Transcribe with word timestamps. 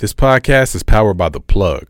This 0.00 0.14
podcast 0.14 0.76
is 0.76 0.84
powered 0.84 1.16
by 1.16 1.28
The 1.28 1.40
Plug. 1.40 1.88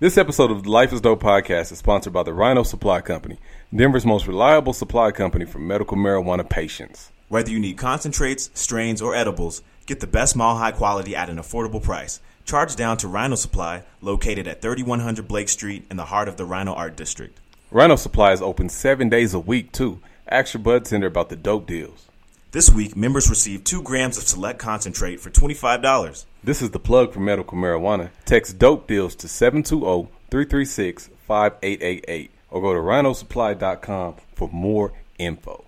This 0.00 0.18
episode 0.18 0.50
of 0.50 0.64
the 0.64 0.68
Life 0.68 0.92
is 0.92 1.00
Dope 1.00 1.22
podcast 1.22 1.70
is 1.70 1.78
sponsored 1.78 2.12
by 2.12 2.24
the 2.24 2.32
RiNo 2.32 2.66
Supply 2.66 3.00
Company, 3.00 3.38
Denver's 3.72 4.04
most 4.04 4.26
reliable 4.26 4.72
supply 4.72 5.12
company 5.12 5.44
for 5.44 5.60
medical 5.60 5.96
marijuana 5.96 6.48
patients. 6.48 7.12
Whether 7.28 7.52
you 7.52 7.60
need 7.60 7.78
concentrates, 7.78 8.50
strains, 8.52 9.00
or 9.00 9.14
edibles, 9.14 9.62
get 9.86 10.00
the 10.00 10.08
best 10.08 10.34
mall 10.34 10.56
high 10.56 10.72
quality 10.72 11.14
at 11.14 11.30
an 11.30 11.36
affordable 11.36 11.80
price. 11.80 12.18
Charge 12.44 12.74
down 12.74 12.96
to 12.96 13.06
Rhino 13.06 13.36
Supply, 13.36 13.84
located 14.00 14.48
at 14.48 14.60
3100 14.60 15.28
Blake 15.28 15.48
Street 15.48 15.86
in 15.88 15.96
the 15.96 16.06
heart 16.06 16.26
of 16.26 16.36
the 16.36 16.48
RiNo 16.48 16.76
Art 16.76 16.96
District. 16.96 17.38
RiNo 17.72 17.96
Supply 17.96 18.32
is 18.32 18.42
open 18.42 18.68
seven 18.70 19.08
days 19.08 19.34
a 19.34 19.38
week, 19.38 19.70
too. 19.70 20.00
Ask 20.26 20.54
your 20.54 20.64
bud 20.64 20.84
tender 20.84 21.06
about 21.06 21.28
the 21.28 21.36
dope 21.36 21.68
deals. 21.68 22.09
This 22.52 22.68
week, 22.68 22.96
members 22.96 23.30
receive 23.30 23.62
2 23.62 23.82
grams 23.82 24.18
of 24.18 24.24
select 24.24 24.58
concentrate 24.58 25.20
for 25.20 25.30
$25. 25.30 26.24
This 26.42 26.60
is 26.60 26.70
the 26.70 26.80
plug 26.80 27.12
for 27.12 27.20
medical 27.20 27.56
marijuana. 27.56 28.10
Text 28.24 28.58
dope 28.58 28.88
deals 28.88 29.14
to 29.16 29.28
720 29.28 30.10
336 30.30 31.10
5888 31.28 32.30
or 32.50 32.60
go 32.60 32.74
to 32.74 32.80
rinosupply.com 32.80 34.16
for 34.34 34.48
more 34.48 34.92
info. 35.16 35.64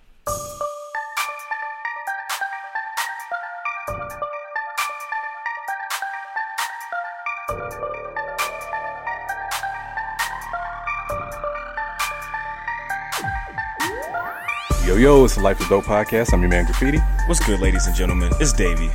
Yo, 15.02 15.24
it's 15.24 15.34
the 15.34 15.40
Life 15.40 15.60
is 15.60 15.68
Dope 15.68 15.84
podcast. 15.84 16.32
I'm 16.32 16.42
your 16.42 16.48
man 16.48 16.64
Graffiti. 16.64 16.98
What's 17.26 17.44
good, 17.44 17.58
ladies 17.58 17.88
and 17.88 17.96
gentlemen? 17.96 18.32
It's 18.38 18.52
Davey. 18.52 18.88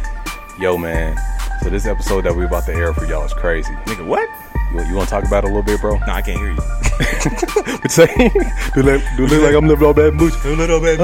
Yo, 0.57 0.77
man. 0.77 1.17
So 1.61 1.69
this 1.69 1.85
episode 1.85 2.21
that 2.21 2.33
we're 2.33 2.45
about 2.45 2.65
to 2.67 2.73
air 2.73 2.93
for 2.93 3.03
y'all 3.03 3.25
is 3.25 3.33
crazy. 3.33 3.73
Nigga, 3.83 4.07
what? 4.07 4.29
You, 4.71 4.85
you 4.85 4.95
want 4.95 5.09
to 5.09 5.13
talk 5.13 5.25
about 5.25 5.43
it 5.43 5.47
a 5.47 5.53
little 5.53 5.63
bit, 5.63 5.81
bro? 5.81 5.97
Nah, 5.97 6.15
I 6.15 6.21
can't 6.21 6.39
hear 6.39 6.51
you. 6.51 6.57
What 7.81 7.91
say? 7.91 8.07
do 8.73 8.83
look, 8.83 9.01
do 9.17 9.27
look 9.27 9.43
like 9.43 9.53
I'm 9.53 9.67
living 9.67 9.85
on 9.85 9.95
bad 9.95 10.13
mooch? 10.13 10.33
A 10.45 10.55
little 10.55 10.79
bit. 10.79 10.97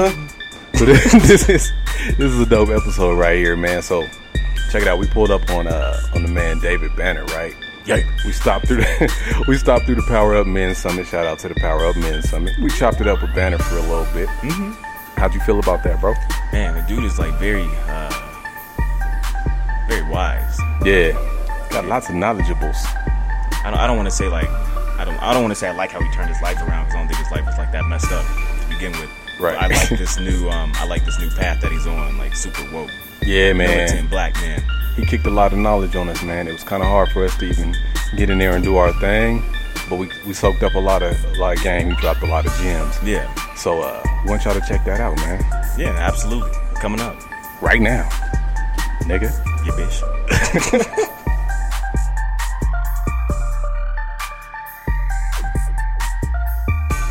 So 0.78 0.86
this, 0.86 1.12
this 1.28 1.48
is 1.50 1.72
this 2.16 2.32
is 2.32 2.40
a 2.40 2.46
dope 2.46 2.70
episode 2.70 3.18
right 3.18 3.36
here, 3.36 3.56
man. 3.56 3.82
So 3.82 4.06
check 4.72 4.80
it 4.80 4.88
out. 4.88 4.98
We 4.98 5.06
pulled 5.08 5.30
up 5.30 5.50
on 5.50 5.66
uh 5.66 6.00
on 6.14 6.22
the 6.22 6.30
man 6.30 6.60
David 6.60 6.96
Banner, 6.96 7.26
right? 7.26 7.54
Yeah. 7.84 8.00
We 8.24 8.32
stopped 8.32 8.68
through 8.68 8.78
the, 8.78 9.44
we 9.48 9.58
stopped 9.58 9.84
through 9.84 9.96
the 9.96 10.06
Power 10.08 10.34
Up 10.34 10.46
Men 10.46 10.74
Summit. 10.74 11.06
Shout 11.06 11.26
out 11.26 11.40
to 11.40 11.50
the 11.50 11.56
Power 11.56 11.84
Up 11.84 11.94
Men 11.96 12.22
Summit. 12.22 12.54
We 12.58 12.70
chopped 12.70 13.02
it 13.02 13.06
up 13.06 13.20
with 13.20 13.34
Banner 13.34 13.58
for 13.58 13.76
a 13.76 13.82
little 13.82 14.08
bit. 14.14 14.28
Mm-hmm. 14.40 14.93
How'd 15.16 15.34
you 15.34 15.40
feel 15.40 15.58
about 15.58 15.82
that, 15.84 16.00
bro? 16.00 16.14
Man, 16.52 16.74
the 16.74 16.82
dude 16.82 17.04
is 17.04 17.18
like 17.18 17.32
very, 17.34 17.66
uh, 17.88 18.10
very 19.88 20.02
wise. 20.10 20.58
Yeah, 20.84 21.12
got 21.70 21.86
lots 21.86 22.08
of 22.08 22.14
knowledgeables. 22.14 22.76
I 23.64 23.70
don't, 23.70 23.78
I 23.80 23.86
don't 23.86 23.96
want 23.96 24.08
to 24.08 24.14
say 24.14 24.28
like, 24.28 24.48
I 24.98 25.04
don't, 25.04 25.16
I 25.22 25.32
don't 25.32 25.42
want 25.42 25.52
to 25.52 25.56
say 25.58 25.68
I 25.68 25.72
like 25.72 25.90
how 25.90 26.00
he 26.00 26.10
turned 26.12 26.28
his 26.28 26.40
life 26.42 26.58
around 26.62 26.84
because 26.86 26.94
I 26.96 26.98
don't 26.98 27.08
think 27.08 27.18
his 27.20 27.30
life 27.30 27.46
was 27.46 27.56
like 27.58 27.72
that 27.72 27.84
messed 27.86 28.12
up 28.12 28.24
to 28.62 28.68
begin 28.68 28.92
with. 28.92 29.10
Right. 29.40 29.54
But 29.58 29.62
I 29.64 29.66
like 29.68 29.88
this 29.98 30.18
new, 30.18 30.48
um, 30.50 30.72
I 30.76 30.86
like 30.86 31.04
this 31.04 31.18
new 31.18 31.30
path 31.30 31.60
that 31.62 31.72
he's 31.72 31.86
on, 31.86 32.18
like 32.18 32.34
super 32.36 32.62
woke, 32.72 32.90
Yeah, 33.22 33.52
man. 33.52 33.68
militant 33.68 34.10
black 34.10 34.34
man. 34.36 34.62
he 34.96 35.04
kicked 35.06 35.26
a 35.26 35.30
lot 35.30 35.52
of 35.52 35.58
knowledge 35.58 35.96
on 35.96 36.08
us, 36.08 36.22
man. 36.22 36.46
It 36.48 36.52
was 36.52 36.62
kind 36.64 36.82
of 36.82 36.88
hard 36.88 37.08
for 37.10 37.24
us 37.24 37.36
to 37.38 37.46
even 37.46 37.74
get 38.16 38.30
in 38.30 38.38
there 38.38 38.54
and 38.54 38.62
do 38.62 38.76
our 38.76 38.92
thing, 39.00 39.42
but 39.88 39.96
we, 39.98 40.08
we 40.26 40.32
soaked 40.32 40.62
up 40.62 40.74
a 40.74 40.78
lot 40.78 41.02
of 41.02 41.12
a 41.24 41.38
lot 41.38 41.56
of 41.56 41.62
game. 41.62 41.88
We 41.88 41.96
dropped 41.96 42.22
a 42.22 42.26
lot 42.26 42.46
of 42.46 42.52
gems. 42.58 42.98
Yeah, 43.02 43.32
So 43.54 43.80
uh, 43.82 44.02
we 44.24 44.30
want 44.30 44.44
y'all 44.44 44.54
to 44.54 44.60
check 44.66 44.84
that 44.84 45.00
out, 45.00 45.16
man. 45.16 45.40
yeah, 45.78 45.90
absolutely. 45.98 46.50
Coming 46.76 47.00
up, 47.00 47.16
Right 47.62 47.80
now, 47.80 48.08
nigga. 49.02 49.30
you 49.64 49.72
bitch. 49.72 51.00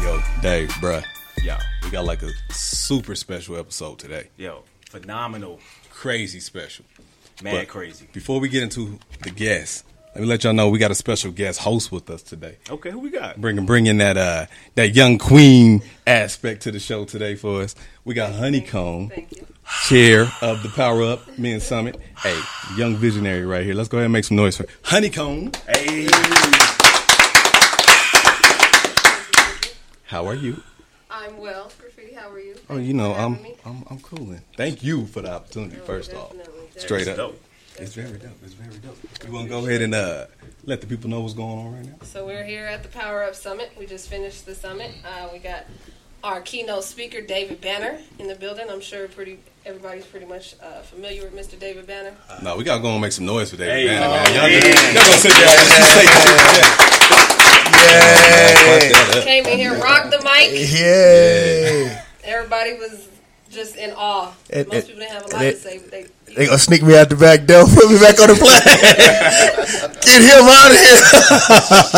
Yo, 0.02 0.20
Dave, 0.42 0.70
bruh, 0.82 1.04
Yo, 1.44 1.56
we 1.84 1.90
got 1.90 2.04
like 2.06 2.22
a 2.24 2.30
super 2.52 3.16
special 3.16 3.58
episode 3.58 3.98
today. 4.00 4.28
yo, 4.38 4.64
phenomenal, 4.90 5.60
Crazy 5.90 6.40
special. 6.42 6.84
mad 7.42 7.54
But 7.54 7.68
crazy. 7.70 8.08
Before 8.12 8.40
we 8.42 8.50
get 8.50 8.64
into 8.64 9.00
the 9.22 9.30
guests, 9.32 9.84
let 10.16 10.22
me 10.22 10.28
let 10.28 10.44
y'all 10.44 10.54
know 10.54 10.70
we 10.70 10.78
got 10.80 10.92
a 10.92 10.96
special 10.96 11.32
guest 11.32 11.60
host 11.62 11.92
with 11.92 12.10
us 12.10 12.22
today. 12.22 12.58
Okay, 12.70 12.92
who 12.92 13.00
we 13.00 13.10
got? 13.10 13.42
Bringing 13.42 13.66
bringing 13.66 13.98
that 13.98 14.16
uh 14.18 14.46
that 14.76 14.94
young 14.96 15.18
queen 15.18 15.82
aspect 16.06 16.62
to 16.64 16.72
the 16.72 16.80
show 16.80 17.04
today 17.06 17.36
for 17.36 17.62
us. 17.62 17.74
We 18.06 18.14
got 18.14 18.34
Honeycomb, 18.34 19.12
chair 19.88 20.28
of 20.42 20.62
the 20.62 20.70
Power 20.70 21.04
Up 21.04 21.38
Men 21.40 21.60
Summit. 21.60 22.00
Hey, 22.22 22.40
young 22.76 22.96
visionary 22.96 23.46
right 23.46 23.66
here. 23.66 23.74
Let's 23.74 23.90
go 23.90 23.98
ahead 23.98 24.06
and 24.06 24.14
make 24.14 24.26
some 24.26 24.38
noise 24.38 24.56
for 24.58 24.66
Honeycomb. 24.84 25.52
Hey, 25.68 26.08
How 30.06 30.28
are 30.28 30.36
you? 30.36 30.62
I'm 31.10 31.38
well. 31.40 31.72
Graffiti, 31.80 32.14
how 32.14 32.30
are 32.30 32.40
you? 32.40 32.56
Oh, 32.70 32.78
you 32.78 32.94
know, 32.94 33.14
I'm. 33.16 33.40
I'm 33.66 33.84
I'm 33.90 34.00
cooling. 34.00 34.42
Thank 34.58 34.84
you 34.84 35.08
for 35.08 35.22
the 35.22 35.32
opportunity. 35.32 35.78
No, 35.78 35.84
First 35.84 36.14
off, 36.14 36.34
straight 36.78 37.08
up. 37.08 37.18
dope. 37.18 37.42
It's 37.80 37.96
very 37.96 38.18
dope. 38.20 38.32
It's 38.44 38.54
very 38.54 38.78
dope. 38.80 38.98
We 39.26 39.32
want 39.32 39.46
to 39.46 39.50
go 39.50 39.66
ahead 39.66 39.82
and 39.82 39.96
uh, 39.96 40.26
let 40.66 40.82
the 40.82 40.88
people 40.88 41.10
know 41.10 41.22
what's 41.22 41.34
going 41.34 41.58
on 41.60 41.74
right 41.74 41.86
now. 41.86 41.96
So 42.04 42.24
we're 42.26 42.44
here 42.44 42.66
at 42.66 42.84
the 42.84 42.90
Power 42.90 43.24
Up 43.24 43.34
Summit. 43.36 43.72
We 43.78 43.86
just 43.88 44.10
finished 44.10 44.46
the 44.46 44.54
summit. 44.56 44.92
Uh, 45.06 45.30
we 45.34 45.40
got 45.40 45.66
our 46.24 46.40
keynote 46.42 46.84
speaker, 46.84 47.20
David 47.22 47.60
Banner, 47.62 47.98
in 48.20 48.28
the 48.28 48.36
building. 48.36 48.70
I'm 48.70 48.80
sure 48.80 49.08
pretty 49.08 49.40
everybody's 49.66 50.06
pretty 50.06 50.28
much 50.28 50.54
uh, 50.62 50.82
familiar 50.84 51.24
with 51.24 51.34
Mr. 51.36 51.58
David 51.60 51.88
Banner. 51.88 52.14
No, 52.44 52.56
we 52.58 52.64
gotta 52.64 52.80
go 52.82 52.92
and 52.92 53.02
make 53.02 53.12
some 53.12 53.26
noise 53.26 53.50
for 53.50 53.58
David 53.58 53.74
Hey. 53.74 53.88
Banner, 53.88 54.06
Oh, 54.06 54.10
man. 54.12 54.36
Y'all, 54.36 54.48
yeah. 54.50 54.60
just, 54.60 54.84
y'all 54.86 54.94
gonna 55.04 55.18
sit 55.18 55.32
there 55.32 55.50
and 55.50 55.68
just 55.68 55.94
say 55.94 56.06
that. 56.06 56.14
Came 59.26 59.46
in 59.48 59.58
here, 59.58 59.74
rocked 59.82 60.12
the 60.12 60.20
mic. 60.20 60.52
Yeah. 60.72 62.04
Everybody 62.24 62.74
was 62.74 63.08
just 63.54 63.76
in 63.76 63.92
awe. 63.96 64.32
And- 64.50 64.68
Most 64.68 64.76
and- 64.76 64.86
people 64.88 65.00
didn't 65.02 65.14
have 65.14 65.26
a 65.26 65.28
lot 65.34 65.44
and- 65.46 65.56
to 65.56 65.62
say, 65.62 65.78
but 65.80 65.92
they. 65.92 66.06
They 66.36 66.46
gonna 66.48 66.58
sneak 66.58 66.82
me 66.82 66.98
out 66.98 67.10
the 67.10 67.16
back 67.16 67.46
door, 67.46 67.66
put 67.68 67.90
me 67.92 68.00
back 68.00 68.20
on 68.20 68.28
the 68.30 68.36
plane. 68.36 68.60
Get 70.02 70.22
him 70.22 70.50
out 70.50 70.72
of 70.72 70.78
here. 70.80 71.02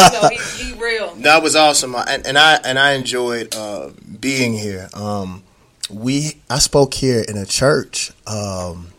you 0.03 0.11
know, 0.21 0.29
he, 0.29 0.38
he 0.73 0.77
real. 0.81 1.16
That 1.23 1.41
was 1.41 1.55
awesome, 1.55 1.95
I- 1.95 2.03
and, 2.09 2.27
and 2.27 2.38
I 2.38 2.55
and 2.66 2.77
I 2.77 2.91
enjoyed 2.93 3.55
uh, 3.55 3.91
being 4.19 4.53
here. 4.53 4.89
Um, 4.93 5.43
we 5.89 6.41
I 6.49 6.59
spoke 6.59 6.93
here 6.95 7.21
in 7.25 7.38
a 7.38 7.45
church 7.45 8.11
um, 8.27 8.89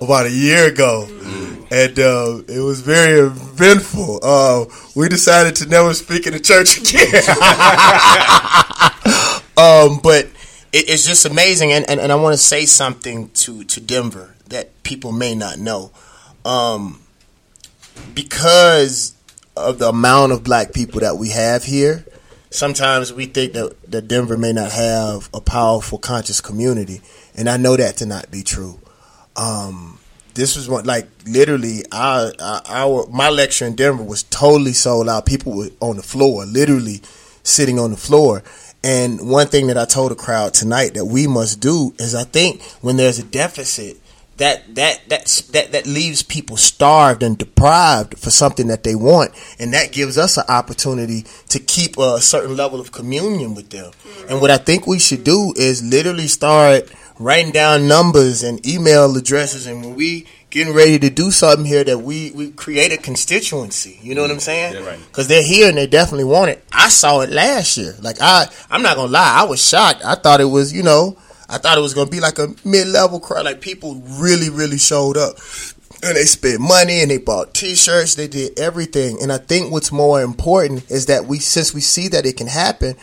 about 0.00 0.26
a 0.26 0.30
year 0.32 0.66
ago, 0.66 1.06
and 1.70 1.96
uh, 1.98 2.42
it 2.48 2.60
was 2.64 2.80
very 2.80 3.20
eventful. 3.20 4.18
Uh, 4.20 4.64
we 4.96 5.08
decided 5.08 5.54
to 5.56 5.66
never 5.68 5.94
speak 5.94 6.26
in 6.26 6.32
the 6.32 6.40
church 6.40 6.78
again. 6.78 7.22
um, 9.56 10.00
but 10.02 10.26
it, 10.74 10.90
it's 10.90 11.06
just 11.06 11.24
amazing, 11.24 11.72
and, 11.72 11.88
and, 11.88 12.00
and 12.00 12.10
I 12.10 12.16
want 12.16 12.34
to 12.34 12.38
say 12.38 12.66
something 12.66 13.30
to 13.30 13.64
to 13.64 13.80
Denver 13.80 14.34
that 14.48 14.82
people 14.82 15.12
may 15.12 15.34
not 15.34 15.58
know. 15.58 15.92
Um, 16.44 17.00
because 18.12 19.14
of 19.56 19.78
the 19.78 19.88
amount 19.88 20.32
of 20.32 20.42
black 20.42 20.72
people 20.72 21.00
that 21.00 21.16
we 21.16 21.30
have 21.30 21.64
here, 21.64 22.04
sometimes 22.50 23.12
we 23.12 23.26
think 23.26 23.52
that, 23.52 23.90
that 23.90 24.08
Denver 24.08 24.36
may 24.36 24.52
not 24.52 24.72
have 24.72 25.30
a 25.32 25.40
powerful 25.40 25.98
conscious 25.98 26.40
community, 26.40 27.00
and 27.36 27.48
I 27.48 27.56
know 27.56 27.76
that 27.76 27.96
to 27.98 28.06
not 28.06 28.30
be 28.32 28.42
true. 28.42 28.80
Um, 29.36 30.00
this 30.34 30.56
was 30.56 30.68
one 30.68 30.84
like 30.84 31.08
literally 31.24 31.84
our, 31.92 32.32
our 32.40 33.06
my 33.12 33.30
lecture 33.30 33.64
in 33.64 33.76
Denver 33.76 34.02
was 34.02 34.24
totally 34.24 34.72
sold 34.72 35.08
out. 35.08 35.24
People 35.24 35.56
were 35.56 35.70
on 35.80 35.96
the 35.96 36.02
floor, 36.02 36.44
literally 36.44 37.00
sitting 37.44 37.78
on 37.78 37.92
the 37.92 37.96
floor. 37.96 38.42
And 38.84 39.30
one 39.30 39.46
thing 39.46 39.68
that 39.68 39.78
I 39.78 39.86
told 39.86 40.10
the 40.10 40.14
crowd 40.14 40.52
tonight 40.52 40.92
that 40.92 41.06
we 41.06 41.26
must 41.26 41.58
do 41.58 41.94
is 41.98 42.14
I 42.14 42.24
think 42.24 42.62
when 42.82 42.98
there's 42.98 43.18
a 43.18 43.24
deficit, 43.24 43.96
that 44.36 44.74
that 44.74 45.00
that's, 45.08 45.40
that 45.48 45.72
that 45.72 45.86
leaves 45.86 46.22
people 46.22 46.58
starved 46.58 47.22
and 47.22 47.38
deprived 47.38 48.18
for 48.18 48.30
something 48.30 48.66
that 48.66 48.82
they 48.84 48.94
want, 48.94 49.30
and 49.58 49.72
that 49.72 49.92
gives 49.92 50.18
us 50.18 50.36
an 50.36 50.44
opportunity 50.50 51.24
to 51.48 51.58
keep 51.58 51.96
a 51.96 52.20
certain 52.20 52.58
level 52.58 52.78
of 52.78 52.92
communion 52.92 53.54
with 53.54 53.70
them. 53.70 53.90
And 54.28 54.42
what 54.42 54.50
I 54.50 54.58
think 54.58 54.86
we 54.86 54.98
should 54.98 55.24
do 55.24 55.54
is 55.56 55.82
literally 55.82 56.26
start 56.26 56.92
writing 57.18 57.52
down 57.52 57.88
numbers 57.88 58.42
and 58.42 58.66
email 58.66 59.16
addresses, 59.16 59.66
and 59.66 59.82
when 59.82 59.94
we 59.94 60.26
getting 60.54 60.72
ready 60.72 61.00
to 61.00 61.10
do 61.10 61.32
something 61.32 61.66
here, 61.66 61.82
that 61.82 61.98
we 61.98 62.30
we 62.30 62.52
create 62.52 62.92
a 62.92 62.96
constituency. 62.96 63.98
You 64.00 64.14
know 64.14 64.22
what 64.22 64.30
I'm 64.30 64.36
mm-hmm. 64.36 64.42
saying? 64.42 64.74
Yeah, 64.74 64.86
right. 64.88 65.00
Because 65.08 65.26
they're 65.26 65.42
here 65.42 65.68
and 65.68 65.76
they 65.76 65.88
definitely 65.88 66.24
want 66.24 66.50
it. 66.52 66.64
I 66.72 66.88
saw 66.88 67.20
it 67.22 67.30
last 67.30 67.76
year. 67.76 67.94
Like 68.00 68.18
I, 68.20 68.46
I'm 68.70 68.80
not 68.80 68.94
gonna 68.96 69.10
lie, 69.10 69.40
I 69.40 69.44
was 69.44 69.66
shocked. 69.66 70.04
I 70.04 70.14
thought 70.14 70.40
it 70.40 70.44
was, 70.44 70.72
you 70.72 70.84
know, 70.84 71.18
I 71.48 71.58
thought 71.58 71.76
it 71.76 71.80
was 71.80 71.92
gonna 71.92 72.08
be 72.08 72.20
like 72.20 72.38
a 72.38 72.54
mid-level 72.64 73.18
crowd. 73.18 73.44
Like 73.44 73.60
people 73.60 73.96
really, 73.96 74.48
really 74.48 74.78
showed 74.78 75.16
up, 75.16 75.38
and 76.04 76.16
they 76.16 76.24
spent 76.24 76.60
money 76.60 77.02
and 77.02 77.10
they 77.10 77.18
bought 77.18 77.52
T-shirts. 77.52 78.14
They 78.14 78.28
did 78.28 78.56
everything. 78.56 79.18
And 79.20 79.32
I 79.32 79.38
think 79.38 79.72
what's 79.72 79.90
more 79.90 80.22
important 80.22 80.88
is 80.88 81.06
that 81.06 81.26
we, 81.26 81.40
since 81.40 81.74
we 81.74 81.80
see 81.80 82.06
that 82.08 82.26
it 82.26 82.36
can 82.36 82.46
happen, 82.46 82.94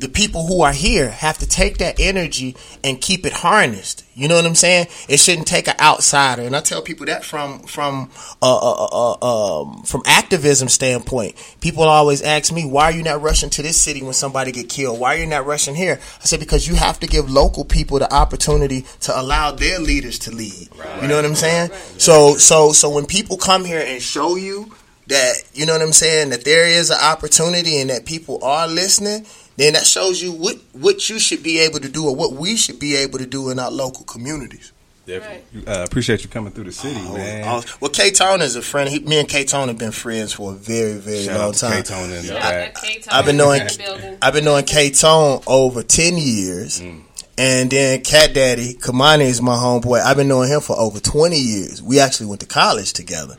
the 0.00 0.08
people 0.08 0.46
who 0.46 0.62
are 0.62 0.72
here 0.72 1.10
have 1.10 1.36
to 1.38 1.46
take 1.46 1.76
that 1.78 2.00
energy 2.00 2.56
and 2.82 3.00
keep 3.00 3.26
it 3.26 3.34
harnessed. 3.34 4.02
You 4.14 4.28
know 4.28 4.34
what 4.34 4.46
I'm 4.46 4.54
saying? 4.54 4.86
It 5.08 5.18
shouldn't 5.18 5.46
take 5.46 5.68
an 5.68 5.74
outsider, 5.78 6.42
and 6.42 6.56
I 6.56 6.60
tell 6.60 6.80
people 6.80 7.06
that 7.06 7.22
from 7.22 7.60
from 7.60 8.10
uh, 8.40 8.56
uh, 8.56 8.86
uh, 8.86 9.16
uh, 9.20 9.62
um, 9.62 9.82
from 9.82 10.02
activism 10.06 10.68
standpoint. 10.68 11.36
People 11.60 11.84
always 11.84 12.22
ask 12.22 12.52
me, 12.52 12.64
"Why 12.64 12.84
are 12.84 12.92
you 12.92 13.02
not 13.02 13.20
rushing 13.20 13.50
to 13.50 13.62
this 13.62 13.78
city 13.80 14.02
when 14.02 14.14
somebody 14.14 14.52
get 14.52 14.70
killed? 14.70 14.98
Why 14.98 15.16
are 15.16 15.18
you 15.18 15.26
not 15.26 15.46
rushing 15.46 15.74
here?" 15.74 16.00
I 16.20 16.24
said, 16.24 16.40
"Because 16.40 16.66
you 16.66 16.74
have 16.76 16.98
to 17.00 17.06
give 17.06 17.30
local 17.30 17.64
people 17.64 17.98
the 17.98 18.12
opportunity 18.12 18.86
to 19.02 19.18
allow 19.18 19.52
their 19.52 19.78
leaders 19.78 20.18
to 20.20 20.30
lead." 20.30 20.68
You 21.02 21.08
know 21.08 21.16
what 21.16 21.26
I'm 21.26 21.34
saying? 21.34 21.70
So 21.98 22.36
so 22.36 22.72
so 22.72 22.88
when 22.88 23.04
people 23.06 23.36
come 23.36 23.64
here 23.66 23.84
and 23.86 24.02
show 24.02 24.36
you 24.36 24.72
that 25.10 25.42
you 25.54 25.66
know 25.66 25.72
what 25.72 25.82
I'm 25.82 25.92
saying 25.92 26.30
that 26.30 26.44
there 26.44 26.66
is 26.66 26.90
an 26.90 26.98
opportunity 27.02 27.80
and 27.80 27.90
that 27.90 28.06
people 28.06 28.42
are 28.42 28.66
listening, 28.66 29.26
then 29.60 29.74
that 29.74 29.86
shows 29.86 30.22
you 30.22 30.32
what 30.32 30.56
what 30.72 31.08
you 31.10 31.18
should 31.18 31.42
be 31.42 31.58
able 31.60 31.80
to 31.80 31.88
do 31.88 32.06
or 32.08 32.14
what 32.16 32.32
we 32.32 32.56
should 32.56 32.78
be 32.78 32.96
able 32.96 33.18
to 33.18 33.26
do 33.26 33.50
in 33.50 33.58
our 33.58 33.70
local 33.70 34.04
communities. 34.04 34.72
Definitely. 35.06 35.66
Uh, 35.66 35.82
appreciate 35.82 36.22
you 36.22 36.28
coming 36.28 36.52
through 36.52 36.64
the 36.64 36.72
city, 36.72 37.00
Oh, 37.02 37.14
man. 37.16 37.44
oh, 37.48 37.62
well, 37.80 37.90
K 37.90 38.10
Tone 38.12 38.42
is 38.42 38.54
a 38.54 38.62
friend. 38.62 38.88
He, 38.88 39.00
me 39.00 39.18
and 39.18 39.28
K 39.28 39.44
Tone 39.44 39.68
have 39.68 39.78
been 39.78 39.90
friends 39.92 40.32
for 40.32 40.52
a 40.52 40.54
very 40.54 40.94
very 40.98 41.24
Shout 41.24 41.38
long 41.38 41.48
out 41.48 41.54
to 41.54 41.60
time. 41.60 41.72
K-Tone 41.82 42.10
in 42.10 42.26
the 42.26 42.32
back. 42.34 42.76
I've 43.10 43.24
been 43.24 43.36
knowing 43.36 43.62
in. 43.62 44.18
I've 44.22 44.34
been 44.34 44.44
knowing 44.44 44.64
K 44.66 44.90
Tone 44.90 45.42
over 45.46 45.82
ten 45.82 46.16
years. 46.16 46.80
Mm. 46.80 47.02
And 47.38 47.70
then 47.70 48.02
Cat 48.02 48.34
Daddy, 48.34 48.74
Kamani 48.74 49.22
is 49.22 49.40
my 49.40 49.54
homeboy. 49.54 50.00
I've 50.02 50.18
been 50.18 50.28
knowing 50.28 50.50
him 50.50 50.60
for 50.60 50.78
over 50.78 51.00
20 51.00 51.38
years. 51.38 51.82
We 51.82 51.98
actually 51.98 52.26
went 52.26 52.42
to 52.42 52.46
college 52.46 52.92
together. 52.92 53.34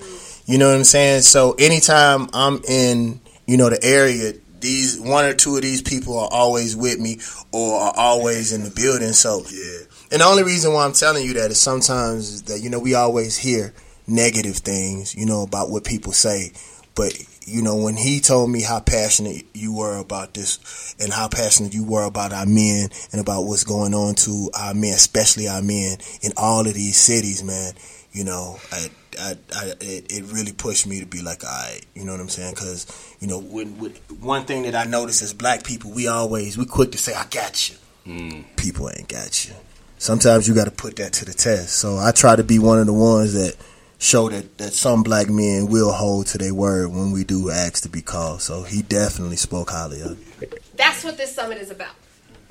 You 0.48 0.58
know 0.58 0.70
what 0.70 0.76
I'm 0.78 0.84
saying? 0.86 1.22
So 1.22 1.52
anytime 1.60 2.28
I'm 2.34 2.64
in, 2.68 3.22
you 3.46 3.58
know, 3.58 3.70
the 3.70 3.78
area, 3.84 4.34
these 4.62 5.00
one 5.00 5.26
or 5.26 5.34
two 5.34 5.56
of 5.56 5.62
these 5.62 5.82
people 5.82 6.18
are 6.18 6.30
always 6.32 6.76
with 6.76 7.00
me 7.00 7.20
or 7.52 7.80
are 7.80 7.94
always 7.96 8.54
in 8.54 8.64
the 8.64 8.72
building. 8.72 9.14
So 9.14 9.44
yeah. 9.52 9.86
And 10.12 10.22
the 10.22 10.26
only 10.26 10.44
reason 10.44 10.74
why 10.74 10.86
I'm 10.86 10.94
telling 10.94 11.26
you 11.26 11.34
that 11.36 11.52
is 11.52 11.60
sometimes 11.60 12.44
that, 12.44 12.60
you 12.60 12.70
know, 12.70 12.80
we 12.80 12.96
always 12.96 13.38
hear 13.38 13.74
negative 14.08 14.58
things, 14.58 15.16
you 15.16 15.26
know, 15.26 15.44
about 15.44 15.70
what 15.70 15.84
people 15.84 16.12
say. 16.12 16.52
But 16.96 17.14
you 17.46 17.62
know, 17.62 17.76
when 17.76 17.98
he 17.98 18.20
told 18.20 18.50
me 18.50 18.62
how 18.62 18.80
passionate 18.80 19.46
you 19.54 19.74
were 19.76 19.98
about 19.98 20.34
this 20.34 20.96
and 21.00 21.12
how 21.12 21.28
passionate 21.28 21.74
you 21.74 21.84
were 21.84 22.04
about 22.04 22.32
our 22.32 22.46
men 22.46 22.90
and 23.12 23.20
about 23.20 23.44
what's 23.44 23.64
going 23.64 23.94
on 23.94 24.16
to 24.16 24.50
our 24.54 24.74
men, 24.74 24.94
especially 24.94 25.48
our 25.48 25.62
men 25.62 25.98
in 26.22 26.32
all 26.38 26.68
of 26.68 26.74
these 26.74 26.98
cities, 26.98 27.44
man, 27.44 27.74
you 28.14 28.24
know, 28.24 28.58
I, 28.72 28.90
I, 29.20 29.38
I, 29.56 29.66
it, 29.80 30.12
it 30.12 30.24
really 30.26 30.52
pushed 30.52 30.86
me 30.86 31.00
to 31.00 31.06
be 31.06 31.22
like, 31.22 31.44
all 31.44 31.50
right, 31.50 31.82
you 31.96 32.04
know 32.04 32.12
what 32.12 32.22
I'm 32.22 32.30
saying? 32.30 32.56
Because, 32.56 32.86
you 33.20 33.28
know, 33.28 33.40
when, 33.40 33.78
when, 33.80 33.92
one 34.20 34.46
thing 34.46 34.64
that 34.64 34.76
I 34.76 34.84
notice 34.84 35.22
as 35.22 35.34
black 35.34 35.64
people, 35.64 35.92
we 35.92 36.08
always, 36.08 36.58
we 36.58 36.66
quick 36.66 36.92
to 36.92 36.98
say, 36.98 37.14
I 37.14 37.26
got 37.28 37.70
you. 37.70 37.76
Mm. 38.06 38.44
People 38.58 38.90
ain't 38.90 39.08
got 39.08 39.48
you. 39.48 39.54
Sometimes 39.98 40.48
you 40.48 40.56
got 40.56 40.66
to 40.66 40.72
put 40.72 40.96
that 40.98 41.14
to 41.14 41.26
the 41.26 41.34
test. 41.34 41.76
So 41.76 41.98
I 41.98 42.12
try 42.12 42.36
to 42.36 42.44
be 42.44 42.60
one 42.60 42.80
of 42.80 42.88
the 42.88 42.94
ones 42.94 43.34
that 43.34 43.56
show 44.00 44.30
that, 44.30 44.58
that 44.58 44.74
some 44.74 45.04
black 45.04 45.30
men 45.30 45.68
will 45.68 45.92
hold 45.92 46.26
to 46.28 46.38
their 46.38 46.54
word 46.54 46.90
when 46.90 47.12
we 47.12 47.24
do 47.24 47.52
ask 47.52 47.84
to 47.84 47.90
be 47.90 48.02
called. 48.02 48.42
So 48.42 48.64
he 48.64 48.82
definitely 48.82 49.36
spoke 49.36 49.70
highly 49.70 50.02
of 50.02 50.42
it. 50.42 50.62
That's 50.76 51.04
what 51.04 51.18
this 51.18 51.34
summit 51.34 51.60
is 51.60 51.70
about. 51.70 51.94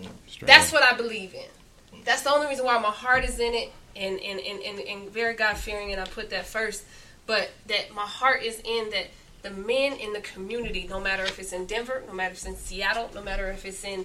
Mm, 0.00 0.46
That's 0.46 0.72
what 0.72 0.84
I 0.84 0.96
believe 0.96 1.34
in. 1.34 2.02
That's 2.04 2.22
the 2.22 2.30
only 2.30 2.46
reason 2.46 2.64
why 2.64 2.78
my 2.78 2.90
heart 2.90 3.24
is 3.24 3.40
in 3.40 3.52
it 3.52 3.72
and, 3.96 4.20
and, 4.20 4.40
and, 4.40 4.60
and, 4.62 4.78
and 4.80 5.10
very 5.10 5.34
God 5.34 5.56
fearing, 5.56 5.92
and 5.92 6.00
I 6.00 6.04
put 6.04 6.30
that 6.30 6.46
first. 6.46 6.84
But 7.26 7.50
that 7.66 7.94
my 7.94 8.02
heart 8.02 8.42
is 8.42 8.60
in 8.64 8.90
that 8.90 9.06
the 9.42 9.50
men 9.50 9.94
in 9.94 10.12
the 10.12 10.20
community, 10.20 10.86
no 10.88 11.00
matter 11.00 11.22
if 11.24 11.38
it's 11.38 11.52
in 11.52 11.66
Denver, 11.66 12.02
no 12.06 12.12
matter 12.12 12.32
if 12.32 12.38
it's 12.38 12.46
in 12.46 12.56
Seattle, 12.56 13.10
no 13.14 13.22
matter 13.22 13.48
if 13.50 13.64
it's 13.64 13.84
in 13.84 14.04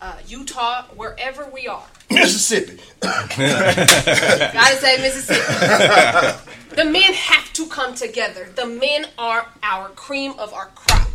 uh, 0.00 0.16
Utah, 0.26 0.84
wherever 0.96 1.48
we 1.48 1.68
are, 1.68 1.86
Mississippi. 2.10 2.80
Gotta 3.00 4.76
say 4.76 4.96
Mississippi. 5.00 5.40
the 6.76 6.84
men 6.84 7.12
have 7.14 7.52
to 7.52 7.66
come 7.66 7.94
together. 7.94 8.48
The 8.54 8.66
men 8.66 9.06
are 9.18 9.46
our 9.62 9.90
cream 9.90 10.32
of 10.38 10.52
our 10.52 10.66
crop. 10.74 11.08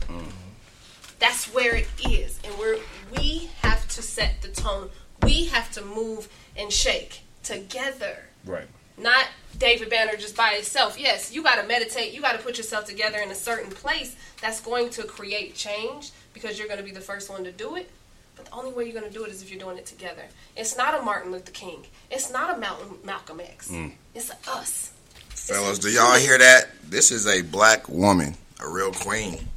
That's 1.19 1.53
where 1.53 1.75
it 1.75 1.87
is. 2.07 2.39
And 2.43 2.57
we're 2.57 2.77
we 3.17 3.49
have 3.61 3.87
to 3.89 4.01
set 4.01 4.41
the 4.41 4.49
tone. 4.49 4.89
We 5.23 5.45
have 5.45 5.71
to 5.71 5.83
move 5.83 6.29
and 6.55 6.71
shake 6.71 7.21
together. 7.47 8.17
Right. 8.45 8.67
Not 8.97 9.27
David 9.57 9.89
Banner 9.89 10.15
just 10.15 10.35
by 10.35 10.53
itself. 10.53 10.99
Yes, 10.99 11.31
you 11.31 11.43
gotta 11.43 11.67
meditate, 11.67 12.13
you 12.13 12.21
gotta 12.21 12.39
put 12.39 12.57
yourself 12.57 12.85
together 12.85 13.19
in 13.19 13.29
a 13.29 13.35
certain 13.35 13.71
place 13.71 14.15
that's 14.41 14.59
going 14.59 14.89
to 14.91 15.03
create 15.03 15.55
change 15.55 16.11
because 16.33 16.57
you're 16.57 16.67
gonna 16.67 16.83
be 16.83 16.91
the 16.91 17.01
first 17.01 17.29
one 17.29 17.43
to 17.43 17.51
do 17.51 17.75
it. 17.75 17.89
But 18.37 18.45
the 18.45 18.53
only 18.53 18.71
way 18.71 18.83
you're 18.85 18.99
going 18.99 19.11
to 19.11 19.17
do 19.17 19.25
it 19.25 19.31
is 19.31 19.41
if 19.41 19.49
you're 19.49 19.59
doing 19.59 19.77
it 19.77 19.87
together. 19.87 20.21
It's 20.55 20.77
not 20.77 20.97
a 20.97 21.01
Martin 21.01 21.31
Luther 21.31 21.51
King. 21.51 21.83
It's 22.11 22.31
not 22.31 22.55
a 22.55 22.59
Malcolm, 22.59 22.99
Malcolm 23.03 23.39
X. 23.39 23.71
Mm. 23.71 23.93
It's 24.13 24.29
a 24.29 24.51
us. 24.51 24.93
Fellas, 25.29 25.79
do 25.79 25.89
y'all 25.89 26.17
hear 26.17 26.37
that? 26.37 26.67
This 26.83 27.11
is 27.11 27.25
a 27.25 27.41
black 27.41 27.89
woman, 27.89 28.35
a 28.59 28.69
real 28.69 28.91
queen, 28.91 29.47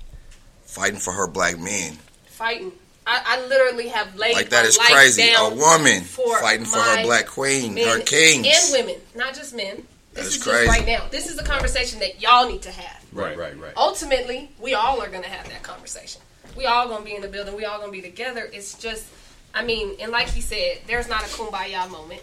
fighting 0.62 0.98
for 0.98 1.12
her 1.12 1.26
black 1.26 1.58
men. 1.58 1.98
Fighting. 2.26 2.72
I, 3.12 3.22
I 3.42 3.46
literally 3.48 3.88
have 3.88 4.14
laid 4.16 4.34
Like 4.34 4.50
that 4.50 4.62
my 4.62 4.68
is 4.68 4.78
life 4.78 4.88
crazy. 4.88 5.22
down 5.26 5.52
A 5.52 5.54
woman 5.56 6.02
for 6.02 6.38
fighting 6.40 6.64
for 6.64 6.78
her 6.78 7.02
black 7.02 7.26
queen, 7.26 7.74
men 7.74 7.88
her 7.88 7.98
kings. 8.04 8.46
and 8.46 8.72
women, 8.86 9.00
not 9.16 9.34
just 9.34 9.54
men. 9.54 9.84
This 10.12 10.24
That 10.24 10.26
is 10.26 10.36
is, 10.36 10.42
crazy. 10.44 10.66
just 10.66 10.78
right 10.78 10.86
now. 10.86 11.06
This 11.10 11.28
is 11.28 11.38
a 11.38 11.42
conversation 11.44 11.98
that 12.00 12.20
y'all 12.22 12.48
need 12.48 12.62
to 12.62 12.70
have. 12.70 13.04
Right, 13.12 13.36
right, 13.36 13.58
right. 13.58 13.72
Ultimately, 13.76 14.50
we 14.60 14.74
all 14.74 15.00
are 15.02 15.08
going 15.08 15.22
to 15.24 15.28
have 15.28 15.48
that 15.48 15.62
conversation. 15.64 16.20
We 16.56 16.66
all 16.66 16.86
going 16.88 17.00
to 17.00 17.04
be 17.04 17.14
in 17.16 17.22
the 17.22 17.28
building. 17.28 17.56
We 17.56 17.64
all 17.64 17.78
going 17.78 17.90
to 17.92 17.96
be 17.96 18.02
together. 18.02 18.48
It's 18.52 18.74
just, 18.78 19.06
I 19.54 19.64
mean, 19.64 19.96
and 20.00 20.12
like 20.12 20.28
he 20.28 20.40
said, 20.40 20.78
there's 20.86 21.08
not 21.08 21.22
a 21.22 21.26
kumbaya 21.26 21.90
moment. 21.90 22.22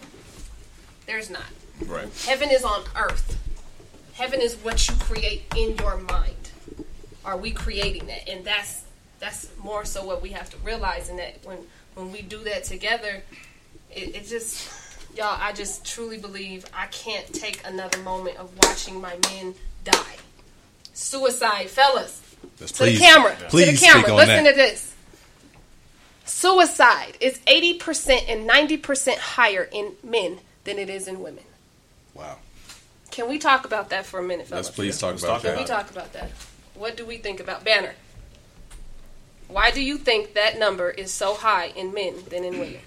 There's 1.05 1.29
not. 1.29 1.43
Right. 1.85 2.07
Heaven 2.25 2.49
is 2.51 2.63
on 2.63 2.83
earth. 2.95 3.37
Heaven 4.13 4.41
is 4.41 4.55
what 4.55 4.87
you 4.89 4.95
create 4.95 5.43
in 5.55 5.75
your 5.77 5.97
mind. 5.97 6.33
Are 7.23 7.37
we 7.37 7.51
creating 7.51 8.07
that? 8.07 8.27
And 8.29 8.43
that's 8.45 8.83
that's 9.19 9.49
more 9.63 9.85
so 9.85 10.05
what 10.05 10.21
we 10.21 10.29
have 10.29 10.49
to 10.51 10.57
realize. 10.57 11.09
And 11.09 11.19
that 11.19 11.39
when 11.43 11.57
when 11.95 12.11
we 12.11 12.21
do 12.21 12.39
that 12.43 12.63
together, 12.63 13.23
it, 13.91 14.15
it 14.15 14.27
just 14.27 14.69
y'all. 15.15 15.37
I 15.39 15.53
just 15.53 15.85
truly 15.85 16.17
believe 16.17 16.65
I 16.73 16.87
can't 16.87 17.31
take 17.33 17.61
another 17.65 17.97
moment 17.99 18.37
of 18.37 18.51
watching 18.63 18.99
my 19.01 19.15
men 19.31 19.55
die. 19.83 20.15
Suicide, 20.93 21.69
fellas. 21.69 22.21
Let's 22.59 22.71
To 22.73 22.85
the 22.85 22.97
camera. 22.97 23.35
Please 23.49 23.65
to 23.65 23.71
the 23.71 23.77
camera. 23.77 24.01
speak 24.01 24.11
on 24.11 24.17
Listen 24.17 24.43
that. 24.45 24.51
to 24.51 24.57
this. 24.57 24.93
Suicide 26.25 27.17
is 27.21 27.39
80% 27.47 28.25
and 28.27 28.49
90% 28.49 29.17
higher 29.17 29.69
in 29.71 29.93
men 30.03 30.39
than 30.65 30.77
it 30.77 30.89
is 30.89 31.07
in 31.07 31.21
women. 31.21 31.43
Wow. 32.13 32.37
Can 33.11 33.29
we 33.29 33.37
talk 33.39 33.65
about 33.65 33.89
that 33.89 34.05
for 34.05 34.19
a 34.19 34.23
minute, 34.23 34.47
fellas? 34.47 34.67
Let's 34.67 34.75
please 34.75 34.99
talk 34.99 35.11
Let's 35.11 35.23
about 35.23 35.33
talk 35.33 35.41
Can 35.43 35.51
that. 35.51 35.59
we 35.59 35.65
talk 35.65 35.89
about 35.89 36.13
that? 36.13 36.31
What 36.75 36.97
do 36.97 37.05
we 37.05 37.17
think 37.17 37.39
about 37.39 37.63
Banner? 37.63 37.93
Why 39.47 39.71
do 39.71 39.81
you 39.81 39.97
think 39.97 40.33
that 40.33 40.59
number 40.59 40.89
is 40.89 41.11
so 41.11 41.33
high 41.33 41.67
in 41.67 41.93
men 41.93 42.15
than 42.29 42.43
in 42.43 42.59
women? 42.59 42.79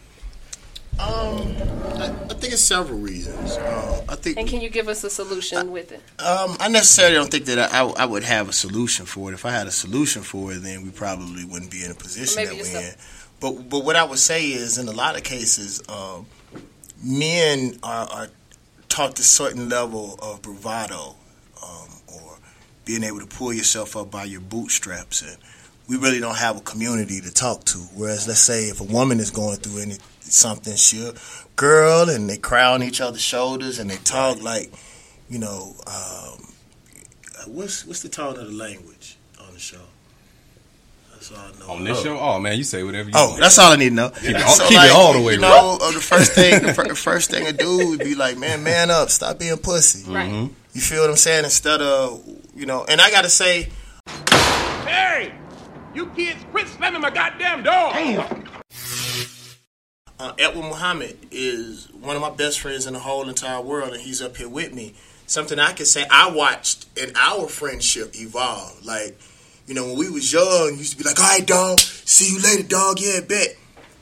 Um, 0.99 1.57
I, 1.97 2.15
I 2.29 2.35
think 2.35 2.53
it's 2.53 2.61
several 2.61 2.99
reasons. 2.99 3.57
Uh, 3.57 4.05
I 4.07 4.17
think 4.17 4.37
And 4.37 4.47
can 4.47 4.61
you 4.61 4.69
give 4.69 4.89
us 4.89 5.03
a 5.03 5.09
solution 5.09 5.73
with 5.73 5.93
it? 5.93 6.03
Um, 6.21 6.57
I 6.61 6.69
necessarily 6.69 7.15
don't 7.15 7.31
think 7.31 7.47
that 7.47 7.73
I, 7.73 7.85
I 7.85 8.05
would 8.05 8.25
have 8.25 8.51
a 8.51 8.53
solution 8.53 9.07
for 9.07 9.31
it. 9.31 9.35
If 9.35 9.47
I 9.47 9.51
had 9.51 9.67
a 9.67 9.71
solution 9.71 10.21
for 10.21 10.53
it, 10.53 10.59
then 10.59 10.83
we 10.83 10.91
probably 10.91 11.47
wouldn't 11.47 11.71
be 11.71 11.85
in 11.85 11.91
a 11.91 11.95
position 11.95 12.45
that 12.45 12.55
we're 12.55 12.81
in. 12.81 12.95
But 13.41 13.71
but 13.71 13.85
what 13.85 13.97
I 13.97 14.05
would 14.05 14.19
say 14.19 14.49
is, 14.49 14.77
in 14.77 14.89
a 14.89 14.93
lot 14.93 15.17
of 15.17 15.23
cases, 15.23 15.83
um, 15.89 16.27
men 17.03 17.79
are, 17.83 18.07
are 18.11 18.29
taught 18.91 19.19
a 19.19 19.23
certain 19.23 19.71
level 19.71 20.19
of 20.21 20.43
bravado, 20.43 21.15
um, 21.63 21.89
or 22.15 22.37
being 22.85 23.05
able 23.05 23.21
to 23.21 23.27
pull 23.27 23.55
yourself 23.55 23.97
up 23.97 24.11
by 24.11 24.25
your 24.25 24.43
bootstraps, 24.43 25.23
and 25.23 25.39
we 25.91 25.97
really 25.97 26.21
don't 26.21 26.37
have 26.39 26.57
a 26.57 26.61
community 26.61 27.21
to 27.21 27.33
talk 27.35 27.65
to. 27.65 27.79
Whereas, 27.97 28.29
let's 28.29 28.41
say 28.41 28.69
if 28.69 28.81
a 28.81 28.85
woman 28.85 29.19
is 29.19 29.31
going 29.33 29.57
through 29.57 29.83
any 29.83 29.97
something, 30.21 30.77
she'll 30.77 31.15
girl, 31.57 32.09
and 32.09 32.31
they 32.31 32.37
cry 32.39 32.65
on 32.65 32.83
each 32.83 33.01
other's 33.01 33.21
shoulders, 33.21 33.79
and 33.81 33.91
they 33.91 33.97
talk 33.97 34.41
like, 34.41 34.73
you 35.29 35.39
know, 35.41 35.75
um, 35.89 36.39
what's 37.49 37.85
what's 37.87 38.03
the 38.03 38.09
tone 38.09 38.39
of 38.39 38.47
the 38.47 38.53
language 38.53 39.17
on 39.45 39.53
the 39.53 39.59
show? 39.59 39.79
That's 41.13 41.33
all 41.33 41.39
I 41.39 41.59
know. 41.59 41.73
On 41.73 41.85
this 41.85 42.03
show, 42.03 42.19
oh 42.19 42.39
man, 42.39 42.57
you 42.57 42.65
say 42.65 42.83
whatever 42.85 43.09
you 43.11 43.15
Oh, 43.17 43.31
want. 43.31 43.41
that's 43.41 43.59
all 43.59 43.73
I 43.73 43.77
need 43.77 43.91
to 43.91 43.95
know. 43.95 44.09
Keep 44.11 44.31
it 44.31 44.43
all- 44.43 44.69
keep 44.69 44.79
it 44.81 44.91
all 44.93 45.13
the 45.13 45.21
way 45.21 45.35
You 45.35 45.41
know, 45.41 45.79
uh, 45.83 45.91
the 45.93 46.01
first 46.01 46.33
thing, 46.33 46.63
the 46.63 46.73
fir- 46.73 46.95
first 47.09 47.31
thing 47.31 47.45
to 47.47 47.53
do 47.53 47.89
would 47.91 47.99
be 47.99 48.15
like, 48.15 48.39
man, 48.39 48.63
man 48.63 48.91
up, 48.91 49.11
stop 49.11 49.39
being 49.39 49.59
pussy. 49.59 50.11
Right. 50.11 50.49
You 50.73 50.81
feel 50.81 51.01
what 51.03 51.11
I'm 51.11 51.17
saying? 51.17 51.45
Instead 51.45 51.83
of, 51.83 52.23
you 52.57 52.65
know, 52.65 52.85
and 52.89 53.01
I 53.03 53.11
got 53.11 53.25
to 53.25 53.29
say, 53.29 53.69
Hey, 54.87 55.33
you 55.95 56.07
kids 56.09 56.45
quit 56.51 56.69
slamming 56.69 57.01
my 57.01 57.11
goddamn 57.11 57.63
door. 57.63 57.93
uh, 60.19 60.33
Edwin 60.39 60.67
Muhammad 60.69 61.19
is 61.31 61.89
one 61.93 62.17
of 62.17 62.23
my 62.23 62.31
best 62.31 62.61
friends 62.61 62.87
in 62.87 62.95
the 62.95 63.01
whole 63.01 63.29
entire 63.29 63.61
world, 63.61 63.93
and 63.93 64.03
he's 64.03 64.23
up 64.23 64.37
here 64.37 64.49
with 64.49 64.73
me. 64.73 64.95
Something 65.27 65.59
I 65.59 65.73
can 65.73 65.87
say, 65.87 66.07
I 66.11 66.31
watched 66.31 66.87
in 66.99 67.13
our 67.17 67.47
friendship 67.47 68.15
evolve. 68.17 68.85
Like, 68.85 69.19
you 69.67 69.75
know, 69.75 69.87
when 69.87 69.99
we 69.99 70.11
was 70.11 70.33
young, 70.33 70.71
you 70.73 70.79
used 70.79 70.93
to 70.93 70.99
be 70.99 71.05
like, 71.05 71.19
all 71.21 71.27
right, 71.27 71.47
dog, 71.47 71.79
see 71.81 72.33
you 72.35 72.41
later, 72.43 72.65
dog, 72.65 72.99
yeah, 73.01 73.21
bet. 73.21 73.57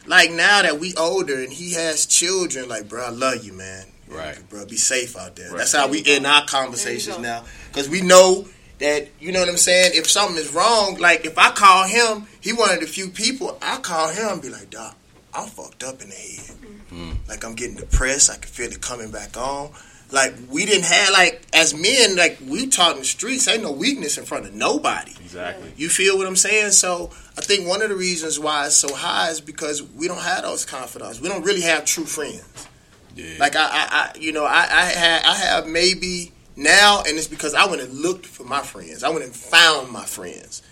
like 0.06 0.30
now 0.30 0.62
that 0.62 0.80
we 0.80 0.94
older 0.94 1.38
and 1.40 1.52
he 1.52 1.74
has 1.74 2.06
children, 2.06 2.68
like 2.68 2.88
bro, 2.88 3.04
I 3.04 3.10
love 3.10 3.44
you, 3.44 3.52
man. 3.52 3.86
Right. 4.08 4.38
bro. 4.48 4.64
Be 4.64 4.76
safe 4.76 5.18
out 5.18 5.36
there. 5.36 5.50
Right. 5.50 5.58
That's 5.58 5.74
how 5.74 5.86
we 5.88 6.02
end 6.06 6.26
our 6.26 6.46
conversations 6.46 7.18
now, 7.18 7.44
because 7.68 7.90
we 7.90 8.00
know 8.00 8.46
that 8.78 9.08
you 9.20 9.32
know 9.32 9.40
what 9.40 9.48
I'm 9.48 9.56
saying. 9.56 9.92
If 9.94 10.08
something 10.08 10.36
is 10.36 10.52
wrong, 10.52 10.98
like 10.98 11.24
if 11.24 11.38
I 11.38 11.50
call 11.50 11.84
him, 11.84 12.26
he 12.40 12.52
one 12.52 12.70
of 12.70 12.80
the 12.80 12.86
few 12.86 13.08
people 13.08 13.58
I 13.60 13.78
call 13.78 14.08
him 14.08 14.28
and 14.28 14.42
be 14.42 14.48
like, 14.48 14.70
Doc, 14.70 14.96
I'm 15.34 15.48
fucked 15.48 15.82
up 15.82 16.02
in 16.02 16.10
the 16.10 16.14
head. 16.14 16.56
Mm-hmm. 16.60 17.12
Like 17.28 17.44
I'm 17.44 17.54
getting 17.54 17.76
depressed. 17.76 18.30
I 18.30 18.34
can 18.34 18.48
feel 18.50 18.70
it 18.70 18.80
coming 18.80 19.10
back 19.10 19.36
on. 19.36 19.70
Like 20.10 20.34
we 20.50 20.64
didn't 20.64 20.86
have 20.86 21.10
like 21.12 21.42
as 21.52 21.74
men, 21.74 22.16
like 22.16 22.38
we 22.46 22.68
taught 22.68 22.92
in 22.92 23.00
the 23.00 23.04
streets, 23.04 23.46
ain't 23.46 23.62
no 23.62 23.72
weakness 23.72 24.16
in 24.16 24.24
front 24.24 24.46
of 24.46 24.54
nobody. 24.54 25.12
Exactly. 25.20 25.70
You 25.76 25.90
feel 25.90 26.16
what 26.16 26.26
I'm 26.26 26.36
saying? 26.36 26.70
So 26.70 27.10
I 27.36 27.42
think 27.42 27.68
one 27.68 27.82
of 27.82 27.90
the 27.90 27.96
reasons 27.96 28.38
why 28.38 28.66
it's 28.66 28.74
so 28.74 28.94
high 28.94 29.30
is 29.30 29.40
because 29.40 29.82
we 29.82 30.08
don't 30.08 30.22
have 30.22 30.42
those 30.42 30.64
confidants. 30.64 31.20
We 31.20 31.28
don't 31.28 31.44
really 31.44 31.60
have 31.60 31.84
true 31.84 32.06
friends. 32.06 32.68
Yeah. 33.16 33.36
Like 33.38 33.54
I, 33.54 33.64
I, 33.64 33.88
I 33.90 34.18
you 34.18 34.32
know, 34.32 34.44
I, 34.44 34.62
I 34.70 34.84
had, 34.84 35.24
I 35.24 35.34
have 35.34 35.66
maybe 35.66 36.32
now, 36.58 37.02
and 37.06 37.16
it's 37.16 37.28
because 37.28 37.54
I 37.54 37.66
went 37.66 37.80
and 37.80 37.94
looked 37.94 38.26
for 38.26 38.44
my 38.44 38.60
friends. 38.60 39.04
I 39.04 39.08
went 39.08 39.24
and 39.24 39.34
found 39.34 39.90
my 39.90 40.04
friends. 40.04 40.62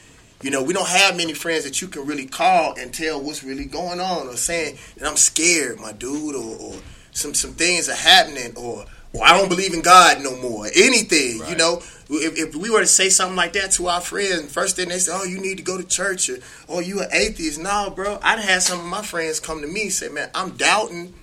You 0.43 0.51
know, 0.51 0.63
we 0.63 0.75
don't 0.75 0.89
have 0.89 1.17
many 1.17 1.33
friends 1.33 1.65
that 1.65 1.81
you 1.81 1.89
can 1.89 2.05
really 2.07 2.27
call 2.27 2.75
and 2.79 2.93
tell 2.93 3.23
what's 3.23 3.43
really 3.43 3.65
going 3.65 4.01
on, 4.01 4.29
or 4.29 4.37
saying 4.37 4.79
that 4.99 5.09
I'm 5.09 5.17
scared, 5.17 5.81
my 5.81 5.93
dude, 5.93 6.35
or, 6.35 6.61
or 6.61 6.75
some 7.13 7.33
some 7.33 7.53
things 7.53 7.89
are 7.89 7.95
happening, 7.95 8.53
or 8.57 8.85
or 9.15 9.25
I 9.25 9.39
don't 9.39 9.49
believe 9.49 9.73
in 9.73 9.81
God 9.81 10.21
no 10.21 10.37
more. 10.37 10.67
Anything, 10.75 11.41
you 11.49 11.57
know. 11.57 11.83
If, 12.09 12.39
if 12.39 12.55
we 12.55 12.71
were 12.71 12.81
to 12.81 12.87
say 12.87 13.09
something 13.09 13.35
like 13.35 13.55
that 13.55 13.73
to 13.73 13.89
our 13.89 14.01
friends, 14.01 14.53
first 14.53 14.77
thing 14.77 14.89
they 14.89 14.99
say, 14.99 15.13
"Oh, 15.15 15.25
you 15.25 15.41
need 15.41 15.57
to 15.57 15.63
go 15.63 15.79
to 15.79 15.85
church," 15.85 16.29
or 16.29 16.39
"Oh, 16.69 16.81
you 16.81 17.01
an 17.01 17.09
atheist." 17.13 17.59
No, 17.59 17.91
bro. 17.95 18.19
I'd 18.23 18.39
had 18.39 18.63
some 18.63 18.81
of 18.81 18.87
my 18.87 19.03
friends 19.03 19.41
come 19.41 19.63
to 19.63 19.67
me 19.67 19.83
and 19.83 19.93
say, 19.93 20.09
"Man, 20.09 20.31
I'm 20.35 20.51
doubting, 20.51 21.15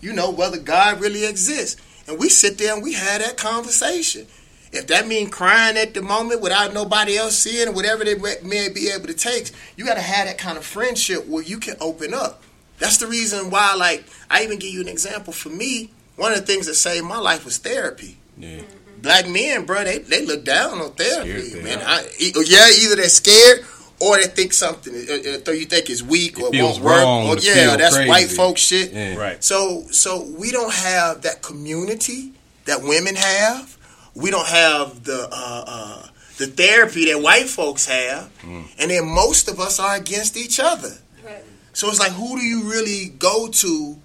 you 0.00 0.12
know, 0.12 0.30
whether 0.30 0.58
God 0.58 1.00
really 1.00 1.24
exists." 1.26 1.80
And 2.08 2.18
we 2.18 2.28
sit 2.28 2.58
there 2.58 2.74
and 2.74 2.82
we 2.82 2.94
had 2.94 3.20
that 3.20 3.36
conversation. 3.36 4.26
If 4.72 4.86
that 4.86 5.06
mean 5.06 5.28
crying 5.28 5.76
at 5.76 5.92
the 5.92 6.00
moment 6.02 6.40
without 6.40 6.72
nobody 6.72 7.16
else 7.16 7.38
seeing 7.38 7.74
whatever 7.74 8.04
they 8.04 8.14
may 8.42 8.68
be 8.70 8.88
able 8.88 9.06
to 9.06 9.14
take, 9.14 9.50
you 9.76 9.84
got 9.84 9.94
to 9.94 10.00
have 10.00 10.26
that 10.26 10.38
kind 10.38 10.56
of 10.56 10.64
friendship 10.64 11.26
where 11.26 11.42
you 11.42 11.58
can 11.58 11.76
open 11.80 12.14
up. 12.14 12.42
That's 12.78 12.96
the 12.96 13.06
reason 13.06 13.50
why, 13.50 13.74
like, 13.74 14.04
I 14.30 14.42
even 14.42 14.58
give 14.58 14.70
you 14.70 14.80
an 14.80 14.88
example. 14.88 15.32
For 15.32 15.50
me, 15.50 15.90
one 16.16 16.32
of 16.32 16.38
the 16.40 16.46
things 16.46 16.66
that 16.66 16.74
saved 16.74 17.04
my 17.04 17.18
life 17.18 17.44
was 17.44 17.58
therapy. 17.58 18.16
yeah. 18.38 18.62
Black 19.00 19.28
men, 19.28 19.66
bro, 19.66 19.82
they, 19.82 19.98
they 19.98 20.24
look 20.24 20.44
down 20.44 20.78
on 20.78 20.92
therapy, 20.92 21.40
Scared 21.40 21.64
man. 21.64 21.78
I, 21.84 22.08
yeah, 22.20 22.68
either 22.70 22.94
they're 22.94 23.08
scared 23.08 23.64
or 24.02 24.16
they 24.18 24.26
think 24.38 24.52
something, 24.52 24.92
uh, 24.92 25.50
uh, 25.50 25.52
you 25.52 25.66
think 25.72 25.88
it's 25.90 26.02
weak 26.02 26.38
or 26.40 26.50
feels 26.50 26.80
won't 26.80 26.84
work. 26.84 27.02
wrong 27.02 27.26
Or, 27.28 27.36
yeah, 27.38 27.54
feel 27.54 27.76
that's 27.78 27.96
crazy. 27.96 28.08
white 28.10 28.30
folk 28.30 28.56
shit. 28.58 28.92
Yeah. 28.92 29.16
Right. 29.16 29.42
So 29.44 29.86
so 29.90 30.10
we 30.42 30.50
don't 30.50 30.74
have 30.90 31.22
that 31.22 31.42
community 31.42 32.32
that 32.64 32.82
women 32.82 33.14
have. 33.16 33.78
We 34.14 34.30
don't 34.30 34.48
have 34.48 35.04
the 35.04 35.20
uh, 35.30 35.64
uh, 35.74 36.06
the 36.38 36.46
therapy 36.48 37.02
that 37.12 37.20
white 37.22 37.48
folks 37.48 37.86
have, 37.86 38.30
Mm. 38.42 38.64
and 38.78 38.90
then 38.90 39.04
most 39.06 39.48
of 39.48 39.60
us 39.60 39.78
are 39.78 39.96
against 39.96 40.36
each 40.36 40.58
other. 40.60 40.94
Right. 41.24 41.44
So 41.72 41.88
it's 41.88 42.00
like, 42.00 42.12
who 42.12 42.36
do 42.38 42.44
you 42.44 42.60
really 42.74 43.10
go 43.18 43.48
to 43.48 43.98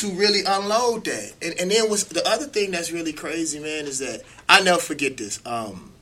to 0.00 0.10
really 0.12 0.42
unload 0.44 1.04
that? 1.04 1.32
And, 1.40 1.54
and 1.60 1.70
then 1.70 1.88
what's 1.88 2.04
the 2.04 2.26
other 2.28 2.46
thing 2.46 2.72
that's 2.72 2.90
really 2.92 3.12
crazy, 3.12 3.58
man, 3.60 3.86
is 3.86 3.98
that 4.00 4.22
I 4.48 4.60
never 4.62 4.80
forget 4.80 5.16
this. 5.16 5.40
Um, 5.46 5.92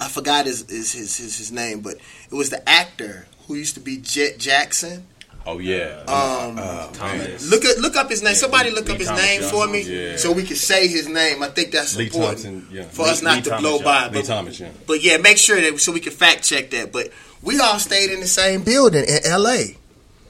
I 0.00 0.08
forgot 0.08 0.46
his, 0.46 0.68
his 0.68 0.92
his 0.92 1.16
his 1.16 1.38
his 1.38 1.52
name, 1.52 1.80
but 1.80 1.94
it 2.30 2.34
was 2.34 2.50
the 2.50 2.66
actor 2.68 3.26
who 3.46 3.54
used 3.54 3.74
to 3.74 3.80
be 3.80 3.98
Jet 3.98 4.38
Jackson. 4.38 5.06
Oh 5.46 5.58
yeah. 5.58 6.02
Um, 6.08 6.56
Uh, 6.58 6.90
Thomas. 6.92 7.48
Look 7.50 7.64
at 7.66 7.78
look 7.78 7.96
up 7.96 8.08
his 8.08 8.22
name. 8.22 8.34
Somebody 8.34 8.70
look 8.70 8.86
Lee 8.86 8.92
up 8.94 8.98
his 8.98 9.08
Thomas 9.08 9.22
name 9.24 9.42
for 9.42 9.66
me, 9.68 9.82
Yeah. 9.82 10.16
so 10.16 10.32
we 10.32 10.42
can 10.42 10.56
say 10.56 10.88
his 10.88 11.06
name. 11.08 11.42
I 11.42 11.48
think 11.48 11.70
that's 11.70 11.96
Lee 11.96 12.06
important 12.06 12.42
Thompson. 12.42 12.68
Yeah. 12.72 12.84
for 12.84 13.06
us 13.06 13.20
not 13.22 13.36
Lee 13.36 13.42
to 13.42 13.50
Thomas, 13.50 13.62
blow 13.62 13.76
yeah. 13.78 13.84
by. 13.84 14.06
Lee 14.08 14.12
But, 14.14 14.24
Thomas. 14.24 14.58
Yeah. 14.60 14.68
but 14.86 15.02
yeah, 15.02 15.18
make 15.18 15.36
sure 15.36 15.60
that 15.60 15.78
so 15.80 15.92
we 15.92 16.00
can 16.00 16.12
fact 16.12 16.44
check 16.44 16.70
that. 16.70 16.92
But 16.92 17.08
we 17.42 17.60
all 17.60 17.78
stayed 17.78 18.10
in 18.10 18.20
the 18.20 18.26
same 18.26 18.62
building 18.62 19.04
in 19.04 19.18
L.A. 19.26 19.76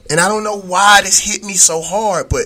And 0.09 0.19
I 0.19 0.27
don't 0.27 0.43
know 0.43 0.59
why 0.59 0.99
this 1.01 1.19
hit 1.19 1.43
me 1.45 1.53
so 1.53 1.81
hard, 1.81 2.27
but 2.29 2.43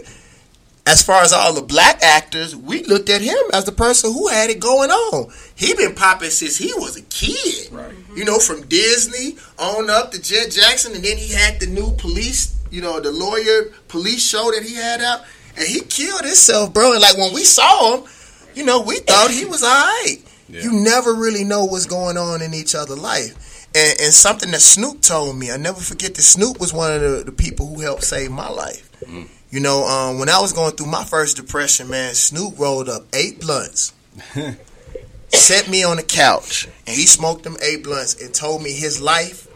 as 0.90 1.04
far 1.04 1.22
as 1.22 1.32
all 1.32 1.54
the 1.54 1.62
black 1.62 2.02
actors, 2.02 2.56
we 2.56 2.84
looked 2.84 3.10
at 3.10 3.22
him 3.22 3.38
as 3.54 3.66
the 3.66 3.72
person 3.72 4.12
who 4.12 4.28
had 4.28 4.50
it 4.50 4.60
going 4.60 4.90
on. 4.90 5.32
He 5.56 5.76
been 5.76 5.94
popping 5.94 6.32
since 6.32 6.58
he 6.58 6.74
was 6.74 6.98
a 6.98 7.04
kid. 7.04 7.72
Right. 7.72 7.94
You 8.16 8.26
know, 8.26 8.40
from 8.40 8.66
Disney 8.68 9.38
on 9.60 9.90
up 9.90 10.12
to 10.12 10.22
Jet 10.22 10.50
Jackson, 10.50 10.96
and 10.96 11.04
then 11.04 11.18
he 11.18 11.32
had 11.32 11.60
the 11.60 11.68
new 11.68 11.92
police, 11.98 12.58
you 12.72 12.82
know, 12.82 13.00
the 13.00 13.12
lawyer 13.12 13.72
police 13.88 14.28
show 14.28 14.52
that 14.52 14.64
he 14.64 14.74
had 14.74 15.02
out, 15.02 15.22
and 15.56 15.68
he 15.68 15.82
killed 15.82 16.22
himself, 16.22 16.74
bro. 16.74 16.94
And 16.94 17.02
like 17.02 17.18
when 17.18 17.34
we 17.36 17.44
saw 17.44 17.98
him, 17.98 18.10
you 18.56 18.66
know, 18.66 18.82
we 18.82 18.98
thought 18.98 19.30
he 19.30 19.46
was 19.46 19.62
all 19.62 19.70
right. 19.70 20.18
Yeah. 20.48 20.64
You 20.64 20.72
never 20.72 21.14
really 21.14 21.44
know 21.44 21.66
what's 21.66 21.86
going 21.86 22.18
on 22.18 22.42
in 22.42 22.56
each 22.56 22.74
other's 22.74 22.98
life. 22.98 23.68
And, 23.76 24.02
and 24.02 24.14
something 24.14 24.50
that 24.52 24.62
Snoop 24.62 25.02
told 25.02 25.38
me, 25.38 25.52
I 25.52 25.58
never 25.58 25.80
forget 25.80 26.16
that 26.16 26.24
Snoop 26.24 26.60
was 26.60 26.74
one 26.74 26.92
of 26.92 27.02
the, 27.02 27.24
the 27.26 27.32
people 27.32 27.68
who 27.68 27.82
helped 27.82 28.04
save 28.04 28.32
my 28.32 28.50
life. 28.50 28.90
Mm. 29.02 29.28
You 29.52 29.60
know, 29.60 29.86
um, 29.86 30.20
when 30.20 30.30
I 30.30 30.40
was 30.40 30.54
going 30.54 30.74
through 30.74 30.88
my 30.88 31.04
first 31.04 31.38
depression, 31.38 31.90
man, 31.90 32.14
Snoop 32.14 32.60
rolled 32.60 32.88
up 32.88 33.04
eight 33.14 33.42
blunts, 33.42 33.94
set 35.30 35.68
me 35.68 35.84
on 35.84 35.98
the 35.98 36.04
couch, 36.04 36.68
and 36.86 36.96
he 36.96 37.08
smoked 37.08 37.44
them 37.44 37.58
eight 37.62 37.84
blunts 37.84 38.22
and 38.22 38.34
told 38.34 38.62
me 38.62 38.72
his 38.72 39.02
life 39.02 39.48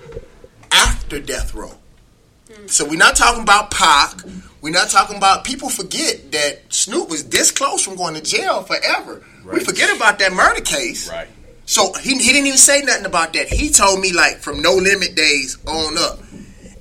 after 0.71 1.19
death 1.19 1.53
row. 1.53 1.75
So 2.65 2.85
we're 2.85 2.97
not 2.97 3.15
talking 3.15 3.43
about 3.43 3.71
Pac. 3.71 4.21
We're 4.62 4.73
not 4.73 4.89
talking 4.89 5.17
about 5.17 5.43
people 5.43 5.69
forget 5.69 6.31
that 6.31 6.62
Snoop 6.69 7.09
was 7.09 7.27
this 7.29 7.51
close 7.51 7.83
from 7.83 7.95
going 7.95 8.15
to 8.15 8.21
jail 8.21 8.63
forever. 8.63 9.23
We 9.45 9.59
forget 9.59 9.95
about 9.95 10.19
that 10.19 10.31
murder 10.31 10.62
case. 10.62 11.09
Right. 11.09 11.27
So 11.65 11.93
he, 11.93 12.17
he 12.17 12.31
didn't 12.31 12.47
even 12.47 12.57
say 12.57 12.81
nothing 12.81 13.05
about 13.05 13.33
that. 13.33 13.47
He 13.47 13.69
told 13.69 14.00
me 14.00 14.13
like 14.13 14.38
from 14.38 14.62
no 14.62 14.73
limit 14.73 15.15
days 15.15 15.57
on 15.67 15.97
up. 15.97 16.19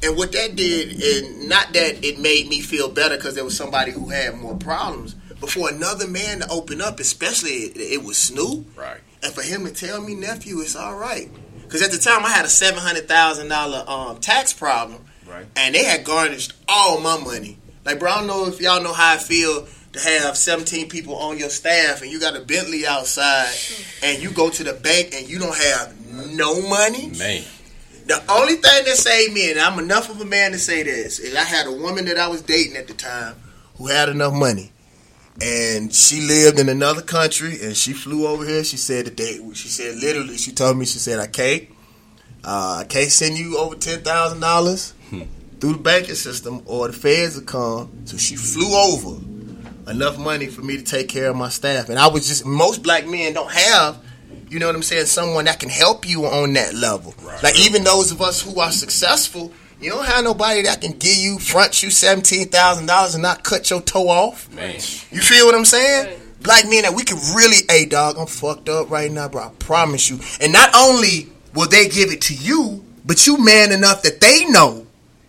And 0.03 0.17
what 0.17 0.33
that 0.33 0.57
did, 0.57 1.01
and 1.03 1.49
not 1.49 1.73
that 1.75 2.05
it 2.05 2.19
made 2.19 2.49
me 2.49 2.61
feel 2.61 2.89
better 2.89 3.17
because 3.17 3.35
there 3.35 3.45
was 3.45 3.57
somebody 3.57 3.93
who 3.93 4.09
had 4.09 4.35
more 4.37 4.57
problems, 4.57 5.15
but 5.41 5.51
for 5.51 5.69
another 5.71 6.09
man 6.09 6.41
to 6.41 6.49
open 6.51 6.81
up, 6.81 6.99
especially 7.01 7.51
it, 7.51 7.77
it 7.77 8.03
was 8.05 8.19
Snoop, 8.19 8.67
Right. 8.77 9.01
and 9.23 9.33
for 9.33 9.43
him 9.43 9.65
to 9.65 9.71
tell 9.73 10.01
me, 10.01 10.15
nephew, 10.15 10.61
it's 10.61 10.75
all 10.77 10.97
right. 10.97 11.31
Because 11.63 11.83
at 11.83 11.91
the 11.93 11.99
time 11.99 12.25
I 12.25 12.31
had 12.31 12.45
a 12.45 12.49
seven 12.49 12.81
hundred 12.81 13.09
thousand 13.09 13.49
dollar 13.49 13.85
um, 13.87 14.19
tax 14.19 14.53
problem, 14.53 15.05
Right. 15.27 15.47
and 15.57 15.75
they 15.75 15.85
had 15.85 16.05
garnished 16.05 16.53
all 16.69 17.01
my 17.01 17.19
money. 17.19 17.59
Like, 17.85 17.99
bro, 17.99 18.11
I 18.11 18.19
don't 18.19 18.27
know 18.27 18.47
if 18.47 18.61
y'all 18.61 18.83
know 18.83 18.93
how 18.93 19.15
I 19.15 19.19
feel 19.19 19.67
to 19.93 20.01
have 20.01 20.37
17 20.37 20.89
people 20.89 21.17
on 21.17 21.37
your 21.39 21.49
staff 21.51 22.01
and 22.03 22.11
you 22.11 22.19
got 22.19 22.35
a 22.37 22.41
Bentley 22.41 22.87
outside 22.87 23.53
and 24.03 24.23
you 24.23 24.31
go 24.31 24.49
to 24.51 24.65
the 24.65 24.73
bank 24.73 25.13
and 25.15 25.29
you 25.29 25.39
don't 25.39 25.57
have 25.57 25.95
no 26.31 26.63
money. 26.69 27.11
Man. 27.19 27.43
The 28.07 28.23
only 28.31 28.55
thing 28.55 28.85
that 28.85 28.97
saved 28.97 29.33
me, 29.33 29.51
and 29.51 29.61
I'm 29.61 29.79
enough 29.79 30.11
of 30.11 30.21
a 30.21 30.25
man 30.25 30.53
to 30.53 30.59
say 30.59 30.83
this, 30.83 31.19
is 31.19 31.37
I 31.37 31.45
had 31.45 31.67
a 31.67 31.73
woman 31.73 32.05
that 32.07 32.19
I 32.19 32.29
was 32.29 32.43
dating 32.43 32.77
at 32.77 32.89
the 32.89 32.95
time 32.95 33.37
who 33.77 33.87
had 33.87 34.09
enough 34.09 34.33
money. 34.33 34.73
And 35.41 35.95
she 35.95 36.21
lived 36.21 36.59
in 36.59 36.69
another 36.69 37.01
country 37.01 37.59
and 37.63 37.77
she 37.77 37.93
flew 37.93 38.27
over 38.27 38.45
here. 38.45 38.65
She 38.65 38.77
said 38.77 39.07
the 39.07 39.11
day 39.11 39.39
she 39.55 39.69
said 39.69 39.97
literally, 39.97 40.37
she 40.37 40.53
told 40.53 40.77
me, 40.77 40.85
she 40.85 40.99
said, 40.99 41.21
I 41.21 41.27
can't 41.27 41.69
uh, 42.45 42.79
I 42.81 42.85
can't 42.85 43.11
send 43.11 43.39
you 43.39 43.57
over 43.59 43.77
ten 43.77 44.03
thousand 44.03 44.41
dollars 44.41 44.95
through 45.61 45.75
the 45.75 45.79
banking 45.79 46.17
system 46.17 46.63
or 46.67 46.89
the 46.89 46.93
feds 46.93 47.37
will 47.37 47.45
come. 47.45 47.91
So 48.05 48.17
she 48.17 48.37
flew 48.37 48.75
over 48.75 49.21
enough 49.91 50.19
money 50.19 50.49
for 50.49 50.63
me 50.63 50.77
to 50.77 50.83
take 50.83 51.09
care 51.09 51.29
of 51.31 51.37
my 51.37 51.49
staff. 51.49 51.89
And 51.89 51.99
I 51.99 52.09
was 52.09 52.27
just 52.29 52.45
most 52.45 52.83
black 52.83 53.07
men 53.07 53.33
don't 53.33 53.51
have, 53.51 54.05
you 54.53 54.59
know 54.59 54.67
what 54.67 54.77
I'm 54.77 54.83
saying, 54.83 55.07
someone 55.07 55.47
that 55.47 55.59
can 55.59 55.71
help 55.71 56.07
you 56.07 56.27
on 56.27 56.53
that 56.53 56.75
level. 56.75 57.15
Like 57.43 57.59
even 57.59 57.85
those 57.85 58.13
of 58.13 58.21
us 58.21 58.43
who 58.43 58.61
are 58.61 58.71
successful, 58.71 59.51
you 59.81 59.91
don't 59.91 60.05
have 60.05 60.23
nobody 60.25 60.61
that 60.63 60.83
can 60.83 60.93
give 60.93 61.17
you 61.17 61.39
front 61.39 61.83
you 61.83 61.89
seventeen 61.89 62.49
thousand 62.49 62.85
dollars 62.85 63.15
and 63.15 63.23
not 63.23 63.45
cut 63.45 63.71
your 63.71 63.81
toe 63.81 64.09
off. 64.09 64.53
Man. 64.53 64.75
You 64.75 65.23
feel 65.23 65.47
what 65.47 65.55
I'm 65.55 65.65
saying? 65.65 66.21
Black 66.43 66.65
men 66.69 66.83
that 66.83 66.93
we 66.95 67.03
can 67.03 67.17
really, 67.35 67.65
hey 67.67 67.87
dog, 67.87 68.19
I'm 68.19 68.27
fucked 68.27 68.69
up 68.69 68.91
right 68.91 69.11
now, 69.11 69.27
bro. 69.27 69.45
I 69.45 69.51
promise 69.59 70.11
you. 70.11 70.19
And 70.39 70.53
not 70.53 70.69
only 70.77 71.29
will 71.55 71.69
they 71.69 71.89
give 71.89 72.11
it 72.11 72.21
to 72.23 72.35
you, 72.35 72.85
but 73.07 73.27
you 73.27 73.43
man 73.43 73.73
enough 73.73 74.03
that 74.03 74.21
they 74.21 74.45
know 74.45 74.87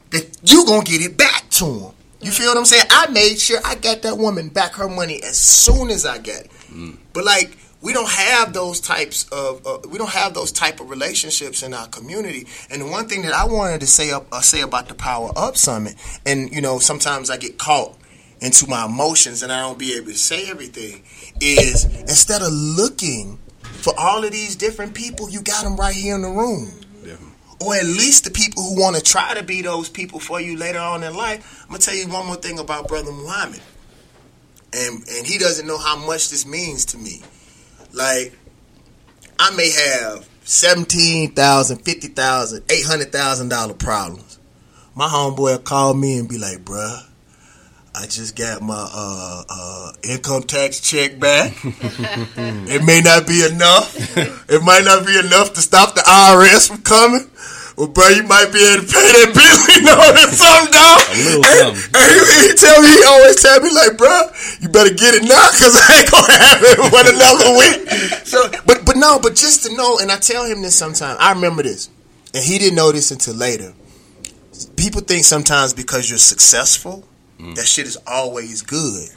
that 0.09 0.37
you 0.43 0.65
gonna 0.65 0.83
get 0.83 1.01
it 1.01 1.17
back 1.17 1.49
to 1.51 1.65
them. 1.65 1.91
You 2.19 2.31
feel 2.31 2.47
what 2.47 2.57
I'm 2.57 2.65
saying? 2.65 2.85
I 2.89 3.09
made 3.09 3.39
sure 3.39 3.59
I 3.63 3.75
got 3.75 4.01
that 4.01 4.17
woman 4.17 4.49
back 4.49 4.73
her 4.73 4.89
money 4.89 5.23
as 5.23 5.37
soon 5.37 5.89
as 5.89 6.05
I 6.05 6.17
got 6.17 6.41
it. 6.41 6.51
Mm. 6.69 6.97
But 7.13 7.23
like 7.23 7.57
we 7.83 7.91
don't 7.91 8.09
have 8.09 8.53
those 8.53 8.79
types 8.79 9.27
of 9.29 9.67
uh, 9.67 9.79
we 9.89 9.97
don't 9.97 10.09
have 10.09 10.33
those 10.33 10.51
type 10.51 10.79
of 10.79 10.89
relationships 10.89 11.61
in 11.61 11.73
our 11.73 11.87
community. 11.87 12.47
And 12.71 12.81
the 12.81 12.87
one 12.87 13.07
thing 13.09 13.23
that 13.23 13.33
I 13.33 13.45
wanted 13.45 13.81
to 13.81 13.87
say 13.87 14.09
up 14.11 14.25
uh, 14.31 14.39
say 14.39 14.61
about 14.61 14.87
the 14.87 14.95
Power 14.95 15.31
Up 15.35 15.57
Summit, 15.57 15.95
and 16.25 16.51
you 16.51 16.61
know 16.61 16.79
sometimes 16.79 17.29
I 17.29 17.37
get 17.37 17.59
caught 17.59 17.95
into 18.39 18.67
my 18.67 18.85
emotions 18.85 19.43
and 19.43 19.51
I 19.51 19.61
don't 19.61 19.77
be 19.77 19.93
able 19.95 20.07
to 20.07 20.17
say 20.17 20.49
everything, 20.49 21.03
is 21.41 21.85
instead 21.85 22.41
of 22.41 22.51
looking 22.51 23.37
for 23.61 23.93
all 23.97 24.23
of 24.23 24.31
these 24.31 24.55
different 24.55 24.93
people, 24.93 25.29
you 25.29 25.41
got 25.41 25.63
them 25.63 25.75
right 25.75 25.93
here 25.93 26.15
in 26.15 26.21
the 26.21 26.29
room. 26.29 26.71
or 27.59 27.75
at 27.75 27.85
least 27.85 28.23
the 28.23 28.31
people 28.31 28.63
who 28.63 28.79
want 28.79 28.95
to 28.95 29.01
try 29.01 29.33
to 29.33 29.43
be 29.43 29.61
those 29.61 29.89
people 29.89 30.19
for 30.19 30.39
you 30.39 30.57
later 30.57 30.79
on 30.79 31.03
in 31.03 31.13
life. 31.15 31.63
I'm 31.63 31.67
gonna 31.67 31.79
tell 31.79 31.95
you 31.95 32.07
one 32.07 32.27
more 32.27 32.37
thing 32.37 32.59
about 32.59 32.87
Brother 32.87 33.11
Muhammad, 33.11 33.61
and 34.71 35.03
and 35.09 35.27
he 35.27 35.37
doesn't 35.37 35.67
know 35.67 35.77
how 35.77 35.97
much 35.97 36.29
this 36.29 36.45
means 36.45 36.85
to 36.85 36.97
me. 36.97 37.21
Like, 37.93 38.37
I 39.37 39.55
may 39.55 39.69
have 39.69 40.27
seventeen 40.43 41.31
thousand, 41.33 41.77
fifty 41.85 42.07
thousand, 42.07 42.63
eight 42.69 42.85
hundred 42.85 43.11
thousand 43.11 43.49
dollar 43.49 43.75
problems. 43.75 44.39
My 44.95 45.07
homeboy 45.07 45.63
call 45.63 45.93
me 45.93 46.17
and 46.17 46.27
be 46.27 46.39
like, 46.39 46.65
"Bruh, 46.65 47.03
I 47.93 48.05
just 48.07 48.35
got 48.35 48.63
my 48.63 48.89
uh, 48.91 49.43
uh, 49.47 49.91
income 50.03 50.43
tax 50.43 50.79
check 50.79 51.19
back. 51.19 51.53
it 51.63 52.83
may 52.83 53.01
not 53.01 53.27
be 53.27 53.45
enough. 53.45 53.95
It 54.17 54.63
might 54.63 54.83
not 54.85 55.05
be 55.05 55.17
enough 55.19 55.53
to 55.53 55.61
stop 55.61 55.93
the 55.93 56.01
IRS 56.01 56.67
from 56.67 56.81
coming." 56.81 57.29
Well, 57.75 57.87
bro, 57.87 58.07
you 58.09 58.21
might 58.23 58.53
be 58.53 58.61
able 58.61 58.85
to 58.85 58.87
pay 58.93 59.01
that 59.17 59.33
bill, 59.33 59.57
you 59.73 59.81
know, 59.81 59.97
or 59.97 60.29
something, 60.29 60.69
dog. 60.69 61.01
A 61.09 61.17
little 61.25 61.41
And- 61.41 61.73
something. 61.73 61.89
and 61.97 62.05
he, 62.13 62.19
he 62.45 62.53
tell 62.53 62.77
me, 62.81 62.89
he 62.93 63.03
always 63.03 63.35
tell 63.41 63.59
me, 63.61 63.73
like, 63.73 63.97
bro, 63.97 64.13
you 64.61 64.69
better 64.69 64.93
get 64.93 65.15
it 65.17 65.23
now, 65.23 65.49
cause 65.57 65.73
I 65.73 66.01
ain't 66.01 66.11
gonna 66.11 66.37
have 66.37 66.61
it 66.61 66.77
for 66.77 67.01
another 67.01 67.49
week. 67.57 68.25
So, 68.27 68.45
but 68.65 68.85
but 68.85 68.95
no, 68.97 69.19
but 69.19 69.35
just 69.35 69.65
to 69.65 69.75
know, 69.75 69.97
and 69.99 70.11
I 70.11 70.17
tell 70.17 70.45
him 70.45 70.61
this 70.61 70.75
sometimes. 70.75 71.17
I 71.19 71.33
remember 71.33 71.63
this, 71.63 71.89
and 72.33 72.43
he 72.43 72.59
didn't 72.59 72.75
know 72.75 72.91
this 72.91 73.09
until 73.11 73.33
later. 73.35 73.73
People 74.77 75.01
think 75.01 75.23
sometimes 75.25 75.73
because 75.73 76.09
you're 76.09 76.19
successful, 76.19 77.03
mm. 77.39 77.55
that 77.55 77.65
shit 77.65 77.87
is 77.87 77.97
always 78.05 78.61
good. 78.61 79.09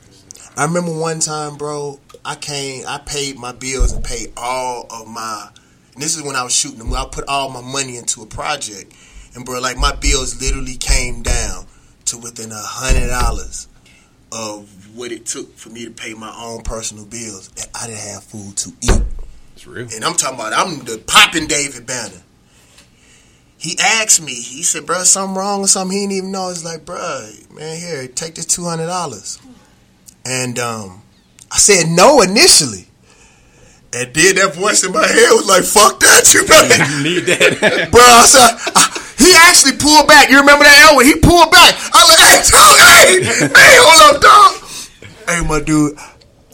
I 0.56 0.64
remember 0.64 0.92
one 0.98 1.20
time, 1.20 1.56
bro, 1.56 2.00
I 2.24 2.36
came, 2.36 2.84
I 2.88 2.98
paid 3.04 3.36
my 3.38 3.52
bills 3.52 3.92
and 3.92 4.02
paid 4.02 4.32
all 4.36 4.86
of 4.90 5.06
my. 5.08 5.50
And 5.96 6.02
this 6.02 6.14
is 6.14 6.22
when 6.22 6.36
I 6.36 6.42
was 6.42 6.54
shooting 6.54 6.78
them. 6.78 6.92
I 6.92 7.06
put 7.10 7.26
all 7.26 7.48
my 7.48 7.62
money 7.62 7.96
into 7.96 8.20
a 8.20 8.26
project, 8.26 8.92
and 9.34 9.46
bro, 9.46 9.60
like 9.60 9.78
my 9.78 9.96
bills 9.96 10.38
literally 10.42 10.76
came 10.76 11.22
down 11.22 11.64
to 12.04 12.18
within 12.18 12.52
a 12.52 12.60
hundred 12.60 13.08
dollars 13.08 13.66
of 14.30 14.94
what 14.94 15.10
it 15.10 15.24
took 15.24 15.56
for 15.56 15.70
me 15.70 15.86
to 15.86 15.90
pay 15.90 16.12
my 16.12 16.36
own 16.38 16.60
personal 16.60 17.06
bills, 17.06 17.50
and 17.56 17.66
I 17.74 17.86
didn't 17.86 18.00
have 18.00 18.24
food 18.24 18.58
to 18.58 18.72
eat. 18.82 19.02
It's 19.54 19.66
real. 19.66 19.88
And 19.94 20.04
I'm 20.04 20.12
talking 20.16 20.38
about 20.38 20.52
I'm 20.52 20.80
the 20.84 20.98
popping 20.98 21.46
David 21.46 21.86
Banner. 21.86 22.22
He 23.56 23.78
asked 23.82 24.20
me, 24.22 24.34
he 24.34 24.62
said, 24.62 24.84
bro, 24.84 25.02
something 25.04 25.34
wrong 25.34 25.62
or 25.62 25.66
something 25.66 25.96
he 25.96 26.04
didn't 26.04 26.16
even 26.18 26.30
know. 26.30 26.50
It's 26.50 26.62
like, 26.62 26.84
bro, 26.84 27.30
man, 27.54 27.80
here, 27.80 28.06
take 28.06 28.34
this 28.34 28.44
two 28.44 28.64
hundred 28.64 28.88
dollars. 28.88 29.38
And 30.26 30.58
um, 30.58 31.00
I 31.50 31.56
said 31.56 31.88
no 31.88 32.20
initially. 32.20 32.86
And 33.96 34.12
then 34.12 34.34
that 34.36 34.52
voice 34.54 34.84
in 34.84 34.92
my 34.92 35.06
head 35.06 35.30
was 35.32 35.48
like, 35.48 35.64
fuck 35.64 35.98
that, 36.00 36.28
you 36.34 36.44
better 36.46 36.76
Need 37.02 37.24
that. 37.32 37.88
Bro, 37.90 38.00
I 38.04 38.24
said, 38.28 38.72
I- 38.76 39.02
he 39.18 39.32
actually 39.34 39.76
pulled 39.78 40.06
back. 40.06 40.28
You 40.30 40.38
remember 40.38 40.64
that 40.64 40.88
Elwood? 40.90 41.06
He 41.06 41.16
pulled 41.16 41.50
back. 41.50 41.74
I 41.92 41.98
was 42.04 42.08
like, 42.12 42.22
hey, 42.28 42.42
dog, 42.52 42.76
hey, 42.84 43.48
hey, 43.48 43.76
hold 43.80 44.14
up, 44.14 44.22
dog. 44.22 44.52
Hey, 45.26 45.48
my 45.48 45.60
dude, 45.64 45.96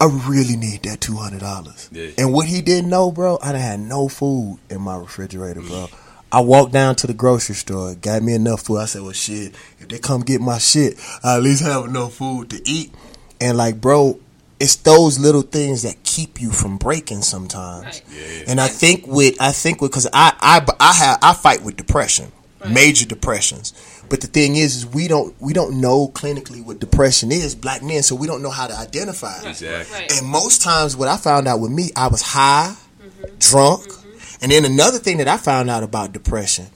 I 0.00 0.06
really 0.30 0.56
need 0.56 0.84
that 0.84 1.00
two 1.00 1.16
hundred 1.16 1.40
dollars. 1.40 1.90
Yeah. 1.92 2.10
And 2.16 2.32
what 2.32 2.46
he 2.46 2.62
didn't 2.62 2.88
know, 2.88 3.10
bro, 3.10 3.38
I 3.42 3.52
done 3.52 3.60
had 3.60 3.80
no 3.80 4.08
food 4.08 4.58
in 4.70 4.80
my 4.80 4.96
refrigerator, 4.96 5.60
bro. 5.60 5.88
I 6.30 6.40
walked 6.40 6.72
down 6.72 6.94
to 6.96 7.06
the 7.06 7.12
grocery 7.14 7.56
store, 7.56 7.94
got 7.96 8.22
me 8.22 8.32
enough 8.32 8.62
food. 8.62 8.78
I 8.78 8.86
said, 8.86 9.02
well, 9.02 9.12
shit, 9.12 9.54
if 9.80 9.88
they 9.88 9.98
come 9.98 10.22
get 10.22 10.40
my 10.40 10.56
shit, 10.58 10.98
I 11.22 11.36
at 11.36 11.42
least 11.42 11.62
have 11.62 11.84
enough 11.84 12.14
food 12.14 12.48
to 12.50 12.62
eat. 12.64 12.94
And 13.40 13.58
like, 13.58 13.80
bro, 13.82 14.18
it's 14.62 14.76
those 14.76 15.18
little 15.18 15.42
things 15.42 15.82
that 15.82 16.04
keep 16.04 16.40
you 16.40 16.52
from 16.52 16.76
breaking 16.78 17.22
sometimes. 17.22 18.00
Right. 18.08 18.44
And 18.46 18.60
I 18.60 18.68
think 18.68 19.04
with 19.08 19.36
I 19.40 19.50
think 19.50 19.80
with 19.80 19.90
because 19.90 20.06
I 20.12 20.32
I 20.40 20.64
I 20.78 20.92
have 20.92 21.18
I 21.20 21.34
fight 21.34 21.62
with 21.62 21.76
depression, 21.76 22.30
major 22.68 23.04
depressions. 23.04 23.72
But 24.08 24.20
the 24.20 24.28
thing 24.28 24.54
is, 24.54 24.76
is 24.76 24.86
we 24.86 25.08
don't 25.08 25.34
we 25.40 25.52
don't 25.52 25.80
know 25.80 26.06
clinically 26.08 26.64
what 26.64 26.78
depression 26.78 27.32
is, 27.32 27.56
black 27.56 27.82
men, 27.82 28.04
so 28.04 28.14
we 28.14 28.28
don't 28.28 28.40
know 28.40 28.50
how 28.50 28.68
to 28.68 28.76
identify 28.76 29.36
it. 29.38 29.46
Exactly. 29.46 29.98
Right. 29.98 30.12
And 30.12 30.28
most 30.28 30.62
times, 30.62 30.96
what 30.96 31.08
I 31.08 31.16
found 31.16 31.48
out 31.48 31.58
with 31.58 31.72
me, 31.72 31.90
I 31.96 32.06
was 32.06 32.22
high, 32.22 32.76
mm-hmm. 33.02 33.24
drunk, 33.40 33.82
mm-hmm. 33.82 34.44
and 34.44 34.52
then 34.52 34.64
another 34.64 34.98
thing 34.98 35.16
that 35.16 35.26
I 35.26 35.38
found 35.38 35.70
out 35.70 35.82
about 35.82 36.12
depression, 36.12 36.66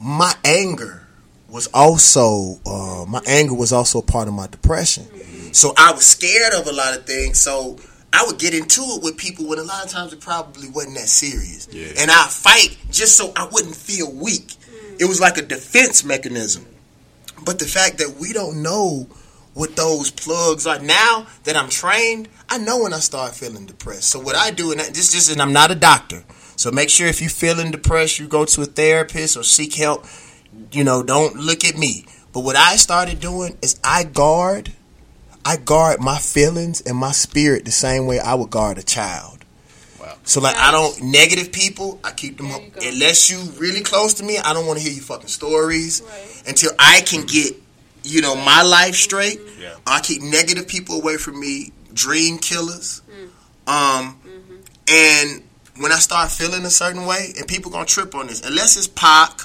my 0.00 0.32
anger 0.46 1.06
was 1.50 1.66
also 1.74 2.58
uh, 2.64 3.04
my 3.06 3.20
anger 3.26 3.52
was 3.52 3.70
also 3.70 3.98
a 3.98 4.02
part 4.02 4.28
of 4.28 4.34
my 4.34 4.46
depression. 4.46 5.04
Mm-hmm. 5.04 5.31
So 5.52 5.72
I 5.76 5.92
was 5.92 6.06
scared 6.06 6.54
of 6.54 6.66
a 6.66 6.72
lot 6.72 6.96
of 6.96 7.06
things. 7.06 7.38
So 7.38 7.78
I 8.12 8.24
would 8.26 8.38
get 8.38 8.54
into 8.54 8.82
it 8.82 9.02
with 9.02 9.16
people 9.16 9.46
when 9.48 9.58
a 9.58 9.62
lot 9.62 9.84
of 9.84 9.90
times 9.90 10.12
it 10.12 10.20
probably 10.20 10.68
wasn't 10.68 10.96
that 10.96 11.08
serious, 11.08 11.68
Yeah. 11.70 11.92
and 11.98 12.10
I 12.10 12.26
fight 12.28 12.76
just 12.90 13.16
so 13.16 13.32
I 13.36 13.48
wouldn't 13.50 13.76
feel 13.76 14.10
weak. 14.12 14.52
It 14.98 15.06
was 15.06 15.20
like 15.20 15.38
a 15.38 15.42
defense 15.42 16.04
mechanism. 16.04 16.66
But 17.44 17.58
the 17.58 17.64
fact 17.66 17.98
that 17.98 18.16
we 18.20 18.32
don't 18.32 18.62
know 18.62 19.08
what 19.54 19.76
those 19.76 20.10
plugs 20.10 20.66
are 20.66 20.78
now 20.78 21.26
that 21.44 21.56
I'm 21.56 21.68
trained, 21.68 22.28
I 22.48 22.58
know 22.58 22.82
when 22.82 22.92
I 22.92 23.00
start 23.00 23.34
feeling 23.34 23.66
depressed. 23.66 24.10
So 24.10 24.20
what 24.20 24.36
I 24.36 24.50
do, 24.50 24.70
and 24.72 24.80
this 24.80 25.12
just, 25.12 25.30
and 25.30 25.40
I'm 25.42 25.52
not 25.52 25.70
a 25.70 25.74
doctor. 25.74 26.22
So 26.56 26.70
make 26.70 26.88
sure 26.90 27.06
if 27.08 27.20
you're 27.20 27.30
feeling 27.30 27.70
depressed, 27.70 28.18
you 28.18 28.28
go 28.28 28.44
to 28.44 28.62
a 28.62 28.66
therapist 28.66 29.36
or 29.36 29.42
seek 29.42 29.74
help. 29.74 30.04
You 30.70 30.84
know, 30.84 31.02
don't 31.02 31.34
look 31.36 31.64
at 31.64 31.76
me. 31.76 32.06
But 32.32 32.40
what 32.40 32.56
I 32.56 32.76
started 32.76 33.20
doing 33.20 33.58
is 33.62 33.78
I 33.82 34.04
guard, 34.04 34.72
I 35.44 35.56
guard 35.56 36.00
my 36.00 36.18
feelings 36.18 36.80
and 36.82 36.96
my 36.96 37.12
spirit 37.12 37.64
the 37.64 37.70
same 37.72 38.06
way 38.06 38.20
I 38.20 38.34
would 38.34 38.50
guard 38.50 38.78
a 38.78 38.82
child. 38.82 39.44
Wow. 40.00 40.16
So 40.24 40.40
like 40.40 40.56
I 40.56 40.70
don't 40.70 41.02
negative 41.02 41.52
people. 41.52 41.98
I 42.04 42.12
keep 42.12 42.36
them 42.36 42.50
up 42.52 42.60
you 42.62 42.90
unless 42.90 43.30
you 43.30 43.38
really 43.58 43.82
close 43.82 44.14
to 44.14 44.24
me. 44.24 44.38
I 44.38 44.52
don't 44.52 44.66
want 44.66 44.78
to 44.78 44.84
hear 44.84 44.92
your 44.92 45.02
fucking 45.02 45.28
stories 45.28 46.02
Right. 46.02 46.42
until 46.48 46.70
I 46.78 47.00
can 47.02 47.26
get 47.26 47.54
you 48.04 48.20
know 48.20 48.34
my 48.36 48.62
life 48.62 48.94
straight. 48.94 49.40
Yeah. 49.60 49.74
I 49.86 50.00
keep 50.00 50.22
negative 50.22 50.66
people 50.68 51.00
away 51.00 51.16
from 51.16 51.38
me. 51.40 51.72
Dream 51.92 52.38
killers. 52.38 53.02
Mm. 53.66 53.72
Um, 53.72 54.18
and 54.88 55.42
when 55.78 55.92
I 55.92 55.96
start 55.96 56.30
feeling 56.30 56.64
a 56.64 56.70
certain 56.70 57.06
way, 57.06 57.32
and 57.38 57.46
people 57.46 57.70
gonna 57.70 57.84
trip 57.86 58.14
on 58.14 58.26
this, 58.28 58.40
unless 58.46 58.76
it's 58.76 58.88
Pac. 58.88 59.40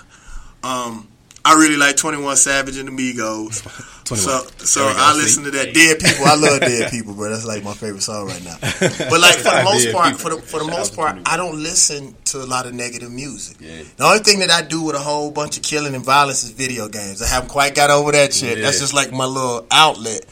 Um, 0.64 1.08
I 1.48 1.54
really 1.54 1.78
like 1.78 1.96
Twenty 1.96 2.22
One 2.22 2.36
Savage 2.36 2.78
and 2.78 2.90
Migos. 2.90 3.64
So, 4.08 4.16
so 4.60 4.86
go, 4.86 4.94
I 4.98 5.12
see? 5.12 5.18
listen 5.20 5.44
to 5.44 5.52
that 5.52 5.74
Dead 5.74 6.00
People. 6.00 6.26
I 6.26 6.36
love 6.36 6.62
Dead 6.62 6.90
People, 6.92 7.14
bro. 7.14 7.30
That's 7.30 7.44
like 7.44 7.62
my 7.66 7.74
favorite 7.74 8.02
song 8.04 8.28
right 8.28 8.42
now. 8.42 8.56
But 8.62 9.20
like 9.20 9.36
for 9.36 9.52
the 9.52 9.64
most 9.66 9.84
Dead 9.84 9.94
part, 9.94 10.16
People. 10.16 10.20
for 10.20 10.30
the 10.30 10.42
for 10.42 10.60
the 10.60 10.66
Shout 10.66 10.78
most 10.78 10.96
part, 10.96 11.18
I 11.26 11.36
don't 11.36 11.62
listen 11.62 12.16
to 12.32 12.38
a 12.38 12.48
lot 12.48 12.66
of 12.66 12.74
negative 12.74 13.12
music. 13.12 13.58
Yeah. 13.60 13.84
The 13.98 14.06
only 14.06 14.20
thing 14.20 14.40
that 14.40 14.50
I 14.50 14.62
do 14.62 14.82
with 14.82 14.96
a 14.96 15.00
whole 15.00 15.30
bunch 15.30 15.58
of 15.58 15.64
killing 15.64 15.94
and 15.94 16.06
violence 16.06 16.46
is 16.46 16.52
video 16.52 16.88
games. 16.88 17.22
I 17.22 17.28
haven't 17.28 17.50
quite 17.50 17.76
got 17.76 17.90
over 17.90 18.14
that 18.14 18.34
shit. 18.34 18.62
That's 18.62 18.80
just 18.80 18.94
like 18.94 19.12
my 19.12 19.26
little 19.26 19.68
outlet. 19.72 20.26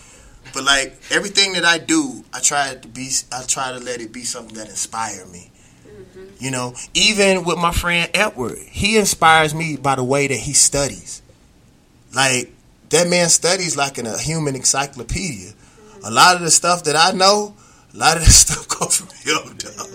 But 0.53 0.63
like 0.63 0.95
everything 1.11 1.51
that 1.53 1.65
I 1.65 1.77
do, 1.77 2.23
I 2.33 2.39
try 2.39 2.75
to 2.75 2.87
be. 2.87 3.09
I 3.29 3.43
try 3.43 3.73
to 3.73 3.79
let 3.79 3.99
it 3.99 4.13
be 4.13 4.23
something 4.23 4.55
that 4.55 4.69
inspire 4.69 5.25
me. 5.25 5.51
You 6.39 6.51
know, 6.51 6.73
even 6.93 7.45
with 7.45 7.57
my 7.57 7.71
friend 7.71 8.09
Edward, 8.13 8.57
he 8.57 8.97
inspires 8.97 9.55
me 9.55 9.77
by 9.77 9.95
the 9.95 10.03
way 10.03 10.27
that 10.27 10.37
he 10.37 10.53
studies. 10.53 11.21
Like 12.13 12.51
that 12.89 13.07
man 13.07 13.29
studies 13.29 13.77
like 13.77 13.97
in 13.97 14.05
a 14.05 14.17
human 14.17 14.55
encyclopedia. 14.55 15.51
A 16.03 16.11
lot 16.11 16.35
of 16.35 16.41
the 16.41 16.51
stuff 16.51 16.83
that 16.83 16.95
I 16.95 17.15
know, 17.15 17.55
a 17.93 17.97
lot 17.97 18.17
of 18.17 18.23
the 18.23 18.29
stuff 18.31 18.67
comes 18.67 18.97
from 18.97 19.07
him, 19.07 19.57
dog. 19.57 19.89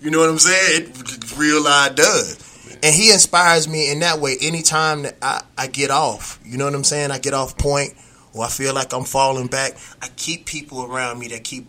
You 0.00 0.10
know 0.10 0.18
what 0.18 0.28
I'm 0.28 0.38
saying? 0.38 0.90
It 0.96 1.38
real 1.38 1.62
life 1.62 1.94
does. 1.94 2.40
And 2.82 2.94
he 2.94 3.12
inspires 3.12 3.66
me 3.66 3.90
in 3.90 4.00
that 4.00 4.20
way 4.20 4.36
anytime 4.40 5.02
that 5.02 5.16
I, 5.22 5.42
I 5.56 5.66
get 5.68 5.90
off. 5.90 6.38
You 6.44 6.58
know 6.58 6.66
what 6.66 6.74
I'm 6.74 6.84
saying? 6.84 7.10
I 7.10 7.18
get 7.18 7.32
off 7.32 7.56
point 7.56 7.94
or 8.34 8.44
I 8.44 8.48
feel 8.48 8.74
like 8.74 8.92
I'm 8.92 9.04
falling 9.04 9.46
back. 9.46 9.76
I 10.02 10.08
keep 10.16 10.44
people 10.44 10.84
around 10.84 11.18
me 11.18 11.28
that 11.28 11.44
keep, 11.44 11.66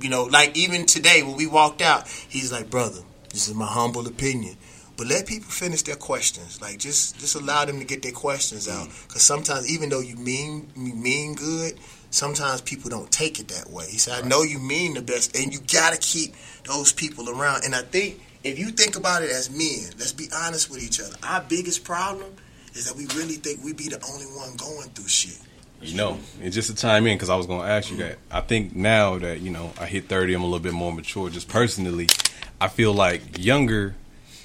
you 0.00 0.08
know, 0.08 0.24
like 0.24 0.56
even 0.56 0.86
today 0.86 1.22
when 1.22 1.36
we 1.36 1.46
walked 1.46 1.82
out, 1.82 2.08
he's 2.08 2.50
like, 2.50 2.70
brother, 2.70 3.00
this 3.34 3.48
is 3.48 3.54
my 3.54 3.66
humble 3.66 4.06
opinion. 4.06 4.56
But 4.96 5.08
let 5.08 5.26
people 5.26 5.50
finish 5.50 5.82
their 5.82 5.96
questions. 5.96 6.62
Like 6.62 6.78
just 6.78 7.18
just 7.18 7.34
allow 7.34 7.64
them 7.64 7.80
to 7.80 7.84
get 7.84 8.02
their 8.02 8.12
questions 8.12 8.68
out. 8.68 8.86
Mm. 8.88 9.08
Because 9.08 9.22
sometimes, 9.22 9.68
even 9.68 9.88
though 9.88 10.00
you 10.00 10.14
mean 10.16 10.70
you 10.76 10.94
mean 10.94 11.34
good, 11.34 11.74
sometimes 12.10 12.60
people 12.60 12.90
don't 12.90 13.10
take 13.10 13.40
it 13.40 13.48
that 13.48 13.68
way. 13.70 13.90
He 13.90 13.98
said, 13.98 14.24
"I 14.24 14.28
know 14.28 14.42
you 14.42 14.60
mean 14.60 14.94
the 14.94 15.02
best, 15.02 15.36
and 15.36 15.52
you 15.52 15.58
got 15.72 15.92
to 15.92 15.98
keep 15.98 16.34
those 16.64 16.92
people 16.92 17.28
around." 17.28 17.64
And 17.64 17.74
I 17.74 17.82
think 17.82 18.20
if 18.44 18.56
you 18.56 18.70
think 18.70 18.94
about 18.94 19.24
it 19.24 19.30
as 19.30 19.50
men, 19.50 19.90
let's 19.98 20.12
be 20.12 20.28
honest 20.32 20.70
with 20.70 20.82
each 20.82 21.00
other. 21.00 21.16
Our 21.24 21.42
biggest 21.42 21.82
problem 21.82 22.32
is 22.74 22.86
that 22.86 22.96
we 22.96 23.06
really 23.18 23.34
think 23.34 23.64
we 23.64 23.72
be 23.72 23.88
the 23.88 24.00
only 24.12 24.26
one 24.26 24.56
going 24.56 24.90
through 24.90 25.08
shit. 25.08 25.40
You 25.84 25.96
know, 25.96 26.18
and 26.42 26.52
just 26.52 26.70
to 26.70 26.76
chime 26.76 27.06
in 27.06 27.16
because 27.16 27.30
I 27.30 27.36
was 27.36 27.46
going 27.46 27.60
to 27.60 27.68
ask 27.68 27.90
you 27.90 27.98
that. 27.98 28.18
I 28.30 28.40
think 28.40 28.74
now 28.74 29.18
that 29.18 29.40
you 29.40 29.50
know 29.50 29.72
I 29.78 29.86
hit 29.86 30.08
thirty, 30.08 30.34
I'm 30.34 30.42
a 30.42 30.46
little 30.46 30.60
bit 30.60 30.72
more 30.72 30.92
mature. 30.92 31.30
Just 31.30 31.48
personally, 31.48 32.08
I 32.60 32.68
feel 32.68 32.92
like 32.92 33.38
younger. 33.38 33.94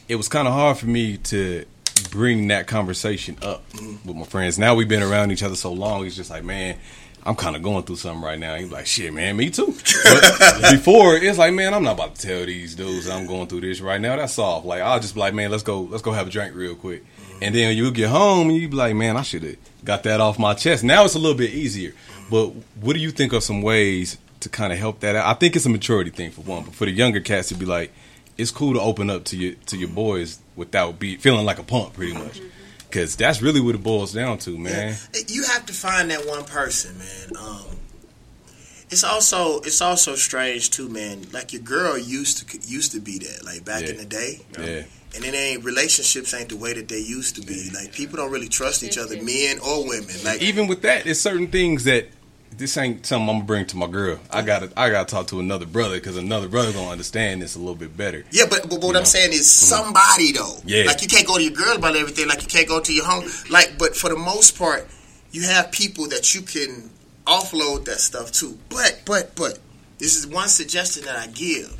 It 0.07 0.15
was 0.15 0.27
kind 0.27 0.47
of 0.47 0.53
hard 0.53 0.77
for 0.77 0.87
me 0.87 1.17
to 1.17 1.65
bring 2.11 2.47
that 2.47 2.67
conversation 2.67 3.37
up 3.41 3.63
with 4.05 4.15
my 4.15 4.25
friends. 4.25 4.57
Now 4.57 4.75
we've 4.75 4.87
been 4.87 5.03
around 5.03 5.31
each 5.31 5.43
other 5.43 5.55
so 5.55 5.71
long. 5.71 6.05
It's 6.05 6.15
just 6.15 6.29
like, 6.31 6.43
man, 6.43 6.77
I'm 7.23 7.35
kind 7.35 7.55
of 7.55 7.61
going 7.61 7.83
through 7.83 7.97
something 7.97 8.23
right 8.23 8.39
now. 8.39 8.55
He's 8.55 8.71
like, 8.71 8.87
shit, 8.87 9.13
man, 9.13 9.37
me 9.37 9.49
too. 9.49 9.75
But 10.03 10.61
before, 10.71 11.15
it's 11.15 11.37
like, 11.37 11.53
man, 11.53 11.73
I'm 11.73 11.83
not 11.83 11.93
about 11.93 12.15
to 12.15 12.27
tell 12.27 12.45
these 12.45 12.75
dudes 12.75 13.09
I'm 13.09 13.27
going 13.27 13.47
through 13.47 13.61
this 13.61 13.81
right 13.81 13.99
now. 14.01 14.15
That's 14.15 14.33
soft. 14.33 14.65
Like, 14.65 14.81
I'll 14.81 14.99
just 14.99 15.13
be 15.13 15.19
like, 15.19 15.33
man, 15.33 15.51
let's 15.51 15.63
go, 15.63 15.81
let's 15.81 16.01
go 16.01 16.11
have 16.11 16.27
a 16.27 16.29
drink 16.29 16.55
real 16.55 16.75
quick. 16.75 17.05
And 17.41 17.53
then 17.53 17.75
you 17.75 17.91
get 17.91 18.09
home 18.09 18.49
and 18.49 18.57
you 18.57 18.67
be 18.67 18.75
like, 18.75 18.95
man, 18.95 19.15
I 19.15 19.21
should 19.21 19.43
have 19.43 19.57
got 19.89 20.03
that 20.03 20.21
off 20.21 20.37
my 20.37 20.53
chest. 20.53 20.83
Now 20.83 21.03
it's 21.05 21.15
a 21.15 21.19
little 21.19 21.37
bit 21.37 21.49
easier. 21.49 21.93
But 22.29 22.49
what 22.79 22.93
do 22.93 22.99
you 22.99 23.09
think 23.09 23.33
of 23.33 23.43
some 23.43 23.63
ways 23.63 24.17
to 24.41 24.49
kind 24.49 24.71
of 24.71 24.77
help 24.77 24.99
that 24.99 25.15
out? 25.15 25.25
I 25.25 25.33
think 25.33 25.55
it's 25.55 25.65
a 25.65 25.69
maturity 25.69 26.11
thing 26.11 26.29
for 26.29 26.41
one, 26.41 26.63
but 26.63 26.75
for 26.75 26.85
the 26.85 26.91
younger 26.91 27.19
cats 27.21 27.47
to 27.49 27.55
be 27.55 27.65
like, 27.65 27.91
it's 28.37 28.51
cool 28.51 28.73
to 28.75 28.79
open 28.79 29.09
up 29.09 29.23
to 29.25 29.35
your 29.37 29.55
to 29.65 29.77
your 29.77 29.89
boys 29.89 30.39
without 30.55 30.99
be 30.99 31.17
feeling 31.17 31.43
like 31.45 31.57
a 31.57 31.63
punk, 31.63 31.93
pretty 31.93 32.13
much. 32.13 32.39
Because 32.87 33.15
that's 33.15 33.41
really 33.41 33.61
what 33.61 33.73
it 33.75 33.81
boils 33.83 34.13
down 34.13 34.37
to, 34.39 34.57
man. 34.57 34.95
Yeah. 35.13 35.21
You 35.27 35.43
have 35.43 35.65
to 35.65 35.73
find 35.73 36.09
that 36.11 36.25
one 36.27 36.43
person, 36.45 36.97
man. 36.99 37.27
Um, 37.39 37.65
it's 38.91 39.03
also 39.03 39.59
it's 39.61 39.81
also 39.81 40.13
strange 40.15 40.69
too, 40.69 40.87
man. 40.87 41.25
Like 41.33 41.51
your 41.51 41.61
girl 41.63 41.97
used 41.97 42.47
to 42.49 42.59
used 42.67 42.91
to 42.91 42.99
be 42.99 43.17
that, 43.19 43.43
like 43.43 43.65
back 43.65 43.83
Yeah. 43.83 43.89
in 43.89 43.97
the 43.97 44.05
day. 44.05 44.41
Yeah. 44.59 44.83
And 45.15 45.25
it 45.25 45.33
ain't 45.33 45.63
relationships 45.63 46.33
ain't 46.33 46.49
the 46.49 46.57
way 46.57 46.73
that 46.73 46.87
they 46.87 46.99
used 46.99 47.35
to 47.35 47.41
be. 47.41 47.69
Like 47.73 47.93
people 47.93 48.17
don't 48.17 48.31
really 48.31 48.47
trust 48.47 48.83
each 48.83 48.97
other, 48.97 49.21
men 49.21 49.59
or 49.59 49.87
women. 49.87 50.15
Like 50.23 50.41
Even 50.41 50.67
with 50.67 50.83
that, 50.83 51.05
there's 51.05 51.19
certain 51.19 51.47
things 51.47 51.85
that 51.85 52.07
this 52.55 52.77
ain't 52.77 53.05
something 53.05 53.29
I'm 53.29 53.35
gonna 53.37 53.45
bring 53.45 53.65
to 53.67 53.77
my 53.77 53.87
girl. 53.87 54.19
I 54.29 54.41
gotta 54.41 54.71
I 54.75 54.89
gotta 54.89 55.09
talk 55.09 55.27
to 55.27 55.39
another 55.39 55.65
brother 55.65 55.95
because 55.95 56.17
another 56.17 56.47
brother 56.47 56.71
gonna 56.73 56.89
understand 56.89 57.41
this 57.41 57.55
a 57.55 57.59
little 57.59 57.75
bit 57.75 57.95
better. 57.95 58.25
Yeah, 58.31 58.45
but, 58.49 58.69
but 58.69 58.81
what 58.81 58.83
You 58.83 58.87
I'm 58.89 58.93
know? 58.95 59.03
saying 59.03 59.33
is 59.33 59.47
mm-hmm. 59.47 59.65
somebody 59.65 60.31
though. 60.33 60.57
Yeah. 60.65 60.83
Like 60.83 61.01
you 61.01 61.07
can't 61.07 61.25
go 61.25 61.37
to 61.37 61.43
your 61.43 61.53
girl 61.53 61.77
about 61.77 61.95
everything. 61.95 62.27
Like 62.27 62.41
you 62.41 62.47
can't 62.47 62.67
go 62.67 62.79
to 62.79 62.93
your 62.93 63.05
home. 63.05 63.25
Like, 63.49 63.77
but 63.77 63.95
for 63.95 64.09
the 64.09 64.17
most 64.17 64.57
part, 64.57 64.87
you 65.31 65.43
have 65.43 65.71
people 65.71 66.07
that 66.09 66.35
you 66.35 66.41
can 66.41 66.89
offload 67.25 67.85
that 67.85 67.99
stuff 67.99 68.31
to. 68.33 68.57
But 68.69 69.01
but 69.05 69.35
but 69.35 69.59
this 69.97 70.15
is 70.15 70.27
one 70.27 70.49
suggestion 70.49 71.05
that 71.05 71.15
I 71.15 71.27
give. 71.27 71.75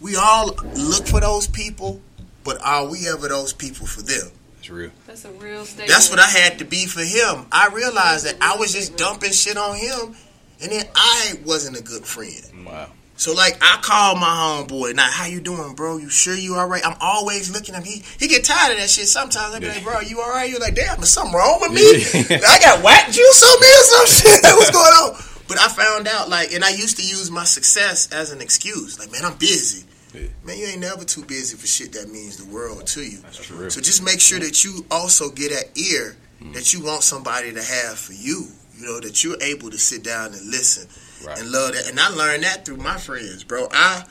We 0.00 0.16
all 0.16 0.46
look 0.46 1.06
for 1.06 1.20
those 1.20 1.46
people, 1.46 2.00
but 2.48 2.64
are 2.64 2.88
we 2.88 3.06
ever 3.06 3.28
those 3.28 3.52
people 3.52 3.86
for 3.86 4.00
them? 4.00 4.32
That's 4.56 4.70
real. 4.70 4.90
That's 5.06 5.26
a 5.26 5.32
real 5.32 5.66
statement. 5.66 5.90
That's 5.90 6.08
what 6.08 6.18
I 6.18 6.26
had 6.26 6.60
to 6.60 6.64
be 6.64 6.86
for 6.86 7.02
him. 7.02 7.44
I 7.52 7.68
realized 7.68 8.24
that 8.24 8.36
I 8.40 8.56
was 8.56 8.72
just 8.72 8.96
dumping 8.96 9.32
shit 9.32 9.58
on 9.58 9.76
him, 9.76 10.16
and 10.62 10.72
then 10.72 10.86
I 10.94 11.34
wasn't 11.44 11.78
a 11.78 11.82
good 11.82 12.06
friend. 12.06 12.64
Wow. 12.64 12.88
So 13.18 13.34
like 13.34 13.58
I 13.60 13.80
call 13.82 14.14
my 14.14 14.64
homeboy, 14.64 14.94
now 14.94 15.10
how 15.10 15.26
you 15.26 15.42
doing, 15.42 15.74
bro? 15.74 15.98
You 15.98 16.08
sure 16.08 16.34
you 16.34 16.54
all 16.54 16.66
right? 16.66 16.80
I'm 16.86 16.96
always 17.02 17.52
looking 17.52 17.74
at 17.74 17.82
him. 17.82 17.86
He 17.86 18.02
he 18.18 18.28
get 18.28 18.44
tired 18.44 18.72
of 18.72 18.78
that 18.78 18.88
shit. 18.88 19.08
Sometimes 19.08 19.54
I 19.54 19.58
be 19.58 19.68
like, 19.68 19.84
bro, 19.84 20.00
you 20.00 20.22
all 20.22 20.30
right? 20.30 20.48
You're 20.48 20.58
like, 20.58 20.74
damn, 20.74 20.96
there's 20.96 21.10
something 21.10 21.34
wrong 21.34 21.58
with 21.60 21.72
me. 21.72 21.84
I 21.84 22.58
got 22.62 22.82
whack 22.82 23.10
juice 23.10 23.42
on 23.42 23.60
me 23.60 23.66
or 23.68 23.84
some 23.84 24.06
shit. 24.06 24.40
What's 24.56 24.70
going 24.70 24.86
on? 24.86 25.20
But 25.48 25.58
I 25.58 25.68
found 25.68 26.08
out 26.08 26.30
like, 26.30 26.54
and 26.54 26.64
I 26.64 26.70
used 26.70 26.96
to 26.96 27.02
use 27.02 27.30
my 27.30 27.44
success 27.44 28.10
as 28.10 28.32
an 28.32 28.40
excuse. 28.40 28.98
Like, 28.98 29.12
man, 29.12 29.26
I'm 29.26 29.36
busy. 29.36 29.84
Yeah. 30.14 30.28
Man, 30.44 30.58
you 30.58 30.66
ain't 30.66 30.80
never 30.80 31.04
too 31.04 31.24
busy 31.24 31.56
for 31.56 31.66
shit 31.66 31.92
that 31.92 32.08
means 32.10 32.36
the 32.36 32.50
world 32.52 32.86
to 32.88 33.02
you. 33.02 33.18
That's 33.18 33.44
true. 33.44 33.68
So 33.70 33.80
just 33.80 34.02
make 34.02 34.20
sure 34.20 34.38
that 34.38 34.64
you 34.64 34.86
also 34.90 35.30
get 35.30 35.50
that 35.50 35.78
ear 35.78 36.16
mm. 36.42 36.54
that 36.54 36.72
you 36.72 36.82
want 36.82 37.02
somebody 37.02 37.52
to 37.52 37.62
have 37.62 37.98
for 37.98 38.14
you. 38.14 38.48
You 38.76 38.86
know 38.86 39.00
that 39.00 39.22
you're 39.22 39.40
able 39.42 39.70
to 39.70 39.78
sit 39.78 40.02
down 40.04 40.32
and 40.32 40.50
listen 40.50 40.88
Right. 41.26 41.38
and 41.38 41.50
love 41.50 41.72
that. 41.72 41.88
And 41.88 41.98
I 41.98 42.08
learned 42.10 42.44
that 42.44 42.64
through 42.64 42.76
my 42.76 42.96
friends, 42.96 43.42
bro. 43.44 43.68
I 43.72 44.04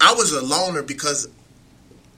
I 0.00 0.14
was 0.14 0.32
a 0.32 0.42
loner 0.42 0.82
because 0.82 1.28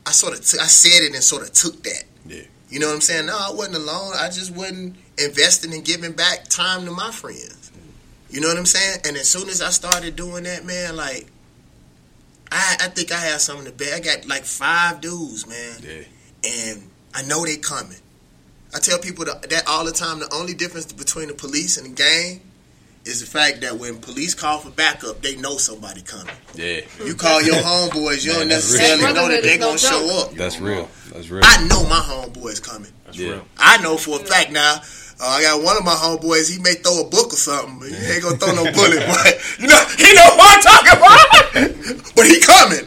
I 0.06 0.12
sort 0.12 0.38
of 0.38 0.46
t- 0.46 0.58
I 0.58 0.66
said 0.66 1.02
it 1.02 1.14
and 1.14 1.22
sort 1.22 1.42
of 1.42 1.52
took 1.52 1.82
that. 1.82 2.04
Yeah. 2.24 2.42
You 2.68 2.80
know 2.80 2.86
what 2.86 2.94
I'm 2.94 3.00
saying? 3.00 3.26
No, 3.26 3.36
I 3.36 3.50
wasn't 3.52 3.76
alone. 3.76 4.12
I 4.16 4.26
just 4.28 4.54
wasn't 4.54 4.96
investing 5.18 5.72
and 5.72 5.84
giving 5.84 6.12
back 6.12 6.44
time 6.48 6.84
to 6.84 6.90
my 6.92 7.10
friends. 7.10 7.72
Mm. 7.74 8.34
You 8.34 8.40
know 8.40 8.48
what 8.48 8.56
I'm 8.58 8.66
saying? 8.66 8.98
And 9.06 9.16
as 9.16 9.28
soon 9.28 9.48
as 9.48 9.60
I 9.60 9.70
started 9.70 10.16
doing 10.16 10.44
that, 10.44 10.64
man, 10.64 10.96
like 10.96 11.26
I 12.52 12.76
I 12.80 12.88
think 12.88 13.12
I 13.12 13.18
have 13.18 13.40
some 13.40 13.58
of 13.58 13.64
the 13.64 13.72
best. 13.72 13.94
I 13.94 14.00
got 14.00 14.26
like 14.26 14.44
five 14.44 15.00
dudes, 15.00 15.46
man 15.46 15.78
Yeah. 15.82 16.50
and 16.72 16.90
I 17.14 17.22
know 17.22 17.44
they 17.44 17.56
coming. 17.56 17.98
I 18.74 18.78
tell 18.78 18.98
people 18.98 19.24
that, 19.24 19.48
that 19.48 19.64
all 19.66 19.84
the 19.84 19.92
time. 19.92 20.18
The 20.18 20.28
only 20.34 20.52
difference 20.54 20.92
between 20.92 21.28
the 21.28 21.34
police 21.34 21.78
and 21.78 21.86
the 21.86 21.94
gang 22.02 22.42
is 23.06 23.20
the 23.20 23.26
fact 23.26 23.60
that 23.62 23.78
when 23.78 23.98
police 23.98 24.34
call 24.34 24.58
for 24.58 24.70
backup, 24.70 25.22
they 25.22 25.36
know 25.36 25.56
somebody 25.56 26.02
coming. 26.02 26.34
Yeah. 26.54 26.80
You 27.04 27.14
call 27.14 27.40
your 27.42 27.54
homeboys, 27.70 28.24
you 28.26 28.32
don't 28.32 28.48
that's 28.48 28.70
necessarily 28.72 29.04
real. 29.04 29.14
know 29.14 29.28
that 29.28 29.42
they're 29.44 29.58
gonna 29.58 29.78
show 29.78 30.20
up. 30.20 30.32
That's 30.34 30.60
real. 30.60 30.88
That's 31.12 31.30
real. 31.30 31.42
I 31.44 31.66
know 31.68 31.84
my 31.84 32.00
homeboys 32.00 32.62
coming. 32.62 32.92
That's 33.06 33.18
yeah. 33.18 33.40
I 33.56 33.78
know 33.82 33.96
for 33.96 34.20
a 34.20 34.24
fact 34.24 34.50
now. 34.52 34.80
Uh, 35.18 35.24
I 35.24 35.42
got 35.42 35.62
one 35.62 35.76
of 35.78 35.84
my 35.84 35.94
homeboys. 35.94 36.52
He 36.52 36.60
may 36.60 36.74
throw 36.74 37.00
a 37.00 37.08
book 37.08 37.32
or 37.32 37.36
something. 37.36 37.88
He 37.88 37.96
ain't 38.12 38.22
gonna 38.22 38.36
throw 38.36 38.52
no 38.52 38.64
bullet, 38.72 39.00
but 39.06 39.58
you 39.58 39.66
know 39.66 39.82
he 39.96 40.12
know 40.14 40.36
what 40.36 40.56
I'm 40.56 40.62
talking 40.62 40.96
about. 40.98 42.14
but 42.14 42.26
he 42.26 42.40
coming. 42.40 42.84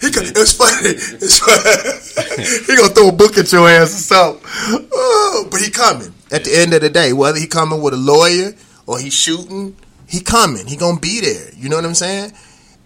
He 0.00 0.10
co- 0.12 0.20
it's 0.22 0.52
funny. 0.52 0.90
It's 0.90 1.38
funny. 1.38 2.62
he 2.66 2.76
gonna 2.76 2.94
throw 2.94 3.08
a 3.08 3.12
book 3.12 3.38
at 3.38 3.50
your 3.50 3.68
ass 3.68 3.90
or 3.92 4.14
something. 4.40 4.88
Oh, 4.92 5.48
but 5.50 5.60
he 5.60 5.70
coming. 5.70 6.14
At 6.30 6.44
the 6.44 6.56
end 6.56 6.74
of 6.74 6.80
the 6.80 6.90
day, 6.90 7.12
whether 7.12 7.38
he 7.38 7.46
coming 7.46 7.82
with 7.82 7.94
a 7.94 7.98
lawyer 7.98 8.54
or 8.86 8.98
he 8.98 9.10
shooting, 9.10 9.76
he 10.08 10.20
coming. 10.20 10.66
He 10.66 10.76
gonna 10.76 11.00
be 11.00 11.20
there. 11.20 11.50
You 11.56 11.68
know 11.68 11.76
what 11.76 11.84
I'm 11.84 11.94
saying? 11.94 12.32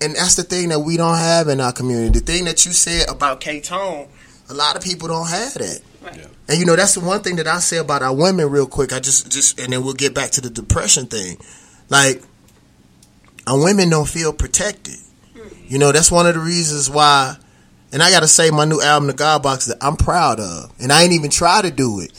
And 0.01 0.15
that's 0.15 0.37
the 0.37 0.45
thing 0.45 0.69
that 0.71 0.81
we 0.81 0.97
don't 0.97 1.17
have 1.17 1.49
in 1.49 1.61
our 1.61 1.73
community. 1.73 2.21
The 2.21 2.25
thing 2.25 2.45
that 2.45 2.65
you 2.65 2.73
said 2.73 3.09
about 3.11 3.41
K 3.41 3.61
Tone, 3.61 4.09
a 4.49 4.55
lot 4.55 4.77
of 4.77 4.83
people 4.83 5.09
don't 5.09 5.29
have 5.29 5.55
that. 5.55 5.81
Right. 6.17 6.27
And 6.49 6.59
you 6.59 6.65
know 6.65 6.77
that's 6.77 6.95
the 6.95 7.01
one 7.01 7.21
thing 7.23 7.37
that 7.37 7.47
I 7.47 7.59
say 7.59 7.77
about 7.77 8.03
our 8.03 8.15
women 8.15 8.51
real 8.51 8.67
quick. 8.67 8.93
I 8.93 9.01
just 9.01 9.31
just 9.31 9.59
and 9.59 9.73
then 9.73 9.85
we'll 9.85 9.95
get 9.95 10.15
back 10.15 10.31
to 10.33 10.41
the 10.41 10.51
depression 10.51 11.07
thing. 11.07 11.39
Like 11.89 12.23
our 13.47 13.63
women 13.63 13.91
don't 13.91 14.09
feel 14.09 14.33
protected. 14.33 14.97
Hmm. 15.35 15.49
You 15.67 15.79
know 15.79 15.93
that's 15.93 16.11
one 16.11 16.27
of 16.27 16.35
the 16.35 16.41
reasons 16.41 16.91
why. 16.91 17.37
And 17.91 18.03
I 18.03 18.11
got 18.11 18.21
to 18.21 18.29
say, 18.29 18.51
my 18.51 18.67
new 18.67 18.83
album, 18.83 19.07
The 19.07 19.15
God 19.15 19.43
Box, 19.43 19.65
that 19.65 19.79
I'm 19.81 19.97
proud 19.97 20.41
of, 20.41 20.71
and 20.79 20.93
I 20.93 21.05
ain't 21.05 21.15
even 21.15 21.31
try 21.31 21.63
to 21.63 21.71
do 21.71 22.01
it. 22.01 22.13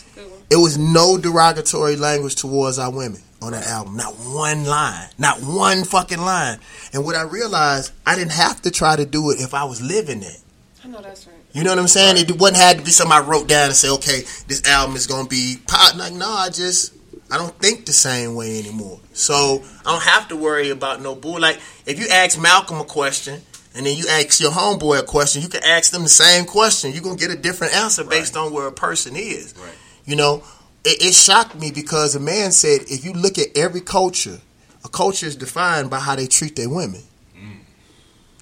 It 0.49 0.55
was 0.55 0.79
no 0.79 1.19
derogatory 1.19 1.95
language 1.95 2.35
towards 2.35 2.79
our 2.79 2.91
women 2.91 3.21
on 3.39 3.51
that 3.51 3.67
album. 3.67 3.95
Not 3.95 4.15
one 4.15 4.65
line. 4.65 5.09
Not 5.19 5.39
one 5.41 5.83
fucking 5.83 6.19
line. 6.19 6.59
And 6.91 7.05
what 7.05 7.15
I 7.15 7.21
realized, 7.21 7.91
I 8.05 8.15
didn't 8.15 8.31
have 8.31 8.61
to 8.63 8.71
try 8.71 8.95
to 8.95 9.05
do 9.05 9.29
it 9.29 9.39
if 9.39 9.53
I 9.53 9.63
was 9.65 9.79
living 9.79 10.23
it. 10.23 10.41
I 10.83 10.87
know 10.87 11.01
that's 11.01 11.27
right. 11.27 11.35
You 11.51 11.63
know 11.63 11.71
what 11.71 11.79
I'm 11.79 11.87
saying? 11.87 12.17
It 12.17 12.39
wasn't 12.39 12.57
had 12.57 12.77
to 12.77 12.83
be 12.83 12.91
something 12.91 13.11
I 13.11 13.21
wrote 13.21 13.47
down 13.47 13.65
and 13.65 13.75
say, 13.75 13.89
okay, 13.89 14.21
this 14.47 14.63
album 14.67 14.95
is 14.95 15.07
gonna 15.07 15.27
be 15.27 15.57
pop. 15.67 15.95
Like, 15.95 16.13
no, 16.13 16.29
I 16.29 16.49
just 16.49 16.93
I 17.31 17.37
don't 17.37 17.55
think 17.59 17.85
the 17.85 17.93
same 17.93 18.35
way 18.35 18.59
anymore. 18.59 18.99
So 19.13 19.63
I 19.85 19.91
don't 19.91 20.03
have 20.03 20.27
to 20.29 20.35
worry 20.35 20.69
about 20.69 21.01
no 21.01 21.15
bull. 21.15 21.39
Like 21.39 21.59
if 21.85 21.99
you 21.99 22.07
ask 22.11 22.39
Malcolm 22.39 22.79
a 22.79 22.85
question 22.85 23.41
and 23.75 23.85
then 23.85 23.97
you 23.97 24.05
ask 24.09 24.39
your 24.39 24.51
homeboy 24.51 24.99
a 24.99 25.03
question, 25.03 25.41
you 25.41 25.49
can 25.49 25.63
ask 25.63 25.91
them 25.91 26.03
the 26.03 26.09
same 26.09 26.45
question. 26.45 26.91
You're 26.91 27.03
gonna 27.03 27.17
get 27.17 27.31
a 27.31 27.37
different 27.37 27.75
answer 27.75 28.03
based 28.03 28.35
on 28.35 28.51
where 28.51 28.67
a 28.67 28.71
person 28.71 29.15
is. 29.15 29.53
Right. 29.57 29.73
You 30.05 30.15
know, 30.15 30.43
it, 30.83 31.01
it 31.01 31.13
shocked 31.13 31.55
me 31.59 31.71
because 31.71 32.15
a 32.15 32.19
man 32.19 32.51
said 32.51 32.81
if 32.87 33.05
you 33.05 33.13
look 33.13 33.37
at 33.37 33.47
every 33.55 33.81
culture, 33.81 34.39
a 34.83 34.89
culture 34.89 35.27
is 35.27 35.35
defined 35.35 35.89
by 35.89 35.99
how 35.99 36.15
they 36.15 36.25
treat 36.25 36.55
their 36.55 36.69
women. 36.69 37.01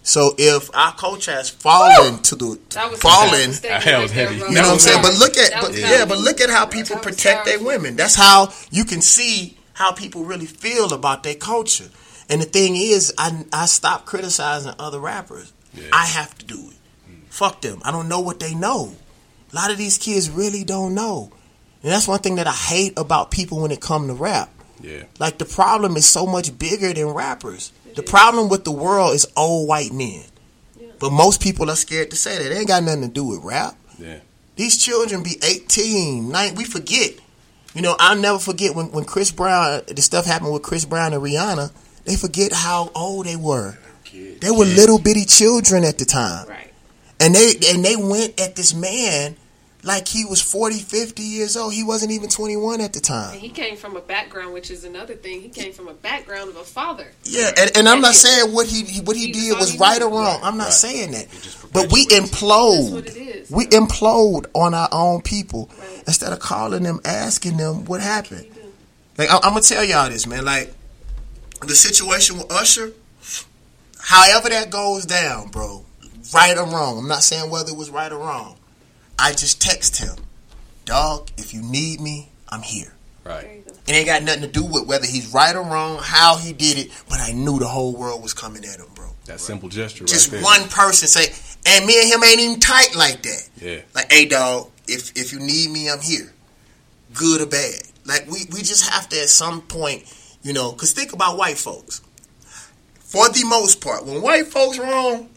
So 0.07 0.33
if 0.37 0.73
our 0.73 0.93
culture 0.95 1.33
has 1.33 1.49
fallen 1.49 2.21
to 2.23 2.35
the 2.35 2.57
That 2.69 2.91
was 2.91 2.99
fallen, 3.01 3.51
That 3.51 3.83
That 3.83 4.01
was 4.01 4.11
heavy. 4.11 4.35
you 4.35 4.51
know 4.51 4.61
what 4.61 4.71
I'm 4.71 4.79
saying? 4.79 5.01
But 5.01 5.19
look 5.19 5.37
at, 5.37 5.61
but 5.61 5.77
yeah, 5.77 6.05
but 6.05 6.17
look 6.17 6.39
at 6.39 6.49
how 6.49 6.65
people 6.65 6.95
protect 6.95 7.43
their 7.43 7.59
women. 7.59 7.97
That's 7.97 8.15
how 8.15 8.53
you 8.71 8.85
can 8.85 9.01
see 9.01 9.57
how 9.73 9.91
people 9.91 10.23
really 10.23 10.45
feel 10.45 10.93
about 10.93 11.23
their 11.23 11.35
culture. 11.35 11.89
And 12.29 12.41
the 12.41 12.45
thing 12.45 12.77
is, 12.77 13.13
I 13.17 13.43
I 13.51 13.65
stop 13.65 14.05
criticizing 14.05 14.73
other 14.79 14.99
rappers. 14.99 15.51
I 15.91 16.05
have 16.05 16.37
to 16.37 16.45
do 16.45 16.69
it. 16.71 16.77
Fuck 17.29 17.59
them. 17.61 17.81
I 17.83 17.91
don't 17.91 18.07
know 18.07 18.21
what 18.21 18.39
they 18.39 18.55
know. 18.55 18.95
A 19.51 19.55
lot 19.55 19.71
of 19.71 19.77
these 19.77 19.97
kids 19.97 20.29
really 20.29 20.63
don't 20.63 20.95
know. 20.95 21.31
And 21.83 21.91
that's 21.91 22.07
one 22.07 22.19
thing 22.19 22.35
that 22.35 22.47
I 22.47 22.53
hate 22.53 22.93
about 22.97 23.29
people 23.29 23.61
when 23.61 23.71
it 23.71 23.81
come 23.81 24.07
to 24.07 24.13
rap. 24.13 24.49
Yeah. 24.81 25.03
Like 25.19 25.37
the 25.37 25.45
problem 25.45 25.97
is 25.97 26.05
so 26.05 26.25
much 26.25 26.57
bigger 26.57 26.93
than 26.93 27.07
rappers. 27.07 27.71
The 27.97 28.03
problem 28.03 28.47
with 28.47 28.63
the 28.63 28.71
world 28.71 29.15
is 29.15 29.27
old 29.35 29.67
white 29.67 29.91
men. 29.91 30.23
But 30.99 31.11
most 31.11 31.41
people 31.41 31.69
are 31.71 31.75
scared 31.75 32.11
to 32.11 32.15
say 32.15 32.37
that. 32.37 32.51
It 32.51 32.55
ain't 32.55 32.67
got 32.67 32.83
nothing 32.83 33.01
to 33.01 33.07
do 33.07 33.23
with 33.23 33.43
rap. 33.43 33.75
Yeah. 33.97 34.19
These 34.55 34.77
children 34.77 35.23
be 35.23 35.39
18, 35.43 36.29
9, 36.29 36.55
we 36.55 36.63
forget. 36.63 37.13
You 37.73 37.81
know, 37.81 37.95
I'll 37.99 38.15
never 38.15 38.37
forget 38.37 38.75
when, 38.75 38.91
when 38.91 39.03
Chris 39.05 39.31
Brown, 39.31 39.81
the 39.87 40.01
stuff 40.03 40.25
happened 40.25 40.53
with 40.53 40.61
Chris 40.61 40.85
Brown 40.85 41.13
and 41.13 41.21
Rihanna, 41.21 41.71
they 42.05 42.15
forget 42.15 42.53
how 42.53 42.91
old 42.93 43.25
they 43.25 43.35
were. 43.35 43.77
They 44.13 44.51
were 44.51 44.65
little 44.65 44.99
bitty 44.99 45.25
children 45.25 45.83
at 45.83 45.97
the 45.97 46.05
time. 46.05 46.47
Right. 46.47 46.71
And 47.19 47.33
they 47.33 47.53
and 47.69 47.83
they 47.83 47.95
went 47.95 48.39
at 48.39 48.55
this 48.55 48.73
man 48.73 49.35
like 49.83 50.07
he 50.07 50.25
was 50.25 50.41
40, 50.41 50.79
50 50.79 51.21
years 51.23 51.55
old. 51.55 51.73
He 51.73 51.83
wasn't 51.83 52.11
even 52.11 52.29
21 52.29 52.81
at 52.81 52.93
the 52.93 52.97
And 52.97 53.03
time. 53.05 53.37
he 53.39 53.49
came 53.49 53.77
from 53.77 53.95
a 53.95 54.01
background, 54.01 54.53
which 54.53 54.69
is 54.71 54.83
another 54.83 55.13
thing. 55.13 55.41
He 55.41 55.49
came 55.49 55.71
from 55.71 55.87
a 55.87 55.93
background 55.93 56.49
of 56.49 56.57
a 56.57 56.63
father. 56.63 57.07
Yeah, 57.23 57.51
and, 57.57 57.71
and 57.77 57.87
I'm 57.89 58.01
not 58.01 58.15
saying 58.15 58.53
what 58.53 58.67
he 58.67 58.83
he- 58.83 59.01
what 59.01 59.15
he 59.15 59.27
He 59.27 59.31
did 59.31 59.49
was 59.51 59.59
was 59.59 59.71
he 59.73 59.77
right 59.77 60.01
or 60.01 60.09
knew. 60.09 60.17
wrong. 60.17 60.39
I'm 60.43 60.57
not 60.57 60.65
Right. 60.65 60.73
saying 60.73 61.11
that. 61.11 61.27
But 61.71 61.91
we 61.91 62.05
That's 62.07 62.29
implode. 62.31 62.91
what 62.91 63.05
it 63.07 63.17
is. 63.17 63.49
We 63.51 63.67
implode 63.67 64.47
on 64.53 64.73
our 64.73 64.89
own 64.91 65.21
people 65.21 65.69
Right. 65.79 66.03
instead 66.07 66.33
of 66.33 66.39
calling 66.39 66.83
them, 66.83 66.99
asking 67.05 67.57
them 67.57 67.85
what 67.85 68.01
happened. 68.01 68.47
Like 69.17 69.29
I, 69.29 69.35
I'm 69.37 69.51
gonna 69.53 69.61
tell 69.61 69.83
y'all 69.83 70.09
this, 70.09 70.25
man. 70.27 70.43
Like 70.43 70.73
the 71.61 71.75
situation 71.75 72.37
with 72.37 72.51
Usher, 72.51 72.91
however 73.99 74.49
that 74.49 74.69
goes 74.69 75.05
down, 75.05 75.49
bro, 75.49 75.85
right 76.33 76.57
or 76.57 76.65
wrong. 76.65 76.97
I'm 76.97 77.07
not 77.07 77.23
saying 77.23 77.49
whether 77.49 77.71
it 77.71 77.77
was 77.77 77.89
right 77.89 78.11
or 78.11 78.17
wrong. 78.19 78.56
I 79.19 79.31
just 79.31 79.61
text 79.61 79.97
him, 79.97 80.15
dog. 80.85 81.29
If 81.37 81.53
you 81.53 81.61
need 81.61 81.99
me, 82.01 82.29
I'm 82.49 82.61
here. 82.61 82.93
Right. 83.23 83.63
It 83.87 83.91
ain't 83.93 84.05
got 84.05 84.23
nothing 84.23 84.41
to 84.43 84.47
do 84.47 84.63
with 84.65 84.87
whether 84.87 85.05
he's 85.05 85.33
right 85.33 85.55
or 85.55 85.63
wrong, 85.63 85.99
how 86.01 86.37
he 86.37 86.53
did 86.53 86.77
it, 86.77 86.91
but 87.09 87.19
I 87.19 87.31
knew 87.31 87.59
the 87.59 87.67
whole 87.67 87.95
world 87.95 88.21
was 88.21 88.33
coming 88.33 88.63
at 88.65 88.79
him, 88.79 88.87
bro. 88.95 89.07
That 89.25 89.39
simple 89.39 89.67
gesture 89.69 90.05
Just 90.05 90.31
right 90.31 90.41
there. 90.41 90.43
one 90.43 90.69
person 90.69 91.07
say, 91.07 91.33
and 91.65 91.85
me 91.85 92.01
and 92.01 92.09
him 92.09 92.23
ain't 92.23 92.39
even 92.39 92.59
tight 92.59 92.95
like 92.95 93.23
that. 93.23 93.49
Yeah. 93.61 93.79
Like, 93.93 94.11
hey, 94.11 94.25
dog, 94.25 94.71
if 94.87 95.11
if 95.17 95.33
you 95.33 95.39
need 95.39 95.69
me, 95.71 95.89
I'm 95.89 95.99
here. 95.99 96.31
Good 97.13 97.41
or 97.41 97.45
bad. 97.45 97.81
Like, 98.05 98.27
we, 98.27 98.45
we 98.53 98.59
just 98.59 98.89
have 98.89 99.09
to, 99.09 99.19
at 99.19 99.27
some 99.27 99.61
point, 99.61 100.03
you 100.43 100.53
know, 100.53 100.71
because 100.71 100.93
think 100.93 101.11
about 101.11 101.37
white 101.37 101.57
folks. 101.57 102.01
For 102.99 103.27
the 103.29 103.43
most 103.45 103.81
part, 103.81 104.05
when 104.05 104.21
white 104.21 104.47
folks 104.47 104.77
wrong, 104.79 105.29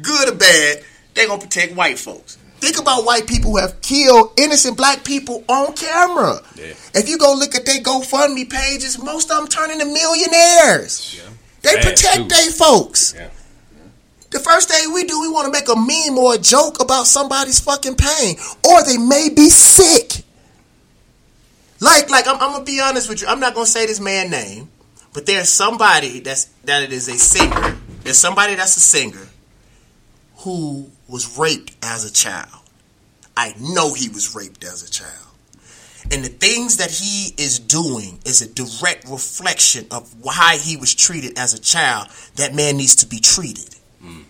good 0.00 0.28
or 0.28 0.36
bad, 0.36 0.84
they 1.14 1.26
going 1.26 1.40
to 1.40 1.46
protect 1.46 1.74
white 1.74 1.98
folks. 1.98 2.38
Think 2.62 2.78
about 2.78 3.04
white 3.04 3.26
people 3.26 3.50
who 3.50 3.56
have 3.56 3.80
killed 3.80 4.34
innocent 4.36 4.76
black 4.76 5.02
people 5.02 5.42
on 5.48 5.72
camera. 5.74 6.38
Yeah. 6.54 6.74
If 6.94 7.08
you 7.08 7.18
go 7.18 7.34
look 7.34 7.56
at 7.56 7.66
their 7.66 7.80
GoFundMe 7.80 8.48
pages, 8.48 9.02
most 9.02 9.32
of 9.32 9.38
them 9.38 9.48
turn 9.48 9.72
into 9.72 9.84
millionaires. 9.84 11.18
Yeah. 11.18 11.28
They 11.62 11.74
Bad, 11.74 11.82
protect 11.82 12.28
their 12.28 12.52
folks. 12.52 13.14
Yeah. 13.16 13.30
The 14.30 14.38
first 14.38 14.68
thing 14.68 14.94
we 14.94 15.02
do, 15.02 15.20
we 15.20 15.28
want 15.28 15.46
to 15.46 15.50
make 15.50 15.68
a 15.68 15.74
meme 15.74 16.16
or 16.16 16.34
a 16.34 16.38
joke 16.38 16.80
about 16.80 17.08
somebody's 17.08 17.58
fucking 17.58 17.96
pain, 17.96 18.36
or 18.64 18.84
they 18.84 18.96
may 18.96 19.28
be 19.34 19.48
sick. 19.48 20.24
Like, 21.80 22.10
like 22.10 22.28
I'm, 22.28 22.36
I'm 22.36 22.52
gonna 22.52 22.64
be 22.64 22.80
honest 22.80 23.08
with 23.08 23.22
you. 23.22 23.26
I'm 23.26 23.40
not 23.40 23.54
gonna 23.54 23.66
say 23.66 23.86
this 23.86 23.98
man's 23.98 24.30
name, 24.30 24.70
but 25.12 25.26
there's 25.26 25.48
somebody 25.48 26.20
that's 26.20 26.44
that 26.62 26.84
it 26.84 26.92
is 26.92 27.08
a 27.08 27.18
singer. 27.18 27.76
There's 28.04 28.18
somebody 28.18 28.54
that's 28.54 28.76
a 28.76 28.80
singer 28.80 29.26
who 30.36 30.88
was 31.12 31.38
raped 31.38 31.76
as 31.82 32.04
a 32.04 32.12
child. 32.12 32.48
I 33.36 33.54
know 33.60 33.92
he 33.92 34.08
was 34.08 34.34
raped 34.34 34.64
as 34.64 34.82
a 34.82 34.90
child. 34.90 35.28
And 36.10 36.24
the 36.24 36.30
things 36.30 36.78
that 36.78 36.90
he 36.90 37.34
is 37.40 37.58
doing 37.58 38.18
is 38.24 38.40
a 38.42 38.52
direct 38.52 39.08
reflection 39.08 39.86
of 39.90 40.12
why 40.22 40.56
he 40.56 40.76
was 40.76 40.94
treated 40.94 41.38
as 41.38 41.54
a 41.54 41.60
child. 41.60 42.08
That 42.36 42.54
man 42.54 42.78
needs 42.78 42.96
to 42.96 43.06
be 43.06 43.20
treated 43.20 43.76
mm. 44.02 44.24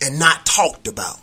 and 0.00 0.18
not 0.18 0.44
talked 0.46 0.86
about. 0.86 1.18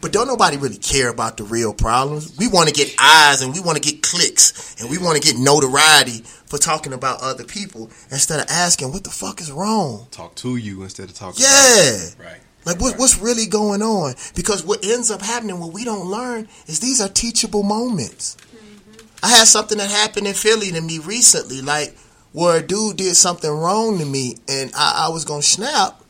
But 0.00 0.12
don't 0.12 0.28
nobody 0.28 0.58
really 0.58 0.76
care 0.76 1.08
about 1.08 1.38
the 1.38 1.42
real 1.42 1.74
problems. 1.74 2.36
We 2.38 2.46
want 2.46 2.68
to 2.68 2.74
get 2.74 2.94
eyes 3.00 3.42
and 3.42 3.52
we 3.52 3.60
want 3.60 3.82
to 3.82 3.92
get 3.92 4.02
clicks 4.02 4.80
and 4.80 4.88
we 4.88 4.98
want 4.98 5.20
to 5.20 5.26
get 5.26 5.40
notoriety 5.40 6.22
for 6.46 6.58
talking 6.58 6.92
about 6.92 7.20
other 7.20 7.44
people 7.44 7.90
instead 8.10 8.40
of 8.40 8.46
asking 8.48 8.92
what 8.92 9.02
the 9.02 9.10
fuck 9.10 9.40
is 9.40 9.50
wrong. 9.50 10.06
Talk 10.12 10.36
to 10.36 10.56
you 10.56 10.82
instead 10.84 11.08
of 11.08 11.14
talking. 11.14 11.42
Yeah. 11.42 11.98
Right. 12.20 12.40
Like 12.68 12.82
what, 12.82 12.98
what's 12.98 13.18
really 13.18 13.46
going 13.46 13.80
on? 13.80 14.14
Because 14.34 14.62
what 14.62 14.84
ends 14.84 15.10
up 15.10 15.22
happening, 15.22 15.58
what 15.58 15.72
we 15.72 15.84
don't 15.84 16.10
learn, 16.10 16.46
is 16.66 16.80
these 16.80 17.00
are 17.00 17.08
teachable 17.08 17.62
moments. 17.62 18.36
Mm-hmm. 18.36 19.06
I 19.22 19.28
had 19.28 19.48
something 19.48 19.78
that 19.78 19.90
happened 19.90 20.26
in 20.26 20.34
Philly 20.34 20.70
to 20.72 20.80
me 20.82 20.98
recently, 20.98 21.62
like 21.62 21.96
where 22.32 22.58
a 22.58 22.62
dude 22.62 22.98
did 22.98 23.16
something 23.16 23.50
wrong 23.50 23.96
to 23.98 24.04
me, 24.04 24.36
and 24.48 24.70
I, 24.76 25.06
I 25.06 25.08
was 25.08 25.24
gonna 25.24 25.40
snap, 25.40 26.02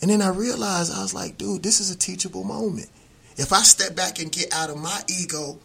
and 0.00 0.12
then 0.12 0.22
I 0.22 0.28
realized 0.28 0.94
I 0.94 1.02
was 1.02 1.12
like, 1.12 1.36
dude, 1.36 1.64
this 1.64 1.80
is 1.80 1.90
a 1.90 1.98
teachable 1.98 2.44
moment. 2.44 2.88
If 3.36 3.52
I 3.52 3.62
step 3.62 3.96
back 3.96 4.20
and 4.20 4.30
get 4.30 4.54
out 4.54 4.70
of 4.70 4.76
my 4.76 5.00
ego 5.08 5.58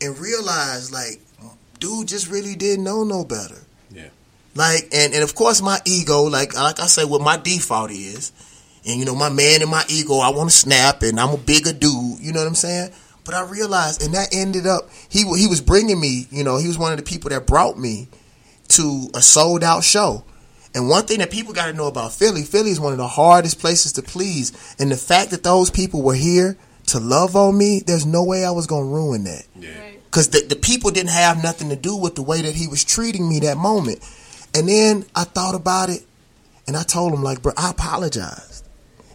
and 0.00 0.16
realize, 0.16 0.92
like, 0.92 1.20
dude 1.80 2.06
just 2.06 2.30
really 2.30 2.54
didn't 2.54 2.84
know 2.84 3.02
no 3.02 3.24
better. 3.24 3.58
Yeah. 3.90 4.10
Like, 4.54 4.84
and, 4.92 5.12
and 5.12 5.24
of 5.24 5.34
course 5.34 5.60
my 5.60 5.80
ego, 5.84 6.22
like 6.22 6.54
like 6.54 6.78
I 6.78 6.86
said, 6.86 7.10
what 7.10 7.20
my 7.20 7.36
default 7.36 7.90
is, 7.90 8.30
and 8.86 8.98
you 8.98 9.04
know, 9.04 9.14
my 9.14 9.28
man 9.28 9.62
and 9.62 9.70
my 9.70 9.84
ego, 9.88 10.18
I 10.18 10.30
want 10.30 10.50
to 10.50 10.56
snap, 10.56 11.02
and 11.02 11.18
I'm 11.18 11.30
a 11.34 11.36
bigger 11.36 11.72
dude. 11.72 12.20
You 12.20 12.32
know 12.32 12.40
what 12.40 12.48
I'm 12.48 12.54
saying? 12.54 12.92
But 13.24 13.34
I 13.34 13.42
realized, 13.42 14.02
and 14.02 14.14
that 14.14 14.28
ended 14.32 14.66
up 14.66 14.88
he 15.08 15.24
he 15.36 15.46
was 15.46 15.60
bringing 15.60 16.00
me. 16.00 16.26
You 16.30 16.44
know, 16.44 16.56
he 16.58 16.68
was 16.68 16.78
one 16.78 16.92
of 16.92 16.98
the 16.98 17.04
people 17.04 17.30
that 17.30 17.46
brought 17.46 17.78
me 17.78 18.08
to 18.68 19.08
a 19.14 19.20
sold 19.22 19.62
out 19.64 19.84
show. 19.84 20.24
And 20.74 20.88
one 20.90 21.06
thing 21.06 21.20
that 21.20 21.30
people 21.30 21.54
got 21.54 21.66
to 21.66 21.72
know 21.72 21.86
about 21.86 22.12
Philly, 22.12 22.42
Philly 22.42 22.70
is 22.70 22.78
one 22.78 22.92
of 22.92 22.98
the 22.98 23.08
hardest 23.08 23.58
places 23.60 23.92
to 23.94 24.02
please. 24.02 24.52
And 24.78 24.92
the 24.92 24.96
fact 24.96 25.30
that 25.30 25.42
those 25.42 25.70
people 25.70 26.02
were 26.02 26.14
here 26.14 26.58
to 26.88 27.00
love 27.00 27.34
on 27.34 27.56
me, 27.56 27.80
there's 27.86 28.04
no 28.04 28.22
way 28.22 28.44
I 28.44 28.50
was 28.50 28.66
gonna 28.66 28.84
ruin 28.84 29.24
that 29.24 29.44
Yeah. 29.58 29.70
because 30.04 30.28
the, 30.28 30.42
the 30.42 30.54
people 30.54 30.90
didn't 30.90 31.10
have 31.10 31.42
nothing 31.42 31.70
to 31.70 31.76
do 31.76 31.96
with 31.96 32.14
the 32.14 32.22
way 32.22 32.42
that 32.42 32.54
he 32.54 32.68
was 32.68 32.84
treating 32.84 33.26
me 33.28 33.40
that 33.40 33.56
moment. 33.56 34.00
And 34.54 34.68
then 34.68 35.04
I 35.14 35.24
thought 35.24 35.54
about 35.54 35.88
it, 35.88 36.04
and 36.68 36.76
I 36.76 36.82
told 36.82 37.12
him 37.14 37.22
like, 37.22 37.40
bro, 37.42 37.52
I 37.56 37.70
apologized. 37.70 38.45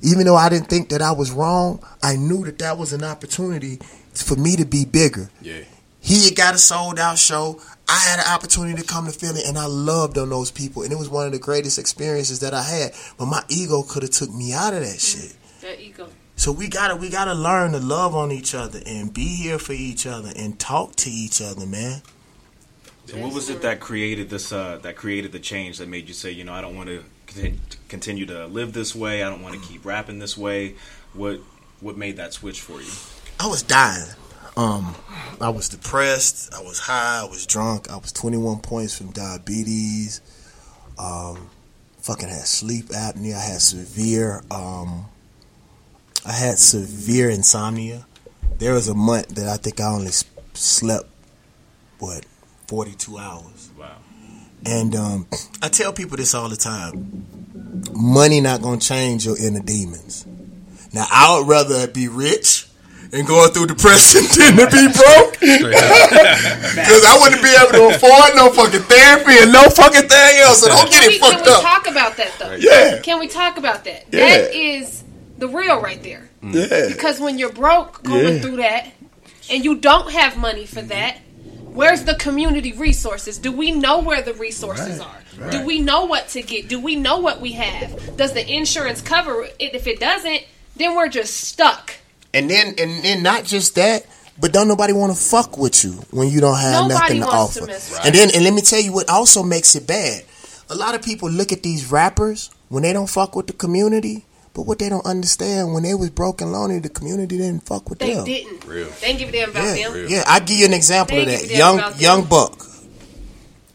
Even 0.01 0.25
though 0.25 0.35
I 0.35 0.49
didn't 0.49 0.67
think 0.67 0.89
that 0.89 1.01
I 1.01 1.11
was 1.11 1.31
wrong, 1.31 1.83
I 2.01 2.15
knew 2.15 2.43
that 2.45 2.59
that 2.59 2.77
was 2.77 2.93
an 2.93 3.03
opportunity 3.03 3.79
for 4.13 4.35
me 4.35 4.55
to 4.55 4.65
be 4.65 4.85
bigger. 4.85 5.29
Yeah. 5.41 5.63
He 5.99 6.25
had 6.25 6.35
got 6.35 6.55
a 6.55 6.57
sold 6.57 6.97
out 6.97 7.19
show. 7.19 7.61
I 7.87 7.99
had 7.99 8.19
an 8.19 8.33
opportunity 8.33 8.81
to 8.81 8.87
come 8.87 9.05
to 9.05 9.11
Philly, 9.11 9.41
and 9.45 9.57
I 9.57 9.65
loved 9.65 10.17
on 10.17 10.29
those 10.29 10.49
people, 10.49 10.81
and 10.81 10.91
it 10.91 10.97
was 10.97 11.09
one 11.09 11.27
of 11.27 11.31
the 11.31 11.39
greatest 11.39 11.77
experiences 11.77 12.39
that 12.39 12.53
I 12.53 12.63
had. 12.63 12.93
But 13.17 13.27
my 13.27 13.43
ego 13.49 13.83
could 13.83 14.01
have 14.01 14.11
took 14.11 14.33
me 14.33 14.53
out 14.53 14.73
of 14.73 14.79
that 14.79 14.99
shit. 14.99 15.35
That 15.61 15.79
ego. 15.79 16.07
So 16.35 16.51
we 16.51 16.69
gotta 16.69 16.95
we 16.95 17.11
gotta 17.11 17.35
learn 17.35 17.73
to 17.73 17.79
love 17.79 18.15
on 18.15 18.31
each 18.31 18.55
other 18.55 18.79
and 18.87 19.13
be 19.13 19.27
here 19.27 19.59
for 19.59 19.73
each 19.73 20.07
other 20.07 20.31
and 20.35 20.59
talk 20.59 20.95
to 20.95 21.09
each 21.11 21.39
other, 21.39 21.67
man. 21.67 22.01
So 23.05 23.17
what 23.17 23.33
was 23.33 23.49
it 23.51 23.61
that 23.61 23.79
created 23.79 24.31
this? 24.31 24.51
Uh, 24.51 24.79
that 24.81 24.95
created 24.95 25.33
the 25.33 25.39
change 25.39 25.77
that 25.77 25.87
made 25.87 26.07
you 26.07 26.15
say, 26.15 26.31
you 26.31 26.43
know, 26.43 26.53
I 26.53 26.61
don't 26.61 26.75
want 26.75 26.89
to 26.89 27.03
continue 27.87 28.25
to 28.25 28.47
live 28.47 28.73
this 28.73 28.95
way. 28.95 29.23
I 29.23 29.29
don't 29.29 29.41
want 29.41 29.61
to 29.61 29.67
keep 29.67 29.85
rapping 29.85 30.19
this 30.19 30.37
way. 30.37 30.75
What 31.13 31.39
what 31.79 31.97
made 31.97 32.17
that 32.17 32.33
switch 32.33 32.61
for 32.61 32.81
you? 32.81 32.91
I 33.39 33.47
was 33.47 33.63
dying. 33.63 34.07
Um, 34.57 34.95
I 35.39 35.49
was 35.49 35.69
depressed. 35.69 36.53
I 36.53 36.61
was 36.61 36.79
high. 36.79 37.21
I 37.21 37.23
was 37.23 37.45
drunk. 37.45 37.89
I 37.89 37.95
was 37.97 38.11
21 38.11 38.59
points 38.59 38.97
from 38.97 39.11
diabetes. 39.11 40.21
Um, 40.99 41.49
fucking 41.99 42.29
had 42.29 42.45
sleep 42.45 42.87
apnea. 42.87 43.35
I 43.35 43.39
had 43.39 43.61
severe. 43.61 44.43
Um, 44.51 45.05
I 46.25 46.33
had 46.33 46.59
severe 46.59 47.29
insomnia. 47.29 48.05
There 48.57 48.73
was 48.73 48.87
a 48.87 48.93
month 48.93 49.29
that 49.29 49.47
I 49.47 49.57
think 49.57 49.79
I 49.79 49.87
only 49.91 50.11
slept 50.53 51.09
what 51.99 52.25
42 52.67 53.17
hours. 53.17 53.71
Wow. 53.77 53.97
And 54.65 54.95
um, 54.95 55.27
I 55.61 55.67
tell 55.69 55.91
people 55.93 56.17
this 56.17 56.33
all 56.35 56.49
the 56.49 56.55
time: 56.55 57.25
money 57.93 58.41
not 58.41 58.61
gonna 58.61 58.79
change 58.79 59.25
your 59.25 59.37
inner 59.37 59.59
demons. 59.61 60.25
Now, 60.93 61.05
I 61.09 61.37
would 61.39 61.47
rather 61.47 61.87
be 61.87 62.07
rich 62.09 62.67
and 63.13 63.25
going 63.27 63.51
through 63.51 63.67
depression 63.67 64.21
than 64.37 64.55
to 64.57 64.67
be 64.67 64.87
broke, 64.93 65.39
because 65.39 67.05
I 67.05 67.17
wouldn't 67.21 67.41
be 67.41 67.49
able 67.59 67.71
to 67.89 67.95
afford 67.95 68.35
no 68.35 68.49
fucking 68.51 68.81
therapy 68.81 69.33
and 69.41 69.51
no 69.53 69.63
fucking 69.69 70.07
thing 70.07 70.39
else. 70.41 70.61
So 70.61 70.67
don't 70.67 70.89
get 70.89 71.01
Can 71.01 71.07
we, 71.09 71.15
it 71.15 71.21
can 71.21 71.31
fucked 71.33 71.45
we 71.45 71.51
up. 71.53 71.61
talk 71.61 71.87
about 71.89 72.17
that 72.17 72.31
though? 72.39 72.53
Yeah. 72.55 72.99
Can 73.01 73.19
we 73.19 73.27
talk 73.27 73.57
about 73.57 73.83
that? 73.85 74.05
Yeah. 74.11 74.19
That 74.19 74.53
is 74.53 75.03
the 75.37 75.47
real 75.47 75.81
right 75.81 76.01
there. 76.03 76.29
Yeah. 76.43 76.87
Because 76.89 77.19
when 77.19 77.37
you're 77.37 77.51
broke 77.51 78.03
going 78.03 78.35
Yeah. 78.35 78.41
through 78.41 78.57
that 78.57 78.87
and 79.49 79.63
you 79.65 79.75
don't 79.77 80.11
have 80.11 80.37
money 80.37 80.65
for 80.65 80.81
that, 80.81 81.17
where's 81.73 82.03
the 82.03 82.15
community 82.15 82.73
resources? 82.73 83.37
Do 83.37 83.51
we 83.51 83.71
know 83.71 83.99
where 83.99 84.21
the 84.21 84.33
resources 84.33 84.99
are? 84.99 85.17
Do 85.49 85.65
we 85.65 85.79
know 85.79 86.05
what 86.05 86.27
to 86.29 86.41
get? 86.41 86.67
Do 86.67 86.79
we 86.79 86.95
know 86.95 87.17
what 87.19 87.41
we 87.41 87.53
have? 87.53 88.17
Does 88.17 88.33
the 88.33 88.47
insurance 88.47 89.01
cover 89.01 89.43
it? 89.43 89.55
If 89.59 89.87
it 89.87 89.99
doesn't, 89.99 90.45
then 90.75 90.95
we're 90.95 91.09
just 91.09 91.33
stuck. 91.35 91.95
And 92.33 92.49
then, 92.49 92.75
and 92.77 93.03
then 93.03 93.23
not 93.23 93.43
just 93.43 93.75
that, 93.75 94.05
but 94.39 94.53
don't 94.53 94.67
nobody 94.67 94.93
want 94.93 95.13
to 95.15 95.19
fuck 95.21 95.57
with 95.57 95.83
you 95.83 95.91
when 96.11 96.29
you 96.29 96.39
don't 96.41 96.57
have 96.57 96.87
Nobody 96.87 97.19
nothing 97.19 97.21
to 97.21 97.27
wants 97.27 97.53
to 97.55 97.59
offer. 97.61 97.67
mess 97.71 97.99
and 98.05 98.15
then, 98.15 98.29
and 98.33 98.43
let 98.43 98.53
me 98.53 98.61
tell 98.61 98.79
you 98.79 98.93
what 98.93 99.09
also 99.09 99.43
makes 99.43 99.75
it 99.75 99.85
bad. 99.85 100.23
A 100.69 100.75
lot 100.75 100.95
of 100.95 101.01
people 101.01 101.29
look 101.29 101.51
at 101.51 101.63
these 101.63 101.91
rappers 101.91 102.49
when 102.69 102.83
they 102.83 102.93
don't 102.93 103.09
fuck 103.09 103.35
with 103.35 103.47
the 103.47 103.53
community, 103.53 104.25
but 104.53 104.63
what 104.63 104.79
they 104.79 104.89
don't 104.89 105.05
understand 105.05 105.73
when 105.73 105.83
they 105.83 105.93
was 105.93 106.09
broke 106.09 106.41
and 106.41 106.51
lonely, 106.51 106.79
the 106.79 106.89
community 106.89 107.37
didn't 107.37 107.65
fuck 107.65 107.89
with 107.89 107.99
They 107.99 108.13
them. 108.15 108.25
didn't. 108.25 108.65
Real. 108.65 108.89
They 109.01 109.07
didn't 109.13 109.19
give 109.19 109.29
a 109.29 109.31
damn 109.31 109.49
about 109.51 109.77
Yeah, 109.77 109.89
them. 109.89 110.05
yeah. 110.09 110.23
I 110.27 110.39
give 110.39 110.57
you 110.57 110.65
an 110.65 110.73
example 110.73 111.19
of 111.19 111.25
They 111.25 111.31
that. 111.35 111.41
give 111.41 111.45
a 111.45 111.53
damn 111.53 111.57
Young 111.59 111.77
about 111.79 111.91
them. 111.93 112.01
Young 112.01 112.23
Buck. 112.25 112.67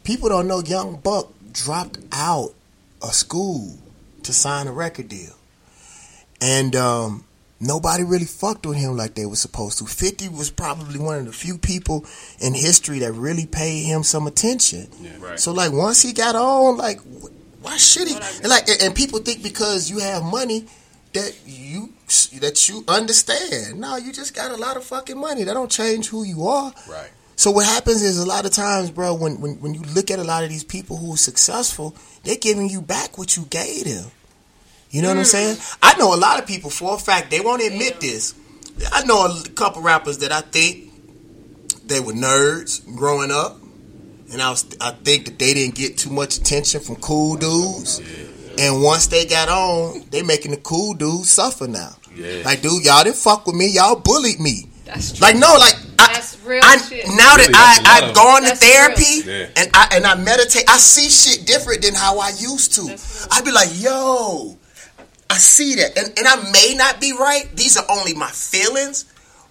People 0.04 0.28
don't 0.28 0.46
know 0.46 0.60
Young 0.62 0.96
Buck 0.96 1.28
dropped 1.52 1.98
out 2.12 2.54
of 3.02 3.14
school 3.14 3.78
to 4.22 4.32
sign 4.32 4.66
a 4.68 4.72
record 4.72 5.08
deal, 5.08 5.32
and 6.40 6.76
um, 6.76 7.24
nobody 7.60 8.04
really 8.04 8.24
fucked 8.24 8.66
with 8.66 8.76
him 8.76 8.96
like 8.96 9.14
they 9.14 9.26
were 9.26 9.34
supposed 9.36 9.78
to. 9.78 9.86
Fifty 9.86 10.28
was 10.28 10.50
probably 10.50 10.98
one 11.00 11.18
of 11.18 11.24
the 11.26 11.32
few 11.32 11.58
people 11.58 12.04
in 12.40 12.54
history 12.54 12.98
that 13.00 13.12
really 13.12 13.46
paid 13.46 13.82
him 13.84 14.02
some 14.02 14.26
attention. 14.26 14.88
Right. 15.18 15.40
So 15.40 15.52
like 15.52 15.72
once 15.72 16.02
he 16.02 16.12
got 16.12 16.36
on, 16.36 16.76
like 16.76 17.00
wh- 17.00 17.30
why 17.66 17.76
should 17.76 18.07
he? 18.07 18.14
And 18.14 18.48
like 18.48 18.68
and- 18.68 18.81
and 18.81 18.94
people 18.94 19.18
think 19.18 19.42
because 19.42 19.90
you 19.90 19.98
have 19.98 20.22
money 20.22 20.66
that 21.14 21.35
you 21.44 21.92
that 22.40 22.68
you 22.68 22.85
understand. 22.87 23.81
No, 23.81 23.96
you 23.96 24.12
just 24.12 24.35
got 24.35 24.52
a 24.52 24.57
lot 24.57 24.76
of 24.76 24.85
fucking 24.85 25.18
money. 25.18 25.42
That 25.44 25.55
don't 25.55 25.70
change 25.70 26.09
who 26.09 26.22
you 26.22 26.46
are. 26.46 26.72
Right. 26.88 27.11
So 27.35 27.50
what 27.50 27.66
happens 27.66 28.02
is 28.02 28.18
a 28.18 28.26
lot 28.26 28.46
of 28.46 28.52
times, 28.52 28.90
bro, 28.90 29.14
when, 29.14 29.40
when 29.40 29.61
when 29.61 29.74
you 29.74 29.83
look 29.94 30.11
at 30.11 30.18
a 30.18 30.24
lot 30.24 30.44
of 30.44 30.48
these 30.48 30.64
people 30.64 30.96
who 30.96 31.14
are 31.14 31.18
successful, 31.18 31.94
they're 32.22 32.37
giving 32.37 32.70
you 32.70 32.81
back 32.81 33.18
what 33.18 33.37
you 33.37 33.44
gave 33.46 33.85
them. 33.85 34.11
You 34.90 35.02
know 35.02 35.09
what 35.09 35.16
I'm 35.18 35.24
mm. 35.24 35.26
saying? 35.26 35.57
I 35.83 35.98
know 35.98 36.14
a 36.14 36.16
lot 36.16 36.38
of 36.38 36.46
people 36.46 36.70
for 36.70 36.94
a 36.94 36.98
fact 36.98 37.31
they 37.31 37.40
won't 37.40 37.62
admit 37.62 38.00
this. 38.00 38.35
I 38.92 39.05
know 39.05 39.26
a 39.26 39.48
couple 39.50 39.83
rappers 39.83 40.18
that 40.18 40.31
I 40.33 40.40
think 40.42 40.92
they 41.85 41.98
were 41.98 42.12
nerds 42.12 42.85
growing 42.96 43.31
up, 43.31 43.59
and 44.32 44.42
I 44.42 44.50
was 44.50 44.66
I 44.80 44.90
think 44.90 45.26
that 45.26 45.38
they 45.38 45.54
didn't 45.54 45.74
get 45.74 45.98
too 45.98 46.10
much 46.10 46.38
attention 46.38 46.80
from 46.80 46.96
cool 46.96 47.36
dudes. 47.36 48.00
And 48.58 48.82
once 48.82 49.06
they 49.08 49.26
got 49.26 49.48
on, 49.48 50.02
they 50.10 50.22
making 50.22 50.52
the 50.52 50.56
cool 50.56 50.94
dudes 50.94 51.30
suffer 51.30 51.66
now. 51.68 51.94
Yeah. 52.14 52.42
Like, 52.44 52.62
dude, 52.62 52.84
y'all 52.84 53.04
didn't 53.04 53.16
fuck 53.16 53.46
with 53.46 53.54
me. 53.54 53.68
Y'all 53.68 53.96
bullied 53.96 54.40
me. 54.40 54.70
That's 54.86 55.12
true. 55.12 55.26
Like, 55.26 55.36
no, 55.36 55.54
like 55.58 55.74
I, 55.98 56.22
real 56.44 56.60
I, 56.64 56.76
shit. 56.78 57.06
now 57.08 57.36
that 57.36 57.38
Really, 57.38 57.52
that's 57.52 57.86
I. 57.86 58.08
I've 58.08 58.14
gone 58.14 58.42
That's 58.44 58.60
to 58.60 58.66
therapy 58.66 59.22
real. 59.26 59.40
Yeah. 59.40 59.48
and 59.56 59.70
I 59.74 59.88
and 59.92 60.06
I 60.06 60.14
meditate, 60.14 60.64
I 60.68 60.78
see 60.78 61.10
shit 61.10 61.46
different 61.46 61.82
than 61.82 61.94
how 61.94 62.18
I 62.18 62.30
used 62.38 62.74
to. 62.74 62.82
I'd 63.32 63.44
be 63.44 63.52
like, 63.52 63.68
yo, 63.74 64.56
I 65.28 65.34
see 65.38 65.74
that, 65.76 65.98
and 65.98 66.16
and 66.16 66.26
I 66.26 66.50
may 66.50 66.74
not 66.76 67.00
be 67.00 67.12
right. 67.12 67.44
These 67.54 67.76
are 67.76 67.84
only 67.90 68.14
my 68.14 68.30
feelings, 68.30 69.04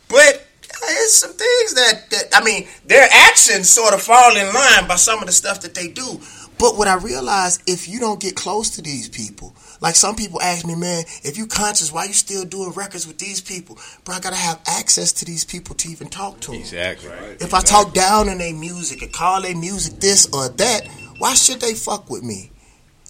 but 0.08 0.45
there's 0.82 1.14
some 1.14 1.34
things 1.34 1.74
that 1.76 2.10
that 2.12 2.24
I 2.34 2.44
mean, 2.44 2.68
their 2.86 3.08
actions 3.12 3.70
sort 3.70 3.94
of 3.94 4.02
fall 4.02 4.36
in 4.36 4.54
line 4.54 4.88
by 4.88 4.96
some 4.96 5.20
of 5.20 5.26
the 5.26 5.32
stuff 5.32 5.62
that 5.62 5.74
they 5.74 5.88
do. 5.88 6.20
But 6.58 6.78
what 6.78 6.88
I 6.88 6.96
realize, 6.96 7.60
if 7.68 7.90
you 7.90 8.00
don't 8.00 8.20
get 8.20 8.36
close 8.36 8.70
to 8.72 8.82
these 8.82 9.10
people, 9.10 9.54
like 9.82 9.96
some 9.96 10.16
people 10.16 10.42
ask 10.42 10.66
me, 10.66 10.76
man, 10.76 11.04
if 11.24 11.38
you 11.38 11.48
conscious, 11.48 11.92
why 11.92 12.06
you 12.06 12.14
still 12.14 12.46
doing 12.46 12.72
records 12.72 13.06
with 13.06 13.18
these 13.18 13.42
people? 13.42 13.78
Bro, 14.06 14.16
I 14.16 14.20
gotta 14.22 14.38
have 14.38 14.62
access 14.66 15.12
to 15.14 15.26
these 15.26 15.44
people 15.44 15.76
to 15.76 15.90
even 15.90 16.08
talk 16.08 16.40
to 16.42 16.52
them. 16.52 16.62
Exactly. 16.62 17.12
If 17.40 17.54
I 17.54 17.62
talk 17.62 17.94
down 17.94 18.30
on 18.30 18.38
their 18.38 18.54
music 18.54 19.02
and 19.02 19.12
call 19.12 19.42
their 19.42 19.56
music 19.56 20.00
this 20.00 20.28
or 20.34 20.48
that, 20.48 20.88
why 21.18 21.34
should 21.34 21.60
they 21.60 21.74
fuck 21.74 22.10
with 22.10 22.24
me? 22.24 22.52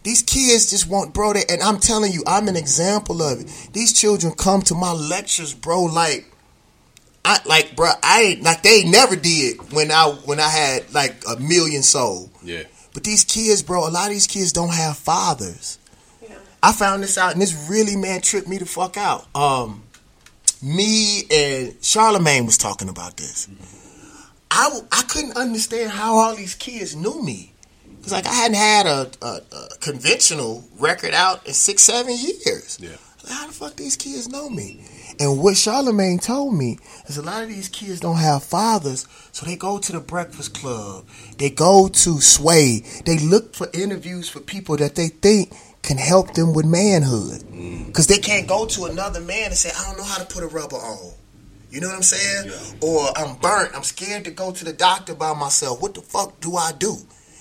These 0.04 0.22
kids 0.22 0.70
just 0.70 0.88
want, 0.88 1.14
bro. 1.14 1.34
They, 1.34 1.44
and 1.50 1.64
I'm 1.64 1.80
telling 1.80 2.12
you, 2.12 2.24
I'm 2.28 2.48
an 2.48 2.56
example 2.56 3.24
of 3.24 3.42
it. 3.42 3.70
These 3.74 3.94
children 3.94 4.34
come 4.34 4.62
to 4.64 4.76
my 4.76 4.92
lectures, 4.92 5.54
bro. 5.54 5.84
Like, 5.84 6.32
I 7.26 7.40
like, 7.46 7.76
bro. 7.76 7.90
I 8.04 8.22
ain't 8.22 8.44
like 8.44 8.62
they 8.62 8.84
never 8.84 9.16
did 9.16 9.72
when 9.74 9.92
I 9.92 10.06
when 10.26 10.40
I 10.40 10.48
had 10.48 10.94
like 10.94 11.16
a 11.28 11.38
million 11.38 11.82
soul. 11.82 12.30
Yeah. 12.44 12.64
But 12.94 13.04
these 13.04 13.24
kids, 13.24 13.64
bro, 13.64 13.88
a 13.88 13.90
lot 13.90 14.08
of 14.08 14.14
these 14.14 14.28
kids 14.28 14.54
don't 14.54 14.74
have 14.74 14.96
fathers. 14.96 15.80
Yeah. 16.22 16.38
I 16.62 16.72
found 16.72 17.04
this 17.04 17.18
out, 17.18 17.34
and 17.34 17.42
this 17.42 17.68
really, 17.70 17.96
man, 17.96 18.22
tripped 18.22 18.48
me 18.48 18.60
the 18.60 18.66
fuck 18.66 18.96
out. 18.96 19.26
Um, 19.36 19.84
me 20.62 21.24
and 21.32 21.76
Charlemagne 21.82 22.46
was 22.46 22.60
talking 22.60 22.90
about 22.90 23.18
this. 23.18 23.50
I 24.52 24.80
I 24.92 25.02
couldn't 25.10 25.36
understand 25.36 25.90
how 25.92 26.18
all 26.18 26.36
these 26.36 26.54
kids 26.54 26.96
knew 26.96 27.24
me. 27.24 27.54
It's 28.02 28.12
like 28.12 28.28
I 28.28 28.34
hadn't 28.34 28.58
had 28.58 28.86
a, 28.86 29.10
a, 29.24 29.42
a 29.52 29.68
conventional 29.82 30.64
record 30.78 31.16
out 31.16 31.48
in 31.48 31.54
six, 31.54 31.82
seven 31.82 32.16
years. 32.16 32.78
Yeah. 32.80 32.98
Like, 33.24 33.34
how 33.34 33.48
the 33.48 33.54
fuck 33.54 33.76
these 33.78 33.96
kids 33.96 34.30
know 34.30 34.48
me? 34.48 34.86
And 35.20 35.40
what 35.40 35.58
Charlemagne 35.58 36.20
told 36.20 36.54
me 36.54 36.80
is 37.08 37.18
a 37.18 37.22
lot 37.22 37.44
of 37.44 37.50
these 37.50 37.70
kids 37.70 38.00
don't 38.00 38.18
have 38.18 38.44
fathers, 38.44 39.08
so 39.32 39.46
they 39.46 39.56
go 39.56 39.78
to 39.78 39.92
the 39.92 40.00
Breakfast 40.00 40.54
Club, 40.54 41.06
they 41.38 41.50
go 41.50 41.88
to 41.88 42.22
Sway, 42.22 42.84
they 43.06 43.18
look 43.20 43.56
for 43.56 43.68
interviews 43.74 44.30
for 44.30 44.40
people 44.40 44.78
that 44.78 44.96
they 44.96 45.08
think 45.08 45.54
can 45.82 45.98
help 45.98 46.34
them 46.34 46.54
with 46.54 46.66
manhood, 46.66 47.42
mm. 47.44 47.86
because 47.86 48.08
they 48.08 48.18
can't 48.18 48.48
go 48.48 48.66
to 48.66 48.86
another 48.86 49.22
man 49.22 49.48
and 49.48 49.56
say, 49.56 49.70
"I 49.78 49.86
don't 49.88 49.98
know 49.98 50.04
how 50.04 50.18
to 50.18 50.26
put 50.26 50.44
a 50.44 50.48
rubber 50.48 50.78
on." 50.78 51.14
You 51.70 51.82
know 51.82 51.88
what 51.88 51.98
I'm 51.98 52.04
saying? 52.04 52.52
Or 52.82 53.10
I'm 53.18 53.36
burnt. 53.36 53.76
I'm 53.76 53.84
scared 53.84 54.24
to 54.26 54.32
go 54.32 54.52
to 54.52 54.64
the 54.64 54.72
doctor 54.72 55.14
by 55.14 55.34
myself. 55.34 55.82
What 55.82 55.94
the 55.94 56.02
fuck 56.02 56.40
do 56.40 56.56
I 56.56 56.72
do? 56.72 56.96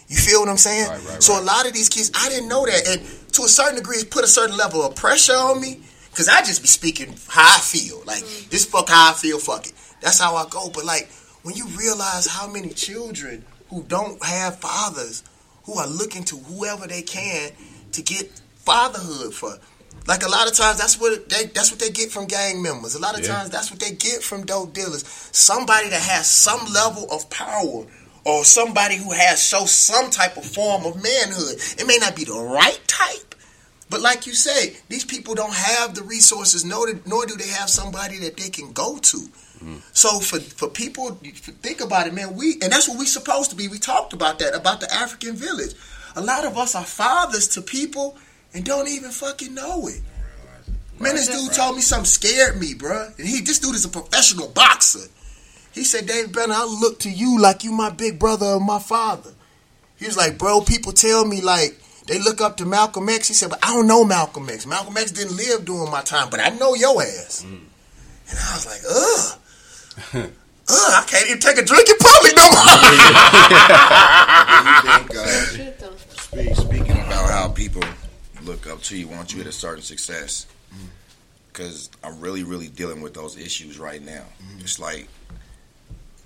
You 0.09 0.17
feel 0.17 0.41
what 0.41 0.49
I'm 0.49 0.57
saying? 0.57 0.89
Right, 0.89 1.09
right, 1.09 1.23
so 1.23 1.35
right. 1.35 1.43
a 1.43 1.47
lot 1.47 1.67
of 1.67 1.73
these 1.73 1.89
kids, 1.89 2.11
I 2.15 2.29
didn't 2.29 2.49
know 2.49 2.67
that, 2.67 2.87
and 2.87 3.33
to 3.33 3.43
a 3.43 3.49
certain 3.49 3.77
degree, 3.77 3.99
it 3.99 4.11
put 4.11 4.25
a 4.25 4.29
certain 4.29 4.57
level 4.57 4.83
of 4.83 4.95
pressure 4.95 5.33
on 5.33 5.61
me. 5.61 5.81
Cause 6.15 6.29
I 6.29 6.41
just 6.41 6.63
be 6.63 6.69
speaking 6.69 7.15
how 7.29 7.57
I 7.57 7.61
feel. 7.61 8.03
Like 8.07 8.23
mm. 8.23 8.49
this 8.51 8.65
fuck 8.65 8.89
how 8.89 9.11
I 9.11 9.15
feel. 9.15 9.39
Fuck 9.39 9.67
it. 9.67 9.73
That's 10.01 10.21
how 10.21 10.37
I 10.37 10.47
go. 10.49 10.71
But 10.71 10.85
like 10.85 11.11
when 11.43 11.55
you 11.57 11.67
realize 11.69 12.27
how 12.27 12.47
many 12.47 12.71
children 12.71 13.45
who 13.71 13.83
don't 13.83 14.23
have 14.25 14.61
fathers, 14.61 15.25
who 15.65 15.75
are 15.75 15.89
looking 15.89 16.25
to 16.25 16.37
whoever 16.37 16.87
they 16.87 17.03
can 17.03 17.51
to 17.93 18.03
get 18.03 18.41
fatherhood 18.57 19.35
for. 19.35 19.59
Like 20.07 20.23
a 20.23 20.29
lot 20.29 20.47
of 20.47 20.55
times, 20.55 20.79
that's 20.79 21.01
what 21.01 21.29
they 21.31 21.47
that's 21.47 21.71
what 21.71 21.81
they 21.81 21.91
get 21.91 22.11
from 22.11 22.27
gang 22.27 22.63
members. 22.63 22.95
A 22.95 22.99
lot 22.99 23.19
of 23.19 23.25
Yeah. 23.25 23.35
times, 23.37 23.51
that's 23.51 23.71
what 23.71 23.81
they 23.81 23.93
get 23.93 24.23
from 24.23 24.45
dope 24.45 24.75
dealers. 24.75 25.05
Somebody 25.33 25.89
that 25.89 26.03
has 26.03 26.31
some 26.31 26.73
level 26.73 27.11
of 27.11 27.31
power, 27.31 27.87
or 28.25 28.45
somebody 28.45 28.97
who 28.97 29.13
has 29.13 29.43
show 29.43 29.65
some 29.65 30.11
type 30.11 30.37
of 30.37 30.45
form 30.45 30.85
of 30.85 31.03
manhood. 31.03 31.59
It 31.79 31.87
may 31.87 31.99
not 31.99 32.17
be 32.17 32.25
the 32.25 32.35
right 32.35 32.81
type, 32.87 33.34
but 33.95 34.03
like 34.03 34.27
you 34.27 34.35
say, 34.35 34.77
these 34.89 35.05
people 35.05 35.37
don't 35.37 35.55
have 35.55 35.95
the 35.95 36.03
resources, 36.03 36.65
nor, 36.65 36.89
nor 37.07 37.27
do 37.27 37.37
they 37.37 37.47
have 37.47 37.71
somebody 37.71 38.19
that 38.19 38.37
they 38.37 38.51
can 38.51 38.73
go 38.73 38.99
to. 38.99 39.29
So 39.93 40.19
for 40.19 40.41
for 40.41 40.69
people, 40.69 41.13
think 41.63 41.81
about 41.81 42.09
it, 42.09 42.13
man. 42.13 42.35
We 42.35 42.55
and 42.55 42.73
that's 42.73 42.89
what 42.89 42.99
we're 42.99 43.07
supposed 43.07 43.51
to 43.51 43.57
be. 43.57 43.69
We 43.69 43.79
talked 43.79 44.13
about 44.13 44.41
that 44.41 44.53
about 44.53 44.81
the 44.81 44.93
African 44.93 45.37
village. 45.37 45.75
A 46.17 46.21
lot 46.21 46.45
of 46.45 46.59
us 46.59 46.75
are 46.75 46.85
fathers 46.85 47.47
to 47.55 47.63
people 47.63 48.19
and 48.53 48.65
don't 48.65 48.89
even 48.89 49.13
fucking 49.13 49.55
know 49.55 49.87
it. 49.87 50.03
Man, 50.99 51.15
this 51.15 51.29
dude 51.29 51.53
told 51.53 51.77
me 51.77 51.83
something 51.83 52.05
scared 52.05 52.59
me, 52.59 52.75
bruh. 52.75 53.17
And 53.17 53.29
he, 53.29 53.43
this 53.43 53.61
dude 53.61 53.77
is 53.77 53.85
a 53.85 53.89
professional 53.89 54.49
boxer. 54.49 55.09
He 55.73 55.85
said, 55.85 56.07
Dave 56.07 56.33
Banner, 56.33 56.55
I 56.55 56.65
look 56.65 56.99
to 57.01 57.11
you 57.11 57.41
like 57.41 57.63
you 57.63 57.71
my 57.71 57.91
big 57.91 58.19
brother 58.19 58.47
or 58.47 58.61
my 58.61 58.81
father. 58.81 59.31
He 59.97 60.07
was 60.07 60.17
like, 60.17 60.37
bro, 60.37 60.63
people 60.63 60.93
tell 60.93 61.25
me 61.25 61.41
like 61.41 61.81
they 62.07 62.19
look 62.19 62.41
up 62.41 62.57
to 62.59 62.67
Malcolm 62.67 63.09
X. 63.09 63.29
He 63.29 63.35
said, 63.35 63.51
but 63.51 63.59
I 63.63 63.73
don't 63.75 63.87
know 63.87 64.05
Malcolm 64.05 64.49
X. 64.49 64.67
Malcolm 64.67 64.97
X 64.97 65.11
didn't 65.13 65.37
live 65.37 65.65
during 65.65 65.91
my 65.91 66.03
time, 66.03 66.29
but 66.31 66.41
I 66.41 66.51
know 66.51 66.75
your 66.75 67.01
ass. 67.03 67.43
And 67.45 67.69
I 68.31 68.55
was 68.55 68.67
like, 68.67 68.81
ugh. 68.91 70.31
Ugh, 70.67 70.93
I 70.95 71.05
can't 71.07 71.27
even 71.29 71.41
take 71.41 71.59
a 71.59 71.63
drink 71.63 71.87
in 71.91 71.97
public 71.99 72.35
no 72.37 72.49
more. 72.51 72.65
you 74.65 74.81
think, 74.97 75.15
uh, 75.15 75.91
speak, 76.17 76.57
speaking 76.57 76.97
about 77.05 77.31
how 77.31 77.49
people 77.51 77.83
look 78.45 78.67
up 78.67 78.81
to 78.85 78.97
you, 78.97 79.07
want 79.09 79.35
you 79.35 79.43
at 79.43 79.47
a 79.47 79.53
certain 79.53 79.83
success, 79.83 80.47
because 81.53 81.91
I'm 82.03 82.19
really, 82.19 82.45
really 82.45 82.69
dealing 82.69 83.03
with 83.03 83.13
those 83.13 83.37
issues 83.37 83.79
right 83.79 84.03
now. 84.03 84.25
It's 84.61 84.79
like, 84.81 85.07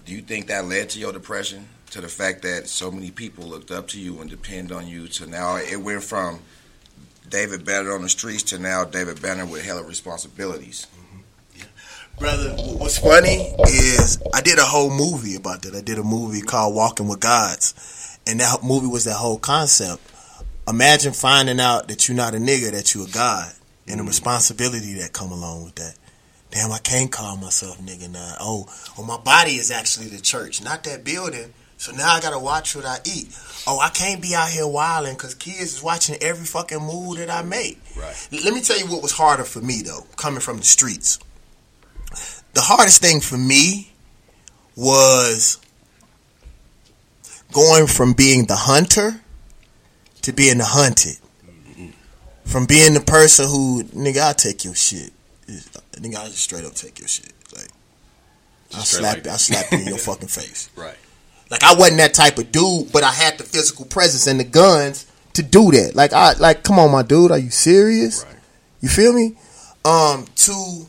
do 0.06 0.12
you 0.14 0.20
think 0.20 0.46
that 0.46 0.64
led 0.66 0.90
to 0.90 1.00
your 1.00 1.12
depression? 1.12 1.68
To 1.92 2.00
the 2.02 2.08
fact 2.08 2.42
that 2.42 2.68
so 2.68 2.90
many 2.90 3.10
people 3.10 3.44
looked 3.44 3.70
up 3.70 3.88
to 3.88 4.00
you 4.00 4.20
and 4.20 4.28
depend 4.28 4.72
on 4.72 4.86
you 4.86 5.08
to 5.08 5.26
now 5.26 5.56
it 5.56 5.76
went 5.80 6.02
from 6.02 6.40
David 7.28 7.64
Banner 7.64 7.92
on 7.94 8.02
the 8.02 8.08
streets 8.08 8.42
to 8.44 8.58
now 8.58 8.84
David 8.84 9.22
Banner 9.22 9.46
with 9.46 9.64
hella 9.64 9.82
responsibilities. 9.82 10.86
Mm-hmm. 10.94 12.18
Brother, 12.18 12.50
what's 12.76 12.98
funny 12.98 13.54
is 13.62 14.20
I 14.34 14.40
did 14.42 14.58
a 14.58 14.64
whole 14.64 14.90
movie 14.90 15.36
about 15.36 15.62
that. 15.62 15.74
I 15.74 15.80
did 15.80 15.98
a 15.98 16.02
movie 16.02 16.40
called 16.40 16.74
Walking 16.74 17.08
with 17.08 17.20
Gods. 17.20 18.18
And 18.26 18.40
that 18.40 18.62
movie 18.62 18.86
was 18.86 19.04
that 19.04 19.14
whole 19.14 19.38
concept. 19.38 20.02
Imagine 20.68 21.14
finding 21.14 21.60
out 21.60 21.88
that 21.88 22.08
you're 22.08 22.16
not 22.16 22.34
a 22.34 22.38
nigga, 22.38 22.72
that 22.72 22.94
you're 22.94 23.06
a 23.06 23.10
God, 23.10 23.52
and 23.86 24.00
the 24.00 24.04
mm. 24.04 24.08
responsibility 24.08 24.94
that 24.94 25.14
come 25.14 25.32
along 25.32 25.64
with 25.64 25.76
that. 25.76 25.94
Damn, 26.50 26.72
I 26.72 26.78
can't 26.78 27.10
call 27.10 27.36
myself 27.36 27.78
nigga 27.78 28.10
now. 28.10 28.34
Oh, 28.40 28.66
oh, 28.98 29.04
my 29.04 29.16
body 29.18 29.52
is 29.52 29.70
actually 29.70 30.08
the 30.08 30.20
church, 30.20 30.62
not 30.62 30.84
that 30.84 31.04
building. 31.04 31.54
So 31.78 31.92
now 31.92 32.12
I 32.12 32.20
gotta 32.20 32.38
watch 32.38 32.76
what 32.76 32.84
I 32.84 32.98
eat. 33.04 33.28
Oh, 33.66 33.78
I 33.78 33.88
can't 33.88 34.20
be 34.20 34.34
out 34.34 34.50
here 34.50 34.66
wilding 34.66 35.14
because 35.14 35.34
kids 35.34 35.74
is 35.76 35.82
watching 35.82 36.16
every 36.20 36.44
fucking 36.44 36.80
move 36.80 37.18
that 37.18 37.30
I 37.30 37.42
make. 37.42 37.80
Right. 37.96 38.28
Let 38.44 38.52
me 38.52 38.60
tell 38.60 38.78
you 38.78 38.86
what 38.86 39.02
was 39.02 39.12
harder 39.12 39.44
for 39.44 39.60
me 39.60 39.82
though, 39.82 40.06
coming 40.16 40.40
from 40.40 40.58
the 40.58 40.64
streets 40.64 41.18
the 42.54 42.60
hardest 42.60 43.00
thing 43.00 43.20
for 43.20 43.36
me 43.36 43.92
was 44.76 45.60
going 47.52 47.86
from 47.86 48.12
being 48.12 48.46
the 48.46 48.56
hunter 48.56 49.20
to 50.22 50.32
being 50.32 50.58
the 50.58 50.64
hunted. 50.64 51.16
From 52.44 52.64
being 52.66 52.94
the 52.94 53.00
person 53.00 53.46
who 53.46 53.84
nigga, 53.84 54.20
I'll 54.20 54.34
take 54.34 54.64
your 54.64 54.74
shit. 54.74 55.12
Nigga, 55.46 56.16
I'll 56.16 56.26
just 56.26 56.38
straight 56.38 56.64
up 56.64 56.74
take 56.74 56.98
your 56.98 57.08
shit. 57.08 57.32
Like 57.54 57.68
I 58.72 58.76
Just 58.76 58.92
slap 58.92 59.16
like 59.18 59.26
I 59.26 59.36
slap 59.36 59.70
you 59.70 59.78
in 59.78 59.86
your 59.86 59.98
fucking 60.08 60.28
face. 60.28 60.70
Right. 60.74 60.96
Like 61.50 61.62
I 61.62 61.74
wasn't 61.74 61.98
that 61.98 62.14
type 62.14 62.38
of 62.38 62.52
dude, 62.52 62.92
but 62.92 63.02
I 63.02 63.10
had 63.12 63.38
the 63.38 63.44
physical 63.44 63.84
presence 63.86 64.26
and 64.26 64.38
the 64.38 64.44
guns 64.44 65.06
to 65.34 65.42
do 65.42 65.70
that. 65.72 65.94
Like 65.94 66.12
I 66.12 66.34
like, 66.34 66.62
come 66.62 66.78
on, 66.78 66.90
my 66.92 67.02
dude, 67.02 67.30
are 67.30 67.38
you 67.38 67.50
serious? 67.50 68.24
Right. 68.24 68.34
You 68.80 68.88
feel 68.88 69.12
me? 69.12 69.36
Um, 69.84 70.26
two, 70.36 70.86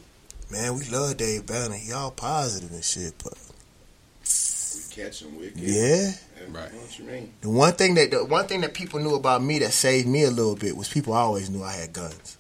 man, 0.52 0.76
we 0.78 0.86
love 0.90 1.18
Dave 1.18 1.46
Banner. 1.46 1.76
He 1.76 1.92
all 1.94 2.12
positive 2.12 2.72
and 2.72 2.84
shit, 2.84 3.14
but 3.24 3.34
we 4.24 5.04
Catch 5.04 5.22
him 5.22 5.40
wicked. 5.40 5.58
yeah. 5.60 6.12
Right. 6.50 6.74
What 6.74 6.98
you 6.98 7.06
mean? 7.06 7.34
The 7.42 7.50
one 7.50 7.74
thing 7.74 7.94
that 7.96 8.12
the 8.12 8.26
one 8.26 8.48
thing 8.48 8.62
that 8.62 8.74
people 8.74 9.00
knew 9.00 9.16
about 9.16 9.44
me 9.44 9.60
that 9.60 9.72
saved 9.72 10.08
me 10.08 10.24
a 10.24 10.32
little 10.32 10.56
bit 10.56 10.76
was 10.76 10.90
people 10.90 11.14
always 11.14 11.50
knew 11.50 11.64
I 11.64 11.74
had 11.74 11.94
guns, 11.94 12.38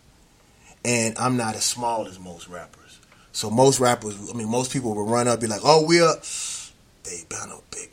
and 0.83 1.17
I'm 1.17 1.37
not 1.37 1.55
as 1.55 1.63
small 1.63 2.07
as 2.07 2.19
most 2.19 2.47
rappers. 2.47 2.99
So 3.33 3.49
most 3.51 3.79
rappers, 3.79 4.15
I 4.33 4.35
mean, 4.35 4.49
most 4.49 4.73
people 4.73 4.95
would 4.95 5.09
run 5.09 5.27
up, 5.27 5.39
be 5.41 5.47
like, 5.47 5.61
"Oh, 5.63 5.85
we're 5.85 6.15
they 7.03 7.23
been 7.29 7.49
a 7.51 7.59
big 7.75 7.89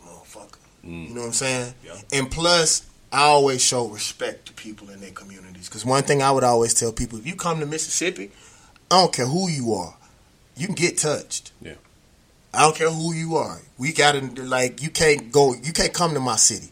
motherfucker. 0.87 1.09
You 1.09 1.15
know 1.15 1.21
what 1.21 1.27
I'm 1.27 1.33
saying? 1.33 1.75
Yeah. 1.85 2.01
And 2.13 2.31
plus, 2.31 2.89
I 3.13 3.23
always 3.23 3.63
show 3.63 3.87
respect 3.89 4.47
to 4.47 4.53
people 4.53 4.91
in 4.91 5.01
their 5.01 5.11
communities. 5.11 5.69
Because 5.69 5.85
one 5.85 6.03
thing 6.03 6.23
I 6.23 6.31
would 6.31 6.45
always 6.45 6.75
tell 6.75 6.93
people: 6.93 7.19
if 7.19 7.27
you 7.27 7.37
come 7.37 7.61
to 7.61 7.67
Mississippi, 7.67 8.31
I 8.91 9.01
don't 9.01 9.13
care 9.13 9.27
who 9.27 9.49
you 9.49 9.75
are, 9.75 9.97
you 10.57 10.67
can 10.67 10.75
get 10.75 10.99
touched. 10.99 11.53
Yeah. 11.61 11.75
I 12.55 12.63
don't 12.63 12.77
care 12.77 12.91
who 12.91 13.13
you 13.13 13.37
are. 13.37 13.61
We 13.77 13.93
gotta 13.93 14.21
like 14.43 14.83
you 14.83 14.91
can't 14.91 15.31
go 15.31 15.55
you 15.55 15.73
can't 15.73 15.93
come 15.93 16.15
to 16.15 16.21
my 16.21 16.37
city 16.37 16.71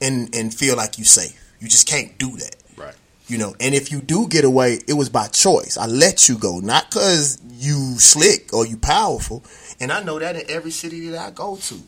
and 0.00 0.34
and 0.34 0.54
feel 0.54 0.76
like 0.76 0.98
you 0.98 1.04
safe. 1.04 1.40
You 1.58 1.68
just 1.68 1.88
can't 1.88 2.16
do 2.18 2.36
that. 2.36 2.56
Right. 2.76 2.94
You 3.26 3.38
know, 3.38 3.56
and 3.58 3.74
if 3.74 3.90
you 3.90 4.00
do 4.00 4.28
get 4.28 4.44
away, 4.44 4.80
it 4.86 4.92
was 4.92 5.08
by 5.08 5.28
choice. 5.28 5.76
I 5.76 5.86
let 5.86 6.28
you 6.28 6.38
go, 6.38 6.60
not 6.60 6.90
cause 6.90 7.40
you 7.50 7.98
slick 7.98 8.52
or 8.52 8.66
you 8.66 8.76
powerful. 8.76 9.42
And 9.80 9.90
I 9.90 10.02
know 10.02 10.18
that 10.18 10.36
in 10.36 10.42
every 10.48 10.70
city 10.70 11.08
that 11.08 11.26
I 11.26 11.30
go 11.30 11.56
to. 11.56 11.80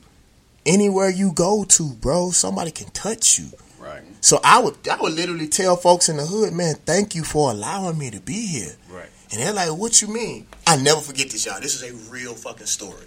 Anywhere 0.66 1.08
you 1.08 1.32
go 1.32 1.64
to, 1.64 1.92
bro, 1.94 2.32
somebody 2.32 2.72
can 2.72 2.90
touch 2.90 3.38
you. 3.38 3.46
Right. 3.78 4.02
So 4.20 4.40
I 4.42 4.60
would 4.60 4.76
I 4.88 5.00
would 5.00 5.12
literally 5.12 5.46
tell 5.46 5.76
folks 5.76 6.08
in 6.08 6.16
the 6.16 6.26
hood, 6.26 6.52
man, 6.52 6.74
thank 6.84 7.14
you 7.14 7.22
for 7.22 7.52
allowing 7.52 7.96
me 7.96 8.10
to 8.10 8.20
be 8.20 8.46
here. 8.46 8.74
Right. 8.90 9.08
And 9.30 9.40
they're 9.40 9.52
like, 9.52 9.70
what 9.70 10.02
you 10.02 10.08
mean? 10.08 10.46
I 10.66 10.76
never 10.76 11.00
forget 11.00 11.30
this, 11.30 11.46
y'all. 11.46 11.60
This 11.60 11.80
is 11.80 11.82
a 11.88 12.10
real 12.10 12.34
fucking 12.34 12.66
story. 12.66 13.06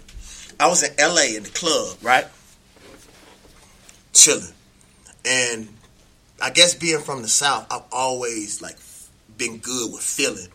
I 0.58 0.68
was 0.68 0.82
in 0.82 0.94
LA 0.98 1.36
in 1.36 1.42
the 1.42 1.50
club, 1.50 1.96
right? 2.02 2.26
Chilling. 4.12 4.52
And 5.24 5.68
I 6.42 6.50
guess 6.50 6.74
being 6.74 7.00
from 7.00 7.22
the 7.22 7.28
South, 7.28 7.66
I've 7.70 7.84
always 7.92 8.62
like 8.62 8.76
been 9.36 9.58
good 9.58 9.92
with 9.92 10.02
feeling. 10.02 10.48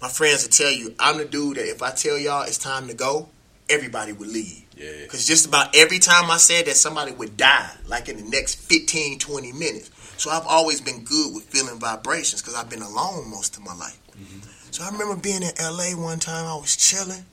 My 0.00 0.08
friends 0.08 0.44
will 0.44 0.50
tell 0.50 0.70
you, 0.70 0.94
I'm 0.98 1.18
the 1.18 1.24
dude 1.24 1.56
that 1.56 1.68
if 1.68 1.82
I 1.82 1.90
tell 1.90 2.18
y'all 2.18 2.42
it's 2.42 2.58
time 2.58 2.88
to 2.88 2.94
go, 2.94 3.28
everybody 3.68 4.12
would 4.12 4.28
leave. 4.28 4.64
Yeah. 4.76 4.90
Because 5.02 5.26
just 5.26 5.46
about 5.46 5.74
every 5.74 5.98
time 5.98 6.30
I 6.30 6.36
said 6.36 6.66
that 6.66 6.76
somebody 6.76 7.12
would 7.12 7.36
die, 7.36 7.70
like 7.86 8.08
in 8.08 8.16
the 8.16 8.30
next 8.30 8.56
15, 8.56 9.18
20 9.18 9.52
minutes. 9.52 9.90
So 10.16 10.30
I've 10.30 10.46
always 10.46 10.80
been 10.80 11.04
good 11.04 11.34
with 11.34 11.44
feeling 11.44 11.78
vibrations 11.78 12.42
because 12.42 12.54
I've 12.54 12.70
been 12.70 12.82
alone 12.82 13.30
most 13.30 13.56
of 13.56 13.64
my 13.64 13.74
life. 13.74 14.00
Mm-hmm. 14.12 14.40
So 14.70 14.84
I 14.84 14.90
remember 14.90 15.16
being 15.16 15.42
in 15.42 15.50
LA 15.60 15.90
one 15.96 16.18
time, 16.18 16.46
I 16.46 16.54
was 16.54 16.76
chilling. 16.76 17.24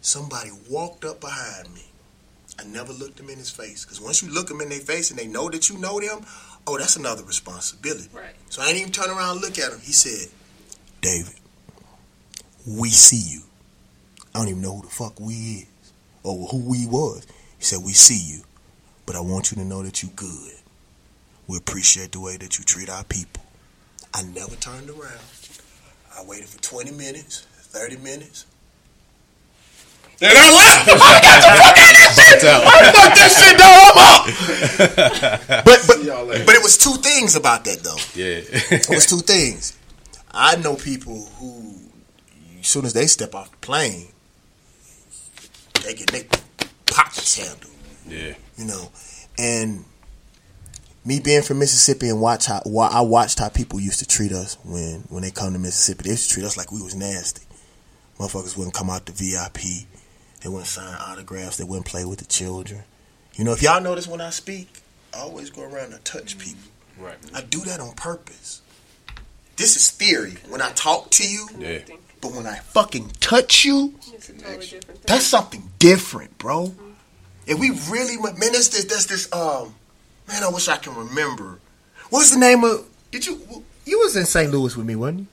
Somebody 0.00 0.50
walked 0.70 1.04
up 1.04 1.20
behind 1.20 1.72
me. 1.74 1.82
I 2.58 2.64
never 2.64 2.92
looked 2.92 3.16
them 3.16 3.28
in 3.28 3.38
his 3.38 3.50
face 3.50 3.84
because 3.84 4.00
once 4.00 4.22
you 4.22 4.32
look 4.32 4.48
them 4.48 4.60
in 4.60 4.68
their 4.68 4.78
face 4.78 5.10
and 5.10 5.18
they 5.18 5.26
know 5.26 5.48
that 5.50 5.68
you 5.68 5.78
know 5.78 6.00
them, 6.00 6.24
oh, 6.66 6.78
that's 6.78 6.96
another 6.96 7.22
responsibility. 7.24 8.08
Right. 8.12 8.34
So 8.48 8.62
I 8.62 8.66
didn't 8.66 8.80
even 8.80 8.92
turn 8.92 9.10
around 9.10 9.32
and 9.32 9.40
look 9.40 9.58
at 9.58 9.72
him. 9.72 9.80
He 9.80 9.92
said, 9.92 10.32
David, 11.00 11.34
we 12.66 12.88
see 12.90 13.34
you. 13.34 13.42
I 14.36 14.40
don't 14.40 14.48
even 14.48 14.60
know 14.60 14.76
who 14.76 14.82
the 14.82 14.88
fuck 14.88 15.18
we 15.18 15.34
is 15.34 15.92
or 16.22 16.46
who 16.48 16.58
we 16.58 16.84
was. 16.86 17.26
He 17.56 17.64
said, 17.64 17.78
we 17.82 17.94
see 17.94 18.20
you, 18.20 18.42
but 19.06 19.16
I 19.16 19.20
want 19.20 19.50
you 19.50 19.56
to 19.56 19.64
know 19.64 19.82
that 19.82 20.02
you 20.02 20.10
good. 20.14 20.52
We 21.48 21.56
appreciate 21.56 22.12
the 22.12 22.20
way 22.20 22.36
that 22.36 22.58
you 22.58 22.64
treat 22.66 22.90
our 22.90 23.04
people. 23.04 23.42
I 24.12 24.24
never 24.24 24.54
turned 24.56 24.90
around. 24.90 25.24
I 26.14 26.22
waited 26.22 26.48
for 26.48 26.60
20 26.60 26.90
minutes, 26.90 27.46
30 27.60 27.96
minutes. 27.96 28.44
Then 30.18 30.36
I 30.36 30.52
left. 30.52 30.86
I 30.86 30.96
got 30.98 31.40
the 31.40 31.56
fuck 31.56 31.78
out 31.78 31.92
of 31.92 31.96
that 31.96 32.12
shit. 32.20 32.44
I 32.44 32.92
fucked 32.92 33.16
that 33.16 33.32
shit, 33.40 33.56
dog. 33.56 33.96
I'm 33.96 35.40
up. 35.48 35.64
but, 35.64 35.80
but, 35.86 36.44
but 36.44 36.54
it 36.54 36.62
was 36.62 36.76
two 36.76 36.96
things 36.96 37.36
about 37.36 37.64
that, 37.64 37.78
though. 37.78 37.96
Yeah. 38.14 38.42
It 38.70 38.90
was 38.90 39.06
two 39.06 39.20
things. 39.20 39.78
I 40.30 40.56
know 40.56 40.76
people 40.76 41.24
who, 41.38 41.76
as 42.60 42.66
soon 42.66 42.84
as 42.84 42.92
they 42.92 43.06
step 43.06 43.34
off 43.34 43.50
the 43.50 43.56
plane, 43.58 44.08
they 45.86 45.94
get 45.94 46.10
their 46.10 46.24
pockets 46.86 47.36
handled 47.36 47.72
yeah. 48.08 48.34
you 48.56 48.64
know. 48.64 48.90
And 49.38 49.84
me 51.04 51.20
being 51.20 51.42
from 51.42 51.58
Mississippi 51.58 52.08
and 52.08 52.20
watch 52.20 52.46
how 52.46 52.62
I 52.90 53.00
watched 53.00 53.38
how 53.38 53.48
people 53.48 53.80
used 53.80 53.98
to 54.00 54.06
treat 54.06 54.32
us 54.32 54.58
when 54.64 55.00
when 55.08 55.22
they 55.22 55.30
come 55.30 55.52
to 55.52 55.58
Mississippi. 55.58 56.04
They 56.04 56.10
used 56.10 56.28
to 56.28 56.34
treat 56.34 56.46
us 56.46 56.56
like 56.56 56.72
we 56.72 56.82
was 56.82 56.94
nasty. 56.94 57.42
Motherfuckers 58.18 58.56
wouldn't 58.56 58.74
come 58.74 58.90
out 58.90 59.06
to 59.06 59.12
VIP. 59.12 59.86
They 60.42 60.48
wouldn't 60.48 60.66
sign 60.66 60.96
autographs. 61.00 61.58
They 61.58 61.64
wouldn't 61.64 61.86
play 61.86 62.04
with 62.04 62.18
the 62.18 62.24
children. 62.24 62.82
You 63.34 63.44
know, 63.44 63.52
if 63.52 63.62
y'all 63.62 63.82
notice 63.82 64.08
when 64.08 64.20
I 64.20 64.30
speak, 64.30 64.68
I 65.14 65.20
always 65.20 65.50
go 65.50 65.62
around 65.62 65.92
and 65.92 66.02
touch 66.04 66.38
people. 66.38 66.70
Right. 66.98 67.16
I 67.34 67.42
do 67.42 67.60
that 67.60 67.78
on 67.78 67.92
purpose. 67.94 68.62
This 69.56 69.76
is 69.76 69.90
theory. 69.90 70.36
When 70.48 70.62
I 70.62 70.70
talk 70.72 71.10
to 71.12 71.28
you, 71.28 71.48
Yeah. 71.58 71.80
But 72.26 72.36
when 72.36 72.46
I 72.46 72.56
fucking 72.56 73.10
touch 73.20 73.64
you, 73.64 73.94
totally 74.42 74.80
that's 75.06 75.26
something 75.26 75.70
different, 75.78 76.36
bro. 76.38 76.74
If 77.46 77.58
we 77.58 77.70
really 77.90 78.16
went, 78.16 78.38
man, 78.38 78.52
that's 78.52 78.68
this, 78.68 78.84
that's 78.84 79.06
this. 79.06 79.32
Um, 79.32 79.74
man, 80.26 80.42
I 80.42 80.48
wish 80.48 80.68
I 80.68 80.76
can 80.76 80.94
remember. 80.96 81.60
What 82.10 82.20
was 82.20 82.32
the 82.32 82.38
name 82.38 82.64
of? 82.64 82.86
Did 83.12 83.26
you? 83.26 83.64
You 83.84 84.00
was 84.00 84.16
in 84.16 84.24
St. 84.26 84.50
Louis 84.50 84.76
with 84.76 84.86
me, 84.86 84.96
wasn't 84.96 85.20
you? 85.20 85.26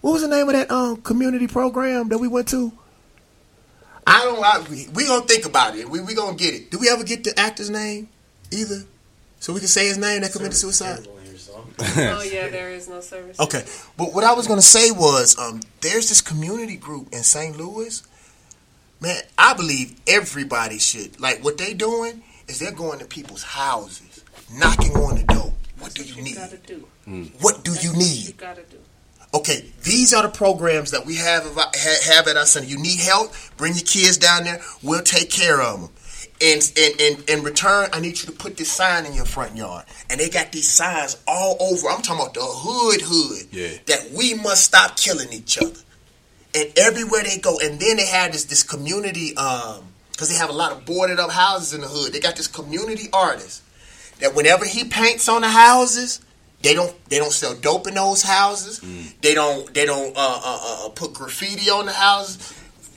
What 0.00 0.12
was 0.12 0.22
the 0.22 0.28
name 0.28 0.48
of 0.48 0.54
that 0.54 0.70
um 0.70 0.98
community 0.98 1.48
program 1.48 2.08
that 2.10 2.18
we 2.18 2.28
went 2.28 2.48
to? 2.48 2.72
I 4.06 4.20
don't. 4.20 4.44
I, 4.44 4.64
we, 4.70 4.86
we 4.94 5.06
gonna 5.06 5.26
think 5.26 5.46
about 5.46 5.74
it. 5.76 5.88
We 5.88 6.00
we 6.00 6.14
gonna 6.14 6.36
get 6.36 6.54
it. 6.54 6.70
Do 6.70 6.78
we 6.78 6.88
ever 6.88 7.02
get 7.02 7.24
the 7.24 7.36
actor's 7.38 7.70
name 7.70 8.08
either? 8.52 8.84
So 9.40 9.52
we 9.52 9.58
can 9.58 9.68
say 9.68 9.88
his 9.88 9.98
name 9.98 10.22
that 10.22 10.32
committed 10.32 10.54
suicide. 10.54 11.08
Oh 11.78 12.22
yeah, 12.22 12.48
there 12.48 12.70
is 12.70 12.88
no 12.88 13.00
service. 13.00 13.38
Okay, 13.40 13.64
but 13.96 14.12
what 14.14 14.24
I 14.24 14.34
was 14.34 14.46
gonna 14.46 14.62
say 14.62 14.90
was, 14.90 15.38
um, 15.38 15.60
there's 15.80 16.08
this 16.08 16.20
community 16.20 16.76
group 16.76 17.12
in 17.12 17.22
St. 17.22 17.56
Louis. 17.56 18.02
Man, 19.00 19.20
I 19.36 19.54
believe 19.54 19.98
everybody 20.06 20.78
should 20.78 21.20
like 21.20 21.44
what 21.44 21.58
they 21.58 21.74
doing 21.74 22.22
is 22.48 22.58
they're 22.58 22.72
going 22.72 22.98
to 23.00 23.04
people's 23.06 23.42
houses, 23.42 24.24
knocking 24.52 24.92
on 24.96 25.16
the 25.16 25.24
door. 25.24 25.52
What 25.78 25.94
do 25.94 26.02
you 26.04 26.22
need? 26.22 26.30
you 26.30 26.36
gotta 26.36 26.56
do. 26.56 26.86
What 27.40 27.64
do 27.64 27.72
you 27.74 27.92
need? 27.92 28.28
You 28.28 28.32
gotta 28.32 28.62
do. 28.62 28.78
Okay, 29.34 29.66
these 29.82 30.14
are 30.14 30.22
the 30.22 30.30
programs 30.30 30.92
that 30.92 31.04
we 31.04 31.16
have 31.16 31.44
have 31.44 32.26
at 32.26 32.36
our 32.36 32.46
center. 32.46 32.66
You 32.66 32.78
need 32.78 33.00
help? 33.00 33.32
Bring 33.56 33.74
your 33.74 33.84
kids 33.84 34.16
down 34.16 34.44
there. 34.44 34.62
We'll 34.82 35.02
take 35.02 35.30
care 35.30 35.60
of 35.60 35.80
them. 35.80 35.90
And 36.40 36.72
and 36.76 37.00
and 37.00 37.30
in 37.30 37.42
return, 37.42 37.88
I 37.92 38.00
need 38.00 38.20
you 38.20 38.26
to 38.26 38.32
put 38.32 38.56
this 38.56 38.70
sign 38.70 39.06
in 39.06 39.14
your 39.14 39.24
front 39.24 39.56
yard. 39.56 39.86
And 40.10 40.20
they 40.20 40.28
got 40.28 40.52
these 40.52 40.68
signs 40.68 41.16
all 41.26 41.56
over. 41.60 41.88
I'm 41.88 42.02
talking 42.02 42.22
about 42.22 42.34
the 42.34 42.42
hood, 42.42 43.00
hood. 43.02 43.48
Yeah. 43.52 43.78
That 43.86 44.10
we 44.12 44.34
must 44.34 44.64
stop 44.64 44.96
killing 44.96 45.32
each 45.32 45.58
other. 45.58 45.80
And 46.54 46.72
everywhere 46.76 47.22
they 47.22 47.38
go, 47.38 47.58
and 47.62 47.80
then 47.80 47.96
they 47.96 48.06
have 48.06 48.32
this 48.32 48.44
this 48.44 48.62
community, 48.62 49.36
um, 49.36 49.84
because 50.12 50.28
they 50.28 50.36
have 50.36 50.50
a 50.50 50.54
lot 50.54 50.72
of 50.72 50.84
boarded 50.84 51.18
up 51.18 51.30
houses 51.30 51.74
in 51.74 51.80
the 51.80 51.88
hood. 51.88 52.12
They 52.12 52.20
got 52.20 52.36
this 52.36 52.48
community 52.48 53.08
artist 53.12 53.62
that 54.20 54.34
whenever 54.34 54.64
he 54.64 54.84
paints 54.84 55.28
on 55.28 55.42
the 55.42 55.48
houses, 55.48 56.20
they 56.62 56.74
don't 56.74 56.94
they 57.08 57.18
don't 57.18 57.32
sell 57.32 57.54
dope 57.54 57.86
in 57.86 57.94
those 57.94 58.22
houses. 58.22 58.80
They 59.20 59.34
don't 59.34 59.72
they 59.72 59.84
don't 59.84 60.16
uh, 60.16 60.40
uh, 60.44 60.86
uh, 60.86 60.88
put 60.90 61.14
graffiti 61.14 61.70
on 61.70 61.86
the 61.86 61.92
houses. 61.92 62.54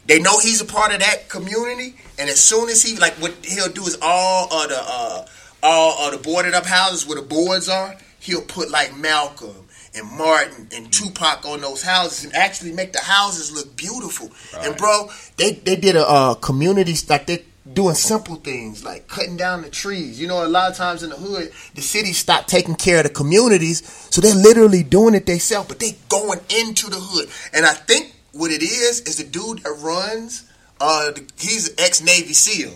They 0.09 0.19
know 0.19 0.39
he's 0.39 0.59
a 0.59 0.65
part 0.65 0.91
of 0.91 1.01
that 1.01 1.29
community, 1.29 1.95
and 2.17 2.31
as 2.31 2.39
soon 2.39 2.67
as 2.67 2.81
he 2.81 2.97
like 2.97 3.13
what 3.21 3.31
he'll 3.45 3.71
do 3.71 3.83
is 3.83 3.95
all 4.01 4.51
of 4.51 4.69
the 4.69 4.81
uh, 4.81 5.27
all 5.61 6.07
of 6.07 6.17
the 6.17 6.17
boarded 6.27 6.55
up 6.55 6.65
houses 6.65 7.05
where 7.05 7.21
the 7.21 7.27
boards 7.27 7.69
are, 7.69 7.95
he'll 8.19 8.41
put 8.41 8.71
like 8.71 8.97
Malcolm 8.97 9.67
and 9.93 10.11
Martin 10.17 10.67
and 10.73 10.91
Tupac 10.91 11.45
on 11.45 11.61
those 11.61 11.83
houses 11.83 12.25
and 12.25 12.33
actually 12.33 12.71
make 12.71 12.91
the 12.91 13.01
houses 13.01 13.51
look 13.51 13.75
beautiful. 13.77 14.31
And 14.59 14.75
bro, 14.75 15.11
they 15.37 15.51
they 15.51 15.75
did 15.75 15.95
a 15.95 16.09
uh, 16.09 16.33
community 16.33 16.95
like 17.07 17.27
they 17.27 17.45
doing 17.71 17.93
simple 17.93 18.37
things 18.37 18.83
like 18.83 19.07
cutting 19.07 19.37
down 19.37 19.61
the 19.61 19.69
trees. 19.69 20.19
You 20.19 20.27
know, 20.27 20.43
a 20.43 20.47
lot 20.47 20.71
of 20.71 20.75
times 20.75 21.03
in 21.03 21.11
the 21.11 21.17
hood, 21.17 21.51
the 21.75 21.83
city 21.83 22.13
stopped 22.13 22.47
taking 22.47 22.73
care 22.73 22.97
of 22.97 23.03
the 23.03 23.09
communities, 23.09 23.87
so 24.09 24.21
they're 24.21 24.33
literally 24.33 24.81
doing 24.81 25.13
it 25.13 25.27
themselves, 25.27 25.67
but 25.67 25.79
they 25.79 25.97
going 26.09 26.39
into 26.49 26.89
the 26.89 26.97
hood. 26.99 27.29
And 27.53 27.63
I 27.63 27.73
think 27.73 28.15
what 28.39 28.51
it 28.51 28.63
is 28.63 29.01
is 29.01 29.17
the 29.17 29.23
dude 29.25 29.59
that 29.59 29.71
runs. 29.79 30.45
Uh, 30.81 31.11
he's 31.37 31.69
an 31.69 31.75
ex 31.77 32.01
Navy 32.01 32.33
SEAL. 32.33 32.73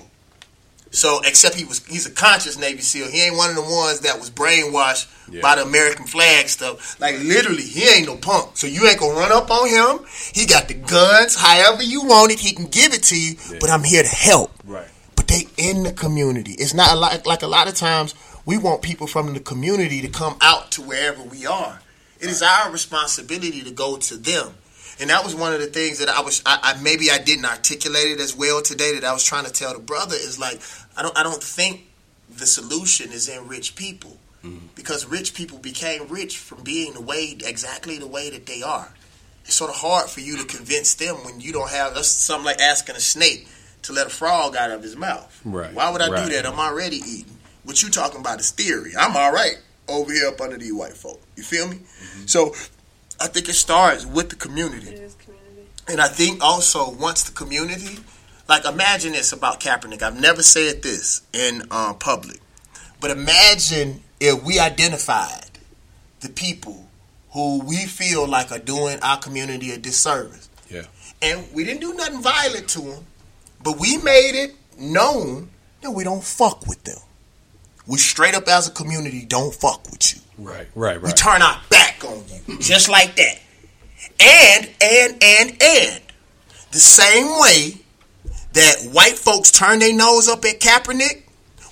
So, 0.91 1.21
except 1.25 1.55
he 1.55 1.65
was, 1.65 1.83
he's 1.87 2.05
a 2.05 2.11
conscious 2.11 2.55
Navy 2.59 2.81
SEAL. 2.81 3.09
He 3.09 3.23
ain't 3.25 3.35
one 3.35 3.49
of 3.49 3.55
the 3.55 3.63
ones 3.63 4.01
that 4.01 4.19
was 4.19 4.29
brainwashed 4.29 5.07
Yeah. 5.31 5.41
by 5.41 5.55
the 5.55 5.63
American 5.63 6.05
flag 6.05 6.47
stuff. 6.49 6.99
Like 6.99 7.15
literally, 7.19 7.63
he 7.63 7.87
ain't 7.89 8.05
no 8.05 8.15
punk. 8.17 8.57
So 8.57 8.67
you 8.67 8.85
ain't 8.87 8.99
gonna 8.99 9.15
run 9.17 9.31
up 9.31 9.49
on 9.49 9.67
him. 9.69 10.05
He 10.33 10.45
got 10.45 10.67
the 10.67 10.75
guns. 10.75 11.35
However 11.35 11.81
you 11.81 12.03
want 12.03 12.31
it, 12.33 12.39
he 12.39 12.53
can 12.53 12.67
give 12.67 12.93
it 12.93 13.01
to 13.03 13.19
you. 13.19 13.35
But 13.59 13.71
I'm 13.71 13.83
here 13.83 14.03
to 14.03 14.09
help. 14.09 14.51
Right. 14.65 14.87
But 15.15 15.27
they 15.29 15.47
in 15.57 15.81
the 15.83 15.93
community. 15.93 16.51
It's 16.59 16.73
not 16.75 16.91
a 16.91 16.95
lot, 16.99 17.25
like 17.25 17.41
a 17.41 17.47
lot 17.47 17.67
of 17.67 17.73
times 17.75 18.13
we 18.45 18.57
want 18.59 18.81
people 18.83 19.07
from 19.07 19.33
the 19.33 19.39
community 19.39 20.01
to 20.01 20.09
come 20.09 20.35
out 20.41 20.69
to 20.73 20.81
wherever 20.83 21.23
we 21.23 21.47
are. 21.47 21.79
It 22.19 22.29
is 22.29 22.43
our 22.43 22.69
responsibility 22.71 23.61
to 23.63 23.71
go 23.71 23.97
to 23.97 24.15
them. 24.17 24.53
And 24.99 25.09
that 25.09 25.23
was 25.23 25.35
one 25.35 25.53
of 25.53 25.59
the 25.59 25.67
things 25.67 25.99
that 25.99 26.09
I 26.09 26.21
was 26.21 26.41
I, 26.45 26.59
I 26.61 26.81
maybe 26.81 27.09
I 27.09 27.17
didn't 27.17 27.45
articulate 27.45 28.07
it 28.07 28.19
as 28.19 28.35
well 28.35 28.61
today 28.61 28.93
that 28.93 29.03
I 29.03 29.13
was 29.13 29.23
trying 29.23 29.45
to 29.45 29.51
tell 29.51 29.73
the 29.73 29.79
brother 29.79 30.15
is 30.15 30.39
like 30.39 30.61
I 30.95 31.01
don't 31.01 31.17
I 31.17 31.23
don't 31.23 31.41
think 31.41 31.87
the 32.29 32.45
solution 32.45 33.11
is 33.11 33.27
in 33.29 33.47
rich 33.47 33.75
people. 33.75 34.17
Mm-hmm. 34.43 34.67
Because 34.75 35.05
rich 35.05 35.33
people 35.33 35.57
became 35.57 36.07
rich 36.09 36.37
from 36.37 36.63
being 36.63 36.93
the 36.93 37.01
way 37.01 37.37
exactly 37.45 37.97
the 37.97 38.07
way 38.07 38.29
that 38.29 38.45
they 38.45 38.61
are. 38.61 38.93
It's 39.45 39.55
sort 39.55 39.69
of 39.71 39.77
hard 39.77 40.09
for 40.09 40.19
you 40.19 40.37
to 40.37 40.45
convince 40.45 40.95
them 40.95 41.15
when 41.23 41.39
you 41.39 41.53
don't 41.53 41.69
have 41.69 41.95
that's 41.95 42.07
something 42.09 42.45
like 42.45 42.59
asking 42.59 42.95
a 42.95 42.99
snake 42.99 43.47
to 43.83 43.93
let 43.93 44.07
a 44.07 44.09
frog 44.09 44.55
out 44.55 44.71
of 44.71 44.81
his 44.83 44.95
mouth. 44.95 45.41
Right, 45.43 45.73
Why 45.73 45.89
would 45.91 46.01
I 46.01 46.09
right. 46.09 46.25
do 46.25 46.33
that? 46.33 46.45
I'm 46.45 46.59
already 46.59 46.97
eating. 46.97 47.37
What 47.63 47.81
you 47.81 47.89
talking 47.89 48.19
about 48.19 48.39
is 48.39 48.51
theory. 48.51 48.91
I'm 48.97 49.15
all 49.15 49.31
right 49.31 49.57
over 49.87 50.11
here 50.11 50.27
up 50.27 50.41
under 50.41 50.57
these 50.57 50.73
white 50.73 50.93
folk. 50.93 51.21
You 51.35 51.43
feel 51.43 51.67
me? 51.67 51.77
Mm-hmm. 51.77 52.25
So 52.25 52.53
I 53.23 53.27
think 53.27 53.47
it 53.47 53.53
starts 53.53 54.05
with 54.05 54.29
the 54.29 54.35
community. 54.35 54.89
It 54.89 54.99
is 54.99 55.15
community. 55.15 55.69
And 55.87 56.01
I 56.01 56.09
think 56.09 56.43
also 56.43 56.91
once 56.91 57.23
the 57.23 57.31
community, 57.31 57.99
like 58.49 58.65
imagine 58.65 59.13
this 59.13 59.31
about 59.31 59.61
Kaepernick. 59.61 60.01
I've 60.01 60.19
never 60.19 60.43
said 60.43 60.83
this 60.83 61.21
in 61.31 61.63
uh, 61.71 61.93
public, 61.93 62.41
but 62.99 63.11
imagine 63.11 64.03
if 64.19 64.43
we 64.43 64.59
identified 64.59 65.57
the 66.19 66.27
people 66.27 66.85
who 67.31 67.63
we 67.63 67.85
feel 67.85 68.27
like 68.27 68.51
are 68.51 68.59
doing 68.59 68.99
our 69.01 69.17
community 69.19 69.71
a 69.71 69.77
disservice. 69.77 70.49
Yeah. 70.69 70.83
And 71.21 71.45
we 71.53 71.63
didn't 71.63 71.79
do 71.79 71.93
nothing 71.93 72.21
violent 72.21 72.67
to 72.71 72.81
them, 72.81 73.05
but 73.63 73.79
we 73.79 73.99
made 73.99 74.35
it 74.35 74.53
known 74.77 75.49
that 75.79 75.91
we 75.91 76.03
don't 76.03 76.23
fuck 76.23 76.67
with 76.67 76.83
them. 76.83 76.99
We 77.87 77.97
straight 77.97 78.35
up 78.35 78.47
as 78.47 78.67
a 78.67 78.71
community 78.71 79.25
don't 79.25 79.53
fuck 79.53 79.89
with 79.91 80.15
you. 80.15 80.21
Right. 80.37 80.67
Right. 80.75 80.95
right. 80.95 81.01
We 81.01 81.11
turn 81.11 81.41
our 81.41 81.59
back 81.69 82.03
on 82.05 82.23
you, 82.47 82.59
just 82.59 82.89
like 82.89 83.15
that. 83.15 83.39
And 84.19 84.69
and 84.81 85.23
and 85.23 85.57
and 85.61 86.01
the 86.71 86.79
same 86.79 87.27
way 87.41 87.77
that 88.53 88.89
white 88.91 89.17
folks 89.17 89.51
turn 89.51 89.79
their 89.79 89.93
nose 89.93 90.27
up 90.27 90.45
at 90.45 90.59
Kaepernick, 90.59 91.23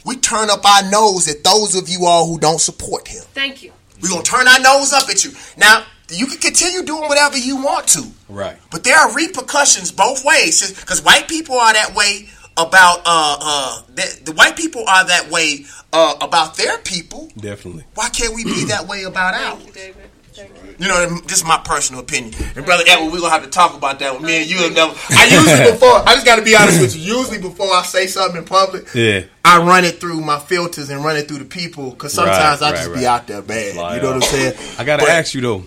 we 0.05 0.17
turn 0.17 0.49
up 0.49 0.65
our 0.65 0.89
nose 0.89 1.27
at 1.27 1.43
those 1.43 1.75
of 1.75 1.87
you 1.89 2.05
all 2.05 2.27
who 2.27 2.39
don't 2.39 2.59
support 2.59 3.07
him. 3.07 3.23
Thank 3.33 3.63
you. 3.63 3.71
We're 4.01 4.09
gonna 4.09 4.23
turn 4.23 4.47
our 4.47 4.59
nose 4.59 4.93
up 4.93 5.07
at 5.09 5.23
you. 5.23 5.31
Now, 5.57 5.85
you 6.09 6.25
can 6.25 6.39
continue 6.39 6.83
doing 6.83 7.07
whatever 7.07 7.37
you 7.37 7.57
want 7.57 7.87
to, 7.89 8.03
Right. 8.27 8.57
but 8.71 8.83
there 8.83 8.97
are 8.97 9.13
repercussions 9.15 9.91
both 9.91 10.25
ways. 10.25 10.71
Because 10.71 11.01
white 11.03 11.27
people 11.27 11.57
are 11.57 11.71
that 11.73 11.93
way 11.95 12.29
about 12.67 12.99
uh 13.05 13.37
uh 13.41 13.81
the, 13.95 14.19
the 14.25 14.31
white 14.33 14.55
people 14.55 14.83
are 14.87 15.05
that 15.05 15.29
way 15.29 15.65
uh 15.93 16.15
about 16.21 16.55
their 16.57 16.77
people. 16.79 17.29
Definitely. 17.37 17.83
Why 17.95 18.09
can't 18.09 18.33
we 18.35 18.43
be 18.43 18.65
that 18.69 18.87
way 18.87 19.03
about 19.03 19.33
ours? 19.33 19.55
Thank 19.63 19.67
you, 19.67 19.73
David. 19.73 19.95
Thank 20.33 20.49
you. 20.63 20.75
You 20.79 20.87
know, 20.87 21.19
this 21.27 21.39
is 21.39 21.43
my 21.45 21.61
personal 21.63 22.01
opinion. 22.01 22.33
And 22.55 22.65
brother 22.65 22.83
Edward, 22.87 23.11
we're 23.11 23.19
gonna 23.19 23.31
have 23.33 23.43
to 23.43 23.49
talk 23.49 23.75
about 23.75 23.99
that 23.99 24.13
with 24.13 24.23
me 24.23 24.41
and 24.41 24.49
you 24.49 24.57
have 24.59 24.73
never. 24.73 24.93
I 25.09 25.25
usually 25.31 25.71
before 25.71 25.97
I 26.07 26.13
just 26.15 26.25
gotta 26.25 26.41
be 26.41 26.55
honest 26.55 26.79
with 26.81 26.95
you. 26.95 27.17
Usually 27.17 27.37
before 27.39 27.67
I 27.73 27.83
say 27.83 28.07
something 28.07 28.37
in 28.37 28.45
public, 28.45 28.85
Yeah. 28.95 29.23
I 29.43 29.61
run 29.61 29.83
it 29.85 29.99
through 29.99 30.21
my 30.21 30.39
filters 30.39 30.89
and 30.89 31.03
run 31.03 31.17
it 31.17 31.27
through 31.27 31.39
the 31.39 31.45
people 31.45 31.91
because 31.91 32.13
sometimes 32.13 32.61
Right, 32.61 32.67
I 32.69 32.71
right, 32.71 32.77
just 32.85 32.93
be 32.95 33.05
out 33.05 33.27
there 33.27 33.41
bad. 33.41 33.73
Fly 33.73 33.95
you 33.97 34.01
know 34.01 34.07
what 34.13 34.15
I'm 34.15 34.21
saying? 34.21 34.53
I 34.79 34.83
gotta 34.83 35.03
But- 35.03 35.09
ask 35.11 35.33
you 35.33 35.41
though. 35.41 35.65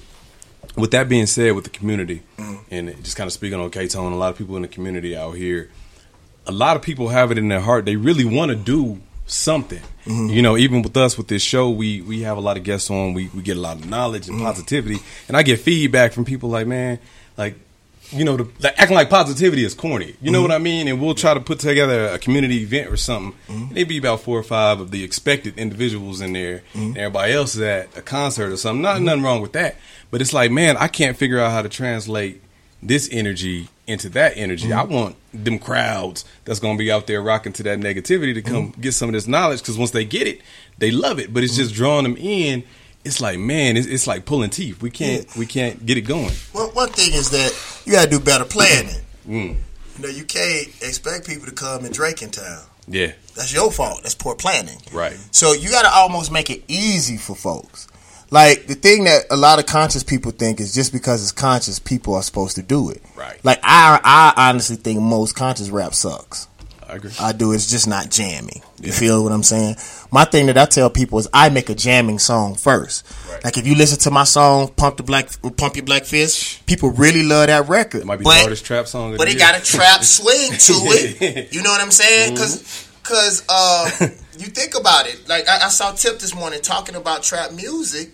With 0.76 0.90
that 0.90 1.08
being 1.08 1.26
said, 1.26 1.54
with 1.54 1.62
the 1.64 1.70
community, 1.70 2.22
Mm-hmm. 2.36 2.56
and 2.74 3.04
just 3.04 3.16
kind 3.16 3.28
of 3.28 3.32
speaking 3.32 3.60
on 3.60 3.70
K 3.70 3.86
Tone, 3.86 4.12
a 4.12 4.16
lot 4.16 4.30
of 4.32 4.38
people 4.38 4.56
in 4.56 4.62
the 4.62 4.68
community 4.68 5.14
out 5.16 5.32
here, 5.36 5.70
a 6.46 6.52
lot 6.52 6.76
of 6.76 6.82
people 6.82 7.08
have 7.08 7.30
it 7.30 7.38
in 7.38 7.48
their 7.48 7.60
heart. 7.60 7.84
They 7.84 7.96
really 7.96 8.24
want 8.24 8.50
to 8.50 8.56
do 8.56 9.00
something. 9.26 9.80
Mm-hmm. 10.04 10.28
You 10.28 10.42
know, 10.42 10.56
even 10.56 10.82
with 10.82 10.96
us 10.96 11.16
with 11.16 11.28
this 11.28 11.42
show, 11.42 11.70
we 11.70 12.02
we 12.02 12.22
have 12.22 12.36
a 12.36 12.40
lot 12.40 12.56
of 12.58 12.62
guests 12.64 12.90
on. 12.90 13.14
We 13.14 13.28
we 13.34 13.42
get 13.42 13.56
a 13.56 13.60
lot 13.60 13.76
of 13.78 13.86
knowledge 13.88 14.24
Mm-hmm. 14.24 14.34
and 14.34 14.42
positivity, 14.44 14.98
and 15.28 15.36
I 15.36 15.42
get 15.42 15.60
feedback 15.60 16.12
from 16.12 16.24
people 16.24 16.50
like, 16.50 16.66
man, 16.66 16.98
like. 17.36 17.56
You 18.10 18.22
know, 18.22 18.36
the, 18.36 18.44
like 18.60 18.78
acting 18.78 18.94
like 18.96 19.08
positivity 19.08 19.64
is 19.64 19.72
corny. 19.74 20.04
You 20.06 20.12
Mm-hmm. 20.12 20.32
know 20.32 20.42
what 20.42 20.50
I 20.52 20.58
mean? 20.58 20.88
And 20.88 21.00
we'll 21.00 21.14
try 21.14 21.32
to 21.32 21.40
put 21.40 21.58
together 21.58 22.08
a 22.08 22.18
community 22.18 22.58
event 22.62 22.92
or 22.92 22.98
something. 22.98 23.32
Mm-hmm. 23.48 23.62
And 23.70 23.72
It'd 23.78 23.88
be 23.88 23.96
about 23.96 24.20
four 24.20 24.38
or 24.38 24.42
five 24.42 24.78
of 24.78 24.90
the 24.90 25.02
expected 25.02 25.58
individuals 25.58 26.20
in 26.20 26.34
there. 26.34 26.58
Mm-hmm. 26.74 26.78
And 26.80 26.98
everybody 26.98 27.32
else 27.32 27.54
is 27.56 27.62
at 27.62 27.96
a 27.96 28.02
concert 28.02 28.52
or 28.52 28.58
something. 28.58 28.82
Not 28.82 29.00
nothing 29.00 29.22
wrong 29.22 29.40
with 29.40 29.52
that. 29.54 29.76
But 30.10 30.20
it's 30.20 30.34
like, 30.34 30.50
man, 30.50 30.76
I 30.76 30.86
can't 30.86 31.16
figure 31.16 31.40
out 31.40 31.50
how 31.50 31.62
to 31.62 31.68
translate 31.70 32.42
this 32.84 33.08
energy 33.10 33.68
into 33.86 34.08
that 34.10 34.34
energy. 34.36 34.68
Mm-hmm. 34.68 34.78
I 34.78 34.94
want 34.94 35.16
them 35.32 35.58
crowds 35.58 36.24
that's 36.44 36.60
going 36.60 36.76
to 36.76 36.78
be 36.78 36.92
out 36.92 37.06
there 37.06 37.20
rocking 37.20 37.52
to 37.54 37.62
that 37.64 37.78
negativity 37.80 38.34
to 38.34 38.42
come 38.42 38.70
Mm-hmm. 38.72 38.80
get 38.80 38.92
some 38.94 39.08
of 39.08 39.12
this 39.14 39.26
knowledge 39.26 39.60
because 39.60 39.76
once 39.76 39.90
they 39.90 40.04
get 40.04 40.26
it, 40.26 40.40
they 40.78 40.90
love 40.90 41.18
it. 41.18 41.34
But 41.34 41.42
it's 41.44 41.56
just 41.56 41.74
drawing 41.74 42.04
them 42.04 42.16
in. 42.16 42.62
It's 43.04 43.20
like, 43.20 43.38
man, 43.38 43.76
it's, 43.76 43.86
it's 43.86 44.06
like 44.06 44.24
pulling 44.24 44.50
teeth. 44.50 44.80
We 44.80 44.90
can't, 44.90 45.26
we 45.36 45.44
can't 45.46 45.84
get 45.84 45.98
it 45.98 46.02
going. 46.02 46.32
Well, 46.54 46.70
one 46.70 46.88
thing 46.90 47.12
is 47.12 47.30
that 47.30 47.52
you 47.84 47.92
got 47.92 48.04
to 48.04 48.10
do 48.10 48.20
better 48.20 48.44
planning. 48.46 49.02
Mm. 49.28 49.56
You 49.96 50.02
know, 50.02 50.08
you 50.08 50.24
can't 50.24 50.68
expect 50.82 51.26
people 51.26 51.46
to 51.46 51.52
come 51.52 51.84
in 51.84 51.92
Drake 51.92 52.22
in 52.22 52.30
town. 52.30 52.62
Yeah, 52.88 53.12
That's 53.34 53.52
your 53.52 53.70
fault. 53.72 54.02
That's 54.02 54.14
poor 54.14 54.34
planning. 54.34 54.78
right. 54.92 55.16
So 55.30 55.52
you 55.52 55.70
got 55.70 55.82
to 55.82 55.90
almost 55.90 56.30
make 56.32 56.50
it 56.50 56.62
easy 56.68 57.16
for 57.16 57.34
folks. 57.34 57.88
Like 58.34 58.66
the 58.66 58.74
thing 58.74 59.04
that 59.04 59.26
a 59.30 59.36
lot 59.36 59.60
of 59.60 59.66
conscious 59.66 60.02
people 60.02 60.32
think 60.32 60.58
is 60.58 60.74
just 60.74 60.92
because 60.92 61.22
it's 61.22 61.30
conscious, 61.30 61.78
people 61.78 62.16
are 62.16 62.22
supposed 62.22 62.56
to 62.56 62.62
do 62.62 62.90
it. 62.90 63.00
Right. 63.14 63.38
Like 63.44 63.60
I, 63.62 64.00
I 64.02 64.48
honestly 64.48 64.74
think 64.74 65.00
most 65.00 65.36
conscious 65.36 65.70
rap 65.70 65.94
sucks. 65.94 66.48
I 66.88 66.96
agree. 66.96 67.12
I 67.20 67.30
do. 67.30 67.52
It's 67.52 67.70
just 67.70 67.86
not 67.86 68.10
jamming. 68.10 68.60
You 68.82 68.90
feel 68.90 69.22
what 69.22 69.30
I'm 69.30 69.44
saying? 69.44 69.76
My 70.10 70.24
thing 70.24 70.46
that 70.46 70.58
I 70.58 70.64
tell 70.64 70.90
people 70.90 71.20
is 71.20 71.28
I 71.32 71.48
make 71.48 71.68
a 71.70 71.76
jamming 71.76 72.18
song 72.18 72.56
first. 72.56 73.06
Right. 73.30 73.44
Like 73.44 73.56
if 73.56 73.68
you 73.68 73.76
listen 73.76 74.00
to 74.00 74.10
my 74.10 74.24
song 74.24 74.66
"Pump 74.66 74.96
the 74.96 75.04
Black 75.04 75.28
Pump 75.56 75.76
Your 75.76 75.84
Black 75.84 76.04
Fist," 76.04 76.66
people 76.66 76.90
really 76.90 77.22
love 77.22 77.46
that 77.46 77.68
record. 77.68 78.00
It 78.00 78.04
might 78.04 78.16
be 78.16 78.24
but, 78.24 78.34
the 78.34 78.40
hardest 78.40 78.66
trap 78.66 78.88
song. 78.88 79.12
Of 79.12 79.18
but 79.18 79.28
it 79.28 79.38
got 79.38 79.56
a 79.56 79.64
trap 79.64 80.02
swing 80.02 80.50
to 80.50 80.72
it. 80.88 81.54
You 81.54 81.62
know 81.62 81.70
what 81.70 81.80
I'm 81.80 81.92
saying? 81.92 82.34
Mm-hmm. 82.34 82.34
Because 82.34 82.88
because 83.00 83.44
uh, 83.48 83.90
you 84.38 84.46
think 84.46 84.76
about 84.76 85.06
it. 85.06 85.28
Like 85.28 85.48
I, 85.48 85.66
I 85.66 85.68
saw 85.68 85.92
Tip 85.92 86.18
this 86.18 86.34
morning 86.34 86.60
talking 86.62 86.96
about 86.96 87.22
trap 87.22 87.52
music. 87.52 88.10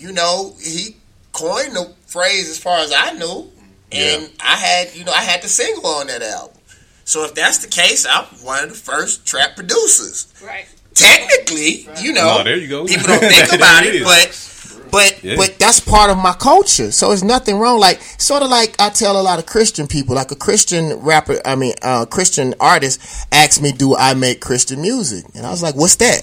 You 0.00 0.12
know, 0.12 0.54
he 0.62 0.96
coined 1.32 1.76
the 1.76 1.92
phrase 2.06 2.48
as 2.48 2.58
far 2.58 2.78
as 2.78 2.92
I 2.96 3.12
knew, 3.12 3.50
and 3.92 4.22
Yeah. 4.22 4.28
I 4.40 4.56
had 4.56 4.94
you 4.94 5.04
know 5.04 5.12
I 5.12 5.22
had 5.22 5.42
the 5.42 5.48
single 5.48 5.86
on 5.86 6.06
that 6.08 6.22
album. 6.22 6.56
So 7.04 7.24
if 7.24 7.34
that's 7.34 7.58
the 7.58 7.68
case, 7.68 8.06
I'm 8.08 8.24
one 8.42 8.64
of 8.64 8.70
the 8.70 8.76
first 8.76 9.26
trap 9.26 9.56
producers. 9.56 10.26
Right. 10.44 10.66
Technically, 10.94 11.88
you 12.00 12.12
know, 12.12 12.38
Oh, 12.40 12.44
there 12.44 12.56
you 12.56 12.68
go. 12.68 12.86
people 12.86 13.06
don't 13.06 13.20
think 13.20 13.52
about 13.52 13.82
There 13.82 13.94
it, 13.94 14.02
it 14.02 14.04
but 14.04 14.46
but 14.90 15.22
Yeah. 15.24 15.36
but 15.36 15.56
that's 15.58 15.80
part 15.80 16.10
of 16.10 16.18
my 16.18 16.32
culture. 16.32 16.90
So 16.92 17.12
it's 17.12 17.22
nothing 17.22 17.58
wrong. 17.58 17.78
Like 17.78 18.00
sort 18.18 18.42
of 18.42 18.50
like 18.50 18.74
I 18.80 18.88
tell 18.90 19.20
a 19.20 19.22
lot 19.22 19.38
of 19.38 19.46
Christian 19.46 19.86
people, 19.86 20.14
like 20.14 20.30
a 20.30 20.36
Christian 20.36 20.94
rapper, 21.00 21.40
I 21.44 21.54
mean, 21.56 21.74
uh, 21.82 22.06
Christian 22.06 22.54
artist 22.60 23.00
asked 23.32 23.60
me, 23.62 23.72
"Do 23.72 23.94
I 23.96 24.14
make 24.14 24.40
Christian 24.40 24.80
music?" 24.82 25.24
And 25.34 25.46
I 25.46 25.50
was 25.50 25.62
like, 25.62 25.74
"What's 25.76 25.96
that?" 25.96 26.22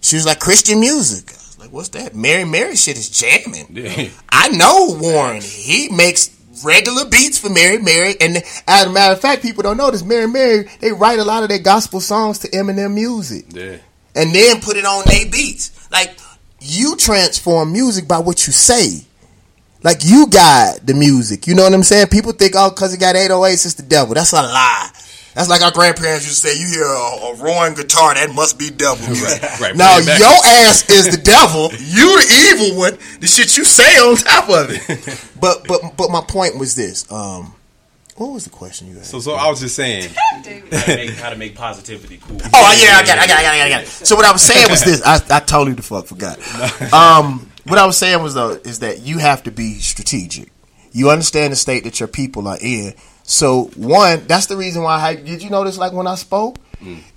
She 0.00 0.16
was 0.16 0.26
like, 0.26 0.38
"Christian 0.40 0.80
music." 0.80 1.34
Like, 1.66 1.72
"What's 1.74 1.88
that?" 1.90 2.14
Mary 2.14 2.44
Mary 2.44 2.76
shit 2.76 2.96
is 2.96 3.08
jamming. 3.10 3.66
Yeah. 3.70 4.08
I 4.30 4.48
know 4.48 4.94
Warryn. 4.94 5.42
He 5.42 5.88
makes 5.88 6.30
regular 6.64 7.04
beats 7.04 7.38
for 7.38 7.50
Mary 7.50 7.78
Mary. 7.78 8.14
And 8.20 8.42
as 8.66 8.86
a 8.86 8.90
matter 8.90 9.12
of 9.12 9.20
fact, 9.20 9.42
people 9.42 9.62
don't 9.62 9.76
know 9.76 9.90
this. 9.90 10.02
Mary 10.02 10.26
Mary, 10.26 10.68
they 10.80 10.90
write 10.92 11.18
a 11.18 11.24
lot 11.24 11.42
of 11.42 11.48
their 11.50 11.58
gospel 11.58 12.00
songs 12.00 12.38
to 12.40 12.48
Eminem 12.50 12.94
music 12.94 13.44
Yeah. 13.50 13.76
and 14.14 14.34
then 14.34 14.60
put 14.62 14.76
it 14.76 14.84
on 14.86 15.04
their 15.06 15.26
beats. 15.30 15.70
Like 15.92 16.16
you 16.60 16.96
transform 16.96 17.72
music 17.72 18.08
by 18.08 18.18
what 18.18 18.46
you 18.46 18.52
say. 18.52 19.02
Like 19.82 20.04
you 20.04 20.26
guide 20.28 20.86
the 20.86 20.94
music. 20.94 21.46
You 21.46 21.54
know 21.54 21.62
what 21.64 21.74
I'm 21.74 21.82
saying? 21.82 22.06
People 22.08 22.32
think, 22.32 22.54
oh, 22.56 22.70
because 22.70 22.94
it 22.94 22.98
got 23.00 23.14
808s, 23.14 23.66
it's 23.66 23.74
the 23.74 23.82
devil. 23.82 24.14
That's 24.14 24.32
a 24.32 24.36
lie. 24.36 24.90
That's 25.36 25.50
like 25.50 25.60
our 25.60 25.70
grandparents 25.70 26.24
used 26.24 26.40
to 26.40 26.48
say, 26.48 26.58
you 26.58 26.66
hear 26.66 26.86
a, 26.86 27.26
a 27.28 27.34
roaring 27.36 27.74
guitar, 27.74 28.14
that 28.14 28.34
must 28.34 28.58
be 28.58 28.70
devil. 28.70 29.06
music. 29.06 29.42
right. 29.60 29.76
Now, 29.76 29.96
Bring 29.96 30.18
your 30.18 30.32
ass 30.64 30.88
is 30.88 31.14
the 31.14 31.20
devil. 31.22 31.68
You 31.72 32.16
the 32.16 32.54
evil 32.54 32.78
one. 32.78 32.96
The 33.20 33.26
shit 33.26 33.54
you 33.58 33.64
say 33.66 33.98
on 33.98 34.16
top 34.16 34.48
of 34.48 34.70
it. 34.70 35.22
But 35.38 35.68
but 35.68 35.98
but 35.98 36.10
my 36.10 36.22
point 36.22 36.58
was 36.58 36.74
this. 36.74 37.10
Um, 37.12 37.54
what 38.16 38.32
was 38.32 38.44
the 38.44 38.50
question 38.50 38.88
you 38.88 38.98
asked? 38.98 39.10
So, 39.10 39.20
so 39.20 39.34
I 39.34 39.50
was 39.50 39.60
just 39.60 39.76
saying, 39.76 40.08
how, 40.14 40.40
to 40.40 40.96
make, 40.96 41.10
how 41.10 41.28
to 41.28 41.36
make 41.36 41.54
positivity 41.54 42.16
cool. 42.16 42.38
Oh 42.54 42.82
yeah, 42.82 42.96
I 42.96 43.04
got, 43.04 43.18
it, 43.18 43.24
I 43.24 43.26
got, 43.26 43.30
it, 43.30 43.36
I 43.36 43.42
got, 43.42 43.54
it, 43.54 43.60
I 43.60 43.68
got. 43.68 43.82
it. 43.82 43.86
So 43.88 44.16
what 44.16 44.24
I 44.24 44.32
was 44.32 44.40
saying 44.40 44.70
was 44.70 44.82
this. 44.82 45.02
I, 45.04 45.16
I 45.28 45.40
totally 45.40 45.74
the 45.74 45.82
fuck 45.82 46.06
forgot. 46.06 46.38
Um, 46.90 47.50
what 47.66 47.78
I 47.78 47.84
was 47.84 47.98
saying 47.98 48.22
was 48.22 48.32
though 48.32 48.52
is 48.52 48.78
that 48.78 49.02
you 49.02 49.18
have 49.18 49.42
to 49.42 49.50
be 49.50 49.74
strategic. 49.74 50.50
You 50.92 51.10
understand 51.10 51.52
the 51.52 51.56
state 51.56 51.84
that 51.84 52.00
your 52.00 52.08
people 52.08 52.48
are 52.48 52.58
in. 52.58 52.94
So 53.26 53.64
one, 53.76 54.26
that's 54.26 54.46
the 54.46 54.56
reason 54.56 54.82
why. 54.82 55.00
I, 55.00 55.14
did 55.16 55.42
you 55.42 55.50
notice 55.50 55.76
like 55.78 55.92
when 55.92 56.06
I 56.06 56.14
spoke, 56.14 56.56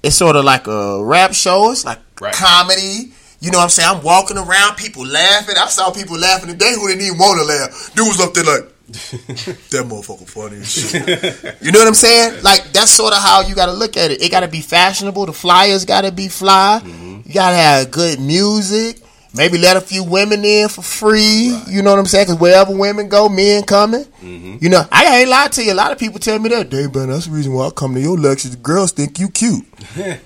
it's 0.04 0.16
sort 0.16 0.36
of 0.36 0.44
like 0.46 0.68
a 0.68 1.04
rap 1.04 1.34
show. 1.34 1.72
It's 1.72 1.86
like 1.86 2.00
Right. 2.20 2.34
comedy. 2.34 3.14
You 3.40 3.52
know 3.52 3.60
what 3.60 3.64
I'm 3.66 3.70
saying? 3.70 3.90
I'm 3.98 4.04
walking 4.04 4.38
around, 4.38 4.76
people 4.76 5.06
laughing. 5.06 5.56
I 5.58 5.68
saw 5.68 5.92
people 5.92 6.18
laughing 6.18 6.50
today 6.50 6.74
who 6.76 6.88
didn't 6.90 7.04
even 7.06 7.18
want 7.18 7.40
to 7.40 7.46
laugh. 7.46 7.92
Dudes 7.96 8.18
was 8.18 8.22
up 8.28 8.34
there 8.34 8.44
like, 8.44 8.76
that 8.90 9.86
motherfucker 9.88 10.28
funny 10.28 10.58
as 10.58 10.72
shit. 10.72 11.58
You 11.62 11.72
know 11.72 11.80
what 11.80 11.88
I'm 11.88 11.94
saying? 11.94 12.44
Like 12.44 12.74
that's 12.74 12.92
sort 12.92 13.14
of 13.14 13.20
how 13.22 13.42
you 13.42 13.54
got 13.56 13.68
to 13.68 13.72
look 13.74 13.96
at 13.96 14.12
it. 14.12 14.22
It 14.22 14.32
got 14.32 14.40
to 14.42 14.48
be 14.50 14.62
fashionable. 14.62 15.28
The 15.28 15.34
flyers 15.34 15.86
got 15.86 16.02
to 16.02 16.12
be 16.12 16.28
fly. 16.28 16.82
Mm-hmm. 16.84 17.22
You 17.28 17.34
got 17.34 17.52
to 17.52 17.56
have 17.56 17.92
good 17.92 18.20
music. 18.20 19.00
Maybe 19.36 19.60
let 19.60 19.78
a 19.78 19.82
few 19.82 20.04
women 20.04 20.44
in 20.44 20.70
for 20.70 20.82
free. 20.82 21.56
You 21.68 21.84
know 21.84 21.92
what 21.92 22.00
I'm 22.00 22.06
saying? 22.08 22.26
Because 22.28 22.40
wherever 22.40 22.76
women 22.76 23.10
go, 23.10 23.30
men 23.30 23.64
coming. 23.64 24.06
You 24.22 24.70
know, 24.70 24.84
I 24.92 25.20
ain't 25.20 25.30
lie 25.30 25.48
to 25.50 25.64
you. 25.64 25.72
A 25.72 25.76
lot 25.76 25.92
of 25.92 26.00
people 26.00 26.20
tell 26.20 26.40
me 26.40 26.50
that. 26.50 26.70
Dave, 26.70 26.94
man, 26.96 27.10
that's 27.10 27.28
the 27.28 27.32
reason 27.32 27.54
why 27.54 27.68
I 27.68 27.70
come 27.70 27.94
to 27.94 28.02
your 28.02 28.18
lectures. 28.18 28.52
The 28.52 28.58
girls 28.58 28.92
think 28.92 29.20
you 29.20 29.30
cute. 29.30 29.66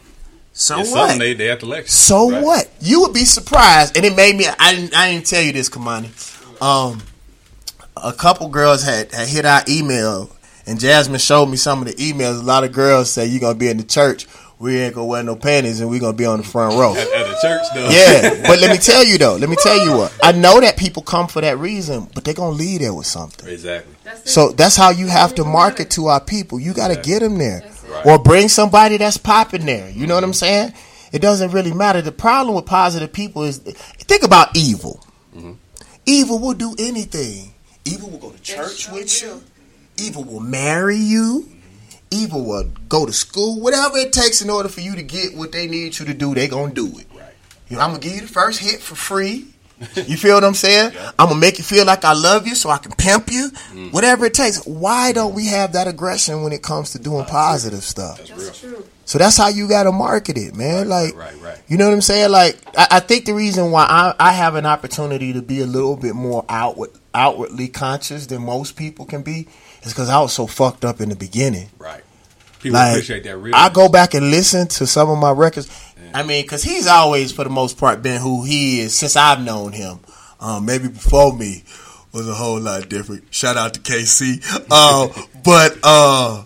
so 0.53 0.79
it's 0.79 0.91
what? 0.91 1.19
they, 1.19 1.33
they 1.33 1.47
have 1.47 1.59
to 1.59 1.65
lecture. 1.65 1.89
So 1.91 2.31
Right. 2.31 2.43
what? 2.43 2.69
You 2.79 3.01
would 3.01 3.13
be 3.13 3.25
surprised, 3.25 3.97
and 3.97 4.05
it 4.05 4.15
made 4.15 4.35
me. 4.37 4.45
I 4.57 4.73
didn't. 4.75 4.95
I 4.95 5.11
didn't 5.11 5.25
tell 5.25 5.41
you 5.41 5.51
this, 5.51 5.69
Kamani. 5.69 6.09
Um, 6.61 7.01
a 7.97 8.13
couple 8.13 8.47
girls 8.49 8.83
had, 8.83 9.11
had 9.11 9.27
hit 9.27 9.45
our 9.45 9.63
email, 9.67 10.29
And 10.65 10.79
Jasmine 10.79 11.19
showed 11.19 11.47
me 11.47 11.57
some 11.57 11.81
of 11.81 11.87
the 11.87 11.93
emails. 11.95 12.39
A 12.39 12.43
lot 12.43 12.63
of 12.63 12.71
girls 12.71 13.11
say 13.11 13.25
you're 13.25 13.41
gonna 13.41 13.55
be 13.55 13.67
in 13.67 13.77
the 13.77 13.83
church. 13.83 14.27
We 14.63 14.79
ain't 14.79 14.95
gonna 14.95 15.07
wear 15.07 15.21
no 15.23 15.35
panties, 15.35 15.81
and 15.81 15.89
we 15.89 15.99
gonna 15.99 16.15
be 16.15 16.25
on 16.25 16.37
the 16.37 16.45
front 16.45 16.79
row. 16.79 16.95
At 16.95 17.05
the 17.05 17.37
church 17.41 17.65
though. 17.75 17.89
Yeah, 17.89 18.47
but 18.47 18.61
let 18.61 18.71
me 18.71 18.77
tell 18.77 19.03
you 19.03 19.17
though. 19.17 19.35
Let 19.35 19.49
me 19.49 19.57
tell 19.61 19.77
you 19.77 19.91
what. 19.91 20.17
I 20.23 20.31
know 20.31 20.61
that 20.61 20.77
people 20.77 21.03
come 21.03 21.27
for 21.27 21.41
that 21.41 21.57
reason, 21.57 22.07
but 22.15 22.23
they're 22.23 22.33
gonna 22.33 22.55
leave 22.55 22.79
there 22.79 22.93
with 22.93 23.05
something. 23.05 23.49
Exactly. 23.49 23.93
That's. 24.05 24.31
So 24.31 24.53
that's 24.53 24.77
how 24.77 24.91
you 24.91 25.07
have 25.07 25.35
to 25.35 25.43
market 25.43 25.89
to 25.91 26.05
our 26.07 26.21
people. 26.21 26.61
You 26.61 26.73
got 26.73 26.95
to 26.95 26.95
get 26.95 27.19
them 27.19 27.37
there, 27.37 27.59
That's 27.59 27.83
it. 27.83 28.05
or 28.05 28.17
bring 28.17 28.47
somebody 28.47 28.95
that's 28.95 29.17
popping 29.17 29.65
there. 29.65 29.89
You 29.89 30.07
know 30.07 30.15
what 30.15 30.23
I'm 30.23 30.29
mm-hmm. 30.29 30.71
saying? 30.71 30.73
It 31.11 31.21
doesn't 31.21 31.51
really 31.51 31.73
matter. 31.73 32.01
The 32.01 32.13
problem 32.13 32.55
with 32.55 32.65
positive 32.65 33.11
people 33.11 33.43
is 33.43 33.57
think 33.57 34.23
about 34.23 34.55
evil. 34.55 35.03
Mm-hmm. 35.35 35.53
Evil 36.05 36.39
will 36.39 36.53
do 36.53 36.73
anything. 36.79 37.53
Evil 37.83 38.11
will 38.11 38.19
go 38.19 38.31
to 38.31 38.41
church 38.41 38.83
sure 38.83 38.93
with 38.93 39.23
will. 39.23 39.35
you. 39.35 39.43
Evil 39.97 40.23
will 40.23 40.39
marry 40.39 40.95
you. 40.95 41.49
Evil 42.13 42.45
will 42.45 42.69
go 42.87 43.05
to 43.05 43.13
school. 43.13 43.59
Whatever 43.59 43.97
it 43.97 44.13
takes 44.13 44.41
in 44.41 44.49
order 44.49 44.69
for 44.69 44.81
you 44.81 44.95
to 44.95 45.03
get 45.03 45.35
what 45.35 45.51
they 45.51 45.67
need 45.67 45.97
you 45.97 46.05
to 46.05 46.13
do, 46.13 46.35
they 46.35 46.47
gonna 46.47 46.73
do 46.73 46.87
it. 46.87 47.07
Right. 47.13 47.33
You 47.69 47.77
know, 47.77 47.83
I'm 47.83 47.89
gonna 47.89 48.01
give 48.01 48.13
you 48.13 48.21
the 48.21 48.27
first 48.27 48.59
hit 48.59 48.79
for 48.81 48.95
free. 48.95 49.47
You 49.95 50.15
feel 50.17 50.35
what 50.35 50.43
I'm 50.43 50.53
saying? 50.53 50.93
I'm 51.19 51.29
gonna 51.29 51.39
make 51.39 51.57
you 51.57 51.63
feel 51.63 51.85
like 51.85 52.05
I 52.05 52.13
love 52.13 52.47
you, 52.47 52.55
so 52.55 52.69
I 52.69 52.77
can 52.77 52.91
pimp 52.93 53.31
you. 53.31 53.49
Whatever 53.91 54.25
it 54.25 54.33
takes. 54.33 54.65
Why 54.65 55.11
don't 55.11 55.33
we 55.33 55.47
have 55.47 55.73
that 55.73 55.87
aggression 55.87 56.43
when 56.43 56.53
it 56.53 56.61
comes 56.61 56.91
to 56.91 56.99
doing 56.99 57.25
positive 57.25 57.83
stuff? 57.83 58.19
That's 58.19 58.59
true. 58.59 58.85
So 59.05 59.17
that's 59.17 59.35
how 59.37 59.49
you 59.49 59.67
gotta 59.67 59.91
market 59.91 60.37
it, 60.37 60.55
man. 60.55 60.87
like, 60.87 61.15
right, 61.15 61.35
right. 61.41 61.61
you 61.67 61.77
know 61.77 61.87
what 61.87 61.93
I'm 61.93 62.01
saying? 62.01 62.31
Like, 62.31 62.57
I, 62.77 62.87
I 62.91 62.99
think 63.01 63.25
the 63.25 63.33
reason 63.33 63.71
why 63.71 63.83
I, 63.83 64.15
I 64.17 64.31
have 64.31 64.55
an 64.55 64.65
opportunity 64.65 65.33
to 65.33 65.41
be 65.41 65.59
a 65.59 65.65
little 65.65 65.97
bit 65.97 66.15
more 66.15 66.45
outward, 66.47 66.91
outwardly 67.13 67.67
conscious 67.67 68.27
than 68.27 68.43
most 68.43 68.77
people 68.77 69.05
can 69.05 69.21
be 69.21 69.47
is 69.83 69.93
because 69.93 70.09
I 70.09 70.19
was 70.19 70.33
so 70.33 70.47
fucked 70.47 70.85
up 70.85 71.01
in 71.01 71.09
the 71.09 71.15
beginning. 71.15 71.69
Right. 71.77 72.03
People 72.59 72.79
Like, 72.79 72.91
appreciate 72.93 73.23
that 73.25 73.37
real. 73.37 73.55
I 73.55 73.69
go 73.69 73.89
back 73.89 74.13
and 74.13 74.31
listen 74.31 74.67
to 74.67 74.87
some 74.87 75.09
of 75.09 75.17
my 75.17 75.31
records. 75.31 75.69
I 76.13 76.23
mean, 76.23 76.43
because 76.43 76.63
he's 76.63 76.87
always, 76.87 77.31
for 77.31 77.43
the 77.43 77.49
most 77.49 77.77
part, 77.77 78.01
been 78.01 78.21
who 78.21 78.43
he 78.43 78.81
is 78.81 78.95
since 78.95 79.15
I've 79.15 79.41
known 79.41 79.71
him. 79.73 79.99
Um, 80.39 80.65
maybe 80.65 80.87
before 80.87 81.35
me 81.35 81.63
was 82.13 82.27
a 82.29 82.33
whole 82.33 82.59
lot 82.59 82.87
different. 82.89 83.25
Shout 83.33 83.57
out 83.57 83.73
to 83.73 83.79
KC. 83.79 84.65
Uh, 84.69 85.07
but 85.43 85.77
uh, 85.83 86.43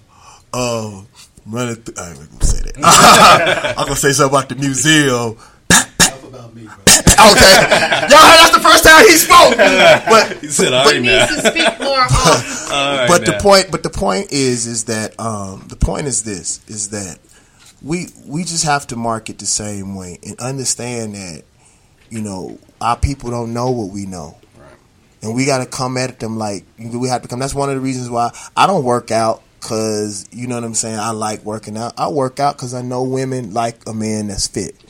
uh, 0.54 1.02
running. 1.46 1.76
Th- 1.84 1.98
I 1.98 2.10
ain't 2.12 2.32
gonna 2.32 2.44
say 2.46 2.72
that. 2.72 3.76
I'm 3.78 3.86
gonna 3.86 3.96
say 3.96 4.12
something 4.14 4.36
about 4.38 4.50
the 4.50 4.56
museum. 4.56 5.38
okay, 6.88 7.56
y'all 8.10 8.24
heard 8.24 8.40
that's 8.40 8.56
the 8.58 8.62
first 8.64 8.84
time 8.84 9.06
he 9.06 9.12
spoke. 9.14 9.58
But 9.58 10.38
He 10.42 10.48
said, 10.48 10.74
"All 10.74 10.84
but- 10.86 10.94
right 10.94 10.96
He 10.96 11.02
needs 11.02 11.42
to 11.42 11.50
speak 11.52 11.80
more 11.80 12.00
often. 12.00 12.72
All 12.74 12.96
right 12.98 13.08
but 13.08 13.26
the 13.26 13.38
point 13.42 13.72
but 13.72 13.84
the 13.84 13.90
point 13.90 14.32
is 14.32 14.66
is 14.68 14.86
that 14.86 15.18
um 15.20 15.66
the 15.68 15.76
point 15.76 16.08
is 16.08 16.24
this 16.24 16.62
is 16.68 16.90
that 16.90 17.20
we 17.82 18.08
we 18.26 18.44
just 18.44 18.66
have 18.66 18.86
to 18.88 18.96
market 18.96 19.40
the 19.40 19.46
same 19.46 19.96
way 19.96 20.20
and 20.24 20.40
understand 20.40 21.16
that 21.16 21.44
you 22.10 22.22
know 22.22 22.58
our 22.82 22.98
people 22.98 23.30
don't 23.32 23.54
know 23.54 23.72
what 23.72 23.90
we 23.92 24.06
know. 24.06 24.38
And 25.24 25.34
we 25.36 25.46
got 25.46 25.60
to 25.60 25.66
come 25.66 25.98
at 25.98 26.20
them 26.20 26.38
like 26.38 26.64
we 26.78 27.08
have 27.10 27.22
to 27.24 27.28
come 27.28 27.40
that's 27.40 27.56
one 27.56 27.70
of 27.70 27.76
the 27.76 27.82
reasons 27.82 28.10
why 28.10 28.32
i 28.56 28.68
don't 28.68 28.84
work 28.84 29.10
out 29.10 29.42
because 29.60 30.28
you 30.32 30.46
know 30.48 30.56
what 30.56 30.64
i'm 30.64 30.76
saying 30.76 31.00
i 31.00 31.10
like 31.12 31.44
working 31.44 31.76
out. 31.76 31.94
I 31.98 32.08
work 32.10 32.40
out 32.40 32.56
because 32.56 32.74
i 32.76 32.82
know 32.84 33.02
women 33.04 33.54
like 33.54 33.78
a 33.88 33.94
man 33.94 34.28
that's 34.28 34.48
fit. 34.48 34.76
Straight 34.76 34.86
up. 34.86 34.87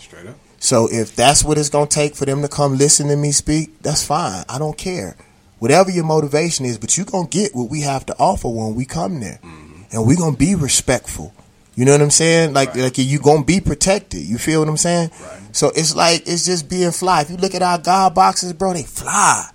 So 0.68 0.90
if 0.92 1.16
that's 1.16 1.46
what 1.46 1.58
it's 1.58 1.70
gonna 1.70 1.88
take 1.88 2.14
for 2.14 2.26
them 2.26 2.42
to 2.42 2.50
come 2.50 2.78
listen 2.78 3.08
to 3.08 3.16
me 3.16 3.32
speak, 3.32 3.82
that's 3.82 4.06
fine. 4.06 4.44
I 4.50 4.60
don't 4.60 4.78
care. 4.78 5.16
Whatever 5.60 5.92
your 5.92 6.04
motivation 6.04 6.66
is, 6.66 6.78
but 6.78 6.98
you're 6.98 7.06
gonna 7.06 7.30
get 7.30 7.56
what 7.56 7.70
we 7.70 7.84
have 7.84 8.06
to 8.08 8.16
offer 8.20 8.50
when 8.50 8.76
we 8.76 8.84
come 8.84 9.22
there, 9.22 9.40
mm-hmm. 9.42 9.84
and 9.94 10.06
we 10.06 10.18
gonna 10.18 10.36
be 10.36 10.56
respectful. 10.56 11.34
You 11.76 11.86
know 11.86 11.94
what 11.94 12.02
I'm 12.02 12.10
saying? 12.10 12.52
Like 12.54 12.76
like 12.76 12.98
you 12.98 13.18
gonna 13.18 13.46
be 13.46 13.62
protected. 13.62 14.20
You 14.20 14.38
feel 14.38 14.60
what 14.60 14.68
I'm 14.68 14.76
saying? 14.76 15.12
Right. 15.22 15.56
So 15.56 15.70
it's 15.70 15.96
like 15.96 16.24
it's 16.28 16.44
just 16.44 16.70
being 16.70 16.92
fly. 16.92 17.22
If 17.22 17.30
you 17.30 17.38
look 17.38 17.56
at 17.56 17.62
our 17.62 17.78
God 17.78 18.14
boxes, 18.14 18.52
bro, 18.52 18.74
they 18.74 18.84
fly. 18.84 19.50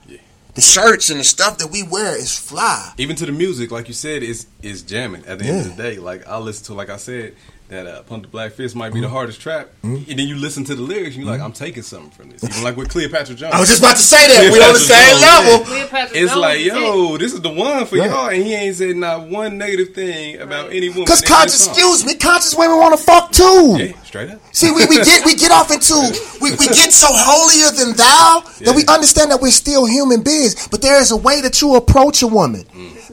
The 0.55 0.63
shirts 0.63 1.11
and 1.11 1.21
the 1.21 1.25
stuff 1.25 1.59
that 1.59 1.67
we 1.67 1.83
wear 1.83 2.17
is 2.17 2.39
fly. 2.39 2.95
Even 2.97 3.17
to 3.17 3.27
the 3.27 3.33
music, 3.33 3.71
like 3.71 3.87
you 3.87 3.95
said, 3.95 4.23
is 4.23 4.47
is 4.63 4.81
jamming. 4.81 5.27
At 5.27 5.41
the 5.41 5.45
end 5.45 5.67
of 5.67 5.77
the 5.77 5.83
day, 5.83 5.99
like 5.99 6.27
I 6.27 6.39
listen 6.39 6.65
to, 6.67 6.75
like 6.75 6.89
I 6.89 6.97
said, 6.97 7.35
that 7.69 7.87
uh, 7.87 8.03
"Pump 8.03 8.23
the 8.25 8.29
Black 8.29 8.53
Fist" 8.53 8.77
might 8.77 8.91
be 8.91 8.97
Mm-hmm. 8.97 9.03
the 9.05 9.09
hardest 9.09 9.41
trap, 9.41 9.69
and 9.83 10.05
then 10.07 10.19
you 10.29 10.37
listen 10.37 10.63
to 10.65 10.75
the 10.75 10.83
lyrics, 10.83 11.15
and 11.17 11.25
you're 11.25 11.33
like, 11.33 11.41
I'm 11.41 11.53
taking 11.53 11.83
something 11.83 12.11
from 12.11 12.31
this. 12.31 12.45
Even 12.45 12.63
like 12.63 12.77
with 12.77 12.91
Cleopatra 12.91 13.35
Jones. 13.35 13.55
I 13.55 13.61
was 13.61 13.69
just 13.69 13.81
about 13.81 13.97
to 13.97 14.03
say 14.03 14.29
that 14.29 14.51
We're 14.53 14.63
on 14.67 14.75
the 14.75 14.79
same 14.79 15.21
level. 15.21 15.65
Cleopatra 15.67 16.17
It's 16.19 16.33
Jones 16.33 16.41
like, 16.43 16.59
is 16.61 16.67
it. 16.67 16.73
yo, 16.75 17.17
this 17.17 17.33
is 17.33 17.41
the 17.41 17.49
one 17.51 17.87
for 17.87 17.97
Right. 17.97 18.11
y'all, 18.11 18.29
and 18.29 18.43
he 18.45 18.53
ain't 18.55 18.77
said 18.77 18.97
not 18.97 19.27
one 19.29 19.57
negative 19.59 19.95
thing 19.95 20.39
about 20.41 20.71
any 20.71 20.91
woman. 20.91 21.07
Cause 21.07 21.23
in 21.23 21.29
this 21.29 21.31
conscious, 21.37 21.65
song. 21.65 21.75
excuse 21.75 22.05
me, 22.07 22.15
conscious 22.17 22.55
women 22.55 22.77
want 22.77 22.99
to 22.99 23.03
fuck 23.03 23.33
too. 23.33 23.77
Yeah, 23.79 24.03
straight 24.03 24.31
up. 24.31 24.41
See, 24.55 24.71
we, 24.71 24.85
we 24.87 24.97
get 24.97 25.25
we 25.25 25.35
get 25.35 25.51
off 25.51 25.71
into 25.73 25.95
we, 26.43 26.51
we 26.53 26.67
get 26.69 26.93
so 26.93 27.09
holier 27.11 27.73
than 27.73 27.97
thou 27.97 28.45
that 28.67 28.75
we 28.77 28.85
understand 28.87 29.31
that 29.31 29.41
we're 29.41 29.51
still 29.51 29.87
human 29.87 30.23
beings. 30.23 30.69
But 30.69 30.83
there 30.83 31.01
is 31.01 31.11
a 31.11 31.17
way 31.17 31.41
that 31.41 31.61
you 31.63 31.75
approach 31.77 32.23
a 32.23 32.27
woman. 32.27 32.65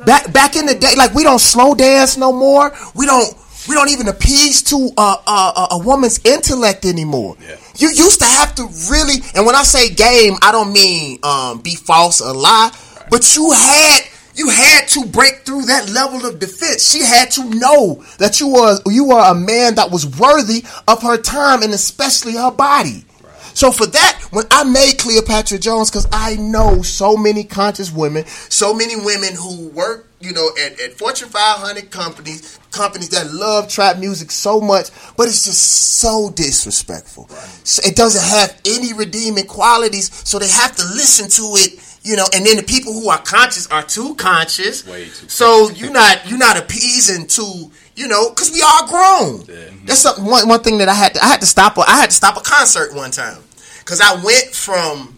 Back 0.06 0.32
back 0.34 0.56
in 0.58 0.66
the 0.66 0.76
day, 0.76 0.93
like 0.97 1.14
we 1.14 1.24
don't 1.24 1.39
slow 1.39 1.74
dance 1.76 2.18
no 2.18 2.32
more. 2.34 2.74
We 2.95 3.06
don't 3.06 3.34
we 3.70 3.76
don't 3.76 3.91
even 3.91 4.07
appease 4.07 4.63
to 4.63 4.89
uh, 4.97 5.17
uh, 5.28 5.67
a 5.72 5.78
woman's 5.78 6.20
intellect 6.26 6.86
anymore. 6.86 7.38
Yeah. 7.39 7.55
You 7.78 7.89
used 7.89 8.20
to 8.20 8.26
have 8.26 8.55
to 8.55 8.63
really, 8.89 9.22
and 9.36 9.45
when 9.45 9.55
I 9.55 9.61
say 9.61 9.93
game, 9.93 10.34
I 10.41 10.51
don't 10.51 10.74
mean 10.74 11.20
um, 11.22 11.61
be 11.61 11.76
false 11.76 12.20
or 12.20 12.34
lie, 12.34 12.72
but 13.11 13.36
you 13.36 13.51
had 13.51 13.99
you 14.34 14.49
had 14.49 14.88
to 14.88 15.05
break 15.05 15.41
through 15.45 15.63
that 15.65 15.88
level 15.89 16.26
of 16.26 16.39
defense. 16.39 16.89
She 16.89 16.99
had 17.03 17.30
to 17.32 17.43
know 17.43 18.03
that 18.17 18.39
you 18.39 18.51
were 18.51 18.80
you 18.88 19.05
were 19.05 19.22
a 19.22 19.36
man 19.36 19.76
that 19.76 19.91
was 19.91 20.07
worthy 20.20 20.63
of 20.88 21.03
her 21.03 21.17
time 21.17 21.61
and 21.61 21.72
especially 21.72 22.34
her 22.34 22.51
body. 22.51 23.05
So 23.53 23.72
for 23.72 23.86
that, 23.86 24.26
when 24.32 24.45
I 24.49 24.63
made 24.63 24.97
Cleopatra 24.99 25.59
Jones, 25.59 25.91
because 25.91 26.07
I 26.11 26.38
know 26.38 26.82
so 26.82 27.17
many 27.17 27.43
conscious 27.43 27.91
women, 27.91 28.26
so 28.26 28.74
many 28.74 28.95
women 28.95 29.36
who 29.36 29.67
work, 29.70 30.09
you 30.22 30.34
know, 30.34 30.49
at, 30.59 30.80
at 30.80 30.93
Fortune 30.93 31.30
500 31.30 31.91
companies, 31.91 32.59
companies 32.72 33.09
that 33.09 33.32
love 33.32 33.70
trap 33.70 33.97
music 33.97 34.32
so 34.32 34.59
much, 34.59 34.89
but 35.15 35.28
it's 35.28 35.45
just 35.45 35.97
so 35.99 36.30
disrespectful. 36.36 37.28
So 37.63 37.82
it 37.88 37.95
doesn't 37.95 38.24
have 38.24 38.59
any 38.65 38.93
redeeming 38.93 39.45
qualities, 39.45 40.13
so 40.28 40.38
they 40.39 40.49
have 40.49 40.76
to 40.76 40.84
listen 40.84 41.30
to 41.30 41.55
it. 41.55 41.86
You 42.01 42.15
know, 42.15 42.26
and 42.34 42.45
then 42.45 42.55
the 42.55 42.63
people 42.63 42.93
who 42.93 43.09
are 43.09 43.22
conscious 43.22 43.67
are 43.67 43.84
too 43.84 44.15
conscious. 44.15 44.88
Way 44.88 45.05
too 45.05 45.28
So 45.28 45.70
you're 45.72 45.91
not 45.91 46.30
you're 46.30 46.39
not 46.39 46.57
appeasing 46.57 47.28
to 47.28 47.72
you 47.95 48.07
know 48.07 48.30
because 48.30 48.51
we 48.51 48.61
are 48.61 48.88
grown. 48.88 49.39
Mm-hmm. 49.43 49.86
That's 49.86 49.99
something 49.99 50.26
one, 50.26 50.47
one 50.47 50.61
thing 50.61 50.78
that 50.78 50.88
I 50.88 50.93
had 50.93 51.13
to 51.15 51.24
I 51.24 51.28
had 51.28 51.41
to 51.41 51.45
stop 51.45 51.78
a, 51.78 51.82
I 51.82 51.97
had 51.99 52.09
to 52.09 52.15
stop 52.15 52.38
a 52.38 52.41
concert 52.41 52.95
one 52.95 53.11
time 53.11 53.38
because 53.80 53.99
I 53.99 54.15
went 54.24 54.55
from 54.55 55.17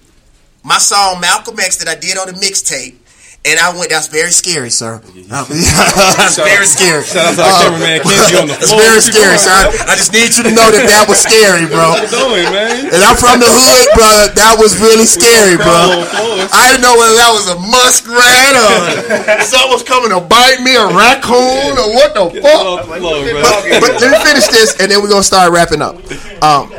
my 0.64 0.80
song 0.80 1.22
Malcolm 1.22 1.60
X 1.60 1.78
that 1.78 1.88
I 1.88 1.99
did 1.99 2.18
on 2.18 2.28
the 2.28 2.34
mixtape. 2.34 2.95
And 3.42 3.58
I 3.58 3.74
went. 3.74 3.89
That's 3.89 4.06
very 4.06 4.30
scary, 4.30 4.70
sir. 4.70 5.02
that's 5.02 6.38
very 6.38 6.70
scary. 6.70 7.02
Shout 7.02 7.34
out 7.34 7.36
to 7.36 7.42
our 7.42 7.74
cameraman 7.74 8.06
Kenzie 8.06 8.38
on 8.38 8.46
the 8.46 8.54
That's 8.54 8.70
floor. 8.70 8.86
very 8.86 9.02
scary, 9.02 9.38
sir. 9.42 9.58
I 9.89 9.98
just 9.98 10.14
need 10.14 10.30
you 10.38 10.46
to 10.46 10.54
know 10.54 10.70
that 10.70 10.86
that 10.86 11.10
was 11.10 11.18
scary, 11.26 11.66
bro. 11.66 11.98
Doing, 12.06 12.46
man? 12.54 12.94
And 12.94 13.02
I'm 13.02 13.18
from 13.18 13.42
the 13.42 13.50
hood, 13.50 13.88
bro. 13.98 14.30
That 14.38 14.62
was 14.62 14.78
really 14.78 15.10
scary, 15.10 15.58
bro. 15.58 16.06
I 16.54 16.70
didn't 16.70 16.86
know 16.86 16.94
whether 16.94 17.18
that 17.18 17.34
was 17.34 17.50
a 17.50 17.58
muskrat 17.58 18.54
or 18.62 19.42
something 19.42 19.74
was 19.74 19.82
coming 19.82 20.14
to 20.14 20.22
bite 20.22 20.62
me, 20.62 20.78
a 20.78 20.86
raccoon, 20.86 21.82
or 21.82 21.98
what 21.98 22.14
the 22.14 22.30
Get 22.38 22.46
fuck. 22.46 22.86
the 22.86 22.94
floor. 22.94 23.26
But, 23.26 23.82
but 23.82 23.92
let 24.06 24.10
me 24.14 24.20
finish 24.22 24.48
this, 24.54 24.78
and 24.78 24.92
then 24.92 25.02
we're 25.02 25.10
gonna 25.10 25.26
start 25.26 25.50
wrapping 25.50 25.82
up. 25.82 25.98
Um, 26.46 26.70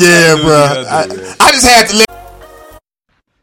yeah, 0.00 0.32
bro. 0.40 0.64
you 0.64 0.80
gotta 0.88 1.12
do, 1.12 1.20
I, 1.20 1.36
I 1.44 1.52
just 1.52 1.66
had 1.68 1.88
to 1.92 1.96
let. 2.00 2.09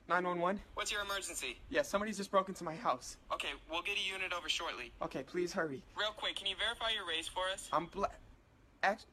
911? 0.10 0.62
What's 0.76 0.92
your 0.92 1.02
emergency? 1.02 1.60
Yeah, 1.70 1.82
somebody's 1.82 2.18
just 2.18 2.32
broke 2.32 2.48
into 2.48 2.64
my 2.64 2.76
house. 2.76 3.18
Okay, 3.34 3.50
we'll 3.70 3.82
get 3.82 3.98
a 3.98 4.14
unit 4.14 4.32
over 4.34 4.48
shortly. 4.48 4.92
Okay, 5.02 5.24
please 5.24 5.52
hurry. 5.52 5.84
Real 5.98 6.12
quick, 6.16 6.36
can 6.36 6.48
you 6.48 6.56
verify 6.56 6.92
your 6.96 7.08
race 7.08 7.28
for 7.28 7.44
us? 7.52 7.68
I'm 7.74 7.88
black. 7.88 8.14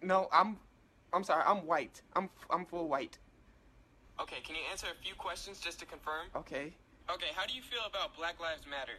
No, 0.03 0.29
I'm. 0.33 0.57
I'm 1.13 1.25
sorry. 1.25 1.43
I'm 1.47 1.67
white. 1.67 2.01
I'm. 2.15 2.31
I'm 2.51 2.65
full 2.65 2.89
white. 2.89 3.19
Okay, 4.21 4.41
can 4.45 4.55
you 4.55 4.63
answer 4.71 4.87
a 4.87 5.03
few 5.05 5.15
questions 5.15 5.61
just 5.61 5.81
to 5.81 5.87
confirm? 5.87 6.27
Okay. 6.37 6.73
Okay, 7.11 7.27
how 7.35 7.45
do 7.47 7.55
you 7.55 7.63
feel 7.63 7.83
about 7.89 8.17
Black 8.17 8.41
Lives 8.41 8.63
Matter? 8.71 8.99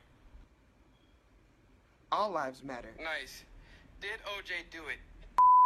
All 2.12 2.30
lives 2.30 2.64
matter. 2.64 2.91
Nice. 3.02 3.43
Did 4.00 4.20
OJ 4.26 4.70
do 4.72 4.80
it? 4.88 5.00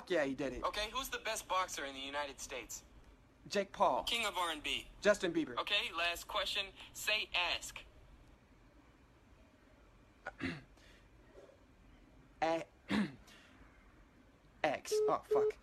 Yeah, 0.07 0.23
he 0.23 0.33
did 0.33 0.53
it. 0.53 0.63
Okay, 0.63 0.87
who's 0.91 1.09
the 1.09 1.19
best 1.19 1.47
boxer 1.47 1.85
in 1.85 1.93
the 1.93 1.99
United 1.99 2.39
States? 2.39 2.83
Jake 3.49 3.71
Paul. 3.71 4.03
King 4.03 4.25
of 4.25 4.37
R&B. 4.37 4.85
Justin 5.01 5.31
Bieber. 5.31 5.57
Okay, 5.59 5.89
last 5.97 6.27
question. 6.27 6.63
Say 6.93 7.29
ask. 7.55 7.79
A- 12.41 12.63
X. 14.63 14.93
Oh 15.07 15.21
fuck. 15.31 15.53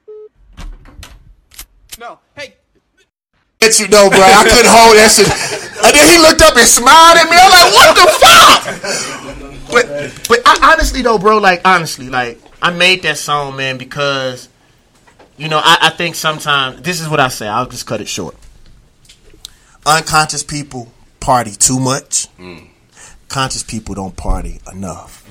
No. 1.98 2.18
Hey. 2.34 2.54
Let 3.60 3.78
you 3.80 3.88
know, 3.88 4.10
bro. 4.10 4.20
I 4.20 4.44
couldn't 4.44 4.70
hold 4.70 4.96
that 4.96 5.10
shit. 5.10 5.28
And 5.84 5.94
then 5.96 6.06
he 6.12 6.18
looked 6.20 6.42
up 6.42 6.56
and 6.56 6.66
smiled 6.68 7.16
at 7.16 7.28
me. 7.30 7.36
I'm 7.40 7.50
like, 7.50 7.72
what 7.72 7.96
the 7.96 8.06
fuck? 8.20 8.64
but 9.70 9.84
but 10.28 10.40
I, 10.46 10.72
honestly 10.72 11.02
though, 11.02 11.18
bro, 11.18 11.38
like 11.38 11.62
honestly, 11.64 12.08
like 12.10 12.40
I 12.60 12.70
made 12.70 13.02
that 13.02 13.16
song, 13.18 13.56
man, 13.56 13.78
because 13.78 14.48
you 15.36 15.48
know 15.48 15.60
I, 15.62 15.78
I 15.82 15.90
think 15.90 16.14
sometimes 16.14 16.82
this 16.82 17.00
is 17.00 17.08
what 17.08 17.20
I 17.20 17.28
say. 17.28 17.48
I'll 17.48 17.66
just 17.66 17.86
cut 17.86 18.00
it 18.00 18.08
short. 18.08 18.36
Unconscious 19.84 20.42
people 20.42 20.92
party 21.20 21.52
too 21.52 21.78
much. 21.78 22.28
Mm. 22.38 22.68
Conscious 23.28 23.62
people 23.62 23.94
don't 23.94 24.16
party 24.16 24.60
enough. 24.72 25.22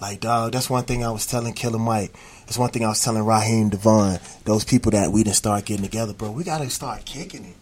Like 0.00 0.20
dog, 0.20 0.52
that's 0.52 0.70
one 0.70 0.84
thing 0.84 1.04
I 1.04 1.10
was 1.10 1.26
telling 1.26 1.52
Killer 1.52 1.78
Mike. 1.78 2.12
That's 2.46 2.58
one 2.58 2.70
thing 2.70 2.84
I 2.84 2.88
was 2.88 3.04
telling 3.04 3.24
Raheem 3.24 3.68
DeVaughn. 3.68 4.18
Those 4.44 4.64
people 4.64 4.90
that 4.92 5.12
we 5.12 5.22
didn't 5.22 5.36
start 5.36 5.66
getting 5.66 5.84
together, 5.84 6.14
bro. 6.14 6.30
We 6.32 6.42
gotta 6.42 6.68
start 6.70 7.04
kicking 7.04 7.44
it. 7.44 7.56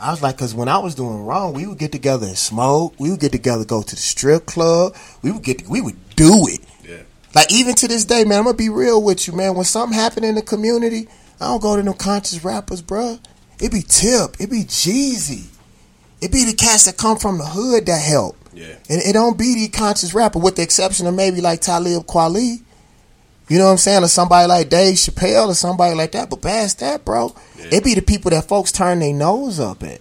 I 0.00 0.10
was 0.10 0.22
like, 0.22 0.36
cause 0.36 0.54
when 0.54 0.68
I 0.68 0.78
was 0.78 0.94
doing 0.94 1.24
wrong, 1.24 1.54
we 1.54 1.66
would 1.66 1.78
get 1.78 1.92
together 1.92 2.26
and 2.26 2.36
smoke. 2.36 2.94
We 2.98 3.10
would 3.10 3.20
get 3.20 3.32
together, 3.32 3.64
go 3.64 3.82
to 3.82 3.94
the 3.94 4.00
strip 4.00 4.44
club. 4.44 4.94
We 5.22 5.30
would 5.30 5.42
get, 5.42 5.68
we 5.68 5.80
would 5.80 5.96
do 6.16 6.46
it. 6.48 6.60
Yeah. 6.86 7.02
Like 7.34 7.52
even 7.52 7.74
to 7.76 7.88
this 7.88 8.04
day, 8.04 8.24
man, 8.24 8.38
I'm 8.38 8.44
gonna 8.44 8.56
be 8.56 8.68
real 8.68 9.02
with 9.02 9.26
you, 9.26 9.34
man. 9.34 9.54
When 9.54 9.64
something 9.64 9.98
happen 9.98 10.24
in 10.24 10.34
the 10.34 10.42
community, 10.42 11.08
I 11.40 11.46
don't 11.46 11.62
go 11.62 11.76
to 11.76 11.82
no 11.82 11.92
conscious 11.92 12.44
rappers, 12.44 12.82
bruh. 12.82 13.20
It 13.60 13.72
be 13.72 13.82
Tip, 13.82 14.36
it 14.40 14.50
be 14.50 14.64
Jeezy, 14.64 15.46
it 16.20 16.32
be 16.32 16.44
the 16.44 16.54
cats 16.54 16.84
that 16.84 16.96
come 16.96 17.18
from 17.18 17.38
the 17.38 17.44
hood 17.44 17.86
that 17.86 18.00
help. 18.00 18.36
Yeah. 18.52 18.76
And 18.88 19.02
it 19.02 19.12
don't 19.12 19.36
be 19.36 19.54
the 19.54 19.68
conscious 19.68 20.14
rapper, 20.14 20.38
with 20.38 20.56
the 20.56 20.62
exception 20.62 21.06
of 21.06 21.14
maybe 21.14 21.40
like 21.40 21.60
Talib 21.60 22.06
Kweli. 22.06 22.62
You 23.48 23.58
know 23.58 23.66
what 23.66 23.72
I'm 23.72 23.78
saying? 23.78 24.02
Or 24.02 24.08
somebody 24.08 24.48
like 24.48 24.70
Dave 24.70 24.94
Chappelle 24.94 25.48
or 25.48 25.54
somebody 25.54 25.94
like 25.94 26.12
that. 26.12 26.30
But 26.30 26.40
past 26.40 26.80
that, 26.80 27.04
bro, 27.04 27.34
it 27.58 27.84
be 27.84 27.94
the 27.94 28.00
people 28.00 28.30
that 28.30 28.48
folks 28.48 28.72
turn 28.72 29.00
their 29.00 29.12
nose 29.12 29.60
up 29.60 29.82
at. 29.82 30.00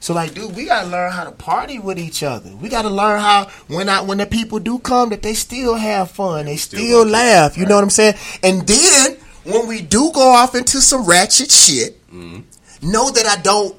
So 0.00 0.14
like, 0.14 0.34
dude, 0.34 0.54
we 0.54 0.66
gotta 0.66 0.88
learn 0.88 1.10
how 1.10 1.24
to 1.24 1.32
party 1.32 1.78
with 1.78 1.98
each 1.98 2.22
other. 2.22 2.54
We 2.56 2.68
gotta 2.68 2.90
learn 2.90 3.20
how 3.20 3.46
when 3.66 3.88
I 3.88 4.02
when 4.02 4.18
the 4.18 4.26
people 4.26 4.58
do 4.58 4.78
come 4.78 5.10
that 5.10 5.22
they 5.22 5.34
still 5.34 5.74
have 5.76 6.10
fun, 6.10 6.46
they 6.46 6.56
still, 6.56 7.06
laugh. 7.06 7.56
You 7.56 7.66
know 7.66 7.74
what 7.74 7.84
I'm 7.84 7.90
saying? 7.90 8.14
And 8.42 8.66
then 8.66 9.16
when 9.44 9.66
we 9.66 9.80
do 9.80 10.10
go 10.12 10.30
off 10.30 10.54
into 10.54 10.80
some 10.80 11.04
ratchet 11.06 11.50
shit, 11.50 11.98
know 12.12 13.10
that 13.10 13.26
I 13.26 13.40
don't 13.40 13.76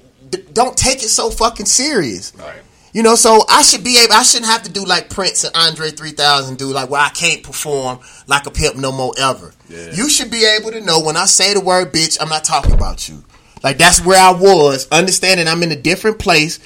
don't 0.54 0.76
take 0.76 1.04
it 1.04 1.10
so 1.10 1.30
fucking 1.30 1.66
serious. 1.66 2.34
Right. 2.36 2.62
You 2.94 3.04
know, 3.04 3.16
so 3.16 3.44
I 3.48 3.62
should 3.62 3.84
be 3.84 4.00
able. 4.04 4.14
I 4.14 4.24
shouldn't 4.24 4.50
have 4.50 4.64
to 4.64 4.72
do 4.72 4.84
like 4.84 5.10
Prince 5.10 5.44
and 5.44 5.56
Andre 5.56 5.92
3000 5.92 6.58
do, 6.58 6.68
like 6.74 6.90
where 6.90 7.02
I 7.02 7.10
can't 7.10 7.44
perform 7.44 8.00
like 8.26 8.48
a 8.48 8.52
pimp 8.52 8.76
no 8.76 8.92
more 8.92 9.14
ever. 9.20 9.54
Yeah. 9.70 9.92
You 9.92 10.10
should 10.10 10.32
be 10.32 10.46
able 10.46 10.72
to 10.72 10.82
know 10.82 11.00
when 11.02 11.16
I 11.16 11.26
say 11.26 11.54
the 11.54 11.62
word 11.62 11.94
bitch, 11.94 12.18
I'm 12.20 12.30
not 12.30 12.44
talking 12.44 12.72
about 12.72 13.08
you. 13.08 13.24
Like 13.64 13.78
that's 13.78 14.04
where 14.04 14.20
I 14.20 14.32
was, 14.32 14.88
understanding 14.92 15.48
I'm 15.48 15.64
in 15.64 15.72
a 15.72 15.76
different 15.76 16.20
place, 16.20 16.60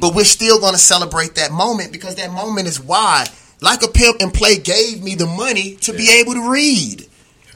but 0.00 0.14
we're 0.14 0.24
still 0.24 0.60
gonna 0.60 0.78
celebrate 0.78 1.34
that 1.36 1.52
moment 1.52 1.92
because 1.92 2.16
that 2.16 2.32
moment 2.32 2.68
is 2.68 2.80
why. 2.80 3.26
Like 3.60 3.82
a 3.82 3.88
pimp 3.88 4.20
and 4.20 4.32
play 4.32 4.58
gave 4.58 5.02
me 5.02 5.14
the 5.14 5.26
money 5.26 5.76
to 5.76 5.92
be 5.92 6.20
able 6.20 6.34
to 6.34 6.50
read, 6.50 7.06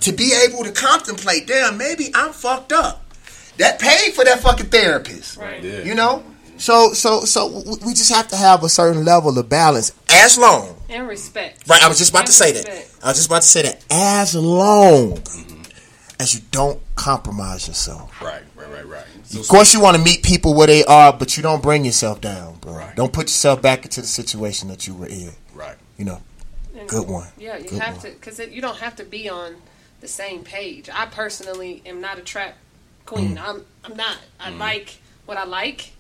to 0.00 0.12
be 0.12 0.32
able 0.32 0.64
to 0.64 0.72
contemplate. 0.72 1.46
Damn, 1.46 1.76
maybe 1.76 2.10
I'm 2.14 2.32
fucked 2.32 2.72
up. 2.72 3.04
That 3.58 3.78
paid 3.78 4.14
for 4.14 4.24
that 4.24 4.40
fucking 4.40 4.66
therapist. 4.66 5.36
Right. 5.36 5.62
Yeah. 5.62 5.82
You 5.82 5.94
know? 5.94 6.24
So 6.60 6.92
so 6.92 7.24
so 7.24 7.62
we 7.84 7.94
just 7.94 8.12
have 8.12 8.28
to 8.28 8.36
have 8.36 8.62
a 8.64 8.68
certain 8.68 9.04
level 9.04 9.38
of 9.38 9.48
balance 9.48 9.92
as 10.10 10.36
long. 10.36 10.76
And 10.90 11.08
respect. 11.08 11.66
Right, 11.68 11.82
I 11.82 11.88
was 11.88 11.98
just 11.98 12.10
about 12.10 12.26
to 12.26 12.32
say 12.32 12.52
that. 12.52 12.68
I 13.02 13.08
was 13.08 13.16
just 13.16 13.28
about 13.28 13.42
to 13.42 13.48
say 13.48 13.62
that 13.62 13.82
as 13.90 14.34
long 14.34 15.12
mm-hmm. 15.12 15.62
as 16.20 16.34
you 16.34 16.42
don't 16.50 16.80
compromise 16.96 17.66
yourself. 17.66 18.20
Right, 18.20 18.42
right, 18.70 18.86
right, 18.86 19.04
right. 19.32 19.34
Of 19.40 19.48
course, 19.48 19.72
you 19.74 19.80
want 19.80 19.96
to 19.96 20.02
meet 20.02 20.22
people 20.22 20.54
where 20.54 20.66
they 20.66 20.84
are, 20.84 21.12
but 21.12 21.36
you 21.36 21.42
don't 21.42 21.62
bring 21.62 21.84
yourself 21.84 22.20
down, 22.20 22.54
bro. 22.60 22.88
Don't 22.96 23.12
put 23.12 23.24
yourself 23.26 23.60
back 23.62 23.84
into 23.84 24.00
the 24.00 24.06
situation 24.06 24.68
that 24.68 24.86
you 24.86 24.94
were 24.94 25.06
in. 25.06 25.32
Right. 25.54 25.76
You 25.98 26.04
know, 26.06 26.22
And- 26.76 26.88
good 26.88 27.08
one. 27.08 27.28
Yeah, 27.38 27.56
you 27.58 27.68
Good 27.68 27.78
have 27.80 27.94
one. 27.96 28.04
to 28.06 28.10
because 28.12 28.38
you 28.38 28.60
don't 28.60 28.78
have 28.78 28.96
to 28.96 29.04
be 29.04 29.28
on 29.28 29.56
the 30.00 30.08
same 30.08 30.42
page. 30.44 30.88
I 30.92 31.06
personally 31.06 31.82
am 31.84 32.00
not 32.00 32.18
a 32.18 32.22
trap 32.22 32.56
queen. 33.06 33.36
Mm. 33.36 33.48
I'm 33.48 33.64
I'm 33.84 33.96
not. 33.96 34.16
I 34.38 34.50
like 34.50 34.98
what 35.26 35.36
I 35.36 35.44
like, 35.44 35.92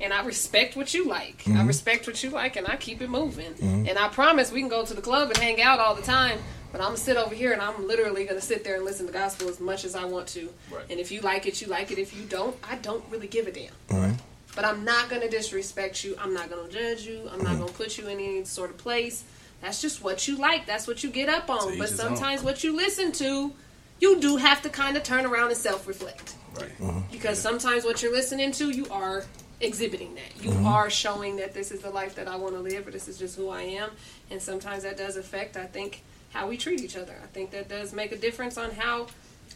and 0.00 0.12
I 0.12 0.24
respect 0.24 0.76
what 0.76 0.92
you 0.94 1.06
like. 1.06 1.42
I 1.46 1.50
Mhm. 1.50 1.66
respect 1.68 2.06
what 2.06 2.22
you 2.24 2.30
like, 2.30 2.56
and 2.56 2.66
I 2.66 2.76
keep 2.76 3.00
it 3.02 3.08
moving. 3.10 3.54
Mhm. 3.54 3.88
And 3.88 3.98
I 3.98 4.08
promise 4.08 4.50
we 4.50 4.60
can 4.60 4.68
go 4.68 4.84
to 4.84 4.94
the 4.94 5.02
club 5.02 5.28
and 5.30 5.38
hang 5.38 5.60
out 5.62 5.78
all 5.78 5.94
the 5.94 6.02
time. 6.02 6.38
But 6.72 6.80
I'm 6.80 6.88
gonna 6.88 6.96
sit 6.98 7.16
over 7.16 7.34
here 7.34 7.52
and 7.52 7.60
I'm 7.60 7.86
literally 7.88 8.24
gonna 8.24 8.40
sit 8.40 8.62
there 8.64 8.76
and 8.76 8.84
listen 8.84 9.06
to 9.06 9.12
gospel 9.12 9.48
as 9.48 9.58
much 9.60 9.84
as 9.84 9.94
I 9.94 10.04
want 10.04 10.26
to. 10.28 10.48
Right. 10.70 10.84
And 10.90 11.00
if 11.00 11.10
you 11.10 11.20
like 11.20 11.46
it, 11.46 11.60
you 11.60 11.66
like 11.66 11.90
it. 11.90 11.98
If 11.98 12.16
you 12.16 12.24
don't, 12.24 12.56
I 12.68 12.76
don't 12.76 13.04
really 13.10 13.26
give 13.26 13.46
a 13.46 13.52
damn. 13.52 13.72
Right. 13.90 14.14
But 14.56 14.64
I'm 14.64 14.84
not 14.84 15.08
going 15.08 15.22
to 15.22 15.28
disrespect 15.28 16.02
you. 16.02 16.16
I'm 16.20 16.34
not 16.34 16.50
going 16.50 16.68
to 16.68 16.72
judge 16.72 17.02
you. 17.06 17.20
I'm 17.30 17.38
Mm-hmm. 17.38 17.44
not 17.44 17.56
going 17.58 17.68
to 17.68 17.74
put 17.74 17.96
you 17.98 18.08
in 18.08 18.18
any 18.18 18.44
sort 18.44 18.70
of 18.70 18.78
place. 18.78 19.22
That's 19.62 19.80
just 19.80 20.02
what 20.02 20.26
you 20.26 20.36
like. 20.36 20.66
That's 20.66 20.88
what 20.88 21.04
you 21.04 21.10
get 21.10 21.28
up 21.28 21.48
on. 21.48 21.72
each 21.74 21.78
But 21.78 21.90
his 21.90 22.00
own. 22.00 22.16
sometimes 22.16 22.42
what 22.42 22.64
you 22.64 22.74
listen 22.74 23.12
to, 23.12 23.52
you 24.00 24.20
do 24.20 24.38
have 24.38 24.60
to 24.62 24.68
kind 24.68 24.96
of 24.96 25.04
turn 25.04 25.24
around 25.24 25.48
and 25.48 25.56
self 25.56 25.86
reflect. 25.86 26.34
Right. 26.58 27.02
Because 27.12 27.38
sometimes 27.38 27.84
what 27.84 28.02
you're 28.02 28.12
listening 28.12 28.50
to, 28.52 28.70
you 28.70 28.86
are 28.90 29.24
exhibiting 29.60 30.16
that. 30.16 30.42
You 30.44 30.50
Mhm. 30.50 30.64
are 30.64 30.90
showing 30.90 31.36
that 31.36 31.54
this 31.54 31.70
is 31.70 31.80
the 31.80 31.90
life 31.90 32.14
that 32.16 32.26
I 32.26 32.34
want 32.36 32.54
to 32.54 32.60
live 32.60 32.88
or 32.88 32.90
this 32.90 33.06
is 33.06 33.18
just 33.18 33.36
who 33.36 33.50
I 33.50 33.62
am. 33.62 33.90
And 34.30 34.42
sometimes 34.42 34.82
that 34.82 34.96
does 34.96 35.16
affect, 35.16 35.56
I 35.56 35.66
think, 35.66 36.02
how 36.30 36.48
we 36.48 36.56
treat 36.56 36.80
each 36.80 36.96
other. 36.96 37.14
I 37.22 37.26
think 37.26 37.50
that 37.50 37.68
does 37.68 37.92
make 37.92 38.12
a 38.12 38.16
difference 38.16 38.56
on 38.56 38.70
how 38.72 39.08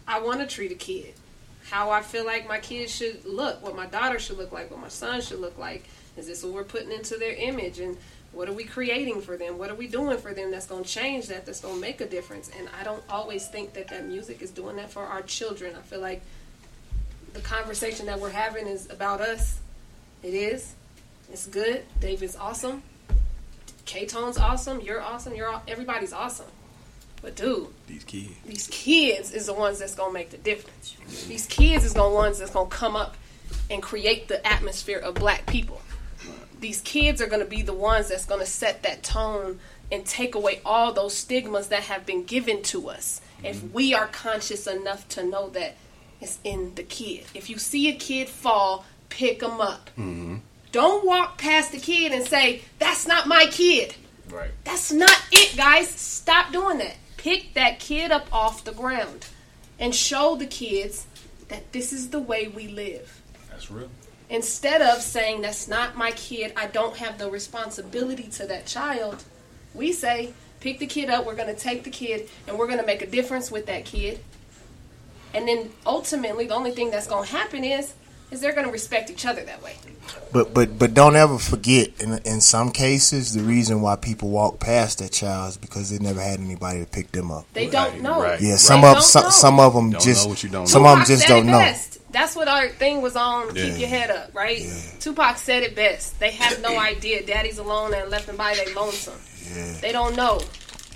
I 0.06 0.20
want 0.20 0.40
to 0.40 0.46
treat 0.46 0.72
a 0.72 0.76
kid. 0.76 1.14
How 1.70 1.90
I 1.90 2.02
feel 2.02 2.26
like 2.26 2.46
my 2.46 2.58
kids 2.58 2.94
should 2.94 3.24
look, 3.24 3.62
what 3.62 3.74
my 3.74 3.86
daughter 3.86 4.18
should 4.18 4.36
look 4.36 4.52
like, 4.52 4.70
what 4.70 4.80
my 4.80 4.88
son 4.88 5.20
should 5.20 5.40
look 5.40 5.56
like. 5.56 5.84
Is 6.16 6.26
this 6.26 6.42
what 6.44 6.52
we're 6.52 6.64
putting 6.64 6.92
into 6.92 7.16
their 7.16 7.34
image? 7.34 7.80
And 7.80 7.96
what 8.32 8.48
are 8.48 8.52
we 8.52 8.64
creating 8.64 9.20
for 9.20 9.36
them? 9.36 9.56
What 9.56 9.70
are 9.70 9.74
we 9.74 9.86
doing 9.86 10.18
for 10.18 10.34
them 10.34 10.50
that's 10.50 10.66
going 10.66 10.84
to 10.84 10.90
change 10.90 11.28
that, 11.28 11.46
that's 11.46 11.60
going 11.60 11.76
to 11.76 11.80
make 11.80 12.00
a 12.00 12.06
difference? 12.06 12.50
And 12.58 12.68
I 12.78 12.84
don't 12.84 13.02
always 13.08 13.48
think 13.48 13.72
that 13.74 13.88
that 13.88 14.06
music 14.06 14.42
is 14.42 14.50
doing 14.50 14.76
that 14.76 14.90
for 14.90 15.02
our 15.02 15.22
children. 15.22 15.74
I 15.76 15.80
feel 15.82 16.00
like 16.00 16.20
the 17.32 17.40
conversation 17.40 18.06
that 18.06 18.20
we're 18.20 18.30
having 18.30 18.66
is 18.66 18.90
about 18.90 19.20
us. 19.20 19.60
It 20.22 20.34
is. 20.34 20.74
It's 21.32 21.46
good. 21.46 21.84
David's 22.00 22.36
awesome. 22.36 22.82
K 23.86 24.06
Tone's 24.06 24.38
awesome. 24.38 24.80
You're 24.80 25.00
awesome. 25.00 25.34
You're 25.34 25.48
all, 25.48 25.62
everybody's 25.66 26.12
awesome. 26.12 26.46
But 27.24 27.36
dude, 27.36 27.68
These 27.86 28.04
kids. 28.04 28.28
these 28.46 28.66
kids 28.66 29.32
is 29.32 29.46
the 29.46 29.54
ones 29.54 29.78
that's 29.78 29.94
gonna 29.94 30.12
make 30.12 30.28
the 30.28 30.36
difference. 30.36 30.94
These 31.26 31.46
kids 31.46 31.82
is 31.82 31.94
the 31.94 32.06
ones 32.06 32.38
that's 32.38 32.50
gonna 32.50 32.68
come 32.68 32.94
up 32.96 33.16
and 33.70 33.82
create 33.82 34.28
the 34.28 34.46
atmosphere 34.46 34.98
of 34.98 35.14
black 35.14 35.46
people. 35.46 35.80
These 36.60 36.82
kids 36.82 37.22
are 37.22 37.26
gonna 37.26 37.46
be 37.46 37.62
the 37.62 37.72
ones 37.72 38.08
that's 38.08 38.26
gonna 38.26 38.44
set 38.44 38.82
that 38.82 39.02
tone 39.02 39.58
and 39.90 40.04
take 40.04 40.34
away 40.34 40.60
all 40.66 40.92
those 40.92 41.16
stigmas 41.16 41.68
that 41.68 41.84
have 41.84 42.04
been 42.04 42.24
given 42.24 42.62
to 42.64 42.90
us. 42.90 43.22
If 43.42 43.72
we 43.72 43.94
are 43.94 44.06
conscious 44.06 44.66
enough 44.66 45.08
to 45.10 45.24
know 45.24 45.48
that 45.50 45.76
it's 46.20 46.38
in 46.44 46.74
the 46.74 46.82
kid. 46.82 47.24
If 47.32 47.48
you 47.48 47.56
see 47.56 47.88
a 47.88 47.94
kid 47.94 48.28
fall, 48.28 48.84
pick 49.08 49.40
them 49.40 49.62
up. 49.62 49.88
Mm-hmm. 49.98 50.36
Don't 50.72 51.06
walk 51.06 51.38
past 51.38 51.72
the 51.72 51.78
kid 51.78 52.12
and 52.12 52.26
say, 52.26 52.62
"That's 52.78 53.06
not 53.06 53.26
my 53.26 53.46
kid." 53.46 53.94
Right. 54.28 54.50
That's 54.64 54.92
not 54.92 55.16
it, 55.32 55.56
guys. 55.56 55.88
Stop 55.88 56.52
doing 56.52 56.78
that. 56.78 56.96
Pick 57.24 57.54
that 57.54 57.80
kid 57.80 58.12
up 58.12 58.26
off 58.34 58.64
the 58.64 58.72
ground 58.72 59.28
and 59.78 59.94
show 59.94 60.36
the 60.36 60.44
kids 60.44 61.06
that 61.48 61.72
this 61.72 61.90
is 61.90 62.10
the 62.10 62.20
way 62.20 62.48
we 62.48 62.68
live. 62.68 63.22
That's 63.48 63.70
real. 63.70 63.88
Instead 64.28 64.82
of 64.82 65.00
saying, 65.00 65.40
That's 65.40 65.66
not 65.66 65.96
my 65.96 66.10
kid, 66.10 66.52
I 66.54 66.66
don't 66.66 66.98
have 66.98 67.16
the 67.16 67.30
responsibility 67.30 68.24
to 68.24 68.46
that 68.48 68.66
child, 68.66 69.24
we 69.72 69.90
say, 69.90 70.34
Pick 70.60 70.80
the 70.80 70.86
kid 70.86 71.08
up, 71.08 71.24
we're 71.24 71.34
going 71.34 71.48
to 71.48 71.58
take 71.58 71.84
the 71.84 71.90
kid, 71.90 72.28
and 72.46 72.58
we're 72.58 72.66
going 72.66 72.78
to 72.78 72.84
make 72.84 73.00
a 73.00 73.06
difference 73.06 73.50
with 73.50 73.64
that 73.68 73.86
kid. 73.86 74.20
And 75.32 75.48
then 75.48 75.70
ultimately, 75.86 76.48
the 76.48 76.54
only 76.54 76.72
thing 76.72 76.90
that's 76.90 77.06
going 77.06 77.24
to 77.24 77.30
happen 77.30 77.64
is, 77.64 77.94
is 78.30 78.40
they're 78.40 78.52
going 78.54 78.66
to 78.66 78.72
respect 78.72 79.10
each 79.10 79.26
other 79.26 79.42
that 79.44 79.62
way. 79.62 79.74
But 80.32 80.52
but 80.52 80.78
but 80.78 80.92
don't 80.94 81.16
ever 81.16 81.38
forget. 81.38 81.88
In 82.00 82.18
in 82.24 82.40
some 82.40 82.70
cases, 82.72 83.32
the 83.34 83.42
reason 83.42 83.80
why 83.80 83.96
people 83.96 84.28
walk 84.30 84.60
past 84.60 84.98
that 84.98 85.12
child 85.12 85.50
is 85.50 85.56
because 85.56 85.90
they 85.90 85.98
never 85.98 86.20
had 86.20 86.40
anybody 86.40 86.80
to 86.80 86.86
pick 86.86 87.12
them 87.12 87.30
up. 87.30 87.46
They 87.52 87.68
don't 87.68 88.02
know. 88.02 88.36
Yeah, 88.40 88.56
some 88.56 88.80
They 88.82 88.92
of 88.92 89.02
some, 89.02 89.24
know. 89.24 89.30
some 89.30 89.60
of 89.60 89.74
them 89.74 89.90
Don't 89.90 90.02
just 90.02 90.24
know 90.24 90.30
what 90.30 90.42
you 90.42 90.48
don't 90.48 90.66
some 90.66 90.82
know. 90.82 90.92
of 90.92 90.98
them 90.98 91.06
just 91.06 91.26
don't 91.28 91.46
know. 91.46 91.58
best. 91.58 92.00
That's 92.12 92.36
what 92.36 92.46
our 92.48 92.68
thing 92.68 93.02
was 93.02 93.16
on. 93.16 93.54
Yeah. 93.56 93.64
Keep 93.70 93.78
your 93.80 93.88
head 93.88 94.10
up, 94.10 94.34
right? 94.34 94.62
Tupac 95.00 95.36
said 95.36 95.62
it 95.64 95.74
best. 95.74 96.18
They 96.20 96.30
have 96.32 96.60
no 96.62 96.78
idea. 96.78 97.24
Daddy's 97.26 97.58
alone 97.58 97.92
and 97.94 98.10
left 98.10 98.28
and 98.28 98.38
by 98.38 98.54
they 98.54 98.72
lonesome. 98.74 99.18
They 99.80 99.90
don't 99.92 100.14
know. 100.16 100.40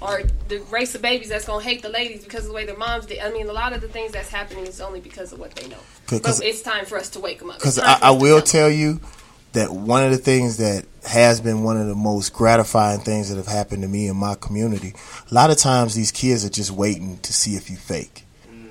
Or 0.00 0.22
the 0.48 0.58
race 0.70 0.94
of 0.94 1.02
babies 1.02 1.28
that's 1.28 1.44
gonna 1.44 1.62
hate 1.64 1.82
the 1.82 1.88
ladies 1.88 2.22
because 2.22 2.42
of 2.42 2.48
the 2.48 2.52
way 2.54 2.64
their 2.64 2.76
moms 2.76 3.06
did. 3.06 3.18
I 3.18 3.30
mean, 3.32 3.48
a 3.48 3.52
lot 3.52 3.72
of 3.72 3.80
the 3.80 3.88
things 3.88 4.12
that's 4.12 4.28
happening 4.28 4.66
is 4.66 4.80
only 4.80 5.00
because 5.00 5.32
of 5.32 5.40
what 5.40 5.54
they 5.56 5.66
know. 5.66 5.76
'Cause- 6.06 6.20
But 6.20 6.40
it's 6.46 6.62
time 6.62 6.86
for 6.86 6.96
us 6.98 7.08
to 7.10 7.20
wake 7.20 7.40
them 7.40 7.50
up. 7.50 7.56
Because 7.58 7.78
I, 7.80 7.98
I 8.00 8.10
will 8.12 8.40
tell 8.40 8.70
you 8.70 9.00
that 9.54 9.72
one 9.72 10.04
of 10.04 10.12
the 10.12 10.18
things 10.18 10.58
that 10.58 10.84
has 11.04 11.40
been 11.40 11.64
one 11.64 11.80
of 11.80 11.88
the 11.88 11.94
most 11.96 12.32
gratifying 12.32 13.00
things 13.00 13.28
that 13.30 13.36
have 13.36 13.46
happened 13.48 13.82
to 13.82 13.88
me 13.88 14.06
in 14.06 14.14
my 14.16 14.34
community. 14.36 14.94
A 15.30 15.34
lot 15.34 15.50
of 15.50 15.56
times, 15.56 15.94
these 15.94 16.12
kids 16.12 16.44
are 16.44 16.50
just 16.50 16.70
waiting 16.70 17.18
to 17.22 17.32
see 17.32 17.56
if 17.56 17.68
you 17.70 17.76
fake. 17.76 18.24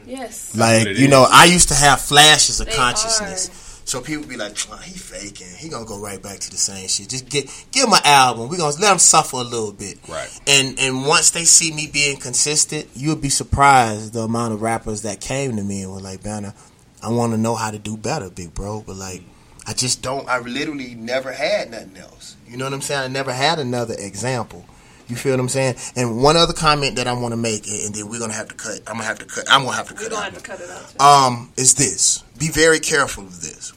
Yes. 0.05 0.51
Like 0.55 0.79
what 0.85 0.87
it 0.91 0.97
you 0.97 1.09
know. 1.09 1.27
I 1.29 1.45
used 1.45 1.67
to 1.69 1.75
have 1.75 1.99
flashes 1.99 2.61
of 2.61 2.67
They 2.67 2.73
consciousness. 2.73 3.49
So 3.87 4.01
people 4.01 4.27
be 4.27 4.35
like, 4.35 4.51
oh, 4.69 4.75
he 4.75 4.91
faking. 4.91 5.47
He 5.57 5.69
gonna 5.69 5.85
go 5.85 5.97
right 5.97 6.21
back 6.21 6.39
to 6.39 6.51
the 6.51 6.57
same 6.57 6.89
shit. 6.89 7.07
Just 7.07 7.29
get 7.29 7.45
give 7.71 7.85
him 7.87 7.93
an 7.93 8.01
album. 8.03 8.49
We 8.49 8.57
gonna 8.57 8.75
let 8.81 8.91
him 8.91 8.99
suffer 8.99 9.37
a 9.37 9.43
little 9.43 9.71
bit. 9.71 9.97
Right. 10.09 10.29
And 10.45 10.77
and 10.77 11.05
once 11.05 11.29
they 11.29 11.45
see 11.45 11.73
me 11.73 11.87
being 11.87 12.17
consistent, 12.17 12.89
you'll 12.95 13.15
be 13.15 13.29
surprised 13.29 14.11
the 14.11 14.23
amount 14.23 14.53
of 14.53 14.61
rappers 14.61 15.03
that 15.03 15.21
came 15.21 15.55
to 15.55 15.63
me 15.63 15.83
and 15.83 15.93
were 15.93 16.01
like, 16.01 16.21
Banner, 16.21 16.53
I 17.01 17.11
want 17.11 17.31
to 17.31 17.37
know 17.37 17.55
how 17.55 17.71
to 17.71 17.79
do 17.79 17.95
better, 17.95 18.29
big 18.29 18.53
bro. 18.53 18.83
But 18.85 18.97
like, 18.97 19.23
I 19.65 19.71
just 19.71 20.01
don't. 20.01 20.27
I 20.27 20.39
literally 20.39 20.93
never 20.93 21.31
had 21.31 21.71
nothing 21.71 21.95
else. 21.95 22.35
You 22.45 22.57
know 22.57 22.65
what 22.65 22.73
I'm 22.73 22.81
saying? 22.81 23.01
I 23.01 23.07
never 23.07 23.31
had 23.31 23.57
another 23.57 23.95
example. 23.97 24.65
You 25.07 25.15
feel 25.15 25.31
what 25.31 25.39
I'm 25.39 25.47
saying? 25.47 25.75
And 25.95 26.21
one 26.21 26.35
other 26.35 26.51
comment 26.51 26.97
that 26.97 27.07
I 27.07 27.13
want 27.13 27.31
to 27.31 27.37
make, 27.37 27.65
and 27.67 27.95
then 27.95 28.09
we're 28.09 28.19
gonna 28.19 28.33
have 28.33 28.49
to 28.49 28.55
cut. 28.55 28.79
I'm 28.85 28.95
gonna 28.95 29.05
have 29.05 29.19
to 29.19 29.25
cut. 29.25 29.45
I'm 29.49 29.63
gonna 29.63 29.77
have 29.77 29.87
to 29.87 29.93
cut. 29.93 30.03
We're 30.03 30.09
gonna 30.09 30.23
have 30.23 30.33
to 30.35 30.41
cut 30.41 30.59
it 30.59 30.69
out. 30.69 30.89
Too. 30.89 30.99
Um, 30.99 31.53
is 31.55 31.75
this? 31.75 32.25
Be 32.37 32.49
very 32.49 32.81
careful 32.81 33.23
of 33.23 33.41
this. 33.41 33.71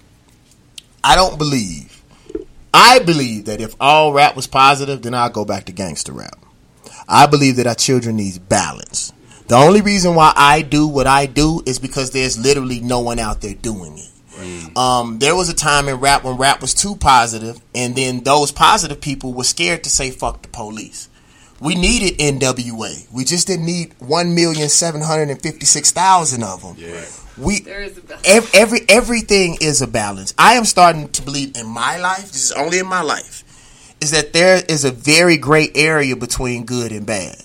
I 1.02 1.16
don't 1.16 1.38
believe. 1.38 2.02
I 2.72 3.00
believe 3.00 3.46
that 3.46 3.60
if 3.60 3.74
all 3.80 4.12
rap 4.12 4.36
was 4.36 4.46
positive, 4.46 5.02
then 5.02 5.14
I'll 5.14 5.30
go 5.30 5.44
back 5.44 5.64
to 5.66 5.72
gangster 5.72 6.12
rap. 6.12 6.38
I 7.08 7.26
believe 7.26 7.56
that 7.56 7.66
our 7.66 7.74
children 7.74 8.16
needs 8.16 8.38
balance. 8.38 9.12
The 9.48 9.56
only 9.56 9.80
reason 9.80 10.14
why 10.14 10.32
I 10.36 10.62
do 10.62 10.86
what 10.86 11.08
I 11.08 11.26
do 11.26 11.62
is 11.66 11.80
because 11.80 12.12
there's 12.12 12.38
literally 12.38 12.78
no 12.80 13.00
one 13.00 13.18
out 13.18 13.40
there 13.40 13.54
doing 13.54 13.98
it. 13.98 14.76
Um, 14.76 15.18
there 15.18 15.34
was 15.34 15.48
a 15.48 15.54
time 15.54 15.88
in 15.88 15.96
rap 15.96 16.22
when 16.22 16.36
rap 16.36 16.60
was 16.60 16.72
too 16.72 16.94
positive, 16.96 17.60
and 17.74 17.96
then 17.96 18.22
those 18.22 18.52
positive 18.52 19.00
people 19.00 19.34
were 19.34 19.44
scared 19.44 19.84
to 19.84 19.90
say 19.90 20.10
"fuck 20.10 20.42
the 20.42 20.48
police." 20.48 21.08
We 21.60 21.74
needed 21.74 22.18
NWA. 22.18 23.06
We 23.12 23.24
just 23.24 23.46
didn't 23.46 23.66
need 23.66 23.94
one 23.98 24.34
million 24.34 24.68
seven 24.68 25.02
hundred 25.02 25.28
and 25.28 25.40
fifty-six 25.40 25.90
thousand 25.90 26.42
of 26.42 26.62
them. 26.62 26.74
Yeah. 26.78 27.04
We 27.36 27.60
There 27.60 27.82
is 27.82 27.98
a 27.98 28.02
ev- 28.24 28.50
every 28.54 28.80
everything 28.88 29.58
is 29.60 29.82
a 29.82 29.86
balance. 29.86 30.34
I 30.38 30.54
am 30.54 30.64
starting 30.64 31.08
to 31.10 31.22
believe 31.22 31.56
in 31.56 31.66
my 31.66 31.98
life. 31.98 32.32
This 32.32 32.44
is 32.44 32.52
only 32.52 32.78
in 32.78 32.86
my 32.86 33.02
life. 33.02 33.44
Is 34.00 34.10
that 34.12 34.32
there 34.32 34.62
is 34.68 34.84
a 34.84 34.90
very 34.90 35.36
great 35.36 35.72
area 35.74 36.16
between 36.16 36.64
good 36.64 36.92
and 36.92 37.04
bad. 37.06 37.36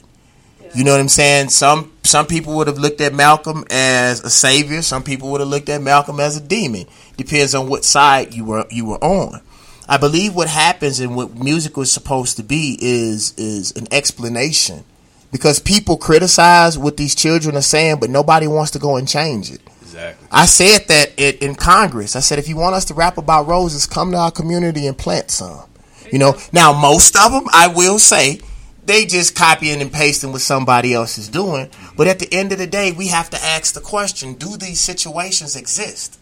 You 0.74 0.84
know 0.84 0.92
what 0.92 1.00
I'm 1.00 1.08
saying? 1.10 1.50
Some 1.50 1.94
some 2.04 2.26
people 2.28 2.56
would 2.58 2.68
have 2.68 2.78
looked 2.78 3.00
at 3.00 3.14
Malcolm 3.14 3.64
as 3.70 4.22
a 4.24 4.30
savior. 4.30 4.82
Some 4.82 5.04
people 5.04 5.32
would 5.32 5.40
have 5.42 5.50
looked 5.50 5.70
at 5.70 5.82
Malcolm 5.82 6.20
as 6.20 6.36
a 6.36 6.42
demon. 6.42 6.86
Depends 7.16 7.56
on 7.56 7.70
what 7.70 7.86
side 7.86 8.34
you 8.34 8.44
were 8.44 8.66
you 8.70 8.86
were 8.86 9.02
on. 9.04 9.42
I 9.88 9.98
believe 9.98 10.36
what 10.36 10.48
happens 10.48 11.00
and 11.00 11.16
what 11.16 11.36
music 11.36 11.78
was 11.78 11.92
supposed 11.92 12.38
to 12.38 12.44
be 12.44 12.78
is 12.82 13.34
is 13.38 13.72
an 13.76 13.88
explanation 13.92 14.84
because 15.32 15.60
people 15.60 15.98
criticize 15.98 16.78
what 16.78 16.98
these 16.98 17.14
children 17.14 17.56
are 17.56 17.62
saying, 17.62 18.00
but 18.00 18.10
nobody 18.10 18.48
wants 18.48 18.72
to 18.72 18.80
go 18.80 18.96
and 18.96 19.08
change 19.08 19.52
it. 19.52 19.62
Exactly. 19.82 20.28
I 20.32 20.46
said 20.46 20.88
that 20.88 21.12
in, 21.18 21.50
in 21.50 21.56
Congress. 21.56 22.16
I 22.16 22.20
said, 22.20 22.40
if 22.40 22.48
you 22.48 22.58
want 22.58 22.76
us 22.76 22.86
to 22.86 22.94
rap 22.94 23.18
about 23.18 23.48
roses, 23.48 23.86
come 23.86 24.12
to 24.12 24.18
our 24.18 24.32
community 24.32 24.88
and 24.88 24.98
plant 24.98 25.32
some. 25.32 25.70
You 26.12 26.20
know, 26.20 26.36
now 26.52 26.74
most 26.74 27.16
of 27.16 27.32
them, 27.32 27.46
I 27.52 27.68
will 27.68 28.00
say, 28.00 28.40
they 28.86 29.06
just 29.06 29.36
copying 29.36 29.82
and 29.82 29.92
pasting 29.92 30.32
what 30.32 30.42
somebody 30.42 30.94
else 30.94 31.18
is 31.18 31.28
doing. 31.28 31.70
But 31.98 32.08
at 32.08 32.20
the 32.20 32.32
end 32.32 32.52
of 32.52 32.58
the 32.58 32.68
day, 32.68 32.92
we 32.92 33.08
have 33.08 33.30
to 33.32 33.38
ask 33.44 33.74
the 33.74 33.82
question: 33.82 34.34
Do 34.36 34.58
these 34.58 34.80
situations 34.80 35.56
exist? 35.56 36.20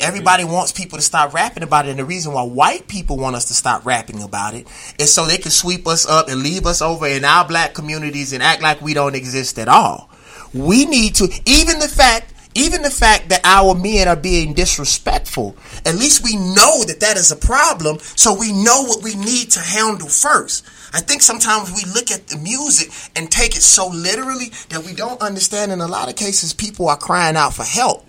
Everybody 0.00 0.42
wants 0.42 0.72
people 0.72 0.98
to 0.98 1.04
stop 1.04 1.32
rapping 1.32 1.62
about 1.62 1.86
it, 1.86 1.90
and 1.90 1.98
the 1.98 2.04
reason 2.04 2.32
why 2.32 2.42
white 2.42 2.88
people 2.88 3.16
want 3.16 3.36
us 3.36 3.44
to 3.46 3.54
stop 3.54 3.86
rapping 3.86 4.22
about 4.22 4.54
it 4.54 4.66
is 4.98 5.14
so 5.14 5.24
they 5.24 5.38
can 5.38 5.52
sweep 5.52 5.86
us 5.86 6.04
up 6.04 6.28
and 6.28 6.42
leave 6.42 6.66
us 6.66 6.82
over 6.82 7.06
in 7.06 7.24
our 7.24 7.46
black 7.46 7.74
communities 7.74 8.32
and 8.32 8.42
act 8.42 8.60
like 8.60 8.80
we 8.80 8.92
don't 8.92 9.14
exist 9.14 9.58
at 9.58 9.68
all. 9.68 10.10
We 10.52 10.84
need 10.84 11.14
to, 11.16 11.28
even 11.46 11.78
the 11.78 11.88
fact, 11.88 12.34
even 12.56 12.82
the 12.82 12.90
fact 12.90 13.28
that 13.28 13.40
our 13.44 13.74
men 13.74 14.08
are 14.08 14.16
being 14.16 14.54
disrespectful. 14.54 15.56
At 15.84 15.94
least 15.94 16.24
we 16.24 16.36
know 16.36 16.84
that 16.84 16.98
that 17.00 17.16
is 17.16 17.30
a 17.30 17.36
problem, 17.36 17.98
so 18.00 18.34
we 18.34 18.52
know 18.52 18.82
what 18.82 19.02
we 19.02 19.14
need 19.14 19.50
to 19.52 19.60
handle 19.60 20.08
first. 20.08 20.64
I 20.94 21.00
think 21.00 21.22
sometimes 21.22 21.72
we 21.72 21.90
look 21.92 22.12
at 22.12 22.28
the 22.28 22.38
music 22.38 22.88
and 23.16 23.28
take 23.28 23.56
it 23.56 23.62
so 23.62 23.88
literally 23.88 24.52
that 24.68 24.84
we 24.86 24.94
don't 24.94 25.20
understand. 25.20 25.72
In 25.72 25.80
a 25.80 25.88
lot 25.88 26.08
of 26.08 26.14
cases, 26.14 26.54
people 26.54 26.88
are 26.88 26.96
crying 26.96 27.36
out 27.36 27.52
for 27.52 27.64
help, 27.64 28.06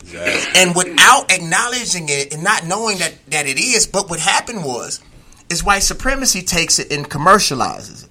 and 0.55 0.75
without 0.75 1.31
acknowledging 1.31 2.09
it 2.09 2.31
and 2.33 2.43
not 2.43 2.65
knowing 2.65 2.99
that 2.99 3.15
that 3.29 3.47
it 3.47 3.59
is. 3.59 3.87
But 3.87 4.09
what 4.09 4.19
happened 4.19 4.63
was, 4.63 5.01
is 5.49 5.63
white 5.63 5.83
supremacy 5.83 6.41
takes 6.43 6.77
it 6.77 6.91
and 6.91 7.09
commercializes 7.09 8.03
it. 8.05 8.09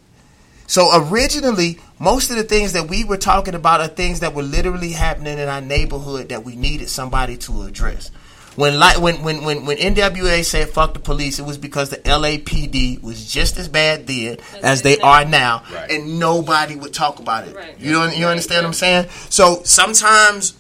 So 0.67 0.89
originally, 0.93 1.79
most 1.99 2.31
of 2.31 2.37
the 2.37 2.43
things 2.43 2.73
that 2.73 2.89
we 2.89 3.05
were 3.05 3.17
talking 3.17 3.55
about 3.55 3.81
are 3.81 3.89
things 3.89 4.21
that 4.21 4.35
were 4.35 4.43
literally 4.43 4.91
happening 4.91 5.39
in 5.39 5.49
our 5.49 5.61
neighborhood 5.61 6.31
that 6.31 6.45
we 6.45 6.57
needed 6.57 6.89
somebody 6.89 7.37
to 7.39 7.63
address. 7.63 8.11
When 8.57 8.79
like 8.79 9.01
when 9.01 9.23
when 9.25 9.45
when 9.45 9.67
when 9.67 9.77
NWA 9.79 10.45
said 10.45 10.69
"fuck 10.69 10.95
the 10.95 11.01
police," 11.01 11.39
it 11.39 11.45
was 11.45 11.59
because 11.59 11.91
the 11.91 11.97
LAPD 11.99 13.03
was 13.03 13.27
just 13.31 13.57
as 13.59 13.67
bad 13.69 14.07
then 14.07 14.39
as 14.63 14.83
they 14.83 14.99
are 15.01 15.25
now, 15.25 15.65
Right. 15.73 15.91
and 15.91 16.21
nobody 16.21 16.77
would 16.77 16.95
talk 16.95 17.19
about 17.19 17.49
it. 17.49 17.57
Right. 17.57 17.75
You 17.81 17.93
know, 17.93 18.07
you 18.07 18.27
understand 18.27 18.63
what 18.63 18.69
I'm 18.69 18.73
saying? 18.75 19.07
So 19.29 19.63
sometimes, 19.65 20.55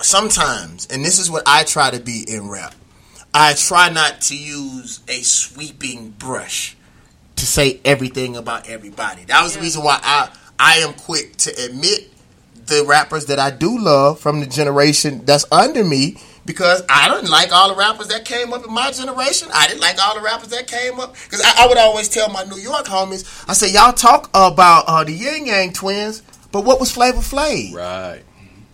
sometimes, 0.00 0.86
and 0.86 1.04
this 1.04 1.18
is 1.18 1.30
what 1.30 1.42
I 1.46 1.64
try 1.64 1.90
to 1.90 2.00
be 2.00 2.24
in 2.28 2.48
rap. 2.48 2.74
I 3.34 3.54
try 3.54 3.88
not 3.88 4.20
to 4.22 4.36
use 4.36 5.00
a 5.08 5.22
sweeping 5.22 6.10
brush 6.10 6.76
to 7.36 7.46
say 7.46 7.80
everything 7.84 8.36
about 8.36 8.68
everybody. 8.68 9.24
That 9.24 9.42
was 9.42 9.54
the 9.54 9.60
reason 9.60 9.82
why 9.84 9.98
I 10.02 10.28
I 10.58 10.76
am 10.78 10.92
quick 10.94 11.36
to 11.38 11.64
admit 11.64 12.10
the 12.66 12.84
rappers 12.86 13.26
that 13.26 13.38
I 13.38 13.50
do 13.50 13.78
love 13.78 14.20
from 14.20 14.40
the 14.40 14.46
generation 14.46 15.24
that's 15.24 15.44
under 15.50 15.82
me 15.84 16.18
because 16.44 16.82
I 16.88 17.08
didn't 17.08 17.30
like 17.30 17.52
all 17.52 17.68
the 17.68 17.76
rappers 17.76 18.08
that 18.08 18.24
came 18.24 18.52
up 18.52 18.66
in 18.66 18.72
my 18.72 18.90
generation. 18.90 19.48
I 19.54 19.66
didn't 19.68 19.80
like 19.80 20.02
all 20.02 20.14
the 20.14 20.22
rappers 20.22 20.48
that 20.48 20.66
came 20.66 20.98
up 21.00 21.14
because 21.14 21.40
I, 21.44 21.64
I 21.64 21.68
would 21.68 21.78
always 21.78 22.08
tell 22.08 22.28
my 22.30 22.44
New 22.44 22.58
York 22.58 22.86
homies, 22.86 23.44
I 23.48 23.52
say 23.52 23.72
y'all 23.72 23.92
talk 23.92 24.28
about 24.34 24.84
uh, 24.86 25.04
the 25.04 25.12
Ying 25.12 25.46
Yang 25.46 25.74
Twins, 25.74 26.22
but 26.50 26.64
what 26.64 26.80
was 26.80 26.90
Flavor 26.90 27.18
Flav? 27.20 27.74
Right. 27.74 28.22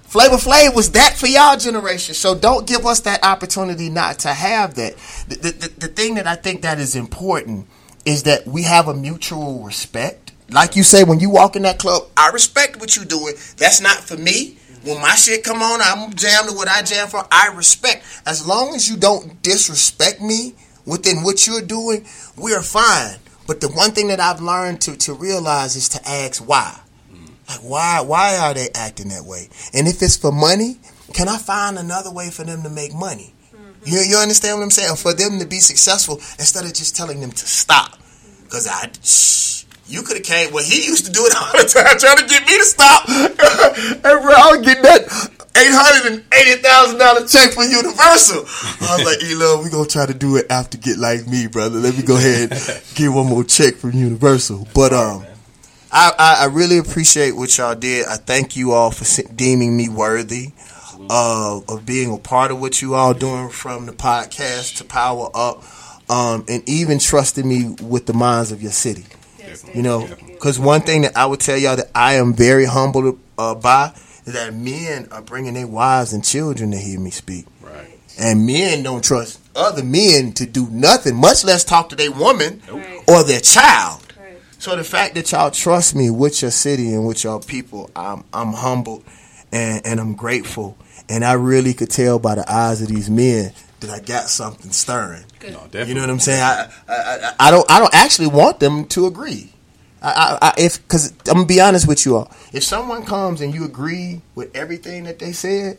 Flavor 0.02 0.36
Flav 0.36 0.74
was 0.74 0.92
that 0.92 1.16
for 1.16 1.26
y'all 1.26 1.58
generation. 1.58 2.14
So 2.14 2.34
don't 2.34 2.66
give 2.66 2.86
us 2.86 3.00
that 3.00 3.22
opportunity 3.22 3.90
not 3.90 4.20
to 4.20 4.28
have 4.28 4.74
that. 4.76 4.96
The, 5.28 5.36
the, 5.36 5.50
the, 5.50 5.80
the 5.80 5.88
thing 5.88 6.14
that 6.14 6.26
I 6.26 6.34
think 6.34 6.62
that 6.62 6.78
is 6.78 6.96
important 6.96 7.66
is 8.06 8.22
that 8.22 8.46
we 8.46 8.62
have 8.62 8.88
a 8.88 8.94
mutual 8.94 9.62
respect. 9.62 10.32
Like 10.50 10.76
you 10.76 10.82
say, 10.82 11.04
when 11.04 11.20
you 11.20 11.28
walk 11.28 11.56
in 11.56 11.62
that 11.62 11.78
club, 11.78 12.04
I 12.16 12.30
respect 12.30 12.80
what 12.80 12.96
you're 12.96 13.04
doing. 13.04 13.34
That's 13.58 13.82
not 13.82 13.98
for 13.98 14.16
me. 14.16 14.56
When 14.84 15.00
my 15.00 15.14
shit 15.14 15.44
come 15.44 15.62
on, 15.62 15.80
I'm 15.82 16.12
jammed 16.14 16.48
to 16.48 16.54
what 16.54 16.68
I 16.68 16.82
jam 16.82 17.08
for. 17.08 17.26
I 17.30 17.52
respect. 17.54 18.04
As 18.26 18.46
long 18.46 18.74
as 18.74 18.88
you 18.88 18.96
don't 18.96 19.40
disrespect 19.42 20.20
me 20.20 20.54
within 20.86 21.22
what 21.22 21.46
you're 21.46 21.62
doing, 21.62 22.06
we're 22.36 22.62
fine. 22.62 23.16
But 23.46 23.60
the 23.60 23.68
one 23.68 23.92
thing 23.92 24.08
that 24.08 24.20
I've 24.20 24.40
learned 24.40 24.80
to, 24.82 24.96
to 24.96 25.14
realize 25.14 25.74
is 25.74 25.88
to 25.90 26.08
ask 26.08 26.46
why. 26.46 26.80
Like 27.48 27.60
why 27.60 28.00
why 28.02 28.36
are 28.36 28.52
they 28.52 28.68
acting 28.74 29.08
that 29.08 29.24
way? 29.24 29.48
And 29.72 29.88
if 29.88 30.02
it's 30.02 30.16
for 30.16 30.30
money, 30.30 30.76
can 31.14 31.28
I 31.28 31.38
find 31.38 31.78
another 31.78 32.12
way 32.12 32.30
for 32.30 32.44
them 32.44 32.62
to 32.62 32.68
make 32.68 32.94
money? 32.94 33.32
Mm-hmm. 33.54 33.82
You 33.86 34.00
you 34.00 34.16
understand 34.18 34.58
what 34.58 34.64
I'm 34.64 34.70
saying? 34.70 34.96
For 34.96 35.14
them 35.14 35.38
to 35.38 35.46
be 35.46 35.60
successful 35.60 36.16
instead 36.38 36.64
of 36.64 36.74
just 36.74 36.94
telling 36.94 37.20
them 37.20 37.30
to 37.30 37.46
stop. 37.46 37.98
Cause 38.50 38.66
I 38.68 38.90
shh, 39.02 39.64
you 39.88 40.02
could 40.02 40.16
have 40.16 40.26
came 40.26 40.52
well 40.52 40.64
he 40.64 40.84
used 40.84 41.06
to 41.06 41.12
do 41.12 41.24
it 41.26 41.34
all 41.34 41.52
the 41.52 41.68
time 41.74 41.98
trying 41.98 42.18
to 42.18 42.26
get 42.26 42.46
me 42.46 42.58
to 42.58 42.64
stop. 42.64 43.08
and 43.08 44.22
bro, 44.22 44.32
I 44.32 44.56
was 44.56 44.64
getting 44.64 44.82
that 44.82 45.02
eight 45.56 45.72
hundred 45.72 46.12
and 46.12 46.24
eighty 46.34 46.60
thousand 46.62 46.98
dollar 46.98 47.26
check 47.26 47.52
from 47.52 47.64
Universal. 47.70 48.44
I 48.80 48.96
was 48.96 49.04
like, 49.04 49.18
Elo, 49.24 49.62
we 49.62 49.70
gonna 49.70 49.88
try 49.88 50.06
to 50.06 50.14
do 50.14 50.36
it 50.36 50.46
after 50.50 50.78
get 50.78 50.98
like 50.98 51.26
me, 51.26 51.46
brother. 51.46 51.78
Let 51.78 51.96
me 51.96 52.02
go 52.02 52.16
ahead 52.16 52.52
and 52.52 52.82
get 52.94 53.08
one 53.08 53.26
more 53.26 53.44
check 53.44 53.74
from 53.76 53.92
Universal. 53.92 54.68
But 54.74 54.92
um 54.92 55.24
I, 55.90 56.12
I, 56.18 56.42
I 56.42 56.44
really 56.46 56.76
appreciate 56.76 57.32
what 57.32 57.56
y'all 57.56 57.74
did. 57.74 58.06
I 58.06 58.16
thank 58.16 58.56
you 58.56 58.72
all 58.72 58.90
for 58.90 59.22
deeming 59.32 59.74
me 59.76 59.88
worthy 59.88 60.52
of 61.08 61.68
of 61.68 61.86
being 61.86 62.12
a 62.12 62.18
part 62.18 62.50
of 62.50 62.60
what 62.60 62.82
you 62.82 62.94
all 62.94 63.14
doing 63.14 63.48
from 63.48 63.86
the 63.86 63.92
podcast 63.92 64.76
to 64.78 64.84
Power 64.84 65.30
Up, 65.34 65.62
um, 66.10 66.44
and 66.48 66.68
even 66.68 66.98
trusting 66.98 67.48
me 67.48 67.74
with 67.80 68.06
the 68.06 68.12
minds 68.12 68.52
of 68.52 68.62
your 68.62 68.72
city. 68.72 69.04
You 69.74 69.82
know, 69.82 70.08
because 70.26 70.58
one 70.58 70.80
thing 70.82 71.02
that 71.02 71.16
I 71.16 71.26
would 71.26 71.40
tell 71.40 71.56
y'all 71.56 71.76
that 71.76 71.90
I 71.94 72.14
am 72.14 72.32
very 72.34 72.64
humbled 72.64 73.18
uh, 73.36 73.54
by 73.54 73.92
is 74.26 74.32
that 74.34 74.54
men 74.54 75.08
are 75.10 75.22
bringing 75.22 75.54
their 75.54 75.66
wives 75.66 76.12
and 76.12 76.24
children 76.24 76.70
to 76.72 76.76
hear 76.78 76.98
me 77.00 77.10
speak. 77.10 77.46
Right. 77.62 77.98
And 78.20 78.46
men 78.46 78.82
don't 78.82 79.02
trust 79.04 79.40
other 79.56 79.82
men 79.84 80.32
to 80.34 80.46
do 80.46 80.68
nothing, 80.70 81.16
much 81.16 81.44
less 81.44 81.64
talk 81.64 81.88
to 81.90 81.96
their 81.96 82.12
woman 82.12 82.62
Right. 82.70 83.00
or 83.08 83.24
their 83.24 83.40
child. 83.40 84.02
Right. 84.20 84.38
So 84.58 84.76
the 84.76 84.84
fact 84.84 85.14
that 85.14 85.30
y'all 85.32 85.50
trust 85.50 85.94
me 85.94 86.10
with 86.10 86.42
your 86.42 86.50
city 86.50 86.92
and 86.94 87.06
with 87.06 87.24
your 87.24 87.40
people, 87.40 87.90
I'm 87.96 88.24
I'm 88.32 88.52
humbled 88.52 89.04
and, 89.52 89.84
and 89.86 90.00
I'm 90.00 90.14
grateful. 90.14 90.76
And 91.08 91.24
I 91.24 91.32
really 91.32 91.72
could 91.74 91.90
tell 91.90 92.18
by 92.18 92.34
the 92.34 92.52
eyes 92.52 92.82
of 92.82 92.88
these 92.88 93.08
men 93.08 93.52
that 93.80 93.90
I 93.90 94.00
got 94.00 94.28
something 94.28 94.72
stirring. 94.72 95.24
Good. 95.38 95.52
No. 95.52 95.84
You 95.84 95.94
know 95.94 96.00
what 96.00 96.10
I'm 96.10 96.20
saying? 96.20 96.42
I, 96.42 96.68
I, 96.88 96.94
I, 96.94 97.34
I 97.38 97.50
don't 97.50 97.70
I 97.70 97.78
don't 97.78 97.94
actually 97.94 98.28
want 98.28 98.60
them 98.60 98.86
to 98.86 99.06
agree. 99.06 99.52
I, 100.02 100.08
I, 100.10 100.38
I 100.48 100.54
if 100.58 100.82
because 100.82 101.12
I'm 101.28 101.34
gonna 101.34 101.46
be 101.46 101.60
honest 101.60 101.86
with 101.88 102.04
you 102.04 102.16
all. 102.16 102.32
If 102.52 102.64
someone 102.64 103.04
comes 103.04 103.40
and 103.40 103.54
you 103.54 103.64
agree 103.64 104.22
with 104.34 104.54
everything 104.54 105.04
that 105.04 105.18
they 105.18 105.32
said, 105.32 105.78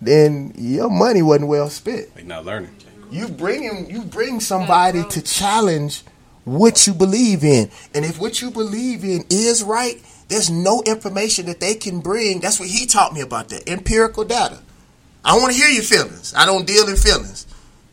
then 0.00 0.52
your 0.56 0.90
money 0.90 1.22
wasn't 1.22 1.48
well 1.48 1.68
spent. 1.68 2.14
They 2.14 2.22
not 2.22 2.44
learning. 2.44 2.74
You 3.10 3.28
bring 3.28 3.62
him, 3.64 3.86
you 3.88 4.02
bring 4.02 4.38
somebody 4.38 5.02
to 5.02 5.22
challenge 5.22 6.04
what 6.44 6.86
you 6.86 6.94
believe 6.94 7.42
in, 7.42 7.70
and 7.94 8.04
if 8.04 8.20
what 8.20 8.40
you 8.40 8.50
believe 8.50 9.04
in 9.04 9.24
is 9.28 9.62
right, 9.64 10.00
there's 10.28 10.48
no 10.48 10.82
information 10.86 11.46
that 11.46 11.60
they 11.60 11.74
can 11.74 12.00
bring. 12.00 12.40
That's 12.40 12.60
what 12.60 12.68
he 12.68 12.86
taught 12.86 13.12
me 13.12 13.20
about 13.20 13.48
that 13.48 13.68
empirical 13.68 14.24
data. 14.24 14.60
I 15.24 15.36
want 15.36 15.52
to 15.52 15.58
hear 15.58 15.68
your 15.68 15.82
feelings. 15.82 16.32
I 16.36 16.46
don't 16.46 16.66
deal 16.66 16.88
in 16.88 16.96
feelings. 16.96 17.46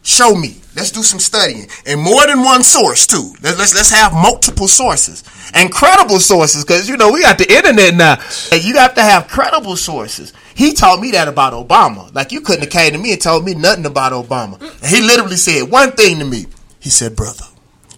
Show 0.04 0.36
me. 0.36 0.62
Let's 0.76 0.92
do 0.92 1.02
some 1.02 1.20
studying, 1.20 1.68
and 1.88 2.00
more 2.00 2.28
than 2.28 2.44
one 2.44 2.64
source 2.64 3.08
too. 3.08 3.34
Let's 3.42 3.58
let's, 3.58 3.90
have 3.90 4.14
multiple 4.14 4.68
sources 4.68 5.24
and 5.56 5.72
credible 5.72 6.20
sources, 6.20 6.64
because 6.64 6.88
you 6.88 6.98
know 6.98 7.12
we 7.12 7.24
got 7.24 7.40
the 7.40 7.52
internet 7.52 7.96
now, 7.96 8.16
and 8.52 8.64
you 8.64 8.76
have 8.76 8.94
to 8.94 9.02
have 9.02 9.28
credible 9.28 9.76
sources. 9.76 10.34
He 10.54 10.74
taught 10.74 11.00
me 11.00 11.12
that 11.12 11.28
about 11.28 11.54
Obama. 11.54 12.14
Like 12.14 12.32
you 12.32 12.42
couldn't 12.42 12.62
have 12.62 12.70
came 12.70 12.94
to 12.94 13.00
me 13.00 13.14
and 13.14 13.22
told 13.22 13.44
me 13.44 13.56
nothing 13.56 13.88
about 13.88 14.12
Obama. 14.12 14.62
And 14.62 14.86
he 14.86 15.02
literally 15.02 15.36
said 15.36 15.64
one 15.64 15.94
thing 15.94 16.20
to 16.20 16.26
me. 16.26 16.46
He 16.80 16.92
said, 16.92 17.16
"Brother." 17.16 17.46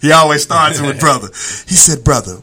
He 0.01 0.13
always 0.13 0.43
starts 0.43 0.79
with 0.79 1.01
brother. 1.01 1.27
He 1.67 1.75
said, 1.75 2.05
"Brother, 2.05 2.41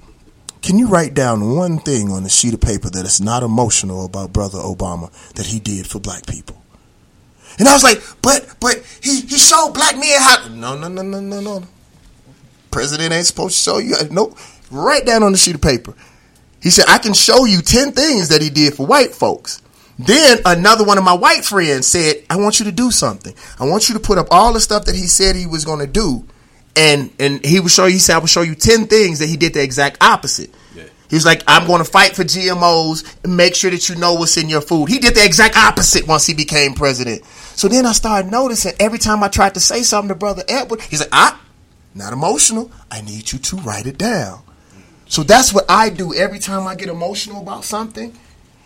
can 0.61 0.79
you 0.79 0.87
write 0.87 1.15
down 1.15 1.57
one 1.57 1.79
thing 1.79 2.13
on 2.13 2.27
a 2.27 2.29
sheet 2.29 2.53
of 2.53 2.61
paper 2.61 2.91
that 2.91 3.07
is 3.07 3.23
not 3.23 3.43
emotional 3.43 4.05
about 4.05 4.35
brother 4.35 4.59
Obama 4.59 5.11
that 5.33 5.47
he 5.47 5.59
did 5.59 5.87
for 5.87 5.99
black 5.99 6.27
people?" 6.27 6.63
And 7.59 7.69
I 7.69 7.73
was 7.73 7.83
like, 7.83 8.03
"But, 8.23 8.57
but 8.61 8.77
he 9.03 9.21
he 9.23 9.39
showed 9.39 9.73
black 9.75 9.97
men 9.97 10.21
how." 10.21 10.49
No, 10.49 10.77
no, 10.77 10.89
no, 10.89 11.03
no, 11.03 11.21
no, 11.21 11.41
no. 11.41 11.63
President 12.71 13.13
ain't 13.13 13.27
supposed 13.27 13.57
to 13.57 13.63
show 13.63 13.79
you. 13.79 13.95
Uh, 13.95 14.05
nope. 14.11 14.37
Write 14.71 15.07
down 15.07 15.23
on 15.23 15.33
the 15.33 15.39
sheet 15.39 15.55
of 15.55 15.63
paper. 15.63 15.95
He 16.63 16.71
said, 16.71 16.87
"I 16.89 16.99
can 16.99 17.15
show 17.15 17.45
you 17.45 17.63
ten 17.63 17.93
things 17.93 18.29
that 18.29 18.43
he 18.43 18.51
did 18.51 18.75
for 18.75 18.87
white 18.87 19.15
folks." 19.15 19.63
Then 19.99 20.41
another 20.45 20.85
one 20.85 20.99
of 20.99 21.05
my 21.05 21.15
white 21.15 21.45
friends 21.45 21.87
said, 21.87 22.17
"I 22.29 22.37
want 22.37 22.59
you 22.59 22.67
to 22.67 22.73
do 22.73 22.91
something. 22.91 23.35
I 23.59 23.65
want 23.65 23.89
you 23.89 23.95
to 23.95 24.01
put 24.01 24.19
up 24.19 24.29
all 24.31 24.53
the 24.53 24.61
stuff 24.61 24.85
that 24.85 24.95
he 24.95 25.07
said 25.07 25.37
he 25.37 25.47
was 25.47 25.65
going 25.65 25.81
to 25.81 25.87
do." 25.87 26.25
and 26.77 27.11
and 27.19 27.45
he 27.45 27.59
would 27.59 27.73
show 27.73 27.87
you. 27.87 27.95
He 27.95 27.99
said, 27.99 28.17
"I 28.17 28.19
will 28.19 28.27
show 28.27 28.43
you 28.43 28.55
ten 28.55 28.87
things 28.87 29.19
that 29.19 29.29
he 29.29 29.37
did 29.37 29.55
the 29.55 29.63
exact 29.63 30.03
opposite." 30.03 30.51
He 31.09 31.17
was 31.17 31.25
like, 31.25 31.43
"I'm 31.47 31.67
going 31.67 31.79
to 31.79 31.91
fight 31.91 32.17
for 32.17 32.25
GMOs 32.25 33.05
and 33.25 33.37
make 33.37 33.55
sure 33.55 33.71
that 33.71 33.89
you 33.89 33.97
know 33.97 34.15
what's 34.15 34.37
in 34.37 34.49
your 34.49 34.61
food." 34.61 34.89
He 34.89 34.99
did 34.99 35.15
the 35.15 35.25
exact 35.25 35.57
opposite 35.57 36.07
once 36.07 36.27
he 36.27 36.35
became 36.35 36.75
president. 36.75 37.23
So 37.55 37.69
then 37.69 37.87
I 37.87 37.93
started 37.93 38.31
noticing 38.31 38.75
every 38.81 38.99
time 38.99 39.23
I 39.23 39.29
tried 39.29 39.55
to 39.55 39.61
say 39.61 39.83
something 39.83 40.09
to 40.09 40.15
Brother 40.15 40.43
Edward, 40.49 40.81
he's 40.83 41.01
like, 41.01 41.09
"Ah, 41.13 41.41
not 41.95 42.13
emotional. 42.13 42.71
I 42.91 43.01
need 43.01 43.33
you 43.33 43.39
to 43.39 43.57
write 43.59 43.87
it 43.87 43.99
down." 43.99 44.41
So 45.09 45.23
that's 45.23 45.53
what 45.53 45.65
I 45.69 45.89
do 45.89 46.13
every 46.15 46.41
time 46.41 46.67
I 46.67 46.75
get 46.75 46.89
emotional 46.89 47.41
about 47.41 47.65
something. 47.65 48.13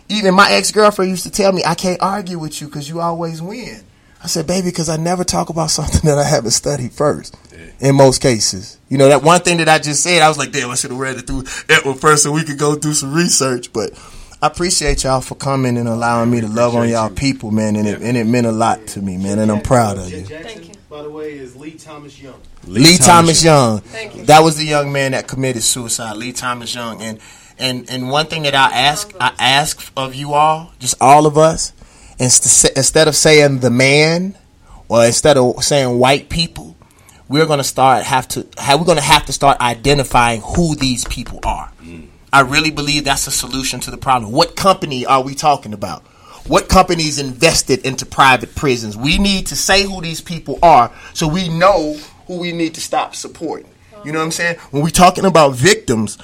Even 0.09 0.33
my 0.33 0.51
ex 0.51 0.71
girlfriend 0.71 1.11
used 1.11 1.23
to 1.23 1.29
tell 1.29 1.51
me, 1.51 1.63
"I 1.65 1.75
can't 1.75 2.01
argue 2.01 2.39
with 2.39 2.59
you 2.61 2.67
because 2.67 2.89
you 2.89 2.99
always 2.99 3.41
win." 3.41 3.83
I 4.23 4.27
said, 4.27 4.45
baby, 4.45 4.69
because 4.69 4.89
I 4.89 4.97
never 4.97 5.23
talk 5.23 5.49
about 5.49 5.71
something 5.71 6.01
that 6.03 6.17
I 6.17 6.23
haven't 6.23 6.51
studied 6.51 6.93
first. 6.93 7.35
In 7.79 7.95
most 7.95 8.21
cases, 8.21 8.77
you 8.89 8.97
know 8.99 9.07
that 9.07 9.23
one 9.23 9.41
thing 9.41 9.57
that 9.57 9.67
I 9.67 9.79
just 9.79 10.03
said, 10.03 10.21
I 10.21 10.27
was 10.27 10.37
like, 10.37 10.51
damn, 10.51 10.69
I 10.69 10.75
should 10.75 10.91
have 10.91 10.99
read 10.99 11.17
it 11.17 11.25
through 11.25 11.45
Edward 11.67 11.95
first 11.99 12.21
so 12.21 12.31
we 12.31 12.43
could 12.43 12.59
go 12.59 12.75
do 12.75 12.93
some 12.93 13.11
research. 13.11 13.73
But 13.73 13.91
I 14.39 14.47
appreciate 14.47 15.03
y'all 15.03 15.21
for 15.21 15.33
coming 15.33 15.77
and 15.77 15.87
allowing 15.87 16.29
me 16.29 16.41
to 16.41 16.47
love 16.47 16.75
on 16.75 16.89
y'all 16.89 17.09
people, 17.09 17.49
man, 17.49 17.75
and 17.75 17.87
it, 17.87 18.01
and 18.01 18.15
it 18.17 18.25
meant 18.25 18.45
a 18.45 18.51
lot 18.51 18.85
to 18.87 19.01
me, 19.01 19.17
man, 19.17 19.39
and 19.39 19.51
I'm 19.51 19.61
proud 19.61 19.97
of 19.97 20.11
you. 20.11 20.21
Jackson, 20.21 20.73
by 20.89 21.01
the 21.01 21.09
way, 21.09 21.31
is 21.31 21.55
Lee 21.55 21.71
Thomas 21.71 22.21
Young. 22.21 22.39
Lee, 22.67 22.97
Thomas, 22.97 23.43
Young. 23.43 23.79
Thank 23.79 24.15
you. 24.15 24.25
That 24.25 24.41
was 24.41 24.57
the 24.57 24.65
young 24.65 24.91
man 24.91 25.13
that 25.13 25.27
committed 25.27 25.63
suicide. 25.63 26.17
Lee 26.17 26.33
Thomas 26.33 26.75
Young. 26.75 27.01
And 27.01 27.19
and 27.57 27.89
and 27.89 28.09
one 28.09 28.27
thing 28.27 28.43
that 28.43 28.55
I 28.55 28.71
ask 28.71 29.13
I 29.19 29.33
ask 29.39 29.91
of 29.95 30.13
you 30.15 30.33
all, 30.33 30.73
just 30.79 30.95
all 30.99 31.25
of 31.25 31.37
us, 31.37 31.73
inst- 32.21 32.77
instead 32.77 33.07
of 33.07 33.15
saying 33.15 33.59
the 33.59 33.69
man 33.69 34.37
or 34.87 35.05
instead 35.05 35.37
of 35.37 35.63
saying 35.63 35.97
white 35.99 36.29
people, 36.29 36.75
we're 37.27 37.45
gonna 37.45 37.63
start 37.63 38.03
have 38.03 38.27
to 38.29 38.47
have 38.57 38.79
we're 38.79 38.85
gonna 38.85 39.01
have 39.01 39.25
to 39.25 39.33
start 39.33 39.59
identifying 39.59 40.41
who 40.41 40.75
these 40.75 41.03
people 41.05 41.39
are. 41.43 41.71
Mm. 41.81 42.07
I 42.31 42.41
really 42.41 42.71
believe 42.71 43.03
that's 43.03 43.27
a 43.27 43.31
solution 43.31 43.79
to 43.81 43.91
the 43.91 43.97
problem. 43.97 44.31
What 44.31 44.55
company 44.55 45.05
are 45.05 45.21
we 45.21 45.35
talking 45.35 45.73
about? 45.73 46.03
What 46.47 46.69
companies 46.69 47.19
invested 47.19 47.85
into 47.85 48.05
private 48.05 48.55
prisons? 48.55 48.97
We 48.97 49.17
need 49.17 49.47
to 49.47 49.55
say 49.55 49.83
who 49.83 50.01
these 50.01 50.21
people 50.21 50.59
are 50.63 50.91
so 51.13 51.27
we 51.27 51.49
know 51.49 51.97
who 52.27 52.39
we 52.39 52.51
need 52.51 52.73
to 52.75 52.81
stop 52.81 53.15
supporting. 53.15 53.69
You 54.03 54.11
know 54.11 54.19
what 54.19 54.25
I'm 54.25 54.31
saying? 54.31 54.57
When 54.71 54.81
we're 54.81 54.89
talking 54.89 55.25
about 55.25 55.53
victims 55.53 56.17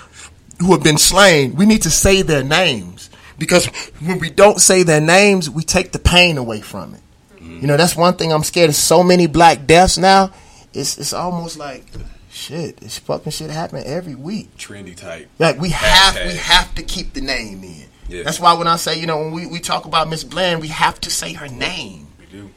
who 0.60 0.72
have 0.72 0.84
been 0.84 0.98
slain, 0.98 1.56
we 1.56 1.66
need 1.66 1.84
to 1.84 1.92
say 1.92 2.24
their 2.24 2.44
names. 2.44 3.12
Because 3.38 3.68
when 4.00 4.20
we 4.20 4.30
don't 4.30 4.60
say 4.60 4.84
their 4.84 5.02
names, 5.02 5.50
we 5.50 5.64
take 5.64 5.92
the 5.92 6.00
pain 6.00 6.38
away 6.38 6.62
from 6.62 6.96
it. 6.96 7.02
Mm-hmm. 7.36 7.62
You 7.62 7.68
know, 7.68 7.78
that's 7.78 7.96
one 7.96 8.16
thing 8.16 8.34
I'm 8.34 8.44
scared 8.44 8.70
of. 8.70 8.76
So 8.76 9.04
many 9.04 9.28
black 9.28 9.68
deaths 9.68 9.98
now. 9.98 10.32
It's 10.74 10.98
it's 10.98 11.14
almost 11.14 11.58
like 11.58 11.86
shit. 12.30 12.78
This 12.78 13.00
fucking 13.00 13.32
shit 13.32 13.50
happen 13.50 13.84
every 13.86 14.16
week. 14.16 14.56
Trendy 14.58 14.96
type. 14.96 15.30
Like 15.40 15.60
we 15.60 15.70
have 15.70 16.16
we 16.16 16.36
have 16.36 16.74
to 16.76 16.84
keep 16.84 17.14
the 17.14 17.22
name 17.22 17.64
in. 17.64 17.86
Yeah. 18.10 18.24
That's 18.24 18.40
why 18.40 18.54
when 18.54 18.68
I 18.68 18.78
say, 18.78 19.00
you 19.00 19.06
know, 19.06 19.18
when 19.20 19.32
we, 19.32 19.46
we 19.48 19.60
talk 19.60 19.86
about 19.86 20.10
Miss 20.10 20.24
Bland, 20.24 20.62
we 20.62 20.70
have 20.70 21.00
to 21.02 21.10
say 21.12 21.34
her 21.34 21.48
name. 21.48 22.08
We 22.20 22.26
do. 22.26 22.50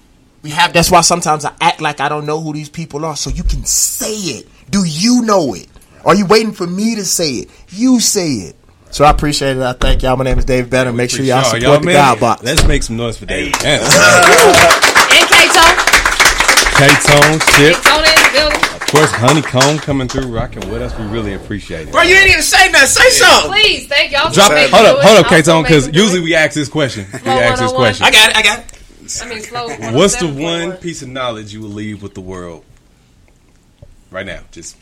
We 0.43 0.51
have 0.51 0.73
that's 0.73 0.91
why 0.91 1.01
sometimes 1.03 1.45
I 1.45 1.53
act 1.61 1.81
like 1.81 2.01
I 2.01 2.09
don't 2.09 2.27
know 2.27 2.41
who 2.41 2.53
these 2.53 2.69
people 2.69 3.05
are, 3.05 3.17
so 3.17 3.31
you 3.31 3.43
can 3.43 3.65
say 3.65 4.15
it. 4.15 4.49
Do 4.71 4.85
you 4.85 5.23
know 5.23 5.55
it? 5.55 5.69
Are 6.05 6.15
you 6.15 6.27
waiting 6.27 6.53
for 6.53 6.67
me 6.67 6.95
to 6.95 7.05
say 7.05 7.31
it? 7.33 7.51
You 7.69 8.01
say 8.01 8.29
it. 8.29 8.57
So 8.91 9.05
I 9.05 9.11
appreciate 9.11 9.57
it. 9.57 9.63
I 9.63 9.73
thank 9.73 10.03
y'all. 10.03 10.17
My 10.17 10.25
name 10.25 10.39
is 10.39 10.45
Dave 10.45 10.69
Banner. 10.69 10.93
Make 10.93 11.11
sure 11.11 11.25
y'all 11.25 11.39
Appreciate 11.39 11.63
support 11.63 11.81
the 11.81 11.87
man. 11.87 11.95
God 11.95 12.21
box. 12.21 12.43
Let's 12.43 12.67
make 12.67 12.83
some 12.83 12.97
noise 12.97 13.17
for 13.17 13.27
David. 13.27 13.53
Banner. 13.63 13.85
And 15.11 15.27
Kato. 15.29 15.91
K-Tone, 16.79 17.39
Chip, 17.59 17.77
Kato 17.83 17.99
in 17.99 18.05
the 18.05 18.31
building. 18.33 18.61
of 18.75 18.87
course, 18.87 19.11
Honeycomb 19.11 19.79
coming 19.79 20.07
through, 20.07 20.29
rocking 20.29 20.71
with 20.71 20.83
us. 20.83 20.97
We 20.97 21.05
really 21.07 21.35
appreciate 21.35 21.89
it. 21.89 21.93
Bro, 21.93 22.03
you 22.03 22.15
ain't 22.15 22.31
even 22.31 22.43
say 22.43 22.71
nothing. 22.71 22.87
Say 22.87 23.11
something. 23.11 23.51
Please, 23.53 23.89
thank 23.89 24.13
y'all. 24.13 24.29
for 24.29 24.35
Drop, 24.35 24.53
making 24.53 24.73
hold 24.73 24.87
up, 24.87 25.03
hold 25.03 25.19
up, 25.19 25.27
K-Tone, 25.27 25.63
because 25.65 25.87
making 25.87 25.93
me 25.93 25.99
do 25.99 26.03
usually 26.05 26.21
we 26.21 26.35
ask 26.37 26.55
this 26.55 26.69
question. 26.69 27.07
We 27.13 27.31
ask 27.31 27.61
this 27.61 27.73
question. 27.73 28.07
I 28.07 28.11
got 28.13 28.31
it. 28.31 28.37
I 28.37 28.43
got 28.43 28.59
it. 28.61 29.23
I 29.23 29.29
mean, 29.29 29.43
flow. 29.43 29.69
What's 29.99 30.17
the 30.17 30.29
one 30.29 30.77
piece 30.77 31.03
of 31.03 31.09
knowledge 31.09 31.53
you 31.53 31.61
will 31.61 31.71
leave 31.71 32.03
with 32.03 32.15
the 32.15 32.21
world 32.21 32.65
right 34.13 34.25
now? 34.27 34.41
Just 34.53 34.77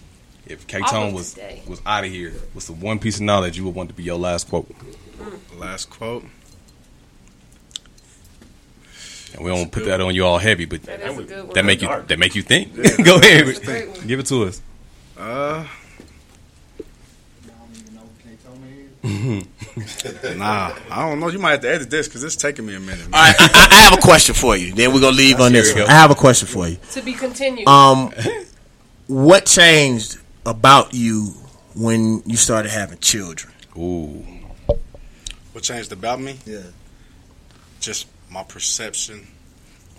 if 0.48 0.66
K 0.66 0.80
Tone 0.80 1.12
was 1.12 1.34
today. 1.34 1.62
was 1.66 1.80
out 1.86 2.04
of 2.04 2.10
here, 2.10 2.32
what's 2.52 2.66
the 2.66 2.72
one 2.72 2.98
piece 2.98 3.16
of 3.16 3.22
knowledge 3.22 3.56
you 3.56 3.64
would 3.64 3.74
want 3.74 3.88
to 3.90 3.94
be 3.94 4.02
your 4.02 4.18
last 4.18 4.48
quote? 4.48 4.70
Last 5.56 5.90
quote. 5.90 6.24
And 9.34 9.44
we 9.44 9.50
don't 9.50 9.70
put 9.70 9.84
that 9.84 10.00
on 10.00 10.14
you 10.14 10.24
all 10.24 10.38
heavy, 10.38 10.64
but 10.64 10.82
That 10.84 11.00
is 11.00 11.18
a 11.18 11.22
good 11.22 11.44
one. 11.44 11.54
that 11.54 11.64
make 11.64 11.82
you 11.82 11.88
that 11.88 12.18
make 12.18 12.34
you 12.34 12.42
think. 12.42 12.74
Go 13.04 13.16
ahead, 13.16 13.62
great 13.62 13.88
one. 13.90 14.06
give 14.06 14.18
it 14.20 14.26
to 14.26 14.44
us. 14.44 14.62
Uh. 15.16 15.66
nah, 19.04 20.74
I 20.90 21.08
don't 21.08 21.20
know. 21.20 21.28
You 21.28 21.38
might 21.38 21.52
have 21.52 21.60
to 21.60 21.70
edit 21.70 21.88
this 21.88 22.08
because 22.08 22.24
it's 22.24 22.36
taking 22.36 22.66
me 22.66 22.74
a 22.74 22.80
minute. 22.80 23.08
Man. 23.08 23.14
All 23.14 23.20
right, 23.20 23.34
I, 23.38 23.68
I 23.70 23.80
have 23.88 23.92
a 23.98 24.02
question 24.02 24.34
for 24.34 24.56
you. 24.56 24.74
Then 24.74 24.92
we're 24.92 25.00
gonna 25.00 25.16
leave 25.16 25.40
on 25.40 25.52
this 25.52 25.72
one. 25.72 25.84
go. 25.84 25.88
I 25.88 25.92
have 25.92 26.10
a 26.10 26.14
question 26.16 26.48
for 26.48 26.68
you. 26.68 26.78
To 26.92 27.02
be 27.02 27.12
continued. 27.14 27.66
Um, 27.68 28.12
what 29.06 29.46
changed 29.46 30.18
about 30.48 30.94
you 30.94 31.34
when 31.74 32.22
you 32.26 32.36
started 32.36 32.70
having 32.70 32.98
children? 32.98 33.52
Ooh, 33.76 34.24
What 35.52 35.62
changed 35.64 35.92
about 35.92 36.20
me? 36.20 36.38
Yeah. 36.46 36.62
Just 37.80 38.06
my 38.30 38.42
perception 38.42 39.26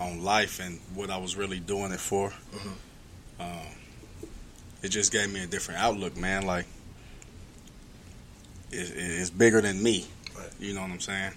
on 0.00 0.22
life 0.22 0.60
and 0.60 0.80
what 0.94 1.10
I 1.10 1.18
was 1.18 1.36
really 1.36 1.60
doing 1.60 1.92
it 1.92 2.00
for. 2.00 2.30
Mm-hmm. 2.30 3.42
Um, 3.42 3.66
it 4.82 4.88
just 4.88 5.12
gave 5.12 5.32
me 5.32 5.42
a 5.42 5.46
different 5.46 5.80
outlook, 5.80 6.16
man. 6.16 6.46
Like 6.46 6.66
it, 8.70 8.90
it- 8.90 9.20
it's 9.20 9.30
bigger 9.30 9.60
than 9.60 9.82
me. 9.82 10.06
You 10.58 10.74
know 10.74 10.82
what 10.82 10.90
I'm 10.90 11.00
saying? 11.00 11.32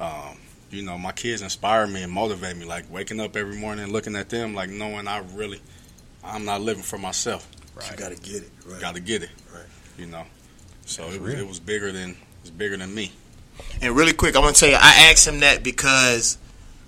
Um, 0.00 0.36
you 0.70 0.82
know, 0.82 0.98
my 0.98 1.12
kids 1.12 1.40
inspire 1.42 1.86
me 1.86 2.02
and 2.02 2.12
motivate 2.12 2.56
me. 2.56 2.64
Like 2.64 2.90
waking 2.90 3.20
up 3.20 3.36
every 3.36 3.56
morning 3.56 3.84
and 3.84 3.92
looking 3.92 4.14
at 4.16 4.28
them, 4.28 4.54
like 4.54 4.68
knowing 4.70 5.08
I 5.08 5.18
really, 5.34 5.60
I'm 6.24 6.44
not 6.44 6.60
living 6.60 6.82
for 6.82 6.98
myself. 6.98 7.48
You 7.90 7.96
gotta 7.96 8.16
get 8.16 8.42
it. 8.42 8.50
Right. 8.66 8.80
Got 8.80 8.94
to 8.94 9.00
get 9.00 9.22
it. 9.22 9.30
Right. 9.52 9.64
You 9.98 10.06
know. 10.06 10.24
So 10.86 11.08
it 11.08 11.20
was, 11.20 11.34
it 11.34 11.46
was 11.46 11.60
bigger 11.60 11.92
than 11.92 12.16
it's 12.40 12.50
bigger 12.50 12.76
than 12.76 12.94
me. 12.94 13.12
And 13.80 13.96
really 13.96 14.12
quick, 14.12 14.36
I'm 14.36 14.42
gonna 14.42 14.54
tell 14.54 14.68
you, 14.68 14.76
I 14.76 15.10
asked 15.10 15.26
him 15.26 15.40
that 15.40 15.62
because 15.62 16.38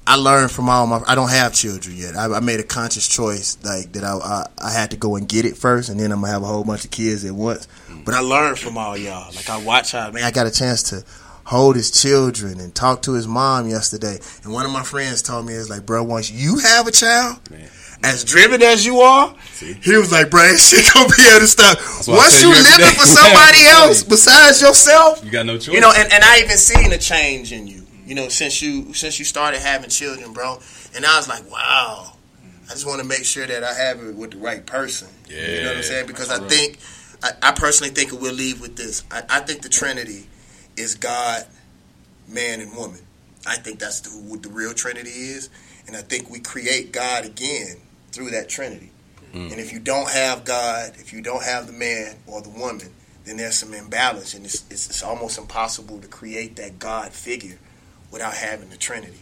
I 0.06 0.16
learned 0.16 0.50
from 0.50 0.68
all 0.68 0.86
my. 0.86 1.02
I 1.06 1.14
don't 1.14 1.30
have 1.30 1.52
children 1.52 1.96
yet. 1.96 2.16
I, 2.16 2.32
I 2.32 2.40
made 2.40 2.60
a 2.60 2.64
conscious 2.64 3.06
choice, 3.06 3.58
like 3.62 3.92
that. 3.92 4.04
I, 4.04 4.16
I 4.16 4.46
I 4.58 4.72
had 4.72 4.90
to 4.92 4.96
go 4.96 5.16
and 5.16 5.28
get 5.28 5.44
it 5.44 5.56
first, 5.56 5.90
and 5.90 6.00
then 6.00 6.12
I'm 6.12 6.20
gonna 6.20 6.32
have 6.32 6.42
a 6.42 6.46
whole 6.46 6.64
bunch 6.64 6.84
of 6.84 6.90
kids 6.90 7.24
at 7.24 7.32
once. 7.32 7.68
Mm. 7.88 8.04
But 8.04 8.14
I 8.14 8.20
learned 8.20 8.58
from 8.58 8.78
all 8.78 8.96
y'all. 8.96 9.32
Like 9.34 9.50
I 9.50 9.62
watch 9.62 9.92
how 9.92 10.10
man, 10.10 10.24
I 10.24 10.30
got 10.30 10.46
a 10.46 10.50
chance 10.50 10.82
to 10.84 11.04
hold 11.44 11.76
his 11.76 11.90
children 11.90 12.60
and 12.60 12.74
talk 12.74 13.02
to 13.02 13.12
his 13.12 13.26
mom 13.26 13.68
yesterday. 13.68 14.18
And 14.44 14.52
one 14.52 14.64
of 14.64 14.72
my 14.72 14.82
friends 14.82 15.20
told 15.20 15.44
me, 15.44 15.52
"Is 15.52 15.68
like, 15.68 15.84
bro, 15.84 16.02
once 16.02 16.30
you 16.30 16.58
have 16.58 16.86
a 16.86 16.92
child." 16.92 17.40
As 18.04 18.24
driven 18.24 18.62
as 18.62 18.86
you 18.86 19.00
are, 19.00 19.34
he 19.58 19.96
was 19.96 20.12
like, 20.12 20.30
"Bro, 20.30 20.42
that 20.42 20.58
shit 20.60 20.86
gonna 20.94 21.08
be 21.08 21.22
able 21.30 21.40
to 21.40 21.46
stop." 21.48 21.78
Once 22.06 22.40
you 22.40 22.48
living 22.48 22.94
for 22.94 23.06
somebody 23.06 23.64
else 23.66 24.04
besides 24.04 24.62
yourself, 24.62 25.24
you 25.24 25.30
got 25.32 25.46
no 25.46 25.58
choice. 25.58 25.74
you 25.74 25.80
know, 25.80 25.92
and, 25.96 26.12
and 26.12 26.22
I 26.22 26.38
even 26.38 26.56
seen 26.56 26.92
a 26.92 26.98
change 26.98 27.52
in 27.52 27.66
you. 27.66 27.84
You 28.06 28.14
know, 28.14 28.28
since 28.28 28.62
you 28.62 28.94
since 28.94 29.18
you 29.18 29.24
started 29.24 29.60
having 29.60 29.90
children, 29.90 30.32
bro. 30.32 30.60
And 30.94 31.04
I 31.04 31.16
was 31.16 31.28
like, 31.28 31.50
wow. 31.50 32.12
I 32.68 32.72
just 32.72 32.86
want 32.86 33.00
to 33.00 33.06
make 33.06 33.24
sure 33.24 33.46
that 33.46 33.64
I 33.64 33.72
have 33.72 34.02
it 34.02 34.14
with 34.14 34.32
the 34.32 34.36
right 34.38 34.64
person. 34.64 35.08
Yeah, 35.28 35.40
You 35.40 35.62
know 35.62 35.68
what 35.68 35.76
I'm 35.78 35.82
saying? 35.82 36.06
Because 36.06 36.30
I 36.30 36.46
think, 36.48 36.78
I, 37.22 37.30
I 37.42 37.52
personally 37.52 37.94
think 37.94 38.12
we'll 38.12 38.34
leave 38.34 38.60
with 38.60 38.76
this. 38.76 39.04
I, 39.10 39.22
I 39.30 39.40
think 39.40 39.62
the 39.62 39.70
Trinity 39.70 40.26
is 40.76 40.94
God, 40.94 41.46
man, 42.26 42.60
and 42.60 42.76
woman. 42.76 43.00
I 43.46 43.56
think 43.56 43.78
that's 43.78 44.00
the, 44.00 44.10
what 44.10 44.42
the 44.42 44.50
real 44.50 44.74
Trinity 44.74 45.08
is. 45.08 45.48
And 45.86 45.96
I 45.96 46.02
think 46.02 46.28
we 46.28 46.40
create 46.40 46.92
God 46.92 47.24
again 47.24 47.76
through 48.12 48.30
that 48.30 48.48
Trinity. 48.48 48.90
Mm. 49.32 49.52
And 49.52 49.60
if 49.60 49.72
you 49.72 49.78
don't 49.78 50.10
have 50.10 50.44
God, 50.44 50.92
if 50.96 51.12
you 51.12 51.20
don't 51.20 51.44
have 51.44 51.66
the 51.66 51.72
man 51.72 52.16
or 52.26 52.40
the 52.40 52.50
woman, 52.50 52.88
then 53.24 53.36
there's 53.36 53.56
some 53.56 53.74
imbalance, 53.74 54.32
and 54.32 54.46
it's, 54.46 54.64
it's, 54.70 54.88
it's 54.88 55.02
almost 55.02 55.38
impossible 55.38 56.00
to 56.00 56.08
create 56.08 56.56
that 56.56 56.78
God 56.78 57.12
figure 57.12 57.58
without 58.10 58.34
having 58.34 58.70
the 58.70 58.78
Trinity. 58.78 59.20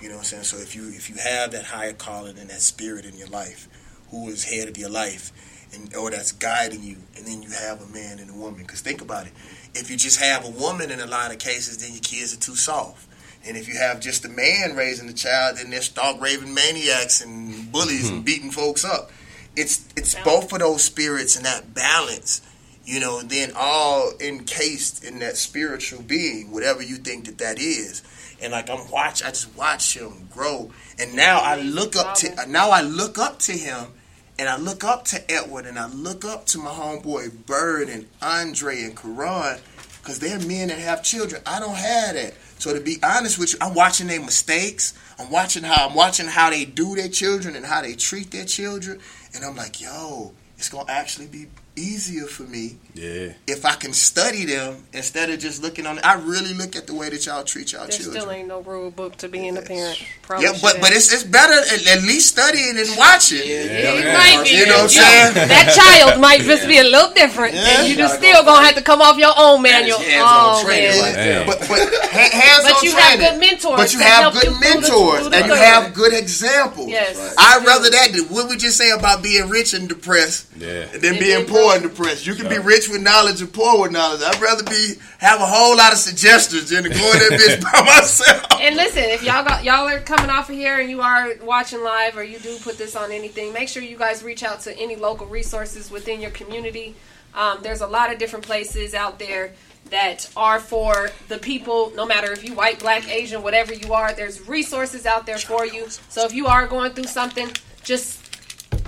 You 0.00 0.08
know 0.08 0.16
what 0.16 0.20
I'm 0.20 0.24
saying? 0.24 0.44
So 0.44 0.58
if 0.58 0.76
you 0.76 0.88
if 0.88 1.08
you 1.08 1.16
have 1.16 1.52
that 1.52 1.64
higher 1.64 1.92
calling 1.92 2.38
and 2.38 2.50
that 2.50 2.60
spirit 2.60 3.04
in 3.04 3.16
your 3.16 3.28
life, 3.28 3.68
who 4.10 4.28
is 4.28 4.44
head 4.44 4.68
of 4.68 4.76
your 4.76 4.90
life, 4.90 5.32
and 5.72 5.94
or 5.96 6.10
that's 6.10 6.30
guiding 6.30 6.82
you, 6.82 6.98
and 7.16 7.26
then 7.26 7.42
you 7.42 7.50
have 7.50 7.80
a 7.80 7.86
man 7.86 8.18
and 8.18 8.30
a 8.30 8.34
woman. 8.34 8.62
Because 8.62 8.82
think 8.82 9.00
about 9.00 9.26
it, 9.26 9.32
if 9.74 9.90
you 9.90 9.96
just 9.96 10.20
have 10.20 10.44
a 10.44 10.50
woman 10.50 10.90
in 10.90 11.00
a 11.00 11.06
lot 11.06 11.32
of 11.32 11.38
cases, 11.38 11.78
then 11.78 11.92
your 11.92 12.02
kids 12.02 12.34
are 12.34 12.40
too 12.40 12.54
soft. 12.54 13.08
And 13.46 13.56
if 13.56 13.68
you 13.68 13.76
have 13.76 14.00
just 14.00 14.24
a 14.24 14.28
man 14.28 14.74
raising 14.74 15.06
the 15.06 15.12
child, 15.12 15.58
then 15.58 15.70
they're 15.70 15.82
stark 15.82 16.20
raving 16.20 16.54
maniacs 16.54 17.20
and 17.20 17.70
bullies 17.70 18.08
and 18.08 18.24
beating 18.24 18.50
folks 18.50 18.84
up. 18.84 19.10
It's 19.56 19.86
it's 19.96 20.14
both 20.24 20.52
of 20.52 20.60
those 20.60 20.82
spirits 20.82 21.36
and 21.36 21.44
that 21.44 21.74
balance, 21.74 22.40
you 22.84 23.00
know, 23.00 23.20
then 23.22 23.52
all 23.54 24.12
encased 24.18 25.04
in 25.04 25.18
that 25.20 25.36
spiritual 25.36 26.02
being, 26.02 26.50
whatever 26.50 26.82
you 26.82 26.96
think 26.96 27.26
that 27.26 27.38
that 27.38 27.58
is. 27.58 28.02
And 28.42 28.52
like 28.52 28.68
I'm 28.68 28.90
watch, 28.90 29.22
I 29.22 29.28
just 29.28 29.56
watch 29.56 29.96
him 29.96 30.28
grow, 30.32 30.70
and 30.98 31.14
now 31.14 31.38
I 31.38 31.60
look 31.60 31.96
up 31.96 32.14
to 32.16 32.46
now 32.48 32.70
I 32.70 32.80
look 32.80 33.18
up 33.18 33.38
to 33.40 33.52
him, 33.52 33.92
and 34.38 34.48
I 34.48 34.56
look 34.56 34.82
up 34.82 35.04
to 35.06 35.30
Edward, 35.30 35.66
and 35.66 35.78
I 35.78 35.86
look 35.86 36.24
up 36.24 36.46
to 36.46 36.58
my 36.58 36.70
homeboy 36.70 37.46
Bird 37.46 37.88
and 37.88 38.08
Andre 38.20 38.82
and 38.82 38.96
Karan, 38.96 39.60
because 40.02 40.18
they're 40.18 40.40
men 40.40 40.68
that 40.68 40.78
have 40.78 41.04
children. 41.04 41.42
I 41.46 41.60
don't 41.60 41.76
have 41.76 42.14
that. 42.14 42.34
So 42.64 42.72
to 42.72 42.80
be 42.80 42.96
honest 43.02 43.38
with 43.38 43.52
you, 43.52 43.58
I'm 43.60 43.74
watching 43.74 44.06
their 44.06 44.22
mistakes. 44.22 44.94
I'm 45.18 45.30
watching 45.30 45.64
how 45.64 45.86
I'm 45.86 45.94
watching 45.94 46.26
how 46.26 46.48
they 46.48 46.64
do 46.64 46.94
their 46.94 47.10
children 47.10 47.56
and 47.56 47.66
how 47.66 47.82
they 47.82 47.94
treat 47.94 48.30
their 48.30 48.46
children, 48.46 49.00
and 49.34 49.44
I'm 49.44 49.54
like, 49.54 49.82
yo, 49.82 50.32
it's 50.56 50.70
gonna 50.70 50.90
actually 50.90 51.26
be 51.26 51.48
easier 51.76 52.26
for 52.26 52.44
me 52.44 52.76
Yeah. 52.94 53.32
if 53.48 53.64
I 53.64 53.74
can 53.74 53.92
study 53.92 54.44
them 54.44 54.84
instead 54.92 55.28
of 55.30 55.40
just 55.40 55.60
looking 55.62 55.86
on. 55.86 55.98
I 56.04 56.14
really 56.14 56.54
look 56.54 56.76
at 56.76 56.86
the 56.86 56.94
way 56.94 57.10
that 57.10 57.26
y'all 57.26 57.42
treat 57.42 57.72
y'all 57.72 57.88
children. 57.88 57.88
There 57.90 57.98
children. 57.98 58.20
still 58.22 58.30
ain't 58.30 58.48
no 58.48 58.60
rule 58.60 58.90
book 58.92 59.16
to 59.18 59.28
being 59.28 59.56
a 59.56 59.62
parent. 59.62 59.98
Promise 60.22 60.44
Yeah, 60.44 60.58
but 60.62 60.74
that. 60.74 60.80
but 60.82 60.92
it's 60.92 61.12
it's 61.12 61.24
better 61.24 61.52
at, 61.54 61.86
at 61.98 62.02
least 62.02 62.28
studying 62.28 62.78
and 62.78 62.88
watching. 62.96 63.40
It 63.42 64.14
might 64.14 64.44
be. 64.44 64.50
You 64.56 64.66
know 64.66 64.86
what 64.86 64.94
I'm 64.96 65.34
saying? 65.34 65.34
That 65.54 65.74
child 65.74 66.20
might 66.20 66.40
just 66.42 66.66
be 66.68 66.78
a 66.78 66.84
little 66.84 67.12
different, 67.12 67.54
and 67.54 67.88
you 67.88 67.96
just 67.96 68.16
still 68.18 68.44
gonna 68.44 68.64
have 68.66 68.76
to 68.76 68.82
come 68.82 69.02
off 69.02 69.18
your 69.18 69.34
own 69.36 69.62
manual. 69.62 69.98
Oh 70.00 70.64
man. 70.66 71.46
But, 71.46 71.58
but 71.60 71.68
ha- 72.14 72.30
hands 72.30 72.64
But 72.64 72.76
on 72.78 72.84
you 72.84 72.96
have 72.96 73.18
good 73.18 73.40
mentors 73.40 73.76
But 73.76 73.92
you 73.92 73.98
have 74.00 74.32
good 74.32 74.44
you 74.44 74.50
through 74.50 74.58
the- 74.58 74.60
mentors 74.80 75.20
through 75.20 75.30
the 75.30 75.36
and 75.38 75.46
you 75.46 75.54
have 75.54 75.94
good 75.94 76.12
examples. 76.14 76.88
Yes. 76.88 77.18
Right. 77.18 77.34
I'd 77.38 77.66
rather 77.66 77.90
that 77.90 78.14
what 78.30 78.48
we 78.48 78.56
just 78.56 78.76
say 78.78 78.90
about 78.90 79.22
being 79.22 79.48
rich 79.48 79.74
and 79.74 79.88
depressed 79.88 80.46
Yeah. 80.56 80.86
than 80.86 81.18
being 81.18 81.46
poor 81.46 81.63
and 81.72 81.82
depressed. 81.82 82.26
You 82.26 82.34
can 82.34 82.48
be 82.48 82.58
rich 82.58 82.88
with 82.88 83.02
knowledge 83.02 83.40
and 83.40 83.52
poor 83.52 83.80
with 83.80 83.92
knowledge. 83.92 84.20
I'd 84.24 84.40
rather 84.40 84.62
be 84.64 84.94
have 85.18 85.40
a 85.40 85.46
whole 85.46 85.76
lot 85.76 85.92
of 85.92 85.98
suggestions 85.98 86.70
than 86.70 86.84
to 86.84 86.88
go 86.88 86.94
in 86.94 87.18
that 87.18 87.30
bitch 87.40 87.62
by 87.62 87.82
myself. 87.82 88.60
And 88.60 88.76
listen, 88.76 89.04
if 89.04 89.22
y'all 89.22 89.44
got 89.44 89.64
y'all 89.64 89.88
are 89.88 90.00
coming 90.00 90.30
off 90.30 90.48
of 90.48 90.56
here 90.56 90.78
and 90.78 90.90
you 90.90 91.00
are 91.00 91.34
watching 91.42 91.82
live 91.82 92.16
or 92.16 92.24
you 92.24 92.38
do 92.38 92.56
put 92.58 92.78
this 92.78 92.96
on 92.96 93.12
anything, 93.12 93.52
make 93.52 93.68
sure 93.68 93.82
you 93.82 93.96
guys 93.96 94.22
reach 94.22 94.42
out 94.42 94.60
to 94.60 94.78
any 94.78 94.96
local 94.96 95.26
resources 95.26 95.90
within 95.90 96.20
your 96.20 96.30
community. 96.30 96.94
Um, 97.34 97.58
there's 97.62 97.80
a 97.80 97.86
lot 97.86 98.12
of 98.12 98.18
different 98.18 98.44
places 98.44 98.94
out 98.94 99.18
there 99.18 99.52
that 99.90 100.30
are 100.36 100.60
for 100.60 101.10
the 101.28 101.38
people, 101.38 101.92
no 101.94 102.06
matter 102.06 102.32
if 102.32 102.44
you 102.44 102.54
white, 102.54 102.78
black, 102.78 103.08
Asian, 103.08 103.42
whatever 103.42 103.74
you 103.74 103.92
are. 103.92 104.12
There's 104.12 104.48
resources 104.48 105.04
out 105.04 105.26
there 105.26 105.38
for 105.38 105.66
you. 105.66 105.88
So 106.08 106.24
if 106.24 106.32
you 106.32 106.46
are 106.46 106.66
going 106.66 106.92
through 106.92 107.04
something, 107.04 107.50
just 107.82 108.23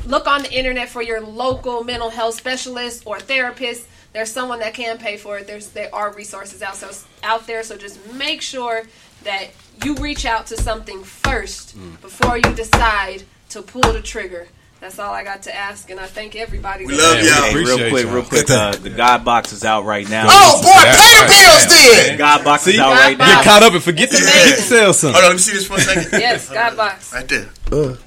look 0.07 0.27
on 0.27 0.43
the 0.43 0.53
internet 0.53 0.89
for 0.89 1.03
your 1.03 1.21
local 1.21 1.85
mental 1.85 2.11
health 2.11 2.35
specialist 2.35 3.03
or 3.07 3.21
therapist. 3.21 3.87
There's 4.13 4.31
someone 4.31 4.61
that 4.61 4.75
can 4.75 4.99
pay 4.99 5.17
for 5.17 5.39
it. 5.39 5.47
There's 5.47 5.69
there 5.69 5.95
are 5.95 6.13
resources 6.13 6.63
out 6.63 6.77
so 6.77 6.91
out 7.23 7.47
there. 7.47 7.63
So 7.63 7.77
just 7.77 8.13
make 8.15 8.41
sure 8.43 8.85
that 9.25 9.49
you 9.85 9.95
reach 9.97 10.25
out 10.25 10.47
to 10.47 10.57
something 10.57 11.03
first 11.03 11.77
mm. 11.77 12.01
before 12.01 12.37
you 12.37 12.55
decide 12.55 13.25
to 13.51 13.63
pull 13.63 13.93
the 13.93 14.03
trigger. 14.03 14.49
That's 14.87 15.01
all 15.01 15.13
I 15.13 15.25
got 15.25 15.43
to 15.43 15.53
ask, 15.55 15.91
and 15.91 15.99
I 15.99 16.07
thank 16.07 16.37
everybody. 16.37 16.87
We 16.87 16.95
love 16.97 17.17
y'all. 17.19 17.43
Hey, 17.51 17.55
real 17.57 17.75
Appreciate 17.75 17.91
quick, 17.91 18.05
y'all. 18.07 18.15
real 18.15 18.23
quick. 18.25 18.49
Uh, 18.49 18.71
the 18.77 18.89
God 18.91 19.25
box 19.25 19.53
is 19.53 19.65
out 19.65 19.85
right 19.85 20.09
now. 20.09 20.27
Oh 20.31 20.63
boy, 20.63 20.71
pay 20.79 21.11
the 21.19 21.27
bills 21.27 21.65
The 21.67 22.07
then. 22.07 22.19
God 22.19 22.45
box 22.45 22.69
is 22.69 22.79
out 22.79 22.95
God 22.95 23.01
right 23.01 23.19
box. 23.19 23.29
now. 23.29 23.35
Get 23.43 23.45
caught 23.51 23.63
up 23.65 23.73
and 23.75 23.83
forget 23.83 24.11
to, 24.11 24.17
forget 24.17 24.55
to 24.55 24.63
sell 24.63 24.93
something. 24.95 25.15
Hold 25.21 25.25
on, 25.25 25.31
let 25.31 25.35
me 25.35 25.39
see 25.43 25.53
this 25.59 25.67
for 25.67 25.75
a 25.75 25.81
second. 25.81 26.21
Yes, 26.21 26.49
God 26.49 26.77
box. 26.77 27.13
Right 27.13 27.27
there. 27.27 27.49
Woo. 27.73 27.99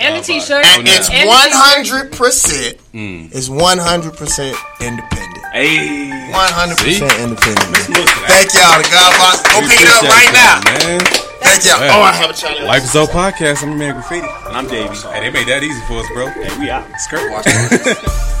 And 0.00 0.16
the 0.16 0.22
T-shirt. 0.24 0.64
And 0.64 0.88
it's 0.88 1.10
And 1.12 1.28
the 1.28 1.28
one 1.28 1.44
t-shirt. 1.44 1.60
hundred 1.60 2.12
percent. 2.16 2.80
It's 2.94 3.50
one 3.50 3.76
hundred 3.76 4.16
percent 4.16 4.56
independent. 4.80 5.44
Hey, 5.52 6.08
One 6.32 6.48
hundred 6.56 6.78
percent 6.80 7.12
independent. 7.20 7.68
man. 7.68 8.00
Look 8.00 8.08
at 8.08 8.16
that. 8.16 8.32
Thank 8.32 8.48
y'all. 8.56 8.80
The 8.80 8.88
God 8.88 9.12
box. 9.20 9.44
Go 9.44 9.60
We 9.60 9.68
pick 9.68 9.84
it 9.84 9.92
up 9.92 10.08
right 10.08 10.32
now. 10.32 11.33
Y'all, 11.44 11.52
Man. 11.52 11.60
Thank 11.60 11.64
y'all. 11.64 11.80
Yeah. 11.86 11.96
Oh, 11.96 12.02
I 12.02 12.12
have 12.12 12.30
a 12.30 12.32
challenge. 12.32 12.64
Life 12.64 12.84
is 12.84 12.92
so 12.92 13.06
podcast. 13.06 13.62
I'm 13.62 13.70
your 13.70 13.78
man 13.78 13.94
Graffiti. 13.94 14.26
and 14.46 14.56
I'm 14.56 14.66
Davey. 14.66 14.94
Hey, 14.96 15.20
they 15.20 15.30
made 15.30 15.48
that 15.48 15.62
easy 15.62 15.80
for 15.82 16.00
us, 16.00 16.06
bro. 16.12 16.28
Hey, 16.28 16.58
we 16.58 16.70
out. 16.70 16.86
Skirt. 17.00 18.40